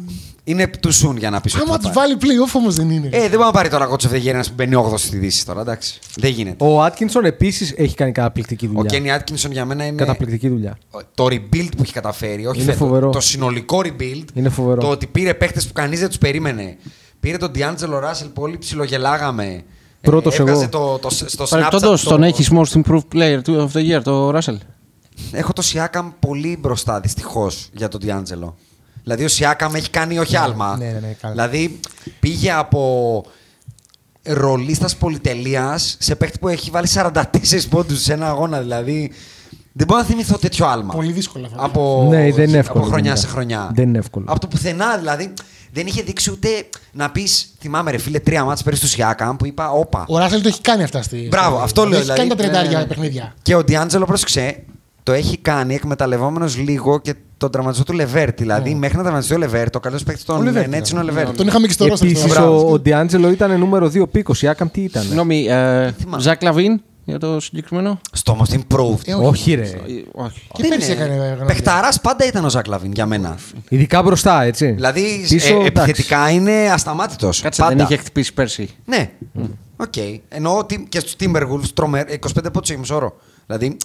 είναι 0.47 0.69
too 0.83 0.89
soon 1.07 1.15
για 1.17 1.29
να 1.29 1.41
πεις 1.41 1.53
ότι 1.53 1.63
Άμα 1.63 1.71
θα 1.73 1.79
τους 1.79 1.89
πάρει. 1.91 2.15
βάλει 2.17 2.17
playoff 2.21 2.51
όμως 2.53 2.75
δεν 2.75 2.89
είναι. 2.89 3.07
Ε, 3.11 3.19
δεν 3.19 3.29
μπορεί 3.29 3.43
να 3.43 3.51
πάρει 3.51 3.69
τώρα 3.69 3.85
κότσο 3.85 4.09
of 4.09 4.13
the 4.13 4.15
year 4.15 4.25
ένας 4.25 4.47
που 4.47 4.53
μπαίνει 4.57 4.75
8 4.75 4.97
στη 4.97 5.17
Δύση 5.17 5.45
τώρα, 5.45 5.61
εντάξει. 5.61 5.99
Δεν 6.15 6.31
γίνεται. 6.31 6.65
Ο 6.65 6.81
Άτκινσον 6.83 7.25
επίσης 7.25 7.73
έχει 7.77 7.95
κάνει 7.95 8.11
καταπληκτική 8.11 8.65
Ο 8.65 8.69
δουλειά. 8.69 8.83
Κένι 8.89 9.11
Άτκινσον 9.11 9.51
για 9.51 9.65
μένα 9.65 9.85
είναι. 9.85 9.95
Καταπληκτική 9.97 10.49
δουλειά. 10.49 10.77
Το 11.15 11.25
rebuild 11.25 11.69
που 11.77 11.81
έχει 11.81 11.93
καταφέρει, 11.93 12.45
όχι 12.45 12.61
Είναι 12.61 12.71
φέτος, 12.71 12.87
φοβερό. 12.87 13.09
το 13.09 13.19
συνολικό 13.19 13.81
rebuild. 13.83 14.23
Είναι 14.33 14.49
φοβερό. 14.49 14.81
Το 14.81 14.87
ότι 14.89 15.07
πήρε 15.07 15.33
παίχτες 15.33 15.67
που 15.67 15.73
κανείς 15.73 15.99
δεν 15.99 16.07
τους 16.07 16.17
περίμενε. 16.17 16.77
Πήρε 17.19 17.37
τον 17.37 17.51
D'Angelo 17.55 18.03
Russell 18.03 18.29
που 18.33 18.41
όλοι 18.41 18.57
ψιλογελάγαμε. 18.57 19.63
Πρώτος 20.01 20.37
ε, 20.37 20.41
έβγαζε 20.41 20.69
εγώ. 20.73 20.97
Το, 20.97 20.97
το, 20.97 21.09
στο 21.09 21.43
Snapchat. 21.43 21.49
Παρεπτόντω, 21.49 21.95
το- 21.95 22.09
τον 22.09 22.23
έχει 22.23 22.45
most 22.51 22.81
improved 22.81 23.15
player 23.15 23.39
του- 23.43 23.69
of 23.73 23.77
the 23.77 23.97
year, 23.97 24.01
το 24.03 24.37
Russell. 24.37 24.57
Έχω 25.31 25.53
το 25.53 25.63
Siakam 25.73 26.11
πολύ 26.19 26.57
μπροστά 26.61 26.99
δυστυχώς 26.99 27.69
για 27.73 27.87
τον 27.87 28.01
D'Angelo. 28.03 28.53
Δηλαδή 29.07 29.23
ο 29.25 29.27
Siakam 29.37 29.73
έχει 29.75 29.89
κάνει 29.89 30.19
όχι 30.19 30.35
άλμα. 30.37 30.77
ναι, 30.77 30.85
ναι, 30.85 30.91
ναι, 30.99 31.15
καλά. 31.21 31.33
δηλαδή 31.33 31.79
πήγε 32.19 32.51
από 32.51 33.23
ρολίστας 34.23 34.95
πολυτελείας 34.95 35.95
σε 35.99 36.15
παίχτη 36.15 36.39
που 36.39 36.47
έχει 36.47 36.69
βάλει 36.69 36.87
44 36.93 37.13
πόντους 37.69 38.01
σε 38.01 38.13
ένα 38.13 38.27
αγώνα. 38.29 38.59
Δηλαδή 38.59 39.11
δεν 39.73 39.87
μπορώ 39.87 39.99
να 39.99 40.05
θυμηθώ 40.05 40.37
τέτοιο 40.37 40.65
άλμα. 40.65 40.93
Πολύ 40.93 41.11
δύσκολα 41.11 41.47
θα 41.47 41.55
Από, 41.63 42.07
Ναι, 42.09 42.31
δεν 42.31 42.47
είναι 42.49 42.57
εύκολο, 42.57 42.79
από 42.83 42.89
χρονιά 42.91 43.11
δεν 43.11 43.19
σε 43.21 43.25
είναι. 43.27 43.35
χρονιά. 43.35 43.71
Δεν 43.73 43.87
είναι 43.87 43.97
εύκολο. 43.97 44.25
Από 44.29 44.39
το 44.39 44.47
πουθενά 44.47 44.97
δηλαδή. 44.97 45.33
Δεν 45.71 45.87
είχε 45.87 46.01
δείξει 46.01 46.31
ούτε 46.31 46.47
να 46.91 47.11
πεις, 47.11 47.53
θυμάμαι 47.59 47.91
ρε 47.91 47.97
φίλε, 47.97 48.19
τρία 48.19 48.43
ματς 48.43 48.63
πέρυσι 48.63 48.81
του 48.81 49.01
Siakam 49.01 49.35
που 49.37 49.45
είπα, 49.45 49.71
όπα. 49.71 50.05
Ο 50.07 50.17
Russell 50.17 50.41
το 50.41 50.47
έχει 50.47 50.61
κάνει 50.61 50.83
αυτά 50.83 51.01
στη. 51.01 51.27
Μπράβο, 51.31 51.55
στη- 51.55 51.63
αυτό 51.63 51.85
λέω. 51.85 51.99
Έχει 51.99 52.07
κάνει 52.07 52.17
τα 52.29 52.35
δηλαδή. 52.35 52.41
τριαντάρια 52.49 52.77
Ναι, 52.77 52.83
ναι. 52.83 52.87
παιχνίδια. 52.89 53.33
Και 53.41 53.55
ο 53.55 53.63
D'Angelo, 53.63 54.05
πρόσεξε, 54.05 54.63
το 55.07 55.13
έχει 55.13 55.37
κάνει 55.37 55.75
εκμεταλλευόμενος 55.75 56.57
λίγο 56.57 56.99
και 56.99 57.13
τον 57.37 57.51
τραυματισμό 57.51 57.83
του 57.85 57.93
LeVert. 57.93 58.37
Δηλαδή, 58.39 58.73
μέχρι 58.75 58.95
να 58.97 59.01
τραυματιστεί 59.01 59.35
ο 59.35 59.37
LeVert, 59.37 59.75
ο 59.75 59.79
καλός 59.79 59.99
παίκτης 60.05 60.23
Ο 60.29 60.33
των 60.33 60.43
LeVert 60.43 60.65
Nets 60.67 60.71
είναι 60.71 60.79
ο 60.79 60.85
ήταν. 60.87 61.03
LeVert. 61.05 61.35
Τον 61.37 61.47
είχαμε 61.47 61.67
και 61.67 61.73
στο 61.73 61.85
ρόστερ. 61.87 62.07
Επίσης 62.09 62.31
στο- 62.31 62.67
ο, 62.67 62.71
ο 62.71 62.79
Ντιάντζελο 62.79 63.29
ήταν 63.31 63.59
νούμερο 63.59 63.87
2 63.87 64.07
pick. 64.11 64.41
Ο 64.41 64.47
Siakam 64.47 64.67
τι 64.71 64.81
ήταν. 64.81 65.03
Συγγνώμη, 65.03 65.45
ε, 65.49 65.91
θυμάμαι. 65.91 66.21
Ζακ 66.21 66.41
Λαβίν, 66.43 66.81
για 67.05 67.17
το 67.19 67.39
συγκεκριμένο. 67.39 67.99
Στο 68.11 68.37
most 68.41 68.53
improved. 68.53 68.99
Ε, 69.05 69.13
Όχι, 69.13 69.53
ρε. 69.53 69.61
Ε, 69.61 69.67
Όχι. 70.11 70.41
Και 70.53 70.63
πέρυσι 70.69 70.91
έκανε 70.91 71.15
γραμμή. 71.15 71.45
Παιχταράς 71.45 72.01
πάντα 72.01 72.25
ήταν 72.25 72.45
ο 72.45 72.49
Ζακ 72.49 72.67
Λαβίν 72.67 72.91
για 72.91 73.05
μένα. 73.05 73.37
Ειδικά 73.69 74.01
μπροστά, 74.01 74.43
έτσι. 74.43 74.71
Δηλαδή 74.71 75.25
Πίσω, 75.29 75.47
ε, 75.47 75.51
εντάξει. 75.51 75.67
επιθετικά 75.67 76.29
είναι 76.29 76.51
ασταμάτητος. 76.71 77.41
Κάτσε, 77.41 77.65
δεν 77.67 77.79
είχε 77.79 77.97
χτυπήσει 77.97 78.33
πέρσι. 78.33 78.69
Ναι. 78.85 79.09
Οκ. 79.77 79.93
Εννοώ 80.29 80.57
ότι 80.57 80.85
και 80.89 80.99
στους 80.99 81.15
Timberwolves 81.19 81.69
τρομερ, 81.73 82.05
25 82.13 82.51
πόντους 82.53 82.69
έχει 82.69 82.79
μέσο 82.79 82.97
όρο. 82.97 83.15
Δηλαδή, 83.47 83.77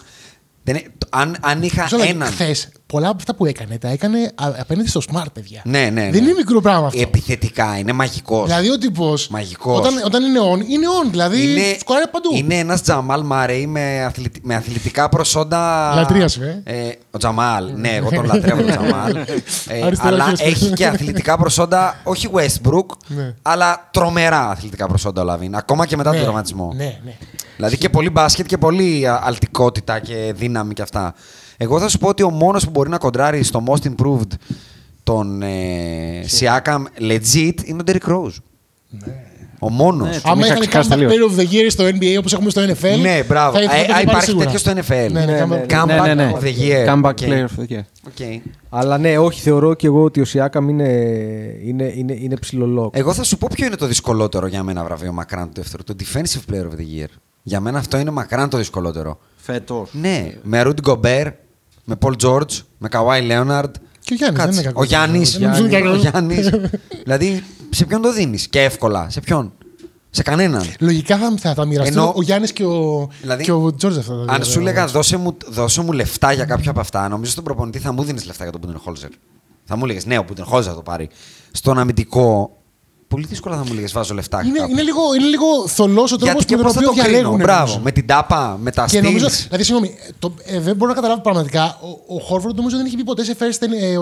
δεν, 0.62 0.76
είναι- 0.76 0.90
το- 0.98 1.06
αν, 1.10 1.36
αν 1.40 1.62
είχα 1.62 1.88
έναν. 2.08 2.28
Χθες, 2.28 2.68
πολλά 2.86 3.08
από 3.08 3.16
αυτά 3.16 3.34
που 3.34 3.46
έκανε, 3.46 3.78
τα 3.78 3.88
έκανε 3.88 4.18
α- 4.34 4.52
απέναντι 4.58 4.88
στο 4.88 5.00
Smart, 5.12 5.26
παιδιά. 5.32 5.62
Ναι, 5.64 5.78
ναι, 5.80 6.00
Δεν 6.02 6.10
ναι. 6.10 6.16
είναι 6.16 6.32
μικρό 6.36 6.60
πράγμα 6.60 6.86
αυτό. 6.86 7.00
Επιθετικά 7.00 7.78
είναι 7.78 7.92
μαγικός. 7.92 8.46
Δηλαδή 8.46 8.70
ο 8.70 8.78
τύπος. 8.78 9.28
Μαγικός. 9.28 9.78
Όταν, 9.78 9.94
όταν 10.04 10.22
είναι 10.24 10.38
on, 10.52 10.68
είναι 10.70 10.86
on. 11.04 11.10
Δηλαδή 11.10 11.50
είναι, 11.50 11.76
σκοράρει 11.80 12.08
παντού. 12.08 12.30
είναι 12.34 12.54
ένας 12.58 12.82
Τζαμάλ 12.82 13.22
Μαρέι 13.22 13.66
με, 13.66 14.04
αθλητι- 14.04 14.44
με 14.44 14.54
αθλητικά 14.54 15.08
προσόντα. 15.08 15.92
Λατρείας 15.94 16.32
σου, 16.32 16.42
ε. 16.64 16.88
Ο 17.10 17.18
Τζαμάλ. 17.18 17.70
ναι, 17.76 17.88
εγώ 17.88 18.10
τον 18.10 18.24
λατρεύω 18.34 18.62
τον 18.62 18.70
Τζαμάλ. 18.70 19.16
Ε, 19.66 19.82
Αριστερά 19.84 20.08
αλλά 20.14 20.24
χέρι. 20.36 20.50
έχει 20.50 20.70
και 20.72 20.86
αθλητικά 20.86 21.36
προσόντα, 21.38 22.00
όχι 22.02 22.28
Westbrook, 22.34 22.86
Ναι. 23.06 23.34
αλλά 23.42 23.88
τρομερά 23.92 24.48
αθλητικά 24.50 24.86
προσόντα 24.86 25.22
ο 25.22 25.24
Λαβίν. 25.24 25.56
Ακόμα 25.56 25.86
και 25.86 25.96
μετά 25.96 26.08
ναι, 26.10 26.14
τον 26.16 26.24
τραυματισμό. 26.24 26.72
Ναι, 26.76 26.98
ναι. 27.04 27.16
Δηλαδή 27.62 27.80
και 27.80 27.88
πολύ 27.88 28.10
μπάσκετ 28.10 28.46
και 28.46 28.58
πολύ 28.58 29.06
α, 29.08 29.20
αλτικότητα 29.24 29.98
και 30.00 30.32
δύναμη 30.36 30.74
και 30.74 30.82
αυτά. 30.82 31.14
Εγώ 31.56 31.78
θα 31.80 31.88
σου 31.88 31.98
πω 31.98 32.08
ότι 32.08 32.22
ο 32.22 32.30
μόνος 32.30 32.64
που 32.64 32.70
μπορεί 32.70 32.88
να 32.90 32.98
κοντράρει 32.98 33.42
στο 33.42 33.64
most 33.66 33.86
improved 33.88 34.36
τον 35.02 35.42
ε, 35.42 35.48
Siakam 36.38 36.82
legit 37.10 37.54
είναι 37.64 37.80
ο 37.80 37.84
Derrick 37.86 38.10
Rose. 38.12 38.34
Ο 39.64 39.70
μόνος. 39.70 40.08
Ναι, 40.08 40.20
Άμα 40.24 40.44
είχα 40.46 40.54
είχαν 40.54 40.58
ξεχάσεις 40.68 40.92
comeback 40.92 40.96
τελείως. 40.98 41.32
player 41.34 41.36
of 41.36 41.40
the 41.40 41.52
year 41.54 41.66
στο 41.68 41.84
NBA 41.84 42.16
όπως 42.18 42.32
έχουμε 42.32 42.50
στο 42.50 42.62
NFL. 42.62 42.98
Ναι, 43.00 43.22
μπράβο. 43.28 43.58
θα- 43.58 43.62
θα- 43.62 43.68
θα 43.70 43.76
Ε, 43.76 43.84
το 43.86 43.92
α, 43.92 43.96
είχε 44.00 44.04
πάρεις 44.04 44.04
υπάρχει 44.04 44.24
σίγουρα. 44.24 44.44
τέτοιος 44.44 44.60
στο 44.60 44.70
NFL. 44.70 45.12
Ναι, 45.12 45.24
ναι, 45.24 45.32
Ναι, 45.32 45.42
comeback- 45.42 45.66
ναι, 45.66 45.82
Comeback 45.82 46.04
ναι, 46.06 46.14
ναι, 46.14 46.24
ναι. 46.24 46.32
of 46.34 46.42
the 46.44 46.52
year. 46.62 46.94
Comeback 46.94 47.10
Οκ. 47.10 47.18
player 47.20 47.44
of 47.44 47.62
the 47.62 47.72
year. 47.76 47.82
Οκ. 48.06 48.42
Αλλά 48.70 48.98
ναι, 48.98 49.18
όχι, 49.18 49.40
θεωρώ 49.40 49.74
και 49.74 49.86
εγώ 49.86 50.02
ότι 50.02 50.20
ο 50.20 50.24
Σιάκαμ 50.24 50.68
είναι, 50.68 50.88
είναι, 51.64 51.92
είναι, 51.96 52.16
είναι 52.20 52.36
ψιλο 52.36 52.66
lock. 52.66 52.96
Εγώ 52.96 53.12
θα 53.12 53.22
σου 53.24 53.38
πω 53.38 53.48
ποιο 53.54 53.66
είναι 53.66 53.76
το 53.76 53.86
δυσκολότερο 53.86 54.46
για 54.46 54.62
μένα 54.62 54.84
βραβείο 54.84 55.12
μακράν 55.12 55.46
το 55.46 55.52
δεύτερο. 55.62 55.82
Το 55.82 55.94
Defensive 56.00 56.52
Player 56.52 56.64
of 56.64 56.74
the 56.80 57.02
Year. 57.02 57.08
Για 57.42 57.60
μένα 57.60 57.78
αυτό 57.78 57.98
είναι 57.98 58.10
μακράν 58.10 58.48
το 58.48 58.56
δυσκολότερο. 58.56 59.18
Φέτος. 59.36 59.90
Ναι, 59.92 60.32
με 60.42 60.62
Rudy 60.66 60.82
Gobert, 60.90 61.30
με 61.84 61.96
Paul 62.00 62.14
George, 62.22 62.60
με 62.78 62.88
Kawhi 62.92 63.30
Leonard. 63.30 63.70
Και 64.00 64.12
ο 64.12 64.16
Γιάννης, 64.16 64.44
δεν 64.44 64.52
είναι 64.52 64.62
κακός. 64.62 64.80
Ο 64.82 64.84
Γιάννης. 64.84 65.32
Δεν 65.38 65.40
νομίζω 65.48 65.64
είναι 65.66 65.78
κακός. 65.80 65.92
Ο 65.98 66.00
Γιάννης. 66.00 66.50
δηλαδή, 67.02 67.44
σε 67.70 67.84
ποιον 67.84 68.02
το 68.02 68.12
δίνεις; 68.12 68.48
Και 68.48 68.62
εύκολα. 68.62 69.10
Σε 69.10 69.20
ποιον; 69.20 69.52
Σε 70.10 70.22
κανέναν. 70.22 70.64
Λογικά 70.78 71.18
θα, 71.18 71.34
θα 71.38 71.54
τα 71.54 71.64
μοιραστούν 71.64 71.96
Ενώ- 71.96 72.12
ο 72.16 72.22
Γιάννης 72.22 72.52
και 72.52 72.64
ο, 72.64 73.08
Δηλαδή, 73.20 73.44
και 73.44 73.52
ο 73.52 73.74
Τζόρτζ 73.74 73.98
αυτά. 73.98 74.12
τα 74.14 74.22
δύο, 74.22 74.32
Αν 74.32 74.44
σου 74.44 74.52
βέβαια. 74.52 74.70
έλεγα 74.70 74.86
δώσε 74.86 75.16
μου, 75.16 75.36
δώσε 75.48 75.82
μου 75.82 75.92
λεφτά 75.92 76.32
για 76.32 76.44
κάποιο 76.44 76.70
από 76.70 76.80
αυτά, 76.80 77.08
νομίζω 77.08 77.30
στον 77.30 77.44
προπονητή 77.44 77.78
θα 77.78 77.92
μου 77.92 78.02
δίνεις 78.02 78.26
λεφτά 78.26 78.42
για 78.42 78.52
τον 78.52 78.60
Πούντενχόλζερ. 78.60 79.08
Θα 79.64 79.76
μου 79.76 79.84
έλεγες 79.84 80.06
ναι, 80.06 80.18
ο 80.18 80.24
Πούντενχόλζερ 80.24 80.70
θα 80.70 80.76
το 80.76 80.82
πάρει. 80.82 81.08
Στον 81.52 81.78
αμυντικό, 81.78 82.56
πολύ 83.12 83.26
δύσκολα 83.26 83.56
θα 83.56 83.62
μου 83.64 83.68
έλεγε 83.72 83.86
βάζω 83.92 84.14
λεφτά. 84.14 84.42
Είναι, 84.46 84.58
κάπου. 84.58 84.70
είναι, 84.70 84.82
λίγο, 84.82 85.00
είναι 85.18 85.26
λίγο 85.34 85.46
θολός 85.68 86.12
ο 86.12 86.16
τρόπος 86.16 86.32
Γιατί 86.34 86.44
και 86.44 86.56
με 86.56 86.62
πώ 86.62 86.72
τον 86.72 86.82
θα 86.82 86.88
οποίο 86.88 86.92
το 86.94 87.02
κρίνω. 87.02 87.08
διαλέγουν. 87.18 87.40
Μπράβο, 87.42 87.60
νομίζω. 87.66 87.80
με 87.84 87.92
την 87.92 88.06
τάπα, 88.06 88.58
με 88.62 88.70
τα 88.70 88.84
Και 88.90 89.00
νομίζω, 89.00 89.28
στυλ. 89.28 89.44
δηλαδή, 89.44 89.64
συγγνώμη, 89.64 89.94
το, 90.18 90.34
ε, 90.44 90.60
δεν 90.60 90.76
μπορώ 90.76 90.90
να 90.90 90.96
καταλάβω 90.96 91.20
πραγματικά. 91.20 91.78
Ο, 92.08 92.14
ο 92.16 92.18
Χόρφορντ 92.20 92.56
νομίζω 92.56 92.76
δεν 92.76 92.86
έχει 92.86 92.96
πει 92.96 93.04
ποτέ 93.04 93.24
σε 93.24 93.36
first 93.38 93.58
ε, 93.80 93.92
ε, 93.92 93.98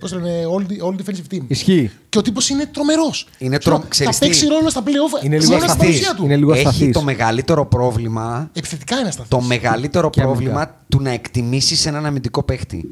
πώς 0.00 0.10
το 0.10 0.18
λένε, 0.18 0.42
all, 0.56 0.84
all 0.86 0.94
defensive 1.00 1.34
team. 1.34 1.40
Ισχύει. 1.46 1.90
Και 2.08 2.18
ο 2.18 2.22
τύπος 2.22 2.48
είναι 2.48 2.66
τρομερός. 2.72 3.26
Είναι 3.38 3.58
τρο- 3.58 3.80
Θα 3.80 3.86
ξέρεις 3.88 4.18
παίξει 4.18 4.40
τι; 4.40 4.46
ρόλο 4.46 4.68
στα 4.70 4.80
playoff. 4.84 5.24
Είναι 5.24 5.34
λίγο 5.38 5.44
σήμερα 5.46 5.68
στην 5.68 5.72
ασταθής. 5.80 5.94
παρουσία 6.00 6.14
του. 6.14 6.24
Είναι 6.24 6.36
λίγο 6.36 6.52
Έχει 6.52 6.66
ασταθής. 6.66 6.92
το 6.92 7.02
μεγαλύτερο 7.02 7.66
πρόβλημα 7.66 8.50
Επιθετικά 8.52 8.98
είναι 8.98 9.08
ασταθής. 9.08 9.30
το 9.30 9.40
μεγαλύτερο 9.40 10.10
Και 10.10 10.20
πρόβλημα 10.20 10.52
αμυντικά. 10.54 10.84
του 10.88 11.00
να 11.02 11.10
εκτιμήσεις 11.10 11.86
έναν 11.86 12.06
αμυντικό 12.06 12.42
παίχτη. 12.42 12.84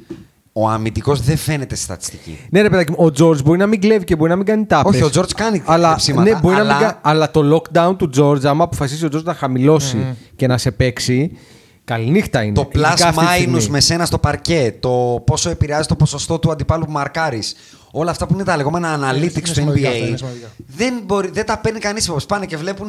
Ο 0.53 0.69
αμυντικός 0.69 1.21
δεν 1.21 1.37
φαίνεται 1.37 1.75
στη 1.75 1.85
στατιστική. 1.85 2.39
Ναι, 2.51 2.61
ρε 2.63 2.69
παιδάκι, 2.71 2.91
μου, 2.91 2.97
ο 3.05 3.07
George 3.19 3.43
μπορεί 3.45 3.59
να 3.59 3.67
μην 3.67 3.81
κλέβει 3.81 4.05
και 4.05 4.17
μπορεί 4.17 4.31
να 4.31 4.37
μην 4.37 4.47
κάνει 4.47 4.65
τάπες. 4.67 5.01
Όχι, 5.03 5.19
ο 5.19 5.21
George 5.23 5.31
κάνει 5.37 5.63
αλλά, 5.65 5.87
κλεψίματα, 5.89 6.31
ναι, 6.31 6.39
μπορεί 6.43 6.55
αλλά- 6.55 6.65
να 6.73 6.77
μην 6.79 6.87
κα- 6.87 6.99
αλλά 7.03 7.31
το 7.31 7.41
lockdown 7.73 7.95
του 7.99 8.11
George, 8.17 8.45
άμα 8.45 8.65
αποφασίσει 8.65 9.05
ο 9.05 9.09
George 9.13 9.23
να 9.23 9.35
χαμηλώσει 9.35 10.17
και 10.37 10.47
να 10.47 10.59
σε 10.59 10.71
παίξει, 10.71 11.37
καληνύχτα 11.85 12.43
είναι. 12.43 12.55
Το 12.55 12.69
plus 12.73 12.75
Ειδικά 12.75 12.89
αυτή 13.09 13.27
τη 13.27 13.33
στιγμή. 13.33 13.59
minus 13.61 13.67
με 13.69 13.81
σένα 13.81 14.05
στο 14.07 14.19
παρκέ, 14.19 14.75
το 14.81 15.23
πόσο 15.27 15.51
επηρεάζει 15.51 15.89
το 15.89 15.97
ποσοστό 15.97 16.39
του 16.39 16.51
αντιπάλου 16.51 16.85
που 16.85 16.93
μαρκάρεις. 16.93 17.55
Όλα 17.95 18.11
αυτά 18.11 18.27
που 18.27 18.35
είναι 18.35 18.45
τα 18.45 18.57
λεγόμενα 18.57 18.97
analytics 18.99 19.21
είναι 19.21 19.31
του 19.31 19.47
σημαντικά 19.53 19.89
αυτά, 19.89 20.01
NBA. 20.01 20.07
είναι 20.09 20.17
σημαντικά. 20.17 20.47
δεν, 20.77 20.95
μπορεί, 21.07 21.31
δεν 21.33 21.47
τα 21.47 21.59
παίρνει 21.59 21.79
κανείς 21.79 22.07
υπόψη. 22.07 22.27
Πάνε 22.27 22.47
και 22.47 22.57
βλέπουν 22.57 22.89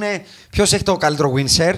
ποιος 0.49 0.73
έχει 0.73 0.83
το 0.83 0.97
καλύτερο 0.97 1.33
win 1.35 1.57
share, 1.61 1.73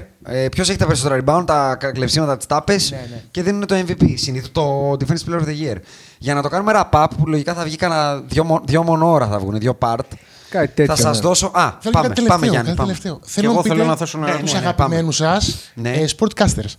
ποιος 0.52 0.70
έχει 0.70 0.78
τα 0.78 0.86
περισσότερα 0.86 1.22
rebound, 1.26 1.44
τα 1.46 1.76
κλεψίματα, 1.94 2.38
τις 2.38 2.46
τάπες 2.46 2.92
Ναι, 2.92 3.22
και 3.32 3.44
δεν 3.44 3.56
είναι 3.56 3.66
το 3.66 3.76
MVP. 3.88 4.14
Συνήθως 4.16 4.52
το 4.52 4.92
Defensive 4.92 5.30
Player 5.32 5.40
of 5.40 5.46
the 5.46 5.72
Year. 5.72 5.76
Για 6.18 6.34
να 6.34 6.42
το 6.42 6.50
κάνουμε 6.50 6.72
wrap-up, 6.76 7.06
που 7.18 7.28
λογικά 7.28 7.54
θα 7.54 7.64
βγει 7.64 7.76
κανένα 7.76 8.20
δύο, 8.28 8.44
μο- 8.44 8.62
δύο 8.66 8.84
μόνο 8.84 9.12
ώρα 9.12 9.28
θα 9.28 9.40
βγουν, 9.40 9.60
δύο 9.60 9.78
part. 9.82 9.96
Κάτι 10.50 10.68
τέτοιο, 10.68 10.96
θα 10.96 11.02
σας 11.02 11.16
ναι. 11.18 11.22
δώσω. 11.28 11.46
Α, 11.54 11.72
Θέλω 11.80 11.94
πάμε, 11.94 12.08
κάτι 12.08 12.22
πάμε 12.22 12.40
τελευταίο, 12.40 12.50
Γιάννη. 12.50 12.68
κάτι 12.68 12.78
Πάμε. 12.78 12.94
τελευταίο. 12.94 13.20
εγώ 13.44 13.54
να 13.54 13.62
θέλω 13.62 13.74
πείτε 13.76 13.88
να 13.88 13.96
θέσω 13.96 14.18
ένα 14.18 14.26
τους 14.28 14.36
ερώτημα. 14.36 14.54
Ναι, 14.54 14.60
ναι, 14.60 14.68
αγαπημένους 14.68 15.16
σας 15.16 15.72
Ναι. 15.74 15.90
ε, 15.90 16.06
sportcasters. 16.18 16.74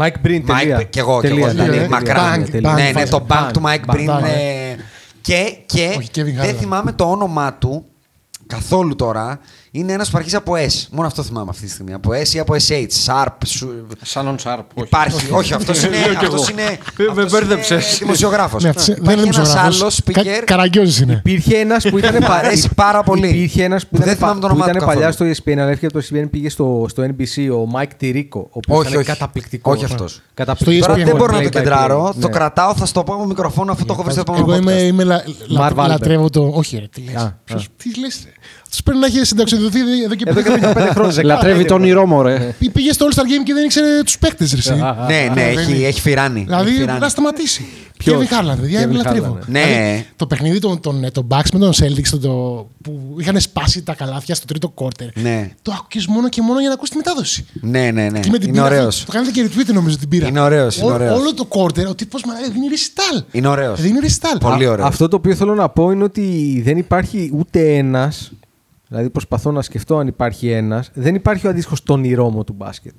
Mike 0.00 0.26
Breen, 0.26 0.42
τελεία. 0.46 0.78
Mike, 0.80 0.86
και 0.90 1.00
εγώ, 1.00 1.20
και 1.20 1.28
Τελεία, 1.28 1.46
εγώ. 1.46 1.54
τελεία, 1.56 1.70
Δηλαδή, 1.70 1.70
τελεία, 1.70 1.88
μακράν. 1.88 2.42
Bang, 2.44 2.50
τελεία. 2.50 2.72
bang, 2.72 2.76
ναι, 2.76 2.90
ναι, 2.94 3.02
fast. 3.02 3.08
το 3.08 3.26
bank 3.28 3.50
του 3.52 3.62
Mike 3.64 3.90
Bang, 3.90 3.94
Breen. 3.94 4.08
bang. 4.08 4.22
ε, 4.24 4.76
και 5.20 5.56
και 5.66 5.94
Όχι, 5.98 6.08
Kevin 6.14 6.34
δεν 6.36 6.54
Garland. 6.54 6.56
θυμάμαι 6.58 6.92
το 6.92 7.04
όνομά 7.10 7.54
του 7.54 7.84
καθόλου 8.46 8.94
τώρα. 8.96 9.40
Είναι 9.76 9.92
ένας 9.92 10.10
που 10.10 10.16
αρχίζει 10.18 10.36
από 10.36 10.52
S. 10.56 10.86
Μόνο 10.90 11.06
αυτό 11.06 11.22
θυμάμαι 11.22 11.50
αυτή 11.50 11.64
τη 11.64 11.70
στιγμή. 11.70 11.92
Από 11.92 12.10
S 12.12 12.28
ή 12.34 12.38
από 12.38 12.54
SH. 12.54 12.86
Sharp. 13.06 13.26
σου- 13.46 13.86
Σάνον 14.02 14.38
Σάρπ. 14.38 14.64
όχι. 14.78 14.86
Υπάρχει. 14.86 15.32
Όχι, 15.32 15.54
αυτός 15.54 15.82
είναι. 15.84 15.96
Λέω 15.96 16.14
κι 16.14 16.24
εγώ. 16.24 16.34
αυτός 16.40 16.48
είναι 16.48 16.62
Με 16.96 17.04
αυτός 17.10 17.30
μπέρδεψες. 17.30 17.86
είναι 17.88 17.98
Δημοσιογράφος. 17.98 18.62
Ναι, 18.62 18.68
αυτός 18.68 18.84
δεν 18.84 18.94
είναι 18.96 19.04
Υπάρχει 19.12 19.22
ένας 19.22 19.34
δημοσιογράφος. 19.34 19.80
άλλος 19.80 20.00
Κα- 20.12 20.22
speaker. 20.22 20.42
Καραγκιόζης 20.44 21.00
είναι. 21.00 21.12
Υπήρχε 21.24 21.56
ένας 21.56 21.88
που 21.88 21.98
ήταν, 21.98 22.16
Μ' 22.28 22.30
αρέσει 22.30 22.68
πάρα 22.74 23.02
πολύ. 23.02 23.28
Υπήρχε 23.28 23.64
ένας 23.64 23.82
που, 23.82 23.88
Που 23.90 23.96
ήταν, 23.96 24.08
δεν 24.08 24.16
θυμάμαι 24.16 24.40
το 24.40 24.46
που 24.46 24.52
όνομά 24.54 24.70
ήταν 24.70 24.80
του 24.80 24.86
παλιά 24.86 25.06
καθόλου. 25.06 25.34
στο 25.34 25.42
ESPN, 25.44 25.56
αλλά 25.58 25.70
έφυγε 25.70 25.86
από 25.86 26.00
το 26.00 26.06
ESPN 26.10 26.30
πήγε 26.30 26.48
στο, 26.50 26.86
στο 26.88 27.02
NBC, 27.02 27.48
ο 27.52 27.68
Mike 27.74 28.04
Tirico. 28.04 28.24
Ο 28.32 28.48
οποίος 28.50 28.78
Όχι, 28.78 28.88
ήταν 28.88 29.00
όχι. 29.00 29.08
καταπληκτικός. 29.08 29.74
Όχι 29.76 29.84
αυτός. 29.84 30.20
Καταπληκτικός. 30.34 30.86
Τώρα 30.86 31.00
ESPN 31.02 31.04
δεν 31.06 31.16
μπορώ 31.16 31.32
να 31.32 31.38
play 31.38 31.42
το 31.42 31.48
by 31.48 31.52
κεντράρω. 31.52 32.08
play. 32.08 32.20
Το 32.20 32.26
Ναι. 32.28 32.32
κρατάω, 32.34 32.74
θα 32.74 32.86
στο 32.86 33.02
πω 33.02 33.14
από 33.14 33.24
μικροφόνο 33.26 33.72
αφού 33.72 33.84
το 33.84 33.92
έχω 33.92 34.02
βρει 34.02 34.12
στο 34.12 34.20
επόμενο 34.20 34.44
Εγώ 34.52 34.56
είμαι, 34.62 34.76
podcast. 34.76 34.82
είμαι 34.86 35.04
λα, 35.04 35.22
λα, 35.46 35.68
Marv 35.70 35.84
Albert. 35.84 35.88
λατρεύω 35.88 36.30
το. 36.30 36.50
Όχι, 36.54 36.76
ρε, 36.78 36.86
τι 36.92 37.00
λες. 37.00 37.14
Α, 37.22 37.38
Ποιος- 37.44 37.62
α. 37.64 37.66
Τι 37.76 38.00
λες, 38.00 38.20
ρε. 38.24 38.30
Τους 38.63 38.63
πρέπει 38.82 38.98
να 38.98 39.06
έχει 39.06 39.24
συνταξιοδοθεί 39.24 39.78
εδώ 40.04 40.14
και 40.14 40.24
Εδώ 40.26 40.42
και 40.42 40.50
πέντε 40.50 40.68
χρόνια. 40.70 40.92
χρόνια. 40.92 41.24
Λατρεύει 41.24 41.64
τον 41.64 41.80
όνειρό 41.80 42.06
μου, 42.06 42.22
ρε. 42.22 42.54
Πή- 42.58 42.70
Πήγε 42.72 42.92
στο 42.92 43.06
All 43.10 43.14
Star 43.14 43.20
Game 43.22 43.42
και 43.44 43.54
δεν 43.54 43.64
ήξερε 43.64 44.02
τους 44.04 44.18
παίκτες, 44.18 44.50
ρε. 44.52 44.58
εσύ. 44.58 44.74
Ναι, 45.06 45.30
ναι, 45.34 45.42
έχει 45.42 45.84
έχει 45.84 46.00
φυράνει. 46.00 46.38
Έχει 46.40 46.48
Δηλαδή, 46.48 46.70
φυράνει. 46.70 46.98
να 46.98 47.08
σταματήσει. 47.08 47.64
Ποιος; 47.98 48.22
Kevin 48.26 48.32
Harlan, 48.52 48.56
παιδιά, 48.60 48.80
Kevin 48.80 48.88
είναι 48.90 48.96
λατρεύω. 49.02 49.38
Harlan, 49.40 49.46
ναι. 49.46 49.60
Δηλαδή, 49.62 49.80
Ναι. 49.80 50.04
Το 50.16 50.26
παιχνίδι 50.26 50.58
των, 50.58 50.80
των, 50.80 51.06
των 51.12 51.26
Bucks 51.30 51.48
με 51.52 51.58
τον 51.58 51.70
Celtics 51.72 52.08
το, 52.10 52.18
το, 52.18 52.30
που 52.82 53.16
είχαν 53.18 53.40
σπάσει 53.40 53.82
τα 53.82 53.94
καλάθια 53.94 54.34
στο 54.34 54.46
τρίτο 54.46 54.72
quarter. 54.76 55.08
Ναι. 55.14 55.50
Το 55.62 55.72
άκουγε 55.72 56.04
μόνο 56.08 56.28
και 56.28 56.40
μόνο 56.42 56.58
για 56.60 56.68
να 56.68 56.74
ακούσει 56.74 56.90
τη 56.90 56.96
μετάδοση. 56.96 57.46
Ναι, 57.60 57.90
ναι, 57.90 58.08
ναι. 58.08 58.20
Και 58.20 58.30
με 58.30 58.38
την 58.38 58.48
Είναι 58.48 58.62
πήρα, 58.62 58.64
ωραίος. 58.76 59.04
Το 59.04 59.12
κάνετε 59.12 59.30
και 59.40 59.48
retweet 59.48 59.72
νομίζω 59.74 59.96
την 59.96 60.08
πήρα. 60.08 60.26
Είναι 60.28 60.40
ωραίος, 60.40 60.76
είναι 60.76 60.90
Ό- 60.90 60.92
ωραίος. 60.94 61.18
Όλο 61.18 61.34
το 61.34 61.46
quarter, 61.48 61.86
ο 61.88 61.94
τύπο 61.94 62.18
μα 62.26 62.34
δίνει 62.52 62.68
ρεστάλ. 62.68 63.22
Είναι 63.30 63.48
ωραίος. 63.48 63.80
Δίνει 63.80 63.98
ρεστάλ. 64.00 64.38
Πολύ 64.38 64.66
Α- 64.66 64.70
ωραίος. 64.70 64.86
Αυτό 64.88 65.08
το 65.08 65.16
οποίο 65.16 65.34
θέλω 65.34 65.54
να 65.54 65.68
πω 65.68 65.90
είναι 65.90 66.04
ότι 66.04 66.60
δεν 66.64 66.76
υπάρχει 66.78 67.30
ούτε 67.34 67.76
ένας. 67.76 68.32
Δηλαδή 68.94 69.10
προσπαθώ 69.12 69.52
να 69.52 69.62
σκεφτώ 69.62 69.96
αν 69.98 70.06
υπάρχει 70.06 70.50
ένας. 70.50 70.90
Δεν 70.94 71.14
υπάρχει 71.14 71.46
ο 71.46 71.50
αντίστοιχο 71.50 71.76
στον 71.76 72.04
ηρώμο 72.04 72.44
του 72.44 72.52
μπάσκετ. 72.52 72.92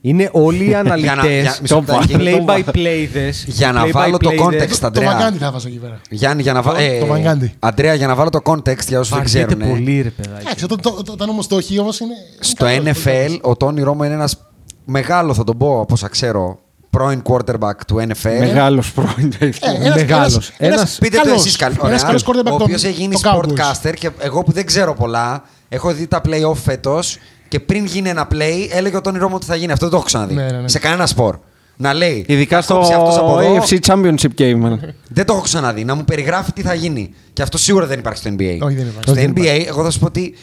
Είναι 0.00 0.28
όλοι 0.32 0.68
οι 0.68 0.74
αναλυτές, 0.74 1.40
για- 1.42 1.56
μισό 1.62 1.76
οι 1.76 2.12
λεπτάκι. 2.12 2.14
play 2.18 2.50
by 2.50 2.62
play 2.74 3.30
Για 3.46 3.72
να 3.72 3.86
βάλω 3.86 4.16
το 4.16 4.30
context, 4.40 4.76
Το 4.80 4.86
Αντρέα. 4.86 5.12
Βαγκάντι 5.12 5.38
θα 5.38 5.50
βάζω 5.50 5.68
εκεί 5.68 5.76
πέρα. 5.76 6.00
Γιάννη, 6.10 6.42
για 6.42 6.52
να 6.52 6.62
βάλω. 6.62 6.78
Το- 7.00 7.06
το 7.06 7.14
Van 7.14 7.26
Gundy. 7.32 7.48
Αντρέα, 7.58 7.94
για 7.94 8.06
να 8.06 8.14
βάλω 8.14 8.30
το 8.30 8.40
context 8.44 8.86
για 8.88 8.98
όσους 8.98 9.14
δεν 9.14 9.22
Βαριέται 9.24 9.54
ξέρουν. 9.54 9.68
πολύ, 9.74 10.00
ρε 10.00 10.10
παιδάκι. 10.10 10.40
Εντάξει, 10.40 10.64
όταν, 10.64 10.80
το- 10.80 11.02
το- 11.02 11.12
όταν 11.12 11.28
όμως 11.28 11.46
το 11.46 11.56
έχει 11.56 11.78
όμως 11.78 12.00
είναι. 12.00 12.14
Στο 12.40 12.68
είναι 12.68 12.74
καλό, 12.74 12.94
πολύ 13.04 13.16
NFL, 13.16 13.26
καλό. 13.26 13.38
ο 13.42 13.56
Τόνι 13.56 13.82
Ρόμο 13.82 14.04
είναι 14.04 14.14
ένας 14.14 14.36
μεγάλο, 14.84 15.34
θα 15.34 15.44
τον 15.44 15.56
πω 15.58 15.80
από 15.80 15.94
όσα 15.94 16.08
ξέρω, 16.08 16.58
πρώην 16.94 17.22
quarterback 17.28 17.76
του 17.86 17.96
NFL. 18.08 18.38
Μεγάλος 18.38 18.92
πρώην. 18.92 19.32
Ε, 19.38 19.44
ένας- 19.44 19.94
Μεγάλος. 19.94 20.34
ένας- 20.34 20.52
Ένας- 20.58 20.76
ένας 20.78 20.98
Πείτε 21.00 21.16
το 21.16 21.22
καλός. 21.24 21.46
εσεί 21.46 21.56
καλή. 21.58 21.76
Ένας 21.84 22.02
καλός 22.04 22.22
quarterback 22.26 22.44
Ο 22.52 22.56
των- 22.56 22.62
οποίος 22.62 22.84
έχει 22.84 23.00
γίνει 23.00 23.16
των 23.20 23.32
Cowboys. 23.32 23.60
sportcaster 23.60 23.92
και 23.98 24.10
εγώ 24.18 24.42
που 24.42 24.52
δεν 24.52 24.66
ξέρω 24.66 24.94
πολλά, 24.94 25.42
έχω 25.68 25.92
δει 25.92 26.06
τα 26.06 26.20
playoff 26.28 26.54
φέτος 26.64 27.18
και 27.48 27.60
πριν 27.60 27.84
γίνει 27.84 28.08
ένα 28.08 28.28
play, 28.32 28.68
έλεγε 28.70 28.96
ο 28.96 29.00
Τόνι 29.00 29.18
Ρόμο 29.18 29.36
ότι 29.36 29.46
θα 29.46 29.54
γίνει. 29.56 29.72
Αυτό 29.72 29.84
δεν 29.84 29.90
το 29.90 29.96
έχω 29.96 30.06
ξαναδεί. 30.06 30.34
Ναι, 30.34 30.44
ναι, 30.50 30.58
ναι. 30.60 30.68
Σε 30.68 30.78
κανένα 30.78 31.06
σπορ. 31.06 31.38
Να 31.76 31.92
λέει. 31.94 32.24
Ειδικά 32.28 32.56
«Θα 32.56 32.62
στο 32.62 32.74
κόψει 32.74 32.92
αυτός 32.92 33.16
από 33.16 33.40
εδώ». 33.40 33.54
AFC 33.62 33.78
Championship 33.86 34.40
Game. 34.40 34.78
Δεν 35.08 35.26
το 35.26 35.32
έχω 35.32 35.40
ξαναδεί. 35.42 35.84
Να 35.84 35.94
μου 35.94 36.04
περιγράφει 36.04 36.52
τι 36.52 36.62
θα 36.62 36.74
γίνει. 36.74 37.10
Και 37.32 37.42
αυτό 37.42 37.58
σίγουρα 37.58 37.86
δεν 37.86 37.98
υπάρχει 37.98 38.18
στο 38.18 38.30
NBA. 38.30 38.58
Όχι, 38.60 38.74
δεν 38.74 38.86
υπάρχει. 38.86 38.98
Στο 39.02 39.12
Όχι, 39.12 39.20
δεν 39.20 39.32
NBA, 39.36 39.64
εγώ 39.66 39.84
θα 39.84 39.90
σου 39.90 39.98
πω 39.98 40.06
ότι 40.06 40.34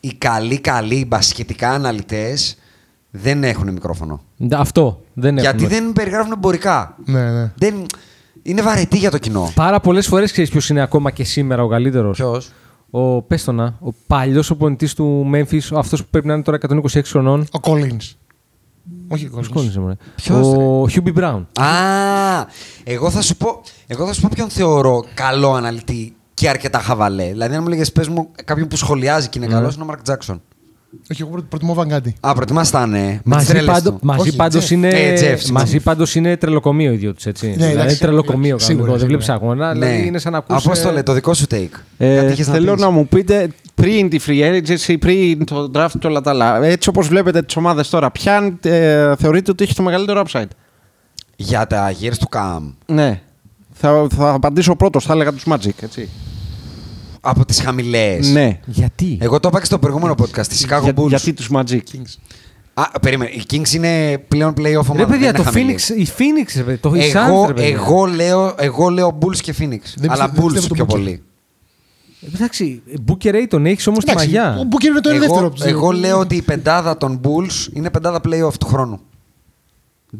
οι 0.00 0.12
καλοί, 0.18 0.58
καλοί 0.60 1.04
μπασκετικά 1.08 1.70
αναλυτές 1.70 2.56
δεν 3.22 3.44
έχουν 3.44 3.72
μικρόφωνο. 3.72 4.20
Αυτό 4.52 5.00
δεν 5.12 5.38
έχουμε. 5.38 5.50
Γιατί 5.56 5.74
δεν 5.74 5.92
περιγράφουν 5.92 6.32
εμπορικά. 6.32 6.96
Ναι, 7.04 7.30
ναι. 7.30 7.52
Δεν... 7.58 7.74
Είναι 8.42 8.62
βαρετή 8.62 8.96
για 8.98 9.10
το 9.10 9.18
κοινό. 9.18 9.52
Πάρα 9.54 9.80
πολλές 9.80 10.06
φορές 10.06 10.32
ξέρεις 10.32 10.50
ποιος 10.50 10.68
είναι 10.68 10.82
ακόμα 10.82 11.10
και 11.10 11.24
σήμερα 11.24 11.62
ο 11.62 11.68
καλύτερος. 11.68 12.16
Ποιος; 12.16 12.50
Ο 12.90 13.22
Πέστονα, 13.22 13.76
ο 13.80 13.92
παλιός 14.06 14.50
προπονητής 14.50 14.94
του 14.94 15.30
Memphis, 15.34 15.60
αυτός 15.74 16.02
που 16.02 16.08
πρέπει 16.10 16.26
να 16.26 16.34
είναι 16.34 16.42
τώρα 16.42 16.58
126 16.92 17.00
χρονών. 17.04 17.40
Ο 17.40 17.58
Collins. 17.62 18.14
Όχι 19.08 19.30
ο 19.32 19.42
Σκόνησε, 19.42 19.80
μωρέ; 19.80 19.94
Ποιος, 20.16 20.46
Ο 20.56 20.88
Χιούμπι 20.88 21.12
Μπράουν. 21.12 21.48
Α, 21.60 21.64
εγώ 22.84 23.10
θα 23.10 23.22
σου 23.22 23.36
πω, 23.36 23.60
εγώ 23.86 24.06
θα 24.06 24.12
σου 24.12 24.20
πω 24.20 24.28
ποιον 24.34 24.48
θεωρώ 24.48 25.04
καλό 25.14 25.52
αναλυτή 25.54 26.16
και 26.34 26.48
αρκετά 26.48 26.78
χαβαλέ. 26.78 27.26
Δηλαδή, 27.26 27.54
αν 27.54 27.62
μου 27.62 27.68
λέγες 27.68 27.92
πες 27.92 28.08
μου 28.08 28.28
κάποιον 28.44 28.68
που 28.68 28.76
σχολιάζει 28.76 29.28
και 29.28 29.38
είναι 29.38 29.46
Ναι. 29.46 29.52
καλός, 29.54 29.74
είναι 29.74 29.82
ο 29.82 29.86
Μαρκ 29.86 30.02
Τζάξον. 30.02 30.42
Όχι, 31.10 31.22
εγώ 31.22 31.30
προτιμώ- 31.30 31.48
προτιμώ 31.48 31.74
Βαν 31.74 31.86
Γκάντι. 31.86 32.14
Α, 32.20 32.32
προτιμάς 32.34 32.70
τα 32.70 32.86
ναι. 32.86 32.98
Με 32.98 33.12
τις 33.12 33.20
Μαζί, 33.24 33.46
τρέλες 33.46 33.66
πάντο, 33.74 33.90
του. 33.90 33.98
μαζί, 34.02 34.20
Όχι, 34.20 34.36
πάντως 34.36 34.64
Τζεφ. 34.64 34.70
είναι, 34.70 34.88
Ε, 34.88 35.12
Τζεφ, 35.14 35.38
συγγνώμη. 35.40 35.64
μαζί 35.64 35.80
πάντως 35.80 36.14
είναι 36.14 36.36
τρελοκομείο 36.36 36.90
οι 36.90 36.92
δυο 36.94 37.06
τους, 37.06 37.26
έτσι. 37.26 37.46
δηλαδή 37.48 37.72
εντάξει, 37.72 37.98
τρελοκομείο 37.98 38.58
σίγουρα, 38.58 38.86
κανονικό. 38.86 38.90
Δεν 38.90 38.98
σίγουρα. 38.98 39.06
βλέπεις 39.06 39.28
αγώνα, 39.28 39.74
Ναι. 39.74 39.86
δηλαδή 39.86 40.06
είναι 40.06 40.18
σαν 40.18 40.32
να 40.32 40.38
ακούς... 40.38 40.64
Απόστολε, 40.64 41.02
το 41.02 41.12
δικό 41.12 41.34
σου 41.34 41.46
take. 41.50 41.68
Ε, 41.98 42.16
Κάτι 42.16 42.32
είχες 42.32 42.46
θέλω 42.46 42.72
πεις. 42.72 42.82
να, 42.82 42.90
μου 42.90 43.06
πείτε 43.08 43.48
πριν 43.74 44.08
τη 44.08 44.18
free 44.26 44.42
agency, 44.60 44.96
πριν 45.00 45.44
το 45.44 45.70
draft 45.74 45.90
και 45.98 46.06
όλα 46.06 46.20
τα 46.20 46.30
άλλα. 46.30 46.64
Έτσι 46.64 46.88
όπως 46.88 47.08
βλέπετε 47.08 47.42
τις 47.42 47.56
ομάδες 47.56 47.88
τώρα, 47.88 48.10
ποια 48.10 48.58
ε, 48.62 49.16
θεωρείτε 49.16 49.50
ότι 49.50 49.64
έχει 49.64 49.74
το 49.74 49.82
μεγαλύτερο 49.82 50.22
upside; 50.26 50.48
Για 51.36 51.66
τα 51.66 51.92
years 52.00 52.16
του 52.18 52.28
Cam. 52.36 52.72
Ναι. 52.86 53.20
Θα, 53.72 54.06
θα 54.16 54.30
απαντήσω 54.30 54.76
πρώτος, 54.76 55.04
θα 55.04 55.12
έλεγα 55.12 55.32
τους 55.32 55.44
Magic. 55.50 55.70
Έτσι. 55.82 56.08
Από 57.28 57.44
τις 57.44 57.60
χαμηλές. 57.60 58.30
Ναι. 58.32 58.58
Γιατί; 58.66 59.18
Εγώ 59.20 59.40
το 59.40 59.48
είπα 59.48 59.58
και 59.58 59.64
στο 59.64 59.78
προηγούμενο 59.78 60.14
podcast, 60.18 60.44
στη 60.44 60.66
Chicago 60.68 60.82
Για- 60.82 60.92
Bulls. 60.96 61.08
γιατί 61.08 61.32
τους 61.32 61.48
Magic; 61.52 61.80
Α, 62.74 62.90
περίμενε. 63.00 63.30
Οι 63.30 63.42
Kings 63.50 63.72
είναι 63.72 64.18
πλέον 64.28 64.52
playoff 64.56 64.84
ομάδα. 64.88 64.96
Ρε 64.96 65.04
παιδιά, 65.06 65.32
δεν 65.32 65.34
το 65.34 65.42
είναι 65.42 65.50
χαμηλή. 65.50 65.78
Phoenix, 65.78 65.98
η 65.98 66.06
Phoenix, 66.18 66.52
ρε 66.56 66.62
παιδιά, 66.62 66.78
το 66.80 66.94
η 66.94 67.12
Suns, 67.14 67.28
Εγώ, 67.28 67.46
ρε 67.46 67.52
παιδιά. 67.52 67.68
εγώ, 67.74 68.04
λέω, 68.06 68.54
εγώ 68.58 68.88
λέω 68.88 69.18
Bulls 69.22 69.36
και 69.36 69.54
Phoenix. 69.58 69.80
Δεν 69.96 70.10
αλλά 70.10 70.28
πιστεύω- 70.28 70.32
δεν 70.32 70.44
Bulls 70.44 70.52
πιστεύω 70.52 70.66
το 70.68 70.74
πιο 70.74 70.84
Booker. 70.84 70.88
πολύ. 70.88 71.22
Εντάξει, 72.34 72.82
Booker 73.06 73.34
Ray 73.34 73.44
τον 73.48 73.66
έχεις 73.66 73.86
όμως 73.86 74.02
στη 74.02 74.10
Εντάξει, 74.10 74.28
μαγιά. 74.28 74.56
Ο 74.58 74.62
Μπούκερ 74.64 74.90
είναι 74.90 75.00
το 75.00 75.08
ένα 75.08 75.18
δεύτερο. 75.18 75.52
Εγώ, 75.60 75.68
εγώ 75.68 75.90
λέω 75.90 76.18
ότι 76.18 76.36
η 76.36 76.42
πεντάδα 76.42 76.96
των 76.96 77.20
Bulls 77.24 77.72
είναι 77.72 77.90
πεντάδα 77.90 78.20
playoff 78.24 78.52
του 78.60 78.66
χρόνου. 78.66 79.00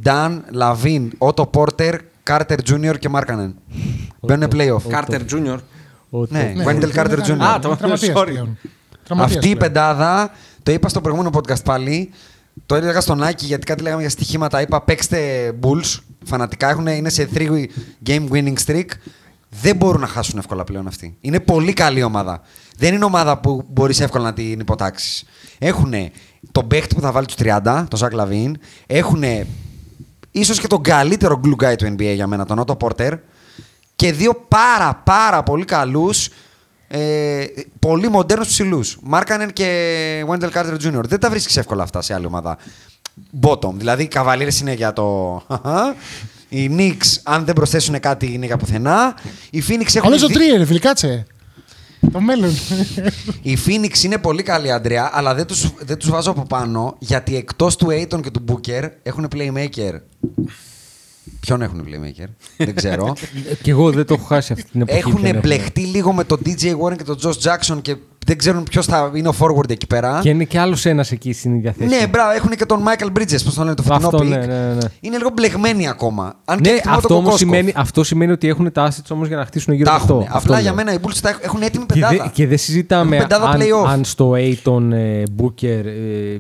Dan, 0.05 0.31
Lavin, 0.61 1.09
Otto 1.19 1.45
Porter, 1.51 1.93
Carter 2.31 2.57
Jr. 2.71 2.95
και 2.99 3.09
Markkanen. 3.13 3.53
Μπαίνουν 4.21 4.51
playoff. 4.55 4.91
Carter 4.91 5.21
Jr. 5.31 5.57
Ο- 6.11 6.27
Ναι, 6.29 6.53
το- 6.57 6.63
Wendell 6.71 6.93
Carter 6.95 7.19
Jr. 7.19 7.37
Α, 7.41 7.59
το- 7.59 7.77
Τραυματίας 7.77 8.17
sorry. 8.19 8.27
πλέον. 8.27 8.59
Τραυματίας 9.05 9.37
Αυτή 9.37 9.49
η 9.51 9.57
πλέον. 9.57 9.73
πεντάδα, 9.73 10.31
το 10.63 10.73
είπα 10.73 10.89
στο 10.89 11.01
προηγούμενο 11.01 11.31
podcast 11.39 11.65
πάλι, 11.65 12.11
το 12.67 12.75
έλεγα 12.75 13.01
στον 13.01 13.23
Άκη 13.23 13.47
γιατί 13.47 13.67
κάτι 13.67 13.83
λέγαμε 13.83 14.01
για 14.01 14.11
στοιχήματα. 14.11 14.61
Είπα 14.61 14.81
παίξτε 14.83 15.19
Bulls, 15.63 15.99
φανατικά 16.25 16.69
έχουν, 16.71 16.87
είναι 16.87 17.09
σε 17.09 17.29
3 17.35 17.67
game 18.07 18.29
winning 18.31 18.55
streak. 18.67 18.87
Δεν 19.61 19.77
μπορούν 19.77 20.01
να 20.01 20.07
χάσουν 20.07 20.39
εύκολα 20.39 20.65
πλέον 20.65 20.87
αυτοί. 20.87 21.17
Είναι 21.21 21.41
πολύ 21.41 21.73
καλή 21.73 22.03
ομάδα. 22.03 22.41
Δεν 22.77 22.95
είναι 22.95 23.05
ομάδα 23.05 23.39
που 23.39 23.65
μπορείς 23.73 24.01
εύκολα 24.01 24.25
να 24.25 24.33
την 24.33 24.61
υποτάξεις. 24.61 25.25
Έχουν 25.59 25.93
τον 26.53 26.67
παίχτη 26.67 26.95
που 26.95 27.01
θα 27.01 27.13
βάλει 27.13 27.27
τους 27.27 27.35
30, 27.37 27.87
τον 27.91 27.99
Ζακ 27.99 28.13
Λαβίν. 28.13 28.57
Έχουν 28.87 29.23
ίσως 30.31 30.61
και 30.61 30.67
τον 30.67 30.83
καλύτερο 30.83 31.41
glue 31.45 31.65
guy 31.65 31.75
του 31.77 31.87
NBA 31.99 32.13
για 32.15 32.27
μένα, 32.27 32.45
τον 32.47 32.65
Otto 32.67 32.77
Porter. 32.79 33.13
Και 33.97 34.13
δύο 34.13 34.45
πάρα 34.49 35.01
πάρα 35.05 35.43
πολύ 35.43 35.65
καλούς, 35.65 36.29
ε, 36.89 37.45
πολύ 37.79 38.09
μοντέρνους 38.09 38.49
ψηλούς. 38.49 38.99
Μάρκανεν 39.03 39.53
και 39.53 40.25
Wendell 40.31 40.51
Carter 40.53 40.77
Jr. 40.85 41.01
Δεν 41.05 41.21
τα 41.21 41.31
βρίσκεις 41.31 41.57
εύκολα 41.57 41.83
αυτά 41.83 42.03
σε 42.03 42.15
άλλη 42.15 42.27
ομάδα. 42.27 42.59
Bottom. 43.41 43.73
Δηλαδή 43.75 44.03
οι 44.03 44.09
Cavaliers 44.15 44.61
είναι 44.61 44.73
για 44.73 44.93
το. 44.93 45.43
Οι 46.49 46.71
Knicks, 46.79 47.21
αν 47.23 47.45
δεν 47.45 47.55
προσθέσουν 47.55 48.01
κάτι, 48.01 48.33
είναι 48.33 48.47
για 48.47 48.57
πουθενά. 48.57 49.15
Οι 49.51 49.63
Phoenix 49.69 49.95
έχουν. 49.95 50.11
Όλο 50.11 50.21
το 50.21 50.27
δι- 50.27 50.37
τρία, 50.37 50.57
ρε 50.57 50.65
φίλε, 50.65 50.79
κάτσε. 50.79 51.27
Το 52.13 52.21
μέλλον. 52.21 52.51
Οι 53.43 53.59
Phoenix 53.67 54.03
είναι 54.03 54.19
πολύ 54.19 54.43
καλή, 54.43 54.73
Αντρέα, 54.73 55.11
αλλά 55.13 55.35
δεν 55.35 55.47
τους, 55.47 55.71
δεν 55.81 55.99
τους 55.99 56.11
βάζω 56.11 56.31
από 56.31 56.43
πάνω 56.43 56.97
γιατί 56.99 57.37
εκτός 57.37 57.77
του 57.77 57.87
Aiton 57.91 58.21
και 58.23 58.31
του 58.31 58.45
Booker 58.49 58.89
έχουν 59.03 59.29
playmaker. 59.35 59.93
Ποιον 61.47 61.63
έχουν 61.63 61.85
playmaker, 61.87 62.27
δεν 62.57 62.75
ξέρω. 62.75 63.13
Και 63.63 63.71
εγώ 63.71 63.91
δεν 63.91 64.07
το 64.07 64.15
έχω 64.15 64.25
χάσει 64.25 64.53
αυτή 64.53 64.71
την 64.71 64.81
εποχή. 64.81 65.01
ποιον 65.03 65.25
έχουν 65.25 65.41
μπλεχτεί 65.41 65.81
λίγο 65.81 66.13
με 66.13 66.25
τον 66.25 66.39
DJ 66.47 66.65
Warren 66.65 66.97
και 66.97 67.05
τον 67.05 67.19
Josh 67.23 67.33
Jackson 67.51 67.79
και 67.83 67.97
δεν 68.27 68.39
ξέρουν 68.39 68.63
ποιος 68.63 68.87
θα 68.87 69.11
είναι 69.15 69.29
ο 69.29 69.35
forward 69.39 69.71
εκεί 69.71 69.87
πέρα. 69.87 70.19
Και 70.23 70.29
είναι 70.29 70.45
και 70.45 70.59
άλλος 70.59 70.85
ένας 70.87 71.13
εκεί 71.13 71.33
στην 71.33 71.55
ίδια 71.55 71.73
θέση. 71.73 71.97
Ναι, 72.01 72.07
μπράβο, 72.07 72.31
έχουν 72.31 72.51
και 72.51 72.67
τον 72.67 72.85
Michael 72.87 73.07
Bridges, 73.19 73.41
πώς 73.45 73.55
το 73.55 73.63
λένε, 73.63 73.75
το 73.75 73.83
φετινό 73.83 74.07
Αυτό, 74.07 74.19
pick. 74.19 74.27
ναι, 74.29 74.37
ναι, 74.37 74.45
ναι. 74.75 74.79
Είναι 75.01 75.17
λίγο 75.17 75.31
μπλεγμένοι 75.35 75.89
ακόμα. 75.89 76.35
Αν 76.45 76.61
και 76.61 76.71
Ναι, 76.71 76.77
εκτιμώ 76.77 76.95
αυτό 76.97 77.09
τον 77.09 77.17
όμως 77.17 77.35
Kokoskov. 77.35 77.39
σημαίνει, 77.39 77.73
αυτό 77.77 78.05
σημαίνει 78.05 78.33
ότι 78.33 78.49
έχουν 78.49 78.73
τα 78.73 78.89
assets 78.91 79.07
όμως 79.09 79.29
για 79.29 79.37
να 79.37 79.45
χτίσουν 79.45 79.75
γύρω 79.75 79.91
Τα 79.91 79.95
από 79.95 80.03
αυτό. 80.03 80.15
έχουν. 80.15 80.27
Αυτό 80.27 80.39
Απλά 80.39 80.55
λέω. 80.55 80.63
για 80.65 80.73
μένα 80.73 80.93
οι 80.93 80.97
Bulls 81.03 81.19
τα 81.23 81.39
έχουν 81.43 81.63
έτοιμη 81.63 81.87
Και, 81.87 81.93
πεντάδα. 81.95 82.23
δε, 82.25 82.29
και 82.33 82.47
δεν 82.47 82.59
συζητάμε 82.59 83.17
Έχουν 83.17 83.29
πεντάδα 83.29 83.49
αν, 83.51 83.61
play-off. 83.61 83.89
αν 83.89 84.05
στο 84.05 84.31
Aiton 84.37 84.91
ε, 84.93 85.23
Booker 85.39 85.85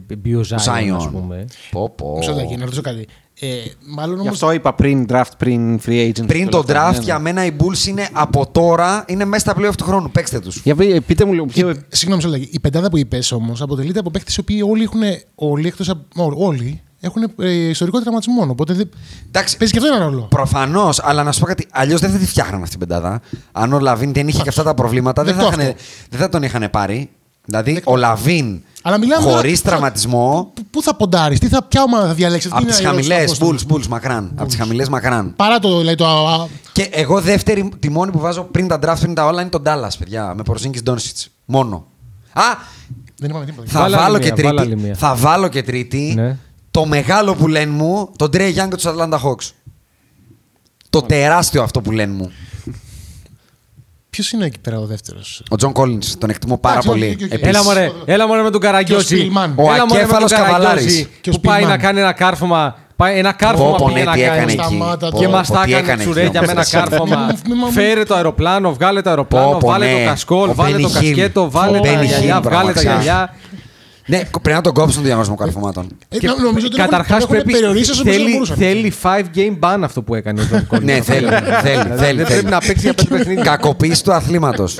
ε, 0.08 0.14
μπει 0.18 0.34
ο 0.34 0.44
Zion, 0.48 0.54
Zion. 0.72 0.94
ας 0.96 1.08
πούμε. 1.10 1.44
Πω, 1.70 1.90
πω. 1.96 2.16
Μισό 2.18 2.32
λεπτό, 2.32 2.56
να 2.56 2.64
ρωτήσω 2.64 2.82
κάτι. 2.82 3.06
Ε, 3.40 3.46
μάλλον 3.86 4.14
Γι' 4.14 4.20
όμως... 4.20 4.32
αυτό 4.34 4.52
είπα 4.52 4.74
πριν 4.74 5.06
draft, 5.10 5.30
πριν 5.38 5.80
free 5.86 6.08
agent. 6.08 6.26
Πριν 6.26 6.44
και 6.44 6.48
το 6.50 6.56
όλα 6.56 6.66
αυτά. 6.66 6.88
draft, 6.88 6.92
Ναι, 6.92 6.98
ναι. 6.98 7.04
για 7.04 7.18
μένα 7.18 7.44
οι 7.44 7.50
Bulls 7.58 7.86
είναι 7.88 8.08
από 8.12 8.46
τώρα, 8.46 9.04
είναι 9.08 9.24
μέσα 9.24 9.50
στα 9.50 9.60
playoff 9.60 9.74
του 9.76 9.84
χρόνου. 9.84 10.10
Παίξτε 10.10 10.40
τους. 10.40 10.56
Για 10.64 10.74
πεί- 10.74 11.00
πείτε 11.00 11.24
μου 11.24 11.32
λίγο. 11.32 11.44
ποιο- 11.46 11.74
Συγγνώμη, 11.88 12.22
μισό 12.24 12.36
λεπτό. 12.36 12.48
Η 12.52 12.60
πεντάδα 12.60 12.90
που 12.90 12.98
είπες 12.98 13.32
όμως 13.32 13.62
αποτελείται 13.62 13.98
από 13.98 14.10
παίχτες 14.10 14.30
οι 14.36 14.40
οποίοι 14.40 14.60
όλοι 14.70 14.82
έχουν. 14.82 15.00
Όλοι, 15.34 15.66
εκτός 15.66 15.88
από, 15.88 16.24
ό, 16.24 16.46
όλοι 16.46 16.80
έχουν 17.00 17.22
ε, 17.40 17.50
ιστορικό 17.52 18.00
τραυματισμό. 18.00 18.46
Οπότε 18.50 18.74
δεν... 18.74 18.90
Εντάξει, 19.26 19.56
παίζει 19.56 19.72
και 19.72 19.78
αυτό 19.78 19.94
ένα 19.94 20.04
ρόλο. 20.04 20.22
Προφανώς, 20.22 21.00
αλλά 21.02 21.22
να 21.22 21.32
σου 21.32 21.40
πω 21.40 21.46
κάτι. 21.46 21.66
Αλλιώς 21.70 22.00
δεν 22.00 22.10
θα 22.10 22.18
τη 22.18 22.26
φτιάχναν 22.26 22.62
αυτή 22.62 22.76
την 22.76 22.86
πεντάδα. 22.88 23.20
Αν 23.52 23.72
ο 23.72 23.78
Λαβίν 23.78 24.12
δεν 24.12 24.28
είχε 24.28 24.42
και 24.42 24.48
αυτά 24.48 24.62
τα 24.62 24.74
προβλήματα, 24.74 25.24
δεν 25.24 25.34
θα, 25.34 25.40
Δεκτό 25.42 25.60
είχαν- 25.60 25.72
αυτό. 25.74 25.84
δεν 26.10 26.20
θα 26.20 26.28
τον 26.28 26.42
είχαν 26.42 26.68
πάρει. 26.70 27.10
Δηλαδή, 27.44 27.72
Δεκτό. 27.72 27.90
ο 27.90 27.96
Λαβίν 27.96 28.62
Αλλά 28.86 28.98
μιλάμε 28.98 29.30
χωρίς 29.30 29.62
τώρα- 29.62 29.70
τραυματισμό. 29.76 30.50
Πού- 30.54 30.64
Πού 30.70 30.82
θα 30.82 30.94
ποντάρεις, 30.94 31.38
τι 31.38 31.48
θα, 31.48 31.62
ποια 31.62 31.82
ομάδα 31.82 32.06
θα 32.06 32.14
διαλέξεις. 32.14 32.52
Από 32.52 32.66
τις 32.66 32.72
χαμηλές, 32.82 33.38
Bulls, 33.40 33.72
Bulls, 33.72 33.86
μακράν. 33.86 34.32
Από 34.36 34.46
τις 34.48 34.56
χαμηλές, 34.56 34.88
μακράν. 34.88 35.32
Παρά 35.36 35.58
το, 35.58 35.78
δηλαδή, 35.78 35.96
το, 35.96 36.06
α, 36.06 36.34
α, 36.34 36.46
Και 36.72 36.82
εγώ 36.92 37.20
δεύτερη, 37.20 37.68
τη 37.80 37.90
μόνη 37.90 38.10
που 38.10 38.18
βάζω 38.18 38.42
πριν 38.42 38.68
τα 38.68 38.78
draft, 38.82 38.96
πριν 39.00 39.14
τα 39.14 39.26
όλα 39.26 39.40
είναι 39.40 39.50
τον 39.50 39.62
Dallas, 39.66 39.88
παιδιά. 39.98 40.32
Με 40.36 40.42
Πορζίνγκις 40.42 40.80
Ντόντσιτς. 40.82 41.16
Μόνο. 41.44 41.86
Α, 42.32 42.42
δεν 43.18 43.30
είπαμε 43.30 43.44
τίποτα. 43.44 43.68
θα 43.70 43.80
Βάλε 43.80 43.96
άλλη 43.96 44.04
βάλω, 44.04 44.18
μία, 44.18 44.30
και 44.30 44.42
βάλε 44.42 44.60
άλλη 44.60 44.68
τρίτη, 44.70 44.82
μία. 44.82 44.94
θα 44.94 45.14
βάλω 45.14 45.48
και 45.48 45.62
τρίτη 45.62 46.12
Ναι. 46.16 46.36
το 46.70 46.84
μεγάλο 46.86 47.34
πουλέν 47.34 47.72
μου, 47.72 48.08
τον 48.16 48.30
Trey 48.32 48.48
Young 48.48 48.68
και 48.68 48.76
τους 48.76 48.86
Atlanta 48.86 49.18
Hawks. 49.24 49.50
Το 50.90 51.02
τεράστιο 51.02 51.62
αυτό 51.62 51.80
πουλέν 51.80 52.12
μου. 52.12 52.30
Ποιος 54.16 54.30
είναι 54.32 54.44
εκεί 54.44 54.58
πέρα 54.58 54.78
ο 54.78 54.84
δεύτερος; 54.86 55.42
Ο 55.50 55.56
Τζον 55.56 55.72
Collins, 55.76 56.04
τον 56.18 56.30
εκτιμώ 56.30 56.58
πάρα 56.58 56.74
Εντάξει, 56.74 56.88
πολύ. 56.88 57.04
οκ, 57.06 57.12
οκ, 57.12 57.24
οκ. 57.24 57.32
Επίσης. 57.32 57.48
Έλα 57.48 57.62
μωρέ, 57.62 57.90
έλα 58.04 58.26
μωρέ 58.26 58.42
με 58.42 58.50
τον 58.50 58.60
Καραγκιόζη. 58.60 59.16
Και 59.16 59.22
ο 59.22 59.26
Spellman. 59.32 59.50
Ο 59.56 59.62
Έλα 59.62 59.72
μωρέ 59.72 59.82
με 59.82 59.86
τον 59.86 59.96
ακέφαλος 59.96 60.30
Καραγκιόζη 60.32 60.52
Καβαλάρης. 60.62 61.08
Και 61.20 61.30
ο 61.30 61.32
Που 61.32 61.40
πάει 61.40 61.62
Spellman. 61.64 61.68
να 61.68 61.78
κάνει 61.78 62.00
ένα 62.00 62.12
κάρφωμα. 62.12 62.76
Πάει 62.96 63.18
ένα 63.18 63.32
κάρφωμα 63.32 63.70
Πω, 63.70 63.76
πω, 63.78 63.84
πήγε 63.86 63.98
ναι, 63.98 64.04
να 64.04 64.12
τι 64.12 64.22
έκανε 64.22 64.38
κάνει. 64.38 64.52
εκεί. 64.52 64.62
Σταμάτα 64.62 65.08
Πω, 65.10 65.18
Και 65.18 65.24
το- 65.24 65.30
μας 65.30 65.48
πω, 65.48 65.54
τα 65.54 65.62
τι 65.62 65.70
έκανε 65.70 65.86
έκανε 65.86 66.02
τσουρέκια 66.02 66.40
εκεί. 66.42 66.46
με 66.46 66.52
ένα 66.52 66.64
κάρφωμα. 66.70 67.16
Μη 67.16 67.22
μου- 67.22 67.38
μη 67.48 67.54
μου- 67.64 67.70
Φέρε 67.72 68.02
το 68.02 68.14
αεροπλάνο, 68.14 68.72
βγάλε 68.72 69.02
το 69.02 69.08
αεροπλάνο, 69.10 69.50
Πω, 69.50 69.58
πω, 69.60 69.66
βάλε 69.68 69.86
ναι. 69.86 69.92
το 70.02 70.08
κασκόλ, 70.08 70.48
Ο 70.48 70.54
βάλε 70.54 70.76
το 70.76 70.88
Benny 70.88 70.90
Hill. 70.90 70.92
κασκέτο, 70.92 71.50
βάλε 71.50 71.78
Ο 71.78 71.80
τα 71.80 71.88
Benny 71.88 72.04
γυαλιά, 72.04 72.16
Hill, 72.18 72.20
βγάλε 72.20 72.32
τα 72.42 72.48
πραγματικά. 72.48 72.80
γυαλιά. 72.92 73.34
Ναι, 74.06 74.22
πρέπει 74.42 74.50
να 74.56 74.60
τον 74.60 74.72
κόψουν 74.72 74.94
τον 74.94 75.02
διαγωνισμό 75.04 75.34
καρφωμάτων. 75.34 75.88
Ε, 76.08 76.26
νο- 76.26 76.36
νομίζω 76.42 76.66
ότι 76.66 76.76
Καταρχάς 76.76 77.08
τον 77.08 77.16
έχουν 77.18 77.28
πρέπει. 77.34 77.52
περιορίσει 77.52 77.90
όσο 77.90 78.02
Θέλει, 78.04 78.32
μπορούσαν. 78.32 78.56
θέλει 78.56 78.92
5 79.02 79.22
game 79.34 79.58
ban 79.60 79.78
αυτό 79.82 80.02
που 80.02 80.14
έκανε 80.14 80.40
ο 80.40 80.44
Τζον 80.46 80.66
Κόλλινς. 80.66 80.84
Ναι, 80.86 81.00
θέλει, 81.00 81.26
θέλει, 81.62 81.82
Δηλαδή, 81.82 81.96
θέλει. 82.02 82.16
Δεν 82.22 82.26
πρέπει 82.26 82.44
να 82.50 82.58
παίξει 82.58 82.80
για 82.84 82.94
πέντε 82.94 83.16
παιχνίδια. 83.16 83.42
Κακοποίηση 83.42 84.04
του 84.04 84.12
αθλήματος. 84.12 84.78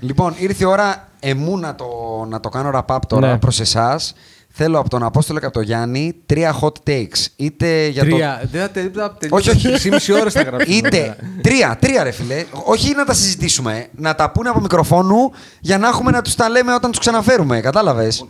λοιπόν, 0.00 0.34
ήρθε 0.38 0.64
η 0.64 0.66
ώρα 0.66 1.08
εμού 1.20 1.58
να 1.58 1.74
το, 1.74 1.84
να 2.28 2.40
το 2.40 2.48
κάνω 2.48 2.70
wrap-up 2.74 2.98
τώρα 3.08 3.30
Ναι. 3.30 3.38
προς 3.38 3.60
εσάς. 3.60 4.14
Θέλω 4.60 4.78
από 4.78 4.88
τον 4.88 5.02
Απόστολο 5.02 5.38
και 5.38 5.44
από 5.44 5.54
τον 5.54 5.62
Γιάννη 5.62 6.14
τρία 6.26 6.58
hot 6.60 6.72
takes. 6.90 7.26
Είτε 7.36 7.86
για 7.86 8.04
το. 8.04 8.10
Τρία. 8.10 8.42
Δεν 8.52 8.60
θα 8.60 8.68
τε- 8.70 8.92
δεν 8.94 9.02
θα 9.02 9.14
τελειώσει. 9.18 9.50
Όχι, 9.50 9.68
όχι. 9.68 9.88
3,5 9.90 10.20
ώρες 10.20 10.32
θα 10.32 10.42
γράψουμε. 10.42 10.74
Είτε. 10.76 11.16
Τρία, 11.42 11.76
τρία 11.80 12.02
ρε 12.02 12.10
φιλέ. 12.10 12.44
Όχι 12.64 12.94
να 12.94 13.04
τα 13.04 13.14
συζητήσουμε. 13.14 13.86
Να 13.96 14.14
τα 14.14 14.30
πούνε 14.30 14.48
από 14.48 14.60
μικροφόνου 14.60 15.32
για 15.60 15.78
να 15.78 15.88
έχουμε 15.88 16.10
να 16.10 16.22
τους 16.22 16.34
τα 16.34 16.48
λέμε 16.48 16.74
όταν 16.74 16.90
τους 16.90 17.00
ξαναφέρουμε. 17.00 17.60
Κατάλαβες; 17.60 18.24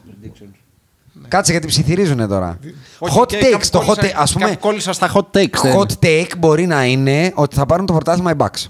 Κάτσε 1.29 1.53
γιατί 1.53 1.67
ψιθυρίζουν 1.67 2.29
τώρα. 2.29 2.59
Όχι, 2.99 3.19
hot 3.21 3.27
και 3.29 3.39
takes. 3.43 3.51
κάπου 3.51 3.67
Το 3.71 3.79
hot 3.81 3.85
κόλλησα- 3.85 4.03
take, 4.03 4.21
ας 4.23 4.33
πούμε, 4.33 4.45
κάπου 4.45 4.59
Κόλλησα 4.59 4.93
στα 4.93 5.13
hot 5.15 5.37
takes. 5.39 5.65
ε. 5.65 5.75
hot 5.77 6.05
take 6.05 6.37
μπορεί 6.39 6.67
να 6.67 6.85
είναι 6.85 7.33
ότι 7.35 7.57
θα 7.57 7.67
πάρουν 7.67 7.87
το 7.87 7.93
πρωτάθλημα 7.93 8.31
οι 8.31 8.35
Bucks. 8.39 8.67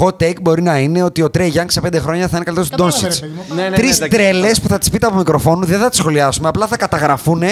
Hot 0.00 0.16
take 0.16 0.40
μπορεί 0.42 0.62
να 0.62 0.78
είναι 0.78 1.02
ότι 1.02 1.22
ο 1.22 1.28
Trey 1.34 1.52
Young 1.52 1.64
σε 1.66 1.80
πέντε 1.80 1.98
χρόνια 1.98 2.28
θα 2.28 2.36
είναι 2.36 2.44
καλύτερος 2.44 2.68
του 2.70 2.76
Κατάλαβε, 2.76 3.00
Ντόντσιτς. 3.00 3.22
ρε 3.22 3.26
παιδί 3.28 3.38
μου. 3.48 3.54
Ναι, 3.54 3.62
ναι, 3.62 3.68
ναι, 3.68 3.76
Τρεις 3.76 3.96
εντάξει. 3.96 4.18
τρέλες 4.18 4.50
που 4.62 4.68
θα 4.68 4.78
τις 4.78 4.90
πείτε 4.90 5.06
από 5.06 5.16
μικροφόνου, 5.16 5.64
δεν 5.66 5.78
θα 5.80 5.88
τις 5.88 5.98
σχολιάσουμε, 5.98 6.48
απλά 6.48 6.66
θα 6.66 6.76
καταγραφούν 6.76 7.42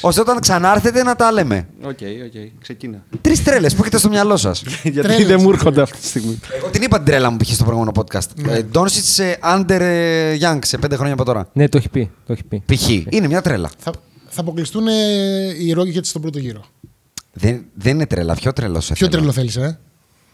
ώστε 0.00 0.20
όταν 0.20 0.40
ξανάρθετε 0.40 1.02
να 1.02 1.16
τα 1.16 1.32
λέμε. 1.32 1.66
Οκ, 1.82 1.88
οκ, 1.88 2.50
ξεκίνα. 2.60 3.04
Τρεις 3.20 3.42
τρέλες 3.42 3.68
που 3.68 3.76
έχετε 3.80 3.98
στο 3.98 4.08
μυαλό 4.08 4.36
σας. 4.36 4.62
Γιατί 4.82 5.00
Τρέλες. 5.00 5.26
δεν 5.26 5.38
μου 5.42 5.50
έρχονται 5.50 5.82
αυτή 5.82 5.98
τη 5.98 6.06
στιγμή. 6.06 6.40
Εγώ 6.56 6.68
την 6.70 6.82
είπα 6.82 6.96
την 6.96 7.06
τρέλα 7.06 7.30
μου 7.30 7.36
που 7.36 7.42
είχε 7.44 7.54
στο 7.54 7.64
προηγούμενο 7.64 7.92
podcast. 7.96 8.62
Ντόντσιτς 8.70 9.04
σε 9.04 9.38
under 9.56 9.80
ε, 9.80 10.36
Young 10.40 10.58
σε 10.62 10.78
πέντε 10.78 10.94
χρόνια 10.96 11.12
από 11.14 11.24
τώρα. 11.24 11.48
Ναι, 11.52 11.68
το 11.68 11.76
έχει 11.78 11.88
πει. 11.88 12.10
Το 12.26 12.32
έχει 12.32 12.44
πει. 12.44 12.62
Π.χ. 12.74 12.88
Είναι 12.88 13.26
μια 13.26 13.40
τρέλα. 13.42 13.70
Θα, 13.78 13.92
θα 14.28 14.40
αποκλειστούν 14.40 14.86
ε, 14.88 14.92
οι 15.58 15.74
Rockets 15.78 16.04
στον 16.04 16.20
πρώτο 16.22 16.38
γύρο. 16.38 16.60
Δεν, 17.32 17.64
δεν 17.74 17.94
είναι 17.94 18.06
τρέλα. 18.06 18.34
Πιο 18.34 18.52
τρελό 18.52 18.80
σε 18.80 18.92
Ποιο 18.92 19.06
θέλω. 19.06 19.18
τρελό 19.18 19.32
θέλεις, 19.32 19.56
ε; 19.56 19.78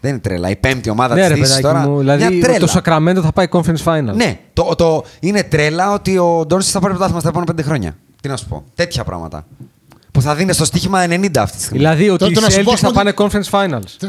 Δεν 0.01 0.11
είναι 0.11 0.21
τρέλα. 0.21 0.51
Η 0.51 0.57
πέμπτη 0.57 0.91
ομάδα 0.91 1.15
Ναι, 1.15 1.21
της 1.21 1.29
ρε 1.29 1.35
Δύση 1.35 1.47
παιδάκι 1.47 1.63
τώρα. 1.63 1.79
μου. 1.89 2.03
μια 2.03 2.17
Δηλαδή 2.17 2.39
τρέλα. 2.41 2.59
το 2.59 2.67
Σακραμέντο 2.67 3.21
θα 3.23 3.33
πάει 3.33 3.47
conference 3.51 3.85
final. 3.85 4.15
Ναι, 4.15 4.39
το, 4.53 4.75
το, 4.77 5.05
είναι 5.21 5.43
τρέλα 5.43 5.93
ότι 5.93 6.19
ο 6.19 6.45
Ντόνσιτ 6.47 6.71
θα 6.73 6.79
πάρει 6.79 6.91
πρωτάθλημα 6.93 7.21
στα 7.21 7.29
επόμενα 7.29 7.53
πέντε 7.53 7.69
χρόνια. 7.69 7.97
Τι 8.23 8.29
να 8.29 8.37
σου 8.37 8.47
πω. 8.49 8.65
Τέτοια 8.75 9.05
πράγματα. 9.05 9.47
Που 10.19 10.25
θα 10.25 10.35
δίνει 10.35 10.53
στο 10.53 10.65
στοίχημα 10.65 11.05
90 11.07 11.37
αυτή 11.39 11.57
τη 11.57 11.63
στιγμή. 11.63 11.79
Δηλαδή 11.79 12.09
ότι 12.09 12.19
Το- 12.19 12.27
οι 12.31 12.33
το 12.35 12.41
να 12.41 12.51
σου 12.51 12.63
πω, 12.63 12.71
Celtics 12.71 12.75
ας 12.75 12.81
θα 12.81 12.89
πούμε, 12.91 13.13
πάνε 13.13 13.13
conference 13.17 13.51
finals. 13.51 14.09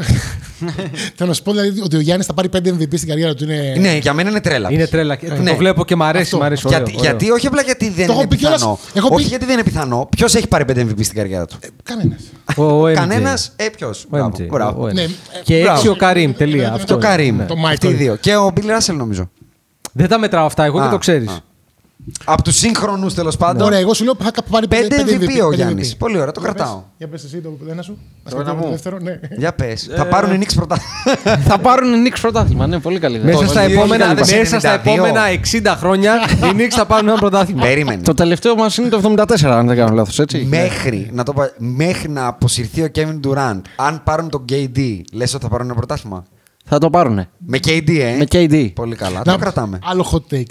Θέλω 1.16 1.28
να 1.28 1.32
σου 1.32 1.42
πω 1.42 1.52
δηλαδή, 1.52 1.80
ότι 1.80 1.96
ο 1.96 2.00
Γιάννης 2.00 2.26
θα 2.26 2.34
πάρει 2.34 2.48
5 2.52 2.56
MVP 2.56 2.96
στην 2.96 3.08
καριέρα 3.08 3.34
του. 3.34 3.44
Είναι... 3.44 3.74
Ναι, 3.78 3.96
για 3.96 4.12
μένα 4.12 4.30
είναι 4.30 4.40
τρέλα. 4.40 4.68
Είναι 4.72 4.86
τρέλα. 4.86 5.18
Ναι. 5.42 5.50
Το 5.50 5.56
βλέπω 5.56 5.84
και 5.84 5.96
μ' 5.96 6.02
αρέσει. 6.02 6.22
Αυτό. 6.24 6.38
Μ 6.38 6.42
αρέσει 6.42 6.62
ωραίο, 6.66 6.78
Γιατί, 6.78 6.94
ωραίο. 6.98 7.10
γιατί, 7.10 7.30
όχι 7.30 7.46
απλά 7.46 7.62
γιατί 7.62 7.88
δεν 7.90 8.06
Το 8.06 8.12
έχω 8.12 8.20
είναι 8.20 8.30
πει 8.30 8.36
κιόλας. 8.36 8.58
πιθανό. 8.58 8.78
Έχω 8.94 9.08
πει- 9.08 9.14
Όχι 9.14 9.26
γιατί 9.26 9.44
δεν 9.44 9.54
είναι 9.54 9.64
πιθανό. 9.64 10.08
Ποιος 10.16 10.34
έχει 10.34 10.46
πάρει 10.48 10.64
5 10.68 10.80
MVP 10.80 11.02
στην 11.04 11.16
καριέρα 11.16 11.46
του; 11.46 11.56
Κανένας. 11.82 12.20
Ο- 12.56 12.62
ο 12.80 12.84
MJ. 12.86 12.92
Κανένας. 12.94 13.52
Ε, 13.56 13.68
ποιος; 13.68 14.06
Ο 14.10 14.16
MJ, 14.18 14.46
ο 14.50 14.86
MJ. 14.86 14.92
Ναι, 14.92 15.06
Και 15.42 15.60
μπράβο. 15.60 15.76
έξι 15.78 15.88
ο 15.88 15.96
Καρύμ. 15.96 16.32
Τελεία. 16.32 16.68
Ναι, 16.68 16.74
Αυτό 16.74 16.84
Και 16.86 16.92
ο 16.92 16.96
είναι. 16.96 17.06
Καρύμ. 17.06 17.36
Ναι. 17.36 17.44
Το 17.44 17.54
Αυτοί 17.66 17.86
οι 17.86 17.90
Michael. 17.90 17.96
δύο. 17.96 18.16
Και 18.16 18.36
ο 18.36 18.50
Μπιλ 18.54 18.66
Ράσελ 18.66 18.96
νομίζω. 18.96 19.30
Δεν 19.92 20.08
τα 20.08 20.18
μετράω 20.18 20.46
αυτά, 20.46 20.64
εγώ 20.64 20.78
Α, 20.78 20.82
δεν 20.82 20.90
το 20.90 20.98
ξέρεις. 20.98 21.40
Α. 22.24 22.32
Από 22.32 22.42
τους 22.42 22.56
σύγχρονους 22.56 23.14
τέλος 23.14 23.36
πάντων. 23.36 23.66
Ωραία, 23.66 23.78
εγώ 23.78 23.94
σου 23.94 24.04
λέω 24.04 24.14
θα 24.18 24.32
πάρει 24.50 24.66
5 24.70 24.74
5 24.74 24.76
MVP 24.76 24.84
ο 25.44 25.48
πέντε 25.48 25.54
Γιάννης. 25.54 25.92
MVP. 25.92 25.96
Πολύ 25.98 26.18
ωραία, 26.20 26.32
το 26.32 26.40
Για 26.40 26.52
πες. 26.52 26.60
κρατάω. 26.62 26.82
Για 26.96 27.08
πες 27.08 27.24
εσύ 27.24 27.40
το 27.40 27.58
ένα 27.70 27.82
σου. 27.82 27.98
Το 28.30 28.36
ένα 28.40 28.44
Το 28.44 28.54
μου. 28.54 28.70
δεύτερο, 28.70 28.98
ναι. 28.98 29.18
Για 29.42 29.52
πες. 29.54 29.88
Θα 29.96 30.06
πάρουν 30.06 30.34
οι 30.34 30.38
Knicks 30.44 30.52
πρωτά. 30.54 30.76
θα 31.48 31.58
πάρουν 31.58 31.94
οι 31.94 32.08
Knicks 32.08 32.18
πρωτάθλημα. 32.20 32.66
Ναι, 32.66 32.78
πολύ 32.80 32.98
καλή 32.98 33.16
ιδέα. 33.16 33.34
Μέσα 33.34 33.46
στα, 33.46 33.64
2092. 33.66 33.70
επόμενα, 33.70 34.14
μέσα 34.14 34.58
στα 34.58 34.72
επόμενα 34.72 35.20
60 35.52 35.74
χρόνια 35.78 36.14
οι 36.44 36.50
Knicks 36.56 36.68
θα 36.70 36.86
πάρουν 36.86 37.08
ένα 37.08 37.16
πρωτάθλημα. 37.18 37.62
Περίμενε. 37.62 38.02
Το 38.02 38.14
τελευταίο 38.14 38.54
μας 38.54 38.76
είναι 38.76 38.88
το 38.88 39.14
74, 39.16 39.44
αν 39.44 39.66
δεν 39.66 39.76
κάνω 39.76 39.94
λάθος, 39.94 40.18
έτσι. 40.18 40.46
Μέχρι 40.48 41.08
να, 41.12 41.22
το, 41.22 41.32
πω- 41.32 41.52
μέχρι 41.58 42.08
να 42.08 42.26
αποσυρθεί 42.26 42.82
ο 42.82 42.88
Kevin 42.94 43.20
Durant, 43.26 43.60
αν 43.76 44.02
πάρουν 44.04 44.28
τον 44.30 44.44
KD, 44.52 45.00
λες 45.12 45.34
ότι 45.34 45.42
θα 45.42 45.48
πάρουν 45.50 45.66
ένα 45.66 45.74
πρωτάθλημα; 45.74 46.24
Θα 46.64 46.78
το 46.78 46.90
πάρουνε. 46.90 47.28
Με 47.46 47.58
KD, 47.66 47.88
ε. 47.98 48.16
Με 48.16 48.24
KD. 48.32 48.72
Πολύ 48.74 48.96
καλά. 48.96 49.22
Να- 49.24 49.32
Το 49.32 49.38
κρατάμε. 49.38 49.78
Άλλο 49.84 50.06
hot 50.12 50.34
take. 50.34 50.44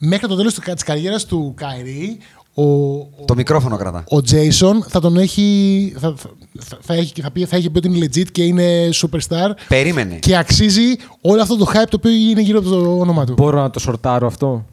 Ε, 0.00 0.06
μέχρι 0.06 0.28
το 0.28 0.36
τέλος 0.36 0.54
της 0.54 0.82
καριέρας 0.84 1.24
του 1.24 1.52
Κάιρι, 1.56 2.18
ο, 2.54 2.62
ο, 2.62 3.06
Το 3.24 3.34
μικρόφωνο 3.34 3.76
κρατά. 3.76 4.04
ο 4.10 4.16
Jason 4.16 4.86
θα 4.88 5.00
τον 5.00 5.16
έχει. 5.16 5.94
Θα, 5.98 6.14
θα, 6.58 6.78
θα, 6.80 6.94
έχει, 6.94 7.20
θα, 7.22 7.30
πει, 7.30 7.44
θα 7.44 7.56
έχει 7.56 7.70
πει 7.70 7.78
ότι 7.78 7.88
είναι 7.88 8.06
legit 8.06 8.30
και 8.32 8.44
είναι 8.44 8.88
superstar 8.92 9.50
Περίμενε. 9.68 10.14
και 10.14 10.36
αξίζει 10.36 10.96
όλο 11.20 11.42
αυτό 11.42 11.56
το 11.56 11.66
hype 11.74 11.86
το 11.88 11.96
οποίο 11.96 12.10
είναι 12.10 12.40
γύρω 12.40 12.58
από 12.58 12.68
το 12.68 12.98
όνομα 12.98 13.24
του. 13.24 13.32
Μπορώ 13.32 13.60
να 13.60 13.70
το 13.70 13.78
σορτάρω 13.80 14.26
αυτό, 14.26 14.64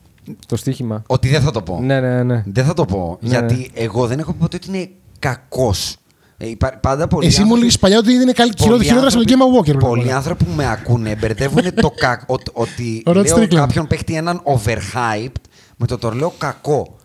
το 0.47 0.55
στοίχημα; 0.55 1.03
Ότι 1.07 1.27
δεν 1.29 1.41
θα 1.41 1.51
το 1.51 1.61
πω. 1.61 1.79
Ναι, 1.81 1.99
ναι, 1.99 2.23
ναι. 2.23 2.43
Δεν 2.45 2.65
θα 2.65 2.73
το 2.73 2.85
πω. 2.85 3.17
Ναι, 3.21 3.29
γιατί 3.29 3.71
εγώ 3.73 4.07
δεν 4.07 4.19
έχω 4.19 4.31
πει 4.31 4.37
ποτέ 4.39 4.55
ότι 4.63 4.67
είναι 4.77 4.89
κακός. 5.19 5.95
Ε, 6.39 6.49
υπά- 6.49 6.79
πάντα 6.79 7.07
πολλοί 7.07 7.27
Εσύ 7.27 7.35
μου 7.35 7.41
άνθρωποι- 7.41 7.61
έλεγες 7.61 7.79
παλιά 7.79 7.97
ότι 7.97 8.13
είναι 8.13 8.31
καλ- 8.31 8.47
χειρότερο 8.47 8.71
πολλοί 8.71 8.83
χειρότερα 8.83 9.07
από 9.07 9.15
τον 9.23 9.31
άνθρωποι- 9.31 9.55
Game 9.55 9.59
Walker. 9.59 9.63
πριν 9.65 9.77
από 9.77 9.87
Πολλοί 9.87 10.03
όλα. 10.07 10.15
άνθρωποι 10.15 10.43
που 10.43 10.51
με 10.55 10.69
ακούνε 10.71 11.15
μπερδεύουν 11.15 11.73
το 11.75 11.89
κακό. 11.89 12.23
ότι- 12.33 12.51
Ότι 12.53 13.03
Ο 13.05 13.11
Rod 13.11 13.13
λέω 13.25 13.35
Strickland. 13.37 13.55
κάποιον 13.55 13.87
παίχτη 13.87 14.15
έναν 14.15 14.41
overhyped 14.43 15.41
με 15.77 15.87
το 15.87 15.97
το 15.97 16.11
λέω 16.11 16.33
κακό. 16.37 16.95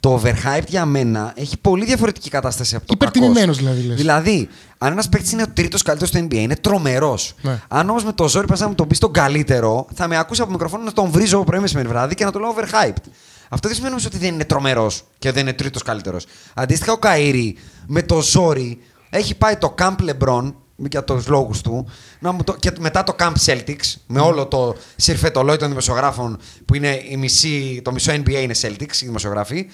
Το 0.00 0.20
overhyped 0.22 0.66
για 0.66 0.84
μένα 0.84 1.32
έχει 1.36 1.58
πολύ 1.58 1.84
διαφορετική 1.84 2.30
κατάσταση 2.30 2.76
από 2.76 2.86
το 2.86 2.96
κακό. 2.96 3.08
Υπερτιμημένος 3.18 3.56
δηλαδή, 3.56 3.82
λες. 3.82 3.96
Δηλαδή, 3.96 4.48
αν 4.78 4.92
ένας 4.92 5.08
παίκτης 5.08 5.32
είναι 5.32 5.42
ο 5.42 5.46
τρίτος 5.52 5.82
καλύτερος 5.82 6.10
στο 6.14 6.26
NBA, 6.30 6.34
είναι 6.34 6.56
τρομερός. 6.56 7.34
Ναι. 7.42 7.58
Αν 7.68 7.88
όμως 7.90 8.04
με 8.04 8.12
το 8.12 8.28
ζόρι 8.28 8.46
πας 8.46 8.60
να 8.60 8.68
μου 8.68 8.74
τον 8.74 8.86
πεις 8.86 8.98
τον 8.98 9.12
καλύτερο, 9.12 9.86
θα 9.94 10.08
με 10.08 10.16
ακούσει 10.18 10.40
από 10.40 10.50
το 10.50 10.56
μικροφόνο 10.56 10.84
να 10.84 10.92
τον 10.92 11.10
βρίζω 11.10 11.44
πρωί 11.44 11.60
μεσημέρι 11.60 11.88
βράδυ 11.88 12.14
και 12.14 12.24
να 12.24 12.32
το 12.32 12.38
λέω 12.38 12.54
overhyped. 12.56 13.02
Αυτό 13.48 13.68
δεν 13.68 13.76
σημαίνει 13.76 13.92
όμως 13.92 14.06
ότι 14.06 14.18
δεν 14.18 14.34
είναι 14.34 14.44
τρομερός 14.44 15.02
και 15.18 15.32
δεν 15.32 15.42
είναι 15.42 15.52
τρίτος 15.52 15.82
καλύτερος. 15.82 16.26
Αντίστοιχα, 16.54 16.92
ο 16.92 16.96
Καήρη 16.96 17.56
με 17.86 18.02
το 18.02 18.20
ζόρι 18.20 18.78
έχει 19.10 19.34
πάει 19.34 19.56
το 19.56 19.74
Camp 19.78 19.96
LeBron 20.08 20.52
για 20.76 21.04
τους 21.04 21.26
λόγους 21.26 21.60
του 21.60 21.88
να 22.18 22.32
μου 22.32 22.44
το, 22.44 22.56
και 22.58 22.72
μετά 22.78 23.04
το 23.04 23.16
Camp 23.18 23.32
Celtics 23.44 23.94
με 24.06 24.20
όλο 24.20 24.46
το 24.46 24.76
συρφετολόι 24.96 25.56
των 25.56 25.68
δημοσιογράφων 25.68 26.38
που 26.64 26.74
είναι 26.74 27.02
η 27.08 27.16
μισή, 27.16 27.80
το 27.84 27.92
μισό 27.92 28.12
NBA 28.12 28.42
είναι 28.42 28.54
Celtics 28.60 28.96
οι 29.00 29.04
δημοσιογράφοι 29.04 29.66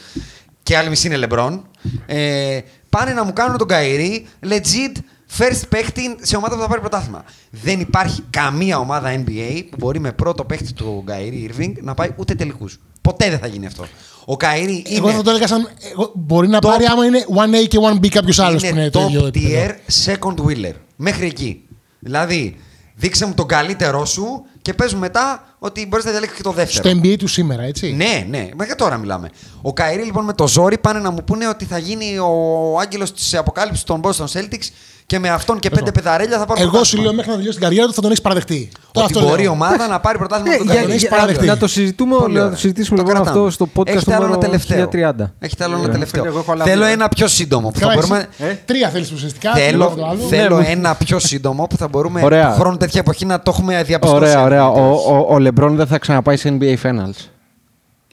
και 0.62 0.76
άλλη 0.76 0.88
μισή 0.88 1.06
είναι 1.06 1.26
LeBron. 1.28 1.60
Ε, 2.06 2.60
πάνε 2.88 3.12
να 3.12 3.24
μου 3.24 3.32
κάνουν 3.32 3.58
τον 3.58 3.68
Καήρη 3.68 4.26
legit 4.48 4.96
first 5.38 5.62
παίχτη 5.68 6.16
σε 6.20 6.36
ομάδα 6.36 6.54
που 6.54 6.60
θα 6.60 6.68
πάρει 6.68 6.80
πρωτάθλημα. 6.80 7.24
Δεν 7.50 7.80
υπάρχει 7.80 8.24
καμία 8.30 8.78
ομάδα 8.78 9.24
NBA 9.26 9.64
που 9.70 9.76
μπορεί 9.78 10.00
με 10.00 10.12
πρώτο 10.12 10.44
παίχτη 10.44 10.72
του 10.72 11.02
Καήρη 11.06 11.50
Irving 11.52 11.72
να 11.80 11.94
πάει 11.94 12.10
ούτε 12.16 12.34
τελικούς. 12.34 12.80
Ποτέ 13.00 13.30
δεν 13.30 13.38
θα 13.38 13.46
γίνει 13.46 13.66
αυτό. 13.66 13.86
Ο 14.24 14.36
Καήρη 14.36 14.82
είναι, 14.86 14.96
Εγώ 14.98 15.10
θα 15.10 15.22
το 15.22 15.30
έλεγα 15.30 15.46
σαν. 15.46 15.68
εγώ- 15.92 16.12
μπορεί 16.14 16.48
να 16.48 16.58
Top- 16.58 16.62
πάρει 16.62 16.84
άμα 16.84 17.04
είναι 17.04 17.24
1A 17.36 17.66
και 17.68 17.78
1B 17.92 18.08
κάποιος 18.08 18.38
άλλος 18.38 18.62
που 18.62 18.68
είναι 18.68 18.80
είναι 18.80 18.90
το 18.90 19.00
ίδιο 19.00 19.20
top 19.22 19.26
επίπεδο. 19.26 19.66
tier 19.66 19.70
second 20.04 20.34
wheeler. 20.46 20.72
Μέχρι 20.96 21.26
εκεί. 21.26 21.62
Δηλαδή, 21.98 22.56
δείξε 22.94 23.26
μου 23.26 23.34
τον 23.34 23.46
καλύτερό 23.46 24.04
σου 24.04 24.42
και 24.62 24.74
πες 24.74 24.92
μου 24.94 25.00
μετά 25.00 25.54
ότι 25.58 25.86
μπορείς 25.86 26.04
να 26.04 26.10
διαλέξεις 26.10 26.36
και 26.38 26.42
το 26.44 26.52
δεύτερο. 26.52 26.88
Στο 26.88 27.00
NBA 27.02 27.16
του 27.18 27.26
σήμερα, 27.26 27.62
έτσι. 27.62 27.92
Ναι, 27.92 28.26
ναι, 28.28 28.48
μέχρι 28.56 28.74
τώρα 28.74 28.96
μιλάμε. 28.96 29.30
Ο 29.62 29.72
Καηρή 29.72 30.02
λοιπόν 30.02 30.24
με 30.24 30.32
το 30.32 30.48
ζόρι 30.48 30.78
πάνε 30.78 30.98
να 30.98 31.10
μου 31.10 31.24
πούνε 31.24 31.48
ότι 31.48 31.64
θα 31.64 31.78
γίνει 31.78 32.18
ο 32.18 32.78
άγγελος 32.80 33.12
της 33.12 33.34
αποκάλυψης 33.34 33.84
των 33.84 34.00
Boston 34.04 34.24
Celtics 34.32 34.68
και 35.12 35.18
με 35.18 35.28
αυτόν 35.28 35.58
και 35.58 35.70
πέντε 35.70 35.92
πεδαρέλια 35.92 36.38
θα 36.38 36.44
πάρουν 36.46 36.62
Εγώ 36.62 36.70
σου 36.70 36.76
πρωτάθλημα. 36.78 37.04
λέω 37.04 37.12
μέχρι 37.14 37.30
να 37.30 37.36
τελειώσει 37.36 37.58
την 37.58 37.66
καριέρα 37.66 37.86
του 37.86 37.94
θα 37.94 38.00
τον 38.00 38.10
έχεις 38.10 38.22
παραδεχτεί. 38.22 38.68
Τώρα 38.92 39.06
Ότι 39.06 39.14
αυτό 39.16 39.28
μπορεί 39.28 39.40
η 39.40 39.44
λέω. 39.44 39.52
ομάδα 39.52 39.86
να 39.88 40.00
πάρει 40.00 40.18
πρωτάθλημα 40.18 40.50
Ε, 40.50 40.54
από 40.54 40.64
τον 40.64 40.72
για- 40.72 40.80
Καηρή. 40.80 40.90
έχεις 40.94 41.02
για- 41.08 41.10
παραδεχτεί. 41.10 41.46
να 41.46 41.56
το 41.56 41.66
συζητούμε, 41.66 42.16
Πολύ 42.16 42.34
να 42.34 42.40
ωραία. 42.40 42.52
το 42.52 42.58
συζητήσουμε 42.58 42.96
Το 42.96 43.02
λοιπόν 43.02 43.22
κρατάμε. 43.22 43.46
αυτό 43.46 43.50
στο 43.50 43.68
podcast 43.76 43.86
Έχετε 43.96 44.14
άλλο 44.14 44.24
ένα 44.24 44.34
νούμερο 44.34 44.40
τελευταίο. 44.50 44.76
1030. 44.78 45.32
Έχετε 45.38 45.64
άλλο 45.64 45.74
ένα 45.76 45.86
Ναι. 45.86 45.92
τελευταίο. 45.92 46.24
Εγώ 46.24 46.38
έχω 46.38 46.52
άλλα 46.52 46.64
Θέλω 46.64 46.84
δύο. 46.84 46.92
ένα 46.92 47.08
πιο 47.08 47.26
σύντομο 47.28 47.68
που 47.68 47.78
θα 47.78 47.86
Καλά, 47.86 47.94
μπορούμε. 47.94 48.28
εσύ, 48.38 48.60
Τρία 48.64 48.88
θέλεις 48.88 49.12
ουσιαστικά. 49.12 49.52
το 49.52 49.58
ένα 49.60 49.84
το 49.84 49.90
Θέλω, 49.90 50.06
άλλο. 50.08 50.20
θέλω 50.28 50.58
Ναι, 50.58 50.66
ένα 50.68 50.94
πιο 50.94 51.18
σύντομο 51.18 51.66
που 51.66 51.76
θα 51.76 51.88
μπορούμε 51.88 52.20
Ωραία. 52.24 52.52
του 52.54 52.60
χρόνου 52.60 52.76
τέτοια 52.76 53.00
εποχή 53.00 53.24
να 53.26 53.40
το 53.40 53.50
έχουμε 53.54 53.82
διαπιστώσει. 53.82 54.22
Ωραία, 54.22 54.42
ωραία. 54.42 54.68
Ο, 54.68 54.92
ο, 54.92 55.26
ο 55.34 55.38
Λεμπρόν 55.38 55.76
δεν 55.76 55.86
θα 55.86 55.98
ξαναπάει 55.98 56.36
σε 56.36 56.56
NBA 56.60 56.76
Finals. 56.82 57.26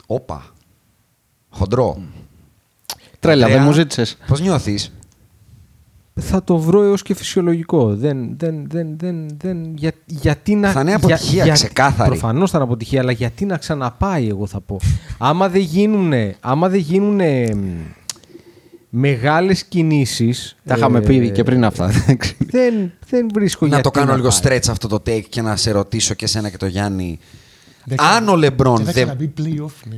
Όπα. 0.08 0.43
Χοντρό. 1.50 1.97
Τρέλα, 3.20 3.41
Ανδρέα, 3.43 3.58
δεν 3.58 3.68
μου 3.68 3.74
ζήτησες. 3.74 4.18
Πώς 4.28 4.41
νιώθεις; 4.41 4.91
Θα 6.20 6.44
το 6.44 6.58
βρω 6.58 6.84
έως 6.84 7.02
και 7.02 7.16
φυσιολογικό. 7.16 7.96
Δεν, 7.96 8.38
δεν, 8.38 8.68
δεν, 8.70 8.98
δεν, 8.98 9.26
δεν, 9.38 9.74
για, 9.76 9.92
γιατί 10.06 10.56
να, 10.56 10.72
Θα 10.72 10.82
είναι 10.82 10.94
αποτυχία, 10.94 11.52
ξεκάθαρη. 11.54 12.10
Προφανώς 12.10 12.52
θα 12.52 12.58
είναι 12.58 12.66
αποτυχία, 12.66 13.02
αλλά 13.02 13.12
γιατί 13.12 13.46
να 13.46 13.58
ξαναπάει, 13.58 14.28
εγώ 14.28 14.48
θα 14.48 14.62
πω. 14.62 14.80
άμα 15.18 15.50
δεν 15.50 15.62
γίνουνε, 15.62 16.36
άμα 16.40 16.70
δεν 16.70 16.80
γίνουνε 16.80 17.54
μ, 17.56 17.60
μεγάλες 18.90 19.64
κινήσεις... 19.64 20.56
Τα 20.66 20.76
είχαμε 20.78 20.98
ε, 20.98 21.02
πει 21.02 21.32
και 21.32 21.44
πριν 21.44 21.66
αυτά. 21.66 21.92
εντάξει. 22.04 22.38
Δεν, 22.40 22.92
δεν 23.10 23.28
βρίσκω 23.34 23.66
να 23.66 23.74
γιατί 23.74 23.90
το 23.90 24.00
κάνω 24.00 24.16
λίγο 24.16 24.30
πάει. 24.44 24.58
stretch 24.58 24.70
αυτό 24.70 24.88
το 24.88 24.96
take 25.06 25.24
και 25.30 25.42
να 25.42 25.56
σε 25.56 25.72
ρωτήσω 25.72 26.14
και 26.14 26.26
εσένα 26.26 26.50
και 26.50 26.58
το 26.58 26.66
Γιάννη. 26.66 27.20
Δεν 27.90 28.02
αν 28.02 28.30
ο 28.30 28.36
Λεμπρόν 28.36 28.78
Και 28.78 28.84
θα 28.84 28.92
δεν, 28.92 29.04
ξαναμπεί 29.04 29.34
playoff. 29.38 29.72
ναι, 29.90 29.96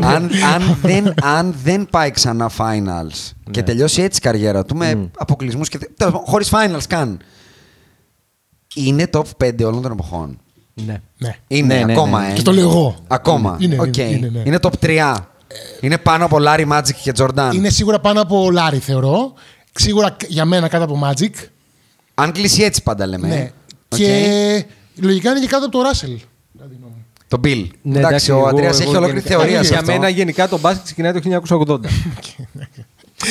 το- 0.00 0.06
αν, 0.06 0.30
αν, 0.54 0.78
δεν, 0.82 1.14
αν 1.22 1.54
δεν 1.62 1.86
πάει 1.90 2.10
ξανά 2.10 2.50
finals 2.58 3.32
Ναι. 3.44 3.50
και 3.50 3.62
τελειώσει 3.62 4.02
έτσι 4.02 4.18
η 4.18 4.22
καριέρα 4.22 4.64
του 4.64 4.76
με 4.76 5.10
αποκλεισμούς 5.18 5.68
και. 5.68 5.78
τέλος 5.78 5.92
πάντων, 6.12 6.20
χωρίς 6.26 6.50
finals 6.52 6.84
καν. 6.88 7.18
Είναι 8.74 9.06
top 9.12 9.22
5 9.44 9.64
όλων 9.64 9.82
των 9.82 9.92
εποχών. 9.92 10.38
Ναι. 10.74 11.00
Ναι. 11.18 11.36
Είναι 11.46 11.74
Ναι, 11.74 11.84
ναι, 11.84 11.92
ακόμα, 11.92 12.20
ναι. 12.20 12.28
ε. 12.30 12.32
Και 12.32 12.42
το 12.42 12.52
λέω 12.52 12.68
εγώ. 12.68 12.96
Ακόμα. 13.08 13.56
Είναι, 13.60 13.74
είναι, 13.74 13.82
Οκ. 13.82 13.96
είναι, 13.96 14.28
ναι. 14.32 14.42
είναι 14.44 14.58
top 14.62 14.72
3. 14.80 15.16
Είναι 15.80 15.98
πάνω 15.98 16.24
από 16.24 16.36
Larry 16.40 16.68
Magic 16.72 16.92
και 17.02 17.12
Jordan. 17.18 17.50
Είναι 17.54 17.68
σίγουρα 17.70 18.00
πάνω 18.00 18.20
από 18.20 18.50
Λάρι, 18.50 18.78
θεωρώ. 18.78 19.32
Σίγουρα 19.74 20.16
για 20.26 20.44
μένα 20.44 20.68
κάτω 20.68 20.84
από 20.84 21.00
Magic. 21.04 21.30
Αν 22.14 22.32
κλείσει 22.32 22.62
έτσι 22.62 22.82
πάντα 22.82 23.06
λέμε. 23.06 23.28
Ναι. 23.28 23.34
ε. 23.34 23.52
Οκ. 23.88 23.98
Και 23.98 24.64
λογικά 24.96 25.30
είναι 25.30 25.40
και 25.40 25.46
κάτω 25.46 25.64
από 25.66 25.76
το 25.76 25.82
Ράσελ. 25.82 26.18
Το 27.30 27.40
Bill. 27.44 27.66
Ναι, 27.82 27.98
εντάξει, 27.98 28.30
ο 28.30 28.36
εγώ- 28.36 28.46
Αντρέα 28.46 28.68
εγώ 28.68 28.78
έχει 28.80 28.88
ολόκληρη 28.88 29.12
γενικά- 29.12 29.36
θεωρία 29.36 29.62
σε 29.62 29.68
Για 29.68 29.78
αυτό. 29.78 29.92
μένα 29.92 30.08
γενικά 30.08 30.48
το 30.48 30.58
μπάσκετ 30.58 30.84
ξεκινάει 30.84 31.12
το 31.12 31.20
1980. 31.20 31.80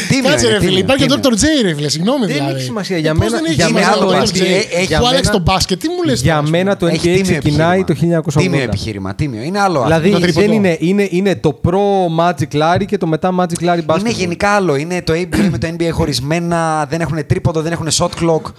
Τίμιο 0.09 0.29
Κάτσε 0.29 0.45
είναι, 0.45 0.53
ρε 0.53 0.59
φίλε, 0.59 0.69
τίμιο, 0.69 0.77
υπάρχει 0.83 1.05
και 1.05 1.13
ο 1.13 1.19
τίμιο. 1.19 1.37
Dr. 1.37 1.61
J 1.61 1.63
ρε 1.63 1.73
φίλε, 1.75 1.89
συγγνώμη 1.89 2.25
Δεν 2.25 2.33
δηλαδή. 2.35 2.53
έχει 2.53 2.63
σημασία, 2.63 2.97
για 2.97 3.09
Ε, 3.09 3.13
πώς 3.13 3.19
μένα- 3.23 3.35
δεν 3.35 3.45
έχει 3.45 3.53
για 3.53 3.65
σημασία 3.65 3.87
μένα 3.89 3.99
το 4.01 4.05
το 4.07 4.15
Dr. 4.15 4.19
μπάσκετ, 4.19 4.41
J, 4.41 4.45
ε, 4.45 4.55
έχει- 4.55 4.67
που 4.77 4.83
για 4.87 4.97
άλλαξε 4.97 5.15
μένα- 5.15 5.31
το 5.31 5.39
μπάσκετ, 5.39 5.79
τι 5.79 5.87
μου 5.87 6.03
λες 6.05 6.21
Για 6.21 6.31
τώρα, 6.33 6.43
ας 6.43 6.49
μένα 6.49 6.77
πούμε. 6.77 6.91
το 6.91 6.95
Έχει 6.95 7.09
NBA 7.09 7.23
τίμιο 7.23 7.39
ξεκινάει 7.39 7.77
το 7.83 7.91
επιχείρημα. 7.91 8.15
1980. 8.21 8.41
Τίμιο 8.51 8.61
επιχείρημα, 8.63 9.15
τίμιο. 9.15 9.41
Είναι 9.41 9.59
άλλο. 9.59 9.83
Δηλαδή 9.83 10.07
αυτό. 10.07 10.19
τρίποντο. 10.19 10.45
δεν 10.45 10.55
είναι, 10.55 10.77
είναι, 10.79 11.07
είναι 11.11 11.35
το 11.35 11.53
προ 11.53 12.05
Magic 12.19 12.51
Larry 12.61 12.85
και 12.85 12.97
το 12.97 13.07
μετά 13.07 13.35
Magic 13.39 13.63
Larry 13.65 13.79
Basketball. 13.85 13.99
Είναι 13.99 14.09
γενικά 14.09 14.49
άλλο. 14.49 14.75
Είναι 14.75 15.01
το 15.01 15.13
ABA 15.13 15.47
με 15.51 15.57
το 15.57 15.67
NBA 15.77 15.89
χωρισμένα, 15.91 16.85
δεν 16.89 17.01
έχουν 17.01 17.25
τρίποντο, 17.27 17.61
δεν 17.61 17.71
έχουν 17.71 17.87
shot 17.91 18.09
clock. 18.21 18.51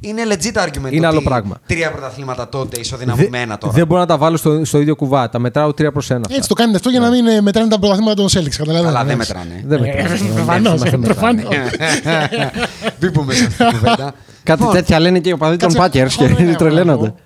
Είναι 0.00 0.22
legit 0.28 0.62
argument. 0.64 0.90
Είναι 0.92 1.06
άλλο 1.06 1.16
ότι 1.16 1.24
πράγμα. 1.24 1.56
Τρία 1.66 1.90
πρωταθλήματα 1.92 2.48
τότε 2.48 2.68
Δε- 2.76 2.80
ισοδυναμωμένα 2.80 3.58
τώρα. 3.58 3.72
Δεν 3.72 3.86
μπορώ 3.86 4.00
να 4.00 4.06
τα 4.06 4.18
βάλω 4.18 4.36
στο, 4.36 4.64
στο 4.64 4.80
ίδιο 4.80 4.96
κουβά. 4.96 5.28
Τα 5.28 5.38
μετράω 5.38 5.68
3 5.68 5.92
προς 5.92 6.10
1. 6.12 6.16
Έτσι 6.30 6.48
το 6.48 6.54
κάνετε 6.54 6.76
αυτό 6.76 6.90
για 6.90 7.00
να 7.00 7.10
μην 7.10 7.26
ε, 7.26 7.40
μετράνε 7.40 7.68
τα 7.68 7.78
πρωταθλήματα 7.78 8.14
των 8.14 8.26
Celtics. 8.26 8.48
Καταλαβαίνετε. 8.56 8.88
Αλλά 8.88 9.04
δεν 9.04 9.14
εντάξει. 9.14 9.32
μετράνε. 9.34 9.62
Δεν 9.66 9.80
μετράω. 9.80 10.34
Προφανώς, 10.34 10.80
Δεν 10.80 10.98
μετράω. 11.00 11.14
προφανώς. 11.16 11.54
Μην 13.00 13.12
πούμε 13.12 13.32
σε 13.34 13.44
αυτή 13.44 13.56
την 13.64 13.78
κουβέντα. 13.78 14.14
Κάτι 14.42 14.60
Λοιπόν, 14.60 14.74
τέτοια 14.76 15.00
λένε 15.00 15.18
και 15.20 15.28
οι 15.28 15.32
οπαδοί 15.32 15.56
των 15.56 15.72
Κάτσε, 15.72 16.02
Packers 16.04 16.10
χώρο, 16.16 16.28
ναι, 16.38 16.50
και 16.50 16.56
τρελαίνονται. 16.56 17.04
εγώ. 17.06 17.16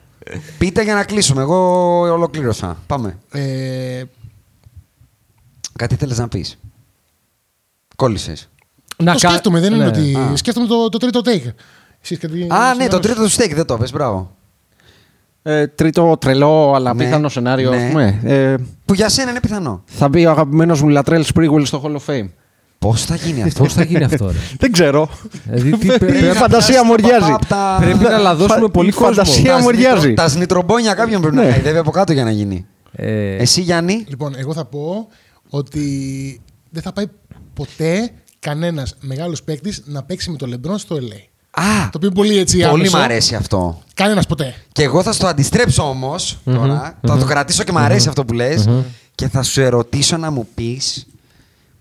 Πείτε 0.59 0.83
για 0.83 0.95
να 0.95 1.05
κλείσουμε. 1.05 1.41
Εγώ 1.43 1.99
ολοκλήρωσα. 2.01 2.77
Πάμε. 2.87 3.19
Ε, 3.33 4.03
Κάτι 5.79 5.95
θέλεις 5.95 6.19
να 6.19 6.29
πεις; 6.29 6.59
Κόλλησες. 7.97 8.49
Να 8.97 9.13
Το 9.13 9.19
κα- 9.21 9.29
σκέφτομαι, 9.29 9.61
δεν 9.61 9.73
είναι 9.75 9.85
ναι. 9.85 9.89
ότι. 9.91 10.17
Α. 10.17 10.37
Σκέφτομαι 10.37 10.67
το, 10.67 10.89
το 10.89 10.99
τρίτο 10.99 11.21
take. 11.25 11.53
Εσείς 12.11 12.19
κάτι- 12.19 12.47
Α, 12.51 12.75
ναι, 12.75 12.87
το 12.89 13.01
συνάδελφοι. 13.01 13.01
τρίτο 13.01 13.23
του 13.23 13.31
steak 13.31 13.55
δεν 13.55 13.65
το 13.67 13.77
πες, 13.77 13.93
μπράβο. 13.93 14.37
Ε, 15.43 15.67
τρίτο 15.67 16.17
τρελό 16.21 16.73
αλλά 16.75 16.95
Ναι, 16.95 17.05
πιθανό 17.05 17.29
σενάριο. 17.29 17.71
ναι. 17.71 17.77
ας 17.77 17.89
πούμε. 17.91 18.21
Ε, 18.25 18.55
Που 18.85 18.95
για 18.95 19.09
σένα 19.09 19.31
είναι 19.31 19.41
πιθανό. 19.41 19.83
θα 19.87 20.09
μπει 20.09 20.27
ο 20.27 20.31
αγαπημένος 20.31 20.83
μου 20.83 20.89
Λατρέλ 20.89 21.25
Sprewell 21.35 21.63
στο 21.65 21.83
Hall 21.85 21.91
of 21.97 22.13
Fame. 22.15 22.29
Πώς 22.79 23.05
θα 23.05 23.15
γίνει 23.17 23.43
αυτό; 23.43 23.63
Πώς 23.63 23.73
θα 23.73 23.83
γίνει 23.83 24.05
αυτό, 24.05 24.27
ρε; 24.27 24.39
Δεν 24.61 24.73
ξέρω. 24.73 25.09
Δηλαδή, 25.45 25.77
τι, 25.77 25.87
Η 25.95 25.99
πρέ- 25.99 26.33
φαντασία 26.35 26.85
μου 26.85 26.91
οριάζει. 26.93 27.31
Απ' 27.33 27.45
τα- 27.47 27.77
πρέπει 27.81 27.99
να 28.05 28.19
λαδώσουμε 28.19 28.61
Φα- 28.61 28.71
πολύ 28.71 28.89
η 28.89 28.93
κόσμο. 28.93 29.07
φαντασία 29.15 29.51
τα 29.53 29.59
μου 29.59 29.69
σνιτρο- 29.69 29.91
οριάζει. 29.93 30.15
Τα 30.15 30.29
σνιτρομπόνια 30.29 30.95
κάποιον 30.95 31.21
πρέπει 31.21 31.37
να 31.37 31.43
Ναι. 31.45 31.51
χαϊδεύει 31.51 31.79
από 31.79 31.91
κάτω 31.91 32.13
για 32.13 32.25
να 32.25 32.31
γίνει. 32.31 32.67
Ε, 32.93 33.35
Εσύ, 33.37 33.61
Γιάννη; 33.61 34.05
Λοιπόν, 34.09 34.35
εγώ 34.37 34.53
θα 34.53 34.65
πω 34.65 35.09
ότι 35.51 36.41
δεν 36.71 36.83
θα 36.83 36.93
πάει 36.93 37.05
ποτέ 37.55 38.11
κανένας 38.39 38.97
μεγάλος 39.01 39.43
παίκτης 39.43 39.83
να 39.87 40.03
παίξει 40.03 40.31
με 40.31 40.37
το 40.37 40.47
Λεμπρόν 40.47 40.79
στο 40.79 40.97
LA. 40.97 41.28
Α, 41.59 41.83
Το 41.91 41.97
οποίο 41.97 42.09
είναι 42.09 42.15
πολύ 42.15 42.39
έτσι 42.39 42.57
πολύ 42.57 42.69
άμεσο. 42.69 42.97
μ' 42.99 43.01
αρέσει 43.01 43.35
αυτό. 43.35 43.79
Κανένας 43.95 44.27
ποτέ. 44.27 44.55
Και 44.73 44.83
εγώ 44.83 45.03
θα 45.03 45.13
στο 45.13 45.27
αντιστρέψω 45.27 45.89
όμως 45.89 46.39
τώρα. 46.45 46.99
Θα 47.07 47.19
το 47.19 47.25
κρατήσω 47.25 47.63
και 47.65 47.73
μ' 47.73 47.79
αρέσει 47.79 48.09
αυτό 48.09 48.25
που 48.25 48.33
λες. 48.33 48.69
Και 49.15 49.29
θα 49.29 49.43
σου 49.43 49.61
ερωτήσω 49.61 50.17
να 50.17 50.31
μου 50.31 50.47
πεις 50.55 51.07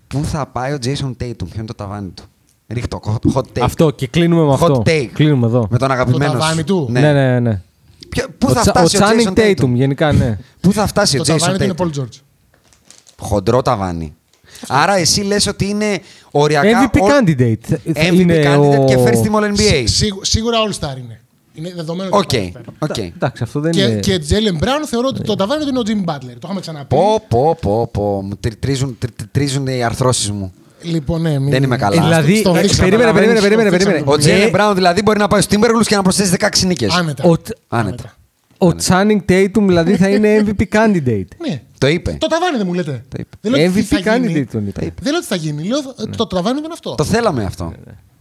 πού 0.06 0.20
θα 0.24 0.46
πάει 0.46 0.72
ο 0.72 0.78
Jason 0.84 1.06
Tatum. 1.06 1.34
Ποιο 1.36 1.56
είναι 1.56 1.66
το 1.66 1.74
ταβάνι 1.74 2.08
του. 2.08 2.22
Ρίχτω, 2.68 3.00
hot 3.34 3.38
take. 3.40 3.60
αυτό 3.60 3.90
και 3.90 4.06
κλείνουμε 4.06 4.42
με 4.42 4.48
Hot 4.50 4.52
αυτό. 4.54 4.82
take. 4.86 5.08
Κλείνουμε 5.12 5.46
εδώ. 5.46 5.66
Με 5.70 5.78
τον 5.78 5.90
αγαπημένο 5.90 6.32
Το 6.32 6.38
ταβάνι 6.38 6.58
σου. 6.58 6.64
του. 6.64 6.88
Ναι, 6.90 7.12
ναι, 7.12 7.40
ναι. 7.40 7.60
Ποιο- 8.08 8.28
Πού 8.38 8.46
Ο, 8.50 8.52
θα 8.52 8.60
Τσα- 8.60 8.72
ο 8.82 8.86
φτάσει 8.86 8.96
ο 8.96 9.00
Channing 9.00 9.32
Jason 9.32 9.38
Tatum; 9.40 9.62
Tatum, 9.64 9.70
γενικά, 9.74 10.12
ναι. 10.12 10.38
Πού 10.60 10.72
θα 10.72 10.86
φτάσει 10.86 11.18
ο 11.18 11.22
Το 11.22 11.24
ταβάνι 11.36 11.52
Jason 11.54 11.58
του 11.58 11.64
είναι 11.64 11.74
Tatum; 11.78 11.82
Paul 11.82 12.00
George. 12.00 12.20
Χοντρό 13.18 13.62
ταβάνι. 13.62 14.14
Άρα 14.68 14.96
εσύ 14.96 15.20
λες 15.20 15.46
ότι 15.46 15.68
είναι 15.68 15.98
οριακά... 16.30 16.90
MVP 16.92 17.00
ο- 17.00 17.06
candidate. 17.06 17.72
MVP 17.94 18.12
είναι 18.14 18.42
candidate 18.44 18.78
ο... 18.80 18.84
και 18.84 18.96
first 19.04 19.26
team 19.26 19.40
All 19.40 19.56
NBA. 19.56 19.82
Σίγου- 19.84 20.24
σίγουρα 20.24 20.56
All 20.68 20.72
Star 20.80 20.96
είναι. 20.98 21.20
Είναι 21.54 21.72
δεδομένο 21.76 22.08
Οκ, 22.12 22.18
ότι 22.22 22.36
είναι 22.36 22.52
All 22.54 22.84
Star. 22.84 22.88
οκ. 22.90 22.96
Εντάξει, 22.98 23.42
αυτό 23.42 23.60
δεν 23.60 23.72
Και, 23.72 23.80
είναι... 23.82 24.00
και 24.00 24.18
Τζέλεν 24.18 24.56
Μπράουν 24.56 24.86
θεωρώ 24.86 25.08
ότι 25.08 25.20
το 25.20 25.34
ταβάνι 25.34 25.62
του 25.64 25.68
είναι 25.68 25.78
ο 25.78 25.82
Jimmy 25.86 26.10
Butler. 26.14 26.32
Το 26.32 26.38
είχαμε 26.44 26.60
ξαναπεί. 26.60 26.94
Πω, 26.96 27.22
πω, 27.28 27.56
πω, 27.60 27.86
πω. 27.92 28.22
Μου 28.22 28.36
τρι- 28.40 28.56
τρίζουν, 28.58 28.96
τρι- 28.98 29.16
τρι- 29.16 29.28
τρίζουν 29.32 29.66
οι 29.66 29.82
αρθρώσεις 29.84 30.30
μου. 30.30 30.52
Λοιπόν, 30.82 31.20
ναι, 31.22 31.38
μην- 31.38 31.50
Δεν 31.50 31.62
είμαι 31.62 31.76
καλά. 31.76 31.96
Ε, 31.96 32.04
δηλαδή, 32.04 32.36
Στο 32.36 32.54
ε, 32.56 32.60
δείξαμε, 32.60 32.82
περίμενε, 32.88 33.06
να 33.10 33.12
περίμενε, 33.18 33.40
βάλεις, 33.40 33.56
περίμενε, 33.56 33.70
το 33.70 33.76
περίμενε. 33.76 33.98
Ο 33.98 34.00
δείξαμε. 34.14 34.18
Τζέιλεν 34.18 34.46
Ε, 34.46 34.50
Μπράουν 34.50 34.74
δηλαδή 34.74 35.02
μπορεί 35.02 35.18
να 35.18 35.28
πάει 35.28 35.40
στους 35.40 35.58
Timberwolves 35.58 35.86
και 35.86 35.96
να 35.96 36.02
προσθέσει 36.02 36.36
16 36.40 36.66
νίκες. 36.66 36.94
Άνετα. 36.94 37.24
Ο, 37.28 37.34
Άνετα. 37.68 38.16
ο 38.58 38.68
Channing 38.88 39.18
Tatum 39.28 39.62
δηλαδή 39.66 39.96
θα 39.96 40.08
είναι 40.08 40.44
MVP 40.46 40.62
candidate. 40.76 41.24
Ναι. 41.48 41.62
Το 41.78 41.86
είπε. 41.88 42.16
Το 42.20 42.26
ταβάνι 42.26 42.56
δεν 42.56 42.66
μου 42.66 42.74
λέτε. 42.74 43.04
είπε. 43.18 43.28
Δεν 43.40 43.52
λέω 43.52 43.66
ότι 43.70 43.80
MVP 43.80 43.82
θα 43.82 43.98
γίνει. 44.18 44.32
candidate 44.42 44.46
τον 44.52 44.66
είπε. 44.66 44.80
Δεν 44.80 45.10
λέω 45.12 45.16
ότι 45.16 45.26
θα 45.26 45.36
γίνει. 45.36 45.62
Λέω 45.62 45.78
ε, 45.78 46.04
το 46.16 46.26
ταβάνι 46.26 46.56
του 46.58 46.62
είναι 46.64 46.72
αυτό. 46.72 46.94
Το 46.94 47.04
θέλαμε 47.04 47.44
αυτό. 47.44 47.72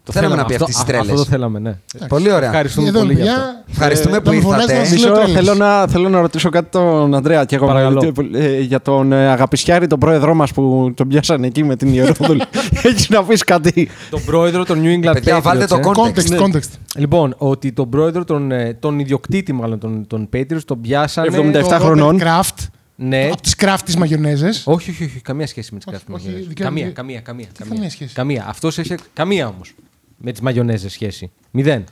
Το 0.04 0.14
θέλαμε 0.14 0.36
να 0.36 0.46
πει 0.46 0.54
αυτό, 0.54 0.66
αυτές 0.66 0.84
τις 0.84 0.94
α- 0.96 1.00
Αυτό 1.00 1.08
το 1.08 1.14
τρέλες. 1.14 1.28
θέλαμε, 1.30 1.60
ναι. 1.60 2.08
Πολύ 2.08 2.32
ωραία. 2.32 2.48
Ευχαριστούμε 2.50 2.88
Εδώ, 2.88 3.00
πολύ 3.00 3.14
για 3.14 3.24
παιδιά, 3.24 3.42
αυτό. 3.42 3.64
Ευχαριστούμε 3.70 4.18
ε, 4.18 4.20
που 4.20 4.30
να 4.30 4.36
με 4.36 4.42
φωνάζετε 4.42 4.74
ήρθατε. 4.74 4.80
να 4.80 4.86
σας 4.90 5.00
λέω 5.04 5.12
Μισό, 5.12 5.24
τρέλες. 5.24 5.44
θέλω, 5.46 5.58
να, 5.58 5.88
θέλω 5.88 6.10
να 6.10 6.20
ρωτήσω 6.22 6.50
κάτι 6.50 6.70
τον 6.72 7.16
Αντρέα 7.16 7.46
και 7.46 7.56
εγώ 7.56 7.66
Παρακαλώ. 7.68 8.14
ε, 8.34 8.60
για 8.60 8.82
τον 8.82 9.12
ε, 9.12 9.28
Αγαπησιάρη, 9.28 9.88
τον 9.88 10.00
πρόεδρό 10.00 10.34
μας 10.34 10.52
που 10.54 10.92
τον 10.96 11.08
πιάσανε 11.08 11.48
εκεί 11.48 11.64
με 11.64 11.76
την 11.76 11.94
Ιερόδουλη. 11.94 12.42
Έχεις 12.84 13.10
να 13.10 13.24
πεις 13.24 13.44
κάτι. 13.44 13.90
Τον 14.10 14.24
πρόεδρο 14.26 14.66
των 14.66 14.82
New 14.84 14.98
England 15.08 15.14
Παιδιά, 15.14 15.38
Patriots. 15.38 15.42
βάλτε 15.44 15.66
το 15.66 15.76
ε. 15.76 15.80
context. 15.84 16.38
Context, 16.38 16.42
context. 16.42 16.70
Λοιπόν, 16.96 17.34
ότι 17.38 17.72
τον 17.72 17.90
πρόεδρο, 17.90 18.24
τον, 18.24 18.52
ε, 18.52 18.74
τον 18.80 19.00
ιδιοκτήτη 19.00 19.54
μάλλον 19.54 19.80
των, 19.80 20.08
των 20.08 20.30
Patriots, 20.34 20.64
τον 20.66 20.82
πιάσανε... 20.82 21.52
77 21.60 21.64
Το 21.70 21.76
χρονών. 21.80 22.20
Robert 22.20 22.24
Kraft. 22.24 22.66
Ναι. 23.00 23.30
Από 23.32 23.42
τις 23.42 23.56
Kraft 23.58 23.78
τι 23.86 23.98
μαγιονέζες. 23.98 24.62
Όχι, 24.66 24.90
όχι, 24.90 25.04
όχι, 25.04 25.20
καμία 25.22 25.48
σχέση 25.48 25.70
με 25.74 25.78
τις 25.80 25.88
Όχι, 25.88 25.96
κάθετε 25.98 26.14
όχι, 26.14 26.22
μαγιονέζες. 26.24 26.48
δικαίωμα- 26.48 26.70
Καμία, 26.70 26.86
δι- 26.88 26.96
καμία, 26.96 27.20
καμία. 27.22 27.46
Τι 27.46 27.64
καμία 27.70 27.90
σχέση; 27.90 28.14
Καμία. 28.14 28.46
Αυτός 28.48 28.78
έχει. 28.78 28.96
Καμία 29.14 29.48
όμως. 29.48 29.74
Με 30.18 30.32
τις 30.32 30.42
μαγιονέζες 30.42 30.92
σχέση. 30.92 31.32
Μηδέν. 31.52 31.84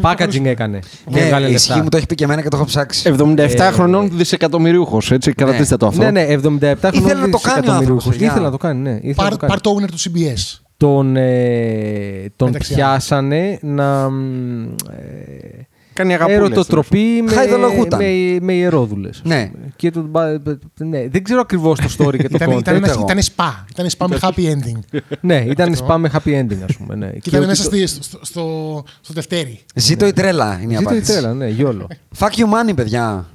Packaging 0.00 0.44
έκανε. 0.44 0.78
Και 0.78 1.10
Ναι, 1.10 1.20
έβγαλε 1.20 1.46
ισχύει, 1.48 1.68
λεφτά. 1.68 1.82
μου 1.82 1.88
το 1.88 1.96
έχει 1.96 2.06
πει 2.06 2.14
και 2.14 2.24
εμένα 2.24 2.42
και 2.42 2.48
το 2.48 2.56
έχω 2.56 2.66
ψάξει. 2.66 3.08
77 3.08 3.66
Ε, 3.66 3.70
χρονών 3.70 4.10
δισεκατομμυρίουχος. 4.12 5.10
Έτσι, 5.10 5.32
κρατήστε 5.32 5.76
το 5.76 5.86
αυτό. 5.86 6.02
Ναι, 6.02 6.10
ναι, 6.10 6.22
77 6.22 6.90
Ήθελε 6.92 7.20
να 7.20 7.30
το 7.30 7.38
κάνει 7.38 7.68
ο 7.68 7.72
άνθρωπος, 7.72 8.04
παιδιά. 8.08 8.26
Ήθελε 8.26 8.44
να 8.44 8.50
το 8.50 8.56
κάνει, 8.56 8.80
ναι. 8.80 8.98
Ήθελε 9.02 9.28
να 9.28 9.30
το 9.30 9.36
κάνει. 9.36 9.52
Πάρ 9.52 9.60
το 9.60 9.76
owner 9.80 9.88
του 9.90 9.98
CBS. 9.98 10.58
Τον, 10.76 11.16
ε, 11.16 12.32
τον 12.36 12.48
Μεταξύ 12.48 12.74
πιάσανε 12.74 13.58
να. 13.62 14.10
μ, 14.10 14.62
Ε, 14.90 15.66
Κάνει 15.94 16.14
αγαπούλες. 16.14 16.38
Ερωτοτροπή 16.40 17.22
με, 17.24 17.30
Χαϊδολογούταν. 17.32 17.98
με, 18.02 18.38
με 18.40 18.52
ιερόδουλες. 18.52 19.20
Ναι. 19.24 19.50
Και 19.76 19.90
τον, 19.90 20.04
μπα- 20.04 20.30
ναι. 20.78 21.08
Δεν 21.08 21.22
ξέρω 21.24 21.40
ακριβώς 21.40 21.78
το 21.80 21.88
story 21.98 22.16
και 22.16 22.28
το 22.28 22.36
Ήταν, 22.36 22.52
content. 22.52 22.58
ήταν, 22.58 22.74
ένα, 22.74 22.88
εγώ. 22.90 23.06
ήταν 23.10 23.18
spa. 23.36 23.64
Ήταν 23.70 23.86
spa 23.98 24.06
με 24.08 24.18
happy 24.20 24.52
ending. 24.54 25.00
ναι, 25.20 25.44
ήταν 25.48 25.76
spam 25.86 25.96
με 25.98 26.10
happy 26.14 26.28
ending, 26.40 26.58
ας 26.68 26.76
πούμε. 26.76 26.94
Ναι. 26.94 27.06
Και 27.10 27.18
Και 27.18 27.28
ήταν 27.28 27.40
ότι 27.40 27.48
μέσα 27.48 27.62
το- 27.62 27.76
στη, 27.76 27.86
στο, 27.86 28.18
στο, 28.22 28.84
στο 29.00 29.12
Δευτέρι. 29.12 29.60
Ζήτω 29.74 30.06
η 30.06 30.12
τρέλα 30.12 30.58
είναι 30.62 30.72
η 30.72 30.76
Ζήτω 30.76 30.82
η 30.82 30.92
απάντηση. 30.92 31.12
τρέλα, 31.12 31.34
ναι, 31.34 31.48
γιόλο. 31.48 31.86
Fuck 32.18 32.28
you 32.30 32.44
money, 32.44 32.74
παιδιά. 32.76 33.26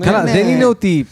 Καλά, 0.00 0.22
ναι. 0.22 0.32
δεν 0.32 0.48
είναι 0.48 0.64
ότι. 0.64 1.06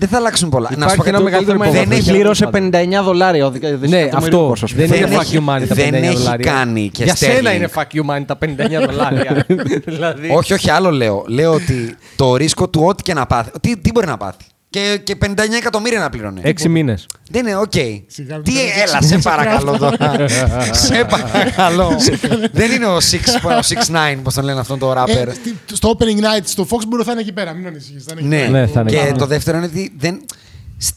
Δεν 0.00 0.08
θα 0.08 0.16
αλλάξουν 0.16 0.48
πολλά. 0.48 0.68
Υπάρχει 0.72 0.96
πω 0.96 1.02
κάτι, 1.02 1.08
ένα 1.08 1.18
το- 1.18 1.24
μεγαλύτερο 1.24 1.58
το- 1.58 1.64
υπόβαθρο. 1.64 1.88
δεν 1.88 1.98
έχει, 1.98 2.10
Πλήρωσε 2.10 2.46
59 2.52 3.02
δολάρια 3.04 3.46
ο 3.46 3.50
δικα- 3.50 3.68
Ναι, 3.70 3.76
δισεκατομμυρίουχος, 3.76 4.62
αυτό. 4.62 4.64
ας 4.64 4.72
πούμε. 4.72 4.86
Δεν 4.86 4.96
είναι 4.98 5.06
Δεν 5.06 5.18
fuck 5.18 5.20
έχει- 5.20 5.36
you 5.36 5.40
money 5.40 5.66
τα 5.68 5.74
59 5.74 5.90
δεν 5.90 6.02
έχει 6.02 6.16
δολάρια. 6.16 6.52
κάνει 6.52 6.88
και 6.92 7.04
Για 7.04 7.14
σένα 7.16 7.50
Sterling. 7.50 7.54
είναι 7.56 7.68
fuck 7.74 7.82
you 7.96 8.10
money 8.16 8.22
τα 8.26 8.36
59 8.36 8.86
δολάρια. 8.86 9.46
δηλαδή. 9.86 10.28
Όχι, 10.30 10.52
όχι, 10.52 10.70
άλλο 10.70 10.90
λέω. 10.90 11.24
Λέω 11.28 11.52
ότι 11.52 11.96
το 12.16 12.36
ρίσκο 12.36 12.68
του 12.68 12.82
ό,τι 12.84 13.02
και 13.02 13.14
να 13.14 13.26
πάθει. 13.26 13.50
Τι, 13.60 13.76
τι 13.78 13.90
μπορεί 13.92 14.06
να 14.06 14.16
πάθει; 14.16 14.44
Και, 14.70 15.00
και 15.04 15.16
59 15.26 15.36
εκατομμύρια 15.58 16.00
να 16.00 16.08
πληρώνει. 16.10 16.40
Έξι 16.44 16.68
μήνες. 16.68 17.06
Δεν 17.30 17.46
είναι, 17.46 17.56
οκ. 17.56 17.72
Σιγά 18.06 18.34
μην 18.34 18.44
Τι, 18.44 18.52
το 18.52 18.58
έλα, 18.86 19.02
σε 19.02 19.18
παρακαλώ 19.18 19.78
τώρα. 19.78 20.28
σε 20.72 21.04
παρακαλώ. 21.04 21.96
Δεν 22.52 22.70
είναι 22.72 22.86
ο 22.86 22.96
6ix9, 22.96 24.16
πώς 24.22 24.34
τον 24.34 24.44
λένε 24.44 24.60
αυτόν 24.60 24.78
το 24.78 24.90
Ε, 24.92 24.94
rapper. 24.96 25.32
στη- 25.34 25.56
στο 25.76 25.96
opening 25.98 26.18
night 26.20 26.42
στο 26.44 26.66
Foxborough 26.70 27.04
θα 27.04 27.12
είναι 27.12 27.20
εκεί 27.20 27.32
πέρα. 27.32 27.52
Μην 27.52 27.66
ανησυχείς. 27.66 28.04
θα 28.04 28.14
είναι 28.18 28.20
εκεί 28.20 28.28
Ναι, 28.28 28.36
πέρα. 28.36 28.50
Ναι, 28.50 28.66
θα 28.72 28.80
είναι 28.80 28.90
και 28.90 28.98
εκεί. 28.98 29.18
το 29.18 29.26
δεύτερο 29.26 29.56
είναι 29.56 29.66
ότι 29.66 29.92
δεν. 29.98 30.20
σ- 30.78 30.94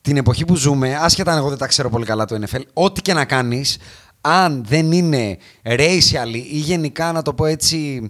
Την 0.00 0.16
εποχή 0.16 0.44
που 0.44 0.56
ζούμε, 0.56 0.96
άσχετα 1.00 1.32
αν 1.32 1.38
εγώ 1.38 1.48
δεν 1.48 1.58
τα 1.58 1.66
ξέρω 1.66 1.90
πολύ 1.90 2.04
καλά 2.04 2.24
το 2.24 2.38
NFL, 2.46 2.60
ό,τι 2.72 3.00
και 3.02 3.12
να 3.12 3.24
κάνεις, 3.24 3.76
αν 4.20 4.64
δεν 4.68 4.92
είναι 4.92 5.36
racial 5.62 6.34
ή 6.50 6.58
γενικά 6.58 7.12
να 7.12 7.22
το 7.22 7.34
πω 7.34 7.46
έτσι 7.46 8.08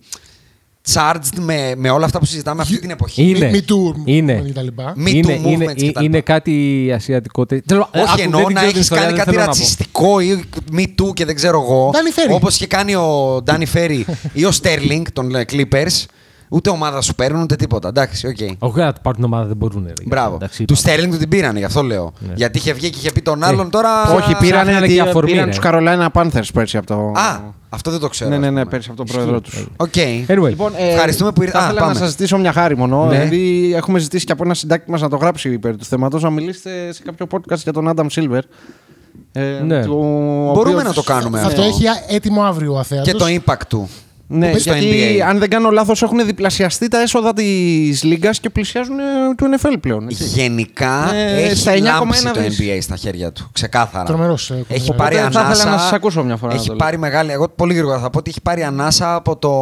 charged 0.94 1.38
με, 1.40 1.72
με 1.76 1.90
όλα 1.90 2.04
αυτά 2.04 2.18
που 2.18 2.24
συζητάμε 2.24 2.62
αυτή 2.62 2.78
την 2.78 2.90
εποχή. 2.90 3.22
Είναι. 3.28 3.50
Me 3.52 3.56
too 3.56 3.94
Είναι. 4.04 4.42
και 4.46 4.52
τα 4.52 4.62
λοιπά. 4.62 4.94
Me 5.04 5.08
είναι, 5.14 5.34
too 5.42 5.46
είναι, 5.46 5.64
movements 5.66 5.74
και 5.76 5.90
τα 5.92 6.02
είναι 6.02 6.16
λοιπά. 6.16 6.32
κάτι 6.32 6.90
ασιατικό. 6.94 7.46
τε- 7.46 7.64
Τέλος, 7.66 7.88
ε, 7.90 7.98
Όχι, 8.00 8.10
άκου, 8.12 8.20
εννοώ 8.22 8.40
δεν 8.44 8.52
να 8.52 8.60
ξέρω 8.60 8.66
την 8.70 8.76
έχεις 8.76 8.80
ιστορία, 8.80 9.04
κάνει 9.04 9.16
δεν 9.16 9.24
κάτι 9.24 9.30
θέλω 9.36 9.46
να 9.46 9.52
πω. 9.52 9.58
ρατσιστικό 9.58 10.20
ή 10.20 10.44
me 10.76 11.02
too 11.02 11.14
και 11.14 11.24
δεν 11.24 11.34
ξέρω 11.34 11.60
εγώ. 11.62 11.90
Danny 11.90 12.18
Ferry. 12.30 12.34
Όπως 12.34 12.54
είχε 12.54 12.66
κάνει 12.66 12.94
ο 12.94 13.40
Ντάνι 13.44 13.66
Φέρι 13.66 14.06
ή 14.32 14.44
ο 14.44 14.50
Στέρλινγκ 14.50 15.06
των 15.12 15.34
ε, 15.34 15.44
Clippers. 15.52 16.04
Ούτε 16.50 16.70
ομάδα 16.70 17.00
σου 17.00 17.14
παίρνουν 17.14 17.42
ούτε 17.42 17.56
τίποτα. 17.56 17.88
Εντάξει, 17.88 18.26
οκ. 18.26 18.36
Όχι 18.58 18.78
να 18.78 18.92
του 18.92 19.00
πάρουν 19.02 19.20
την 19.20 19.24
ομάδα, 19.32 19.46
δεν 19.46 19.56
μπορούν. 19.56 19.84
ρε. 19.86 19.92
Μπράβο. 20.06 20.34
Εντάξει, 20.34 20.56
του 20.56 20.62
είπαμε. 20.72 20.78
Στέρλινγκ 20.78 21.12
του 21.12 21.18
την 21.18 21.28
πήρανε, 21.28 21.58
γι' 21.58 21.64
αυτό 21.64 21.82
λέω. 21.82 22.12
Γιατί 22.34 22.58
είχε 22.58 22.72
βγει 22.72 22.90
και 22.90 22.98
είχε 22.98 23.12
πει 23.12 23.20
τον 23.22 23.42
άλλον 23.44 23.66
Ε, 23.66 23.70
τώρα. 23.70 24.02
Όχι, 24.14 24.34
πήραν, 24.36 24.62
Ψάχνανε 24.66 24.86
και 24.86 25.00
αφορμή, 25.00 25.30
πήραν 25.30 25.44
ρε. 25.44 25.50
τους 25.50 25.60
Carolina 25.64 26.06
Panthers 26.12 26.48
πέρσι 26.52 26.76
από 26.76 26.86
το. 26.86 26.94
Α, 26.94 27.40
αυτό 27.68 27.90
δεν 27.90 28.00
το 28.00 28.08
ξέρω. 28.08 28.30
ναι, 28.30 28.36
ναι, 28.38 28.46
ας 28.46 28.52
ναι, 28.52 28.58
πούμε. 28.58 28.70
πέρσι 28.70 28.88
από 28.90 29.04
τον 29.04 29.06
πρόεδρο 29.14 29.40
τους. 29.40 29.66
Οκ. 29.76 29.92
Anyway, 30.28 30.48
Λοιπόν, 30.48 30.72
ε, 30.76 30.88
Ευχαριστούμε 30.92 31.32
που 31.32 31.42
ήρθατε. 31.42 31.58
Θα 31.58 31.64
Α, 31.64 31.70
ήθελα 31.70 31.80
να 31.80 31.86
πάμε. 31.92 31.98
σας 32.00 32.10
ζητήσω 32.10 32.38
μια 32.38 32.52
χάρη 32.52 32.76
μόνο. 32.76 33.04
Ναι. 33.04 33.10
Δηλαδή, 33.10 33.72
έχουμε 33.74 33.98
ζητήσει 33.98 34.24
και 34.24 34.32
από 34.32 34.44
ένα 34.44 34.54
συντάκτη 34.54 34.90
μας 34.90 35.00
να 35.00 35.08
το 35.08 35.16
γράψει 35.16 35.52
υπέρ 35.52 35.76
του 35.76 35.84
θέματος, 35.84 36.22
να 36.22 36.30
μιλήσετε 36.30 36.92
σε 36.92 37.02
κάποιο 37.02 37.26
podcast 37.30 37.56
για 37.58 37.72
τον 37.72 37.92
Adam 37.96 38.06
Silver. 38.14 38.40
Ε, 39.32 39.42
Ναι. 39.64 39.84
του- 39.84 39.92
ο 39.92 40.52
Μπορούμε 40.52 40.60
οποίος- 40.74 40.82
να 40.84 40.92
το 40.92 41.02
κάνουμε 41.02 41.38
Αυτό 41.40 41.48
αυτό. 41.48 41.62
έχει 41.62 41.84
έτοιμο 42.08 42.42
αύριο 42.42 42.74
ο 42.74 42.78
Αθέατος. 42.78 43.12
Και 43.12 43.18
το 43.18 43.24
impact 43.28 43.60
του. 43.68 43.88
Ναι, 44.30 44.58
στο 44.58 44.72
γιατί 44.74 45.16
NBA. 45.18 45.20
αν 45.20 45.38
δεν 45.38 45.50
κάνω 45.50 45.70
λάθος, 45.70 46.02
έχουν 46.02 46.26
διπλασιαστεί 46.26 46.88
τα 46.88 47.00
έσοδα 47.00 47.32
της 47.32 48.02
Λίγκας 48.02 48.40
και 48.40 48.50
πλησιάζουν 48.50 48.98
ε, 48.98 49.02
του 49.36 49.46
NFL 49.56 49.74
πλέον. 49.80 50.08
έτσι. 50.08 50.24
Γενικά 50.24 51.14
Ε, 51.14 51.42
έχει 51.42 51.56
στα 51.56 51.72
9,1 51.72 51.82
λάμψει 51.82 52.24
το 52.24 52.40
δις. 52.40 52.58
NBA 52.60 52.78
στα 52.80 52.96
χέρια 52.96 53.32
του. 53.32 53.48
Ξεκάθαρα. 53.52 54.04
Τρομερός, 54.04 54.50
ε, 54.50 54.64
Έχει 54.68 54.80
κομμάτι. 54.90 54.92
πάρει 54.96 55.16
Οπότε 55.16 55.32
θα 55.32 55.40
ανάσα. 55.40 55.52
ήθελα 55.60 55.74
να 55.74 55.78
σας 55.80 55.92
ακούσω 55.92 56.24
μια 56.24 56.36
φορά 56.36 56.52
να 56.52 56.58
Έχει 56.58 56.66
το 56.68 56.74
λέω. 56.74 56.84
πάρει 56.84 56.98
μεγάλη. 56.98 57.30
Εγώ 57.32 57.48
πολύ 57.48 57.74
γρήγορα 57.74 57.98
θα 57.98 58.10
πω 58.10 58.18
ότι 58.18 58.30
έχει 58.30 58.40
πάρει 58.42 58.62
ανάσα 58.62 59.14
από 59.14 59.36
το 59.36 59.52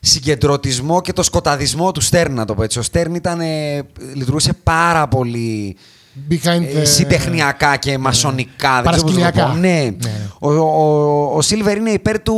συγκεντρωτισμό 0.00 1.00
και 1.00 1.12
το 1.12 1.22
σκοταδισμό 1.22 1.92
του 1.92 2.00
Στέρν, 2.00 2.34
να 2.34 2.44
το 2.44 2.54
πω 2.54 2.62
έτσι. 2.62 2.78
Ο 2.78 2.82
Στέρν 2.82 3.14
ήταν, 3.14 3.40
ε, 3.40 3.82
λειτουργούσε 4.14 4.52
πάρα 4.62 5.08
πολύ 5.08 5.76
Behind 6.30 6.62
ε, 6.74 6.82
the- 6.82 6.86
συντεχνιακά 6.86 7.76
και 7.76 7.98
μασονικά. 7.98 8.82
δεν 8.82 8.92
ξέρω 8.92 9.06
πώς 9.06 9.14
να 9.16 9.30
το 9.32 9.38
Παρασκηνιακά. 9.38 9.46
πω. 9.46 9.58
Ναι. 9.58 9.90
Ναι. 10.02 10.20
Ο, 10.38 10.50
ο, 10.52 11.36
ο 11.36 11.40
Σίλβερ 11.42 11.76
είναι 11.76 11.90
υπέρ 11.90 12.22
του. 12.22 12.34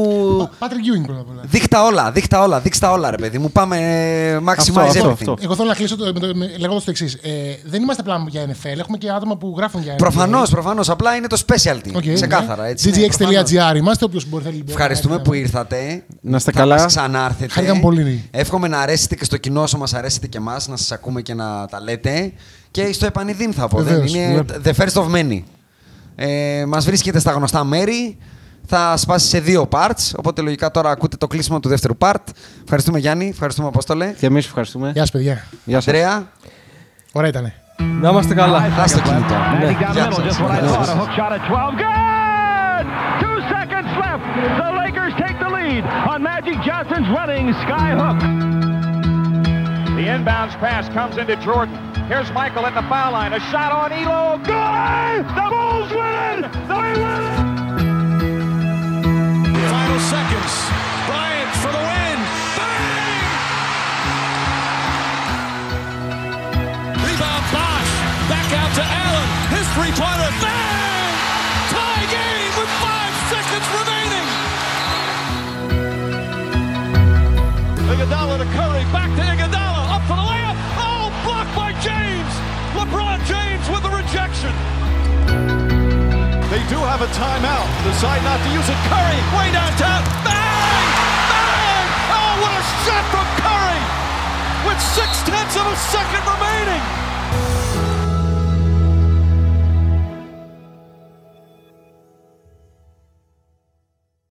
Patrick 0.58 0.64
Ewing 0.64 1.06
πρώτα 1.06 1.20
απ' 1.20 1.28
όλα. 1.30 1.40
Δείχτα 1.44 1.84
όλα, 1.84 2.10
δείχτα 2.10 2.42
όλα, 2.42 2.60
δείχτα 2.60 2.90
όλα, 2.92 3.10
ρε 3.10 3.16
παιδί 3.16 3.38
μου. 3.38 3.50
Πάμε 3.50 3.76
ε, 3.76 4.36
maximize 4.50 4.78
Αυτό, 4.80 5.04
everything. 5.04 5.12
αυτό. 5.12 5.36
Εγώ 5.42 5.54
θέλω 5.54 5.68
να 5.68 5.74
κλείσω 5.74 5.96
το, 5.96 6.04
με 6.04 6.20
το, 6.20 6.34
με, 6.34 6.50
λέγοντας 6.58 6.84
το 6.84 6.90
εξής. 6.90 7.14
Ε, 7.14 7.30
δεν 7.64 7.82
είμαστε 7.82 8.02
απλά 8.02 8.24
για 8.28 8.46
NFL, 8.46 8.78
έχουμε 8.78 8.96
και 8.98 9.10
άτομα 9.10 9.36
που 9.36 9.54
γράφουν 9.56 9.82
για 9.82 9.94
NFL. 9.94 9.98
Προφανώς, 9.98 10.50
προφανώς. 10.50 10.88
Απλά 10.90 11.14
είναι 11.14 11.26
το 11.26 11.42
specialty. 11.46 11.90
Οκ, 11.94 12.02
Ξεκάθαρα. 12.14 12.62
ναι. 12.62 12.68
Έτσι, 12.68 12.90
ναι, 12.90 13.06
προφανώς. 13.06 13.50
ggx.gr 13.50 13.76
είμαστε, 13.76 14.04
όποιος 14.04 14.28
μπορεί 14.28 14.44
θέλει. 14.44 14.56
μπορεί 14.56 14.70
Ευχαριστούμε 14.72 15.14
να 15.14 15.20
που 15.22 15.32
έρθει 15.32 15.44
ήρθατε. 15.44 16.02
Να 16.20 16.36
είστε 16.36 16.50
Θα 16.52 16.58
καλά. 16.58 16.74
μας 16.76 16.86
ξανάρθετε. 16.86 17.52
Χαρήκαμε 17.52 17.80
πολύ. 17.80 18.28
Εύχομαι 18.30 18.68
να 18.68 18.78
αρέσετε 18.80 19.14
και 19.14 19.24
στο 19.24 19.36
κοινό 19.36 19.62
όσο 19.62 19.78
μας 19.78 19.94
αρέσετε 19.94 20.26
και 20.26 20.38
εμάς, 20.38 20.68
να 20.68 20.76
σας 20.76 20.92
ακούμε 20.92 21.22
και 21.22 21.34
να 21.34 21.66
τα 21.70 21.80
λέτε. 21.80 22.32
Και 22.70 22.92
στο 22.92 23.06
επανιδείν 23.06 23.52
θα 23.52 23.68
πω. 23.68 23.82
Δεν 23.82 23.92
Βεβαίως. 23.94 24.14
είναι 24.14 24.44
the 24.64 24.72
first 24.72 25.02
of 25.02 25.10
many. 25.14 25.42
Ε, 26.16 26.64
μας 26.68 26.84
βρίσκετε 26.84 27.18
στα 27.18 27.32
γνωστά 27.32 27.64
μέρη. 27.64 28.18
Θα 28.70 28.96
σπάσει 28.96 29.26
σε 29.26 29.40
δύο 29.40 29.68
parts, 29.72 30.10
οπότε 30.16 30.42
λογικά 30.42 30.70
τώρα 30.70 30.90
ακούτε 30.90 31.16
το 31.16 31.26
κλείσιμο 31.26 31.60
του 31.60 31.68
δεύτερου 31.68 31.94
part. 32.00 32.14
Ευχαριστούμε 32.62 32.98
Γιάννη, 32.98 33.28
ευχαριστούμε 33.28 33.68
Απόστολε. 33.68 34.06
Και 34.18 34.26
εμείς 34.26 34.46
ευχαριστούμε. 34.46 34.90
Γεια 34.92 35.00
σας 35.00 35.10
παιδιά. 35.10 35.44
Γεια 35.64 35.80
σας. 35.80 35.86
Ανδρέα, 35.94 36.28
Ωραία 37.12 37.28
ήτανε. 37.30 37.54
Να 38.00 38.08
είμαστε 38.08 38.34
καλά. 38.34 38.58
Five 38.60 38.80
That's 38.80 38.90
the 38.90 38.96
seconds 38.96 39.08
left. 39.08 39.28
key, 39.28 39.32
Tom. 39.32 39.60
Magic 39.60 39.80
Yeah. 39.80 39.94
down 39.94 39.94
the 39.94 40.00
middle, 40.08 40.30
just 40.30 40.40
what 40.40 40.50
I 40.50 40.58
Yeah. 40.60 40.72
thought. 40.74 40.88
A 40.88 40.98
hook 41.00 41.12
shot 41.18 41.32
at 41.38 41.42
12. 41.50 41.72
Good! 41.84 42.84
Two 43.22 43.36
seconds 43.54 43.90
left. 44.04 44.24
The 44.62 44.68
Lakers 44.82 45.12
take 45.22 45.36
the 45.44 45.50
lead 45.58 45.82
on 46.12 46.18
Magic 46.32 46.56
Johnson's 46.68 47.08
running 47.18 47.46
sky 47.64 47.88
hook. 48.00 48.18
The 49.98 50.06
inbounds 50.06 50.54
pass 50.62 50.88
comes 50.94 51.18
into 51.18 51.34
Jordan. 51.42 51.74
Here's 52.06 52.30
Michael 52.30 52.64
at 52.66 52.74
the 52.78 52.86
foul 52.86 53.18
line. 53.18 53.32
A 53.32 53.40
shot 53.50 53.74
on 53.74 53.90
Elo. 53.90 54.38
Good! 54.46 55.26
The 55.26 55.46
Bulls 55.50 55.90
win! 55.90 56.46
They 56.70 56.94
win! 57.02 57.34
Final 59.58 59.98
seconds. 60.06 60.54
Bryant 61.02 61.50
for 61.58 61.74
the 61.74 61.82
win. 61.82 62.18
Bang! 62.62 63.26
Rebound 67.02 67.44
Bosch. 67.50 67.90
Back 68.30 68.46
out 68.54 68.70
to 68.78 68.86
Allen. 68.86 69.28
His 69.50 69.66
three-pointer. 69.74 70.30
Bang! 70.38 71.10
Tie 71.74 72.06
game 72.06 72.54
with 72.54 72.70
five 72.78 73.14
seconds 73.34 73.66
remaining. 73.74 74.30
Iguodala 77.90 78.38
to 78.38 78.46
Curry. 78.54 78.86
Back 78.94 79.10
to 79.18 79.26
Iguodala. 79.26 79.47
They 86.58 86.66
do 86.66 86.82
have 86.82 87.00
a 87.02 87.06
timeout. 87.14 87.70
Decide 87.86 88.18
not 88.26 88.42
to 88.42 88.50
use 88.50 88.66
it. 88.66 88.74
Curry, 88.90 89.20
way 89.38 89.46
downtown. 89.54 90.02
Bang! 90.26 90.86
Bang! 91.30 91.86
Oh, 92.10 92.42
what 92.42 92.50
a 92.50 92.62
shot 92.82 93.04
from 93.14 93.26
Curry! 93.38 93.82
With 94.66 94.80
six 94.82 95.22
tenths 95.22 95.54
of 95.54 95.70
a 95.70 95.76
second 95.94 96.26
remaining. 96.26 96.82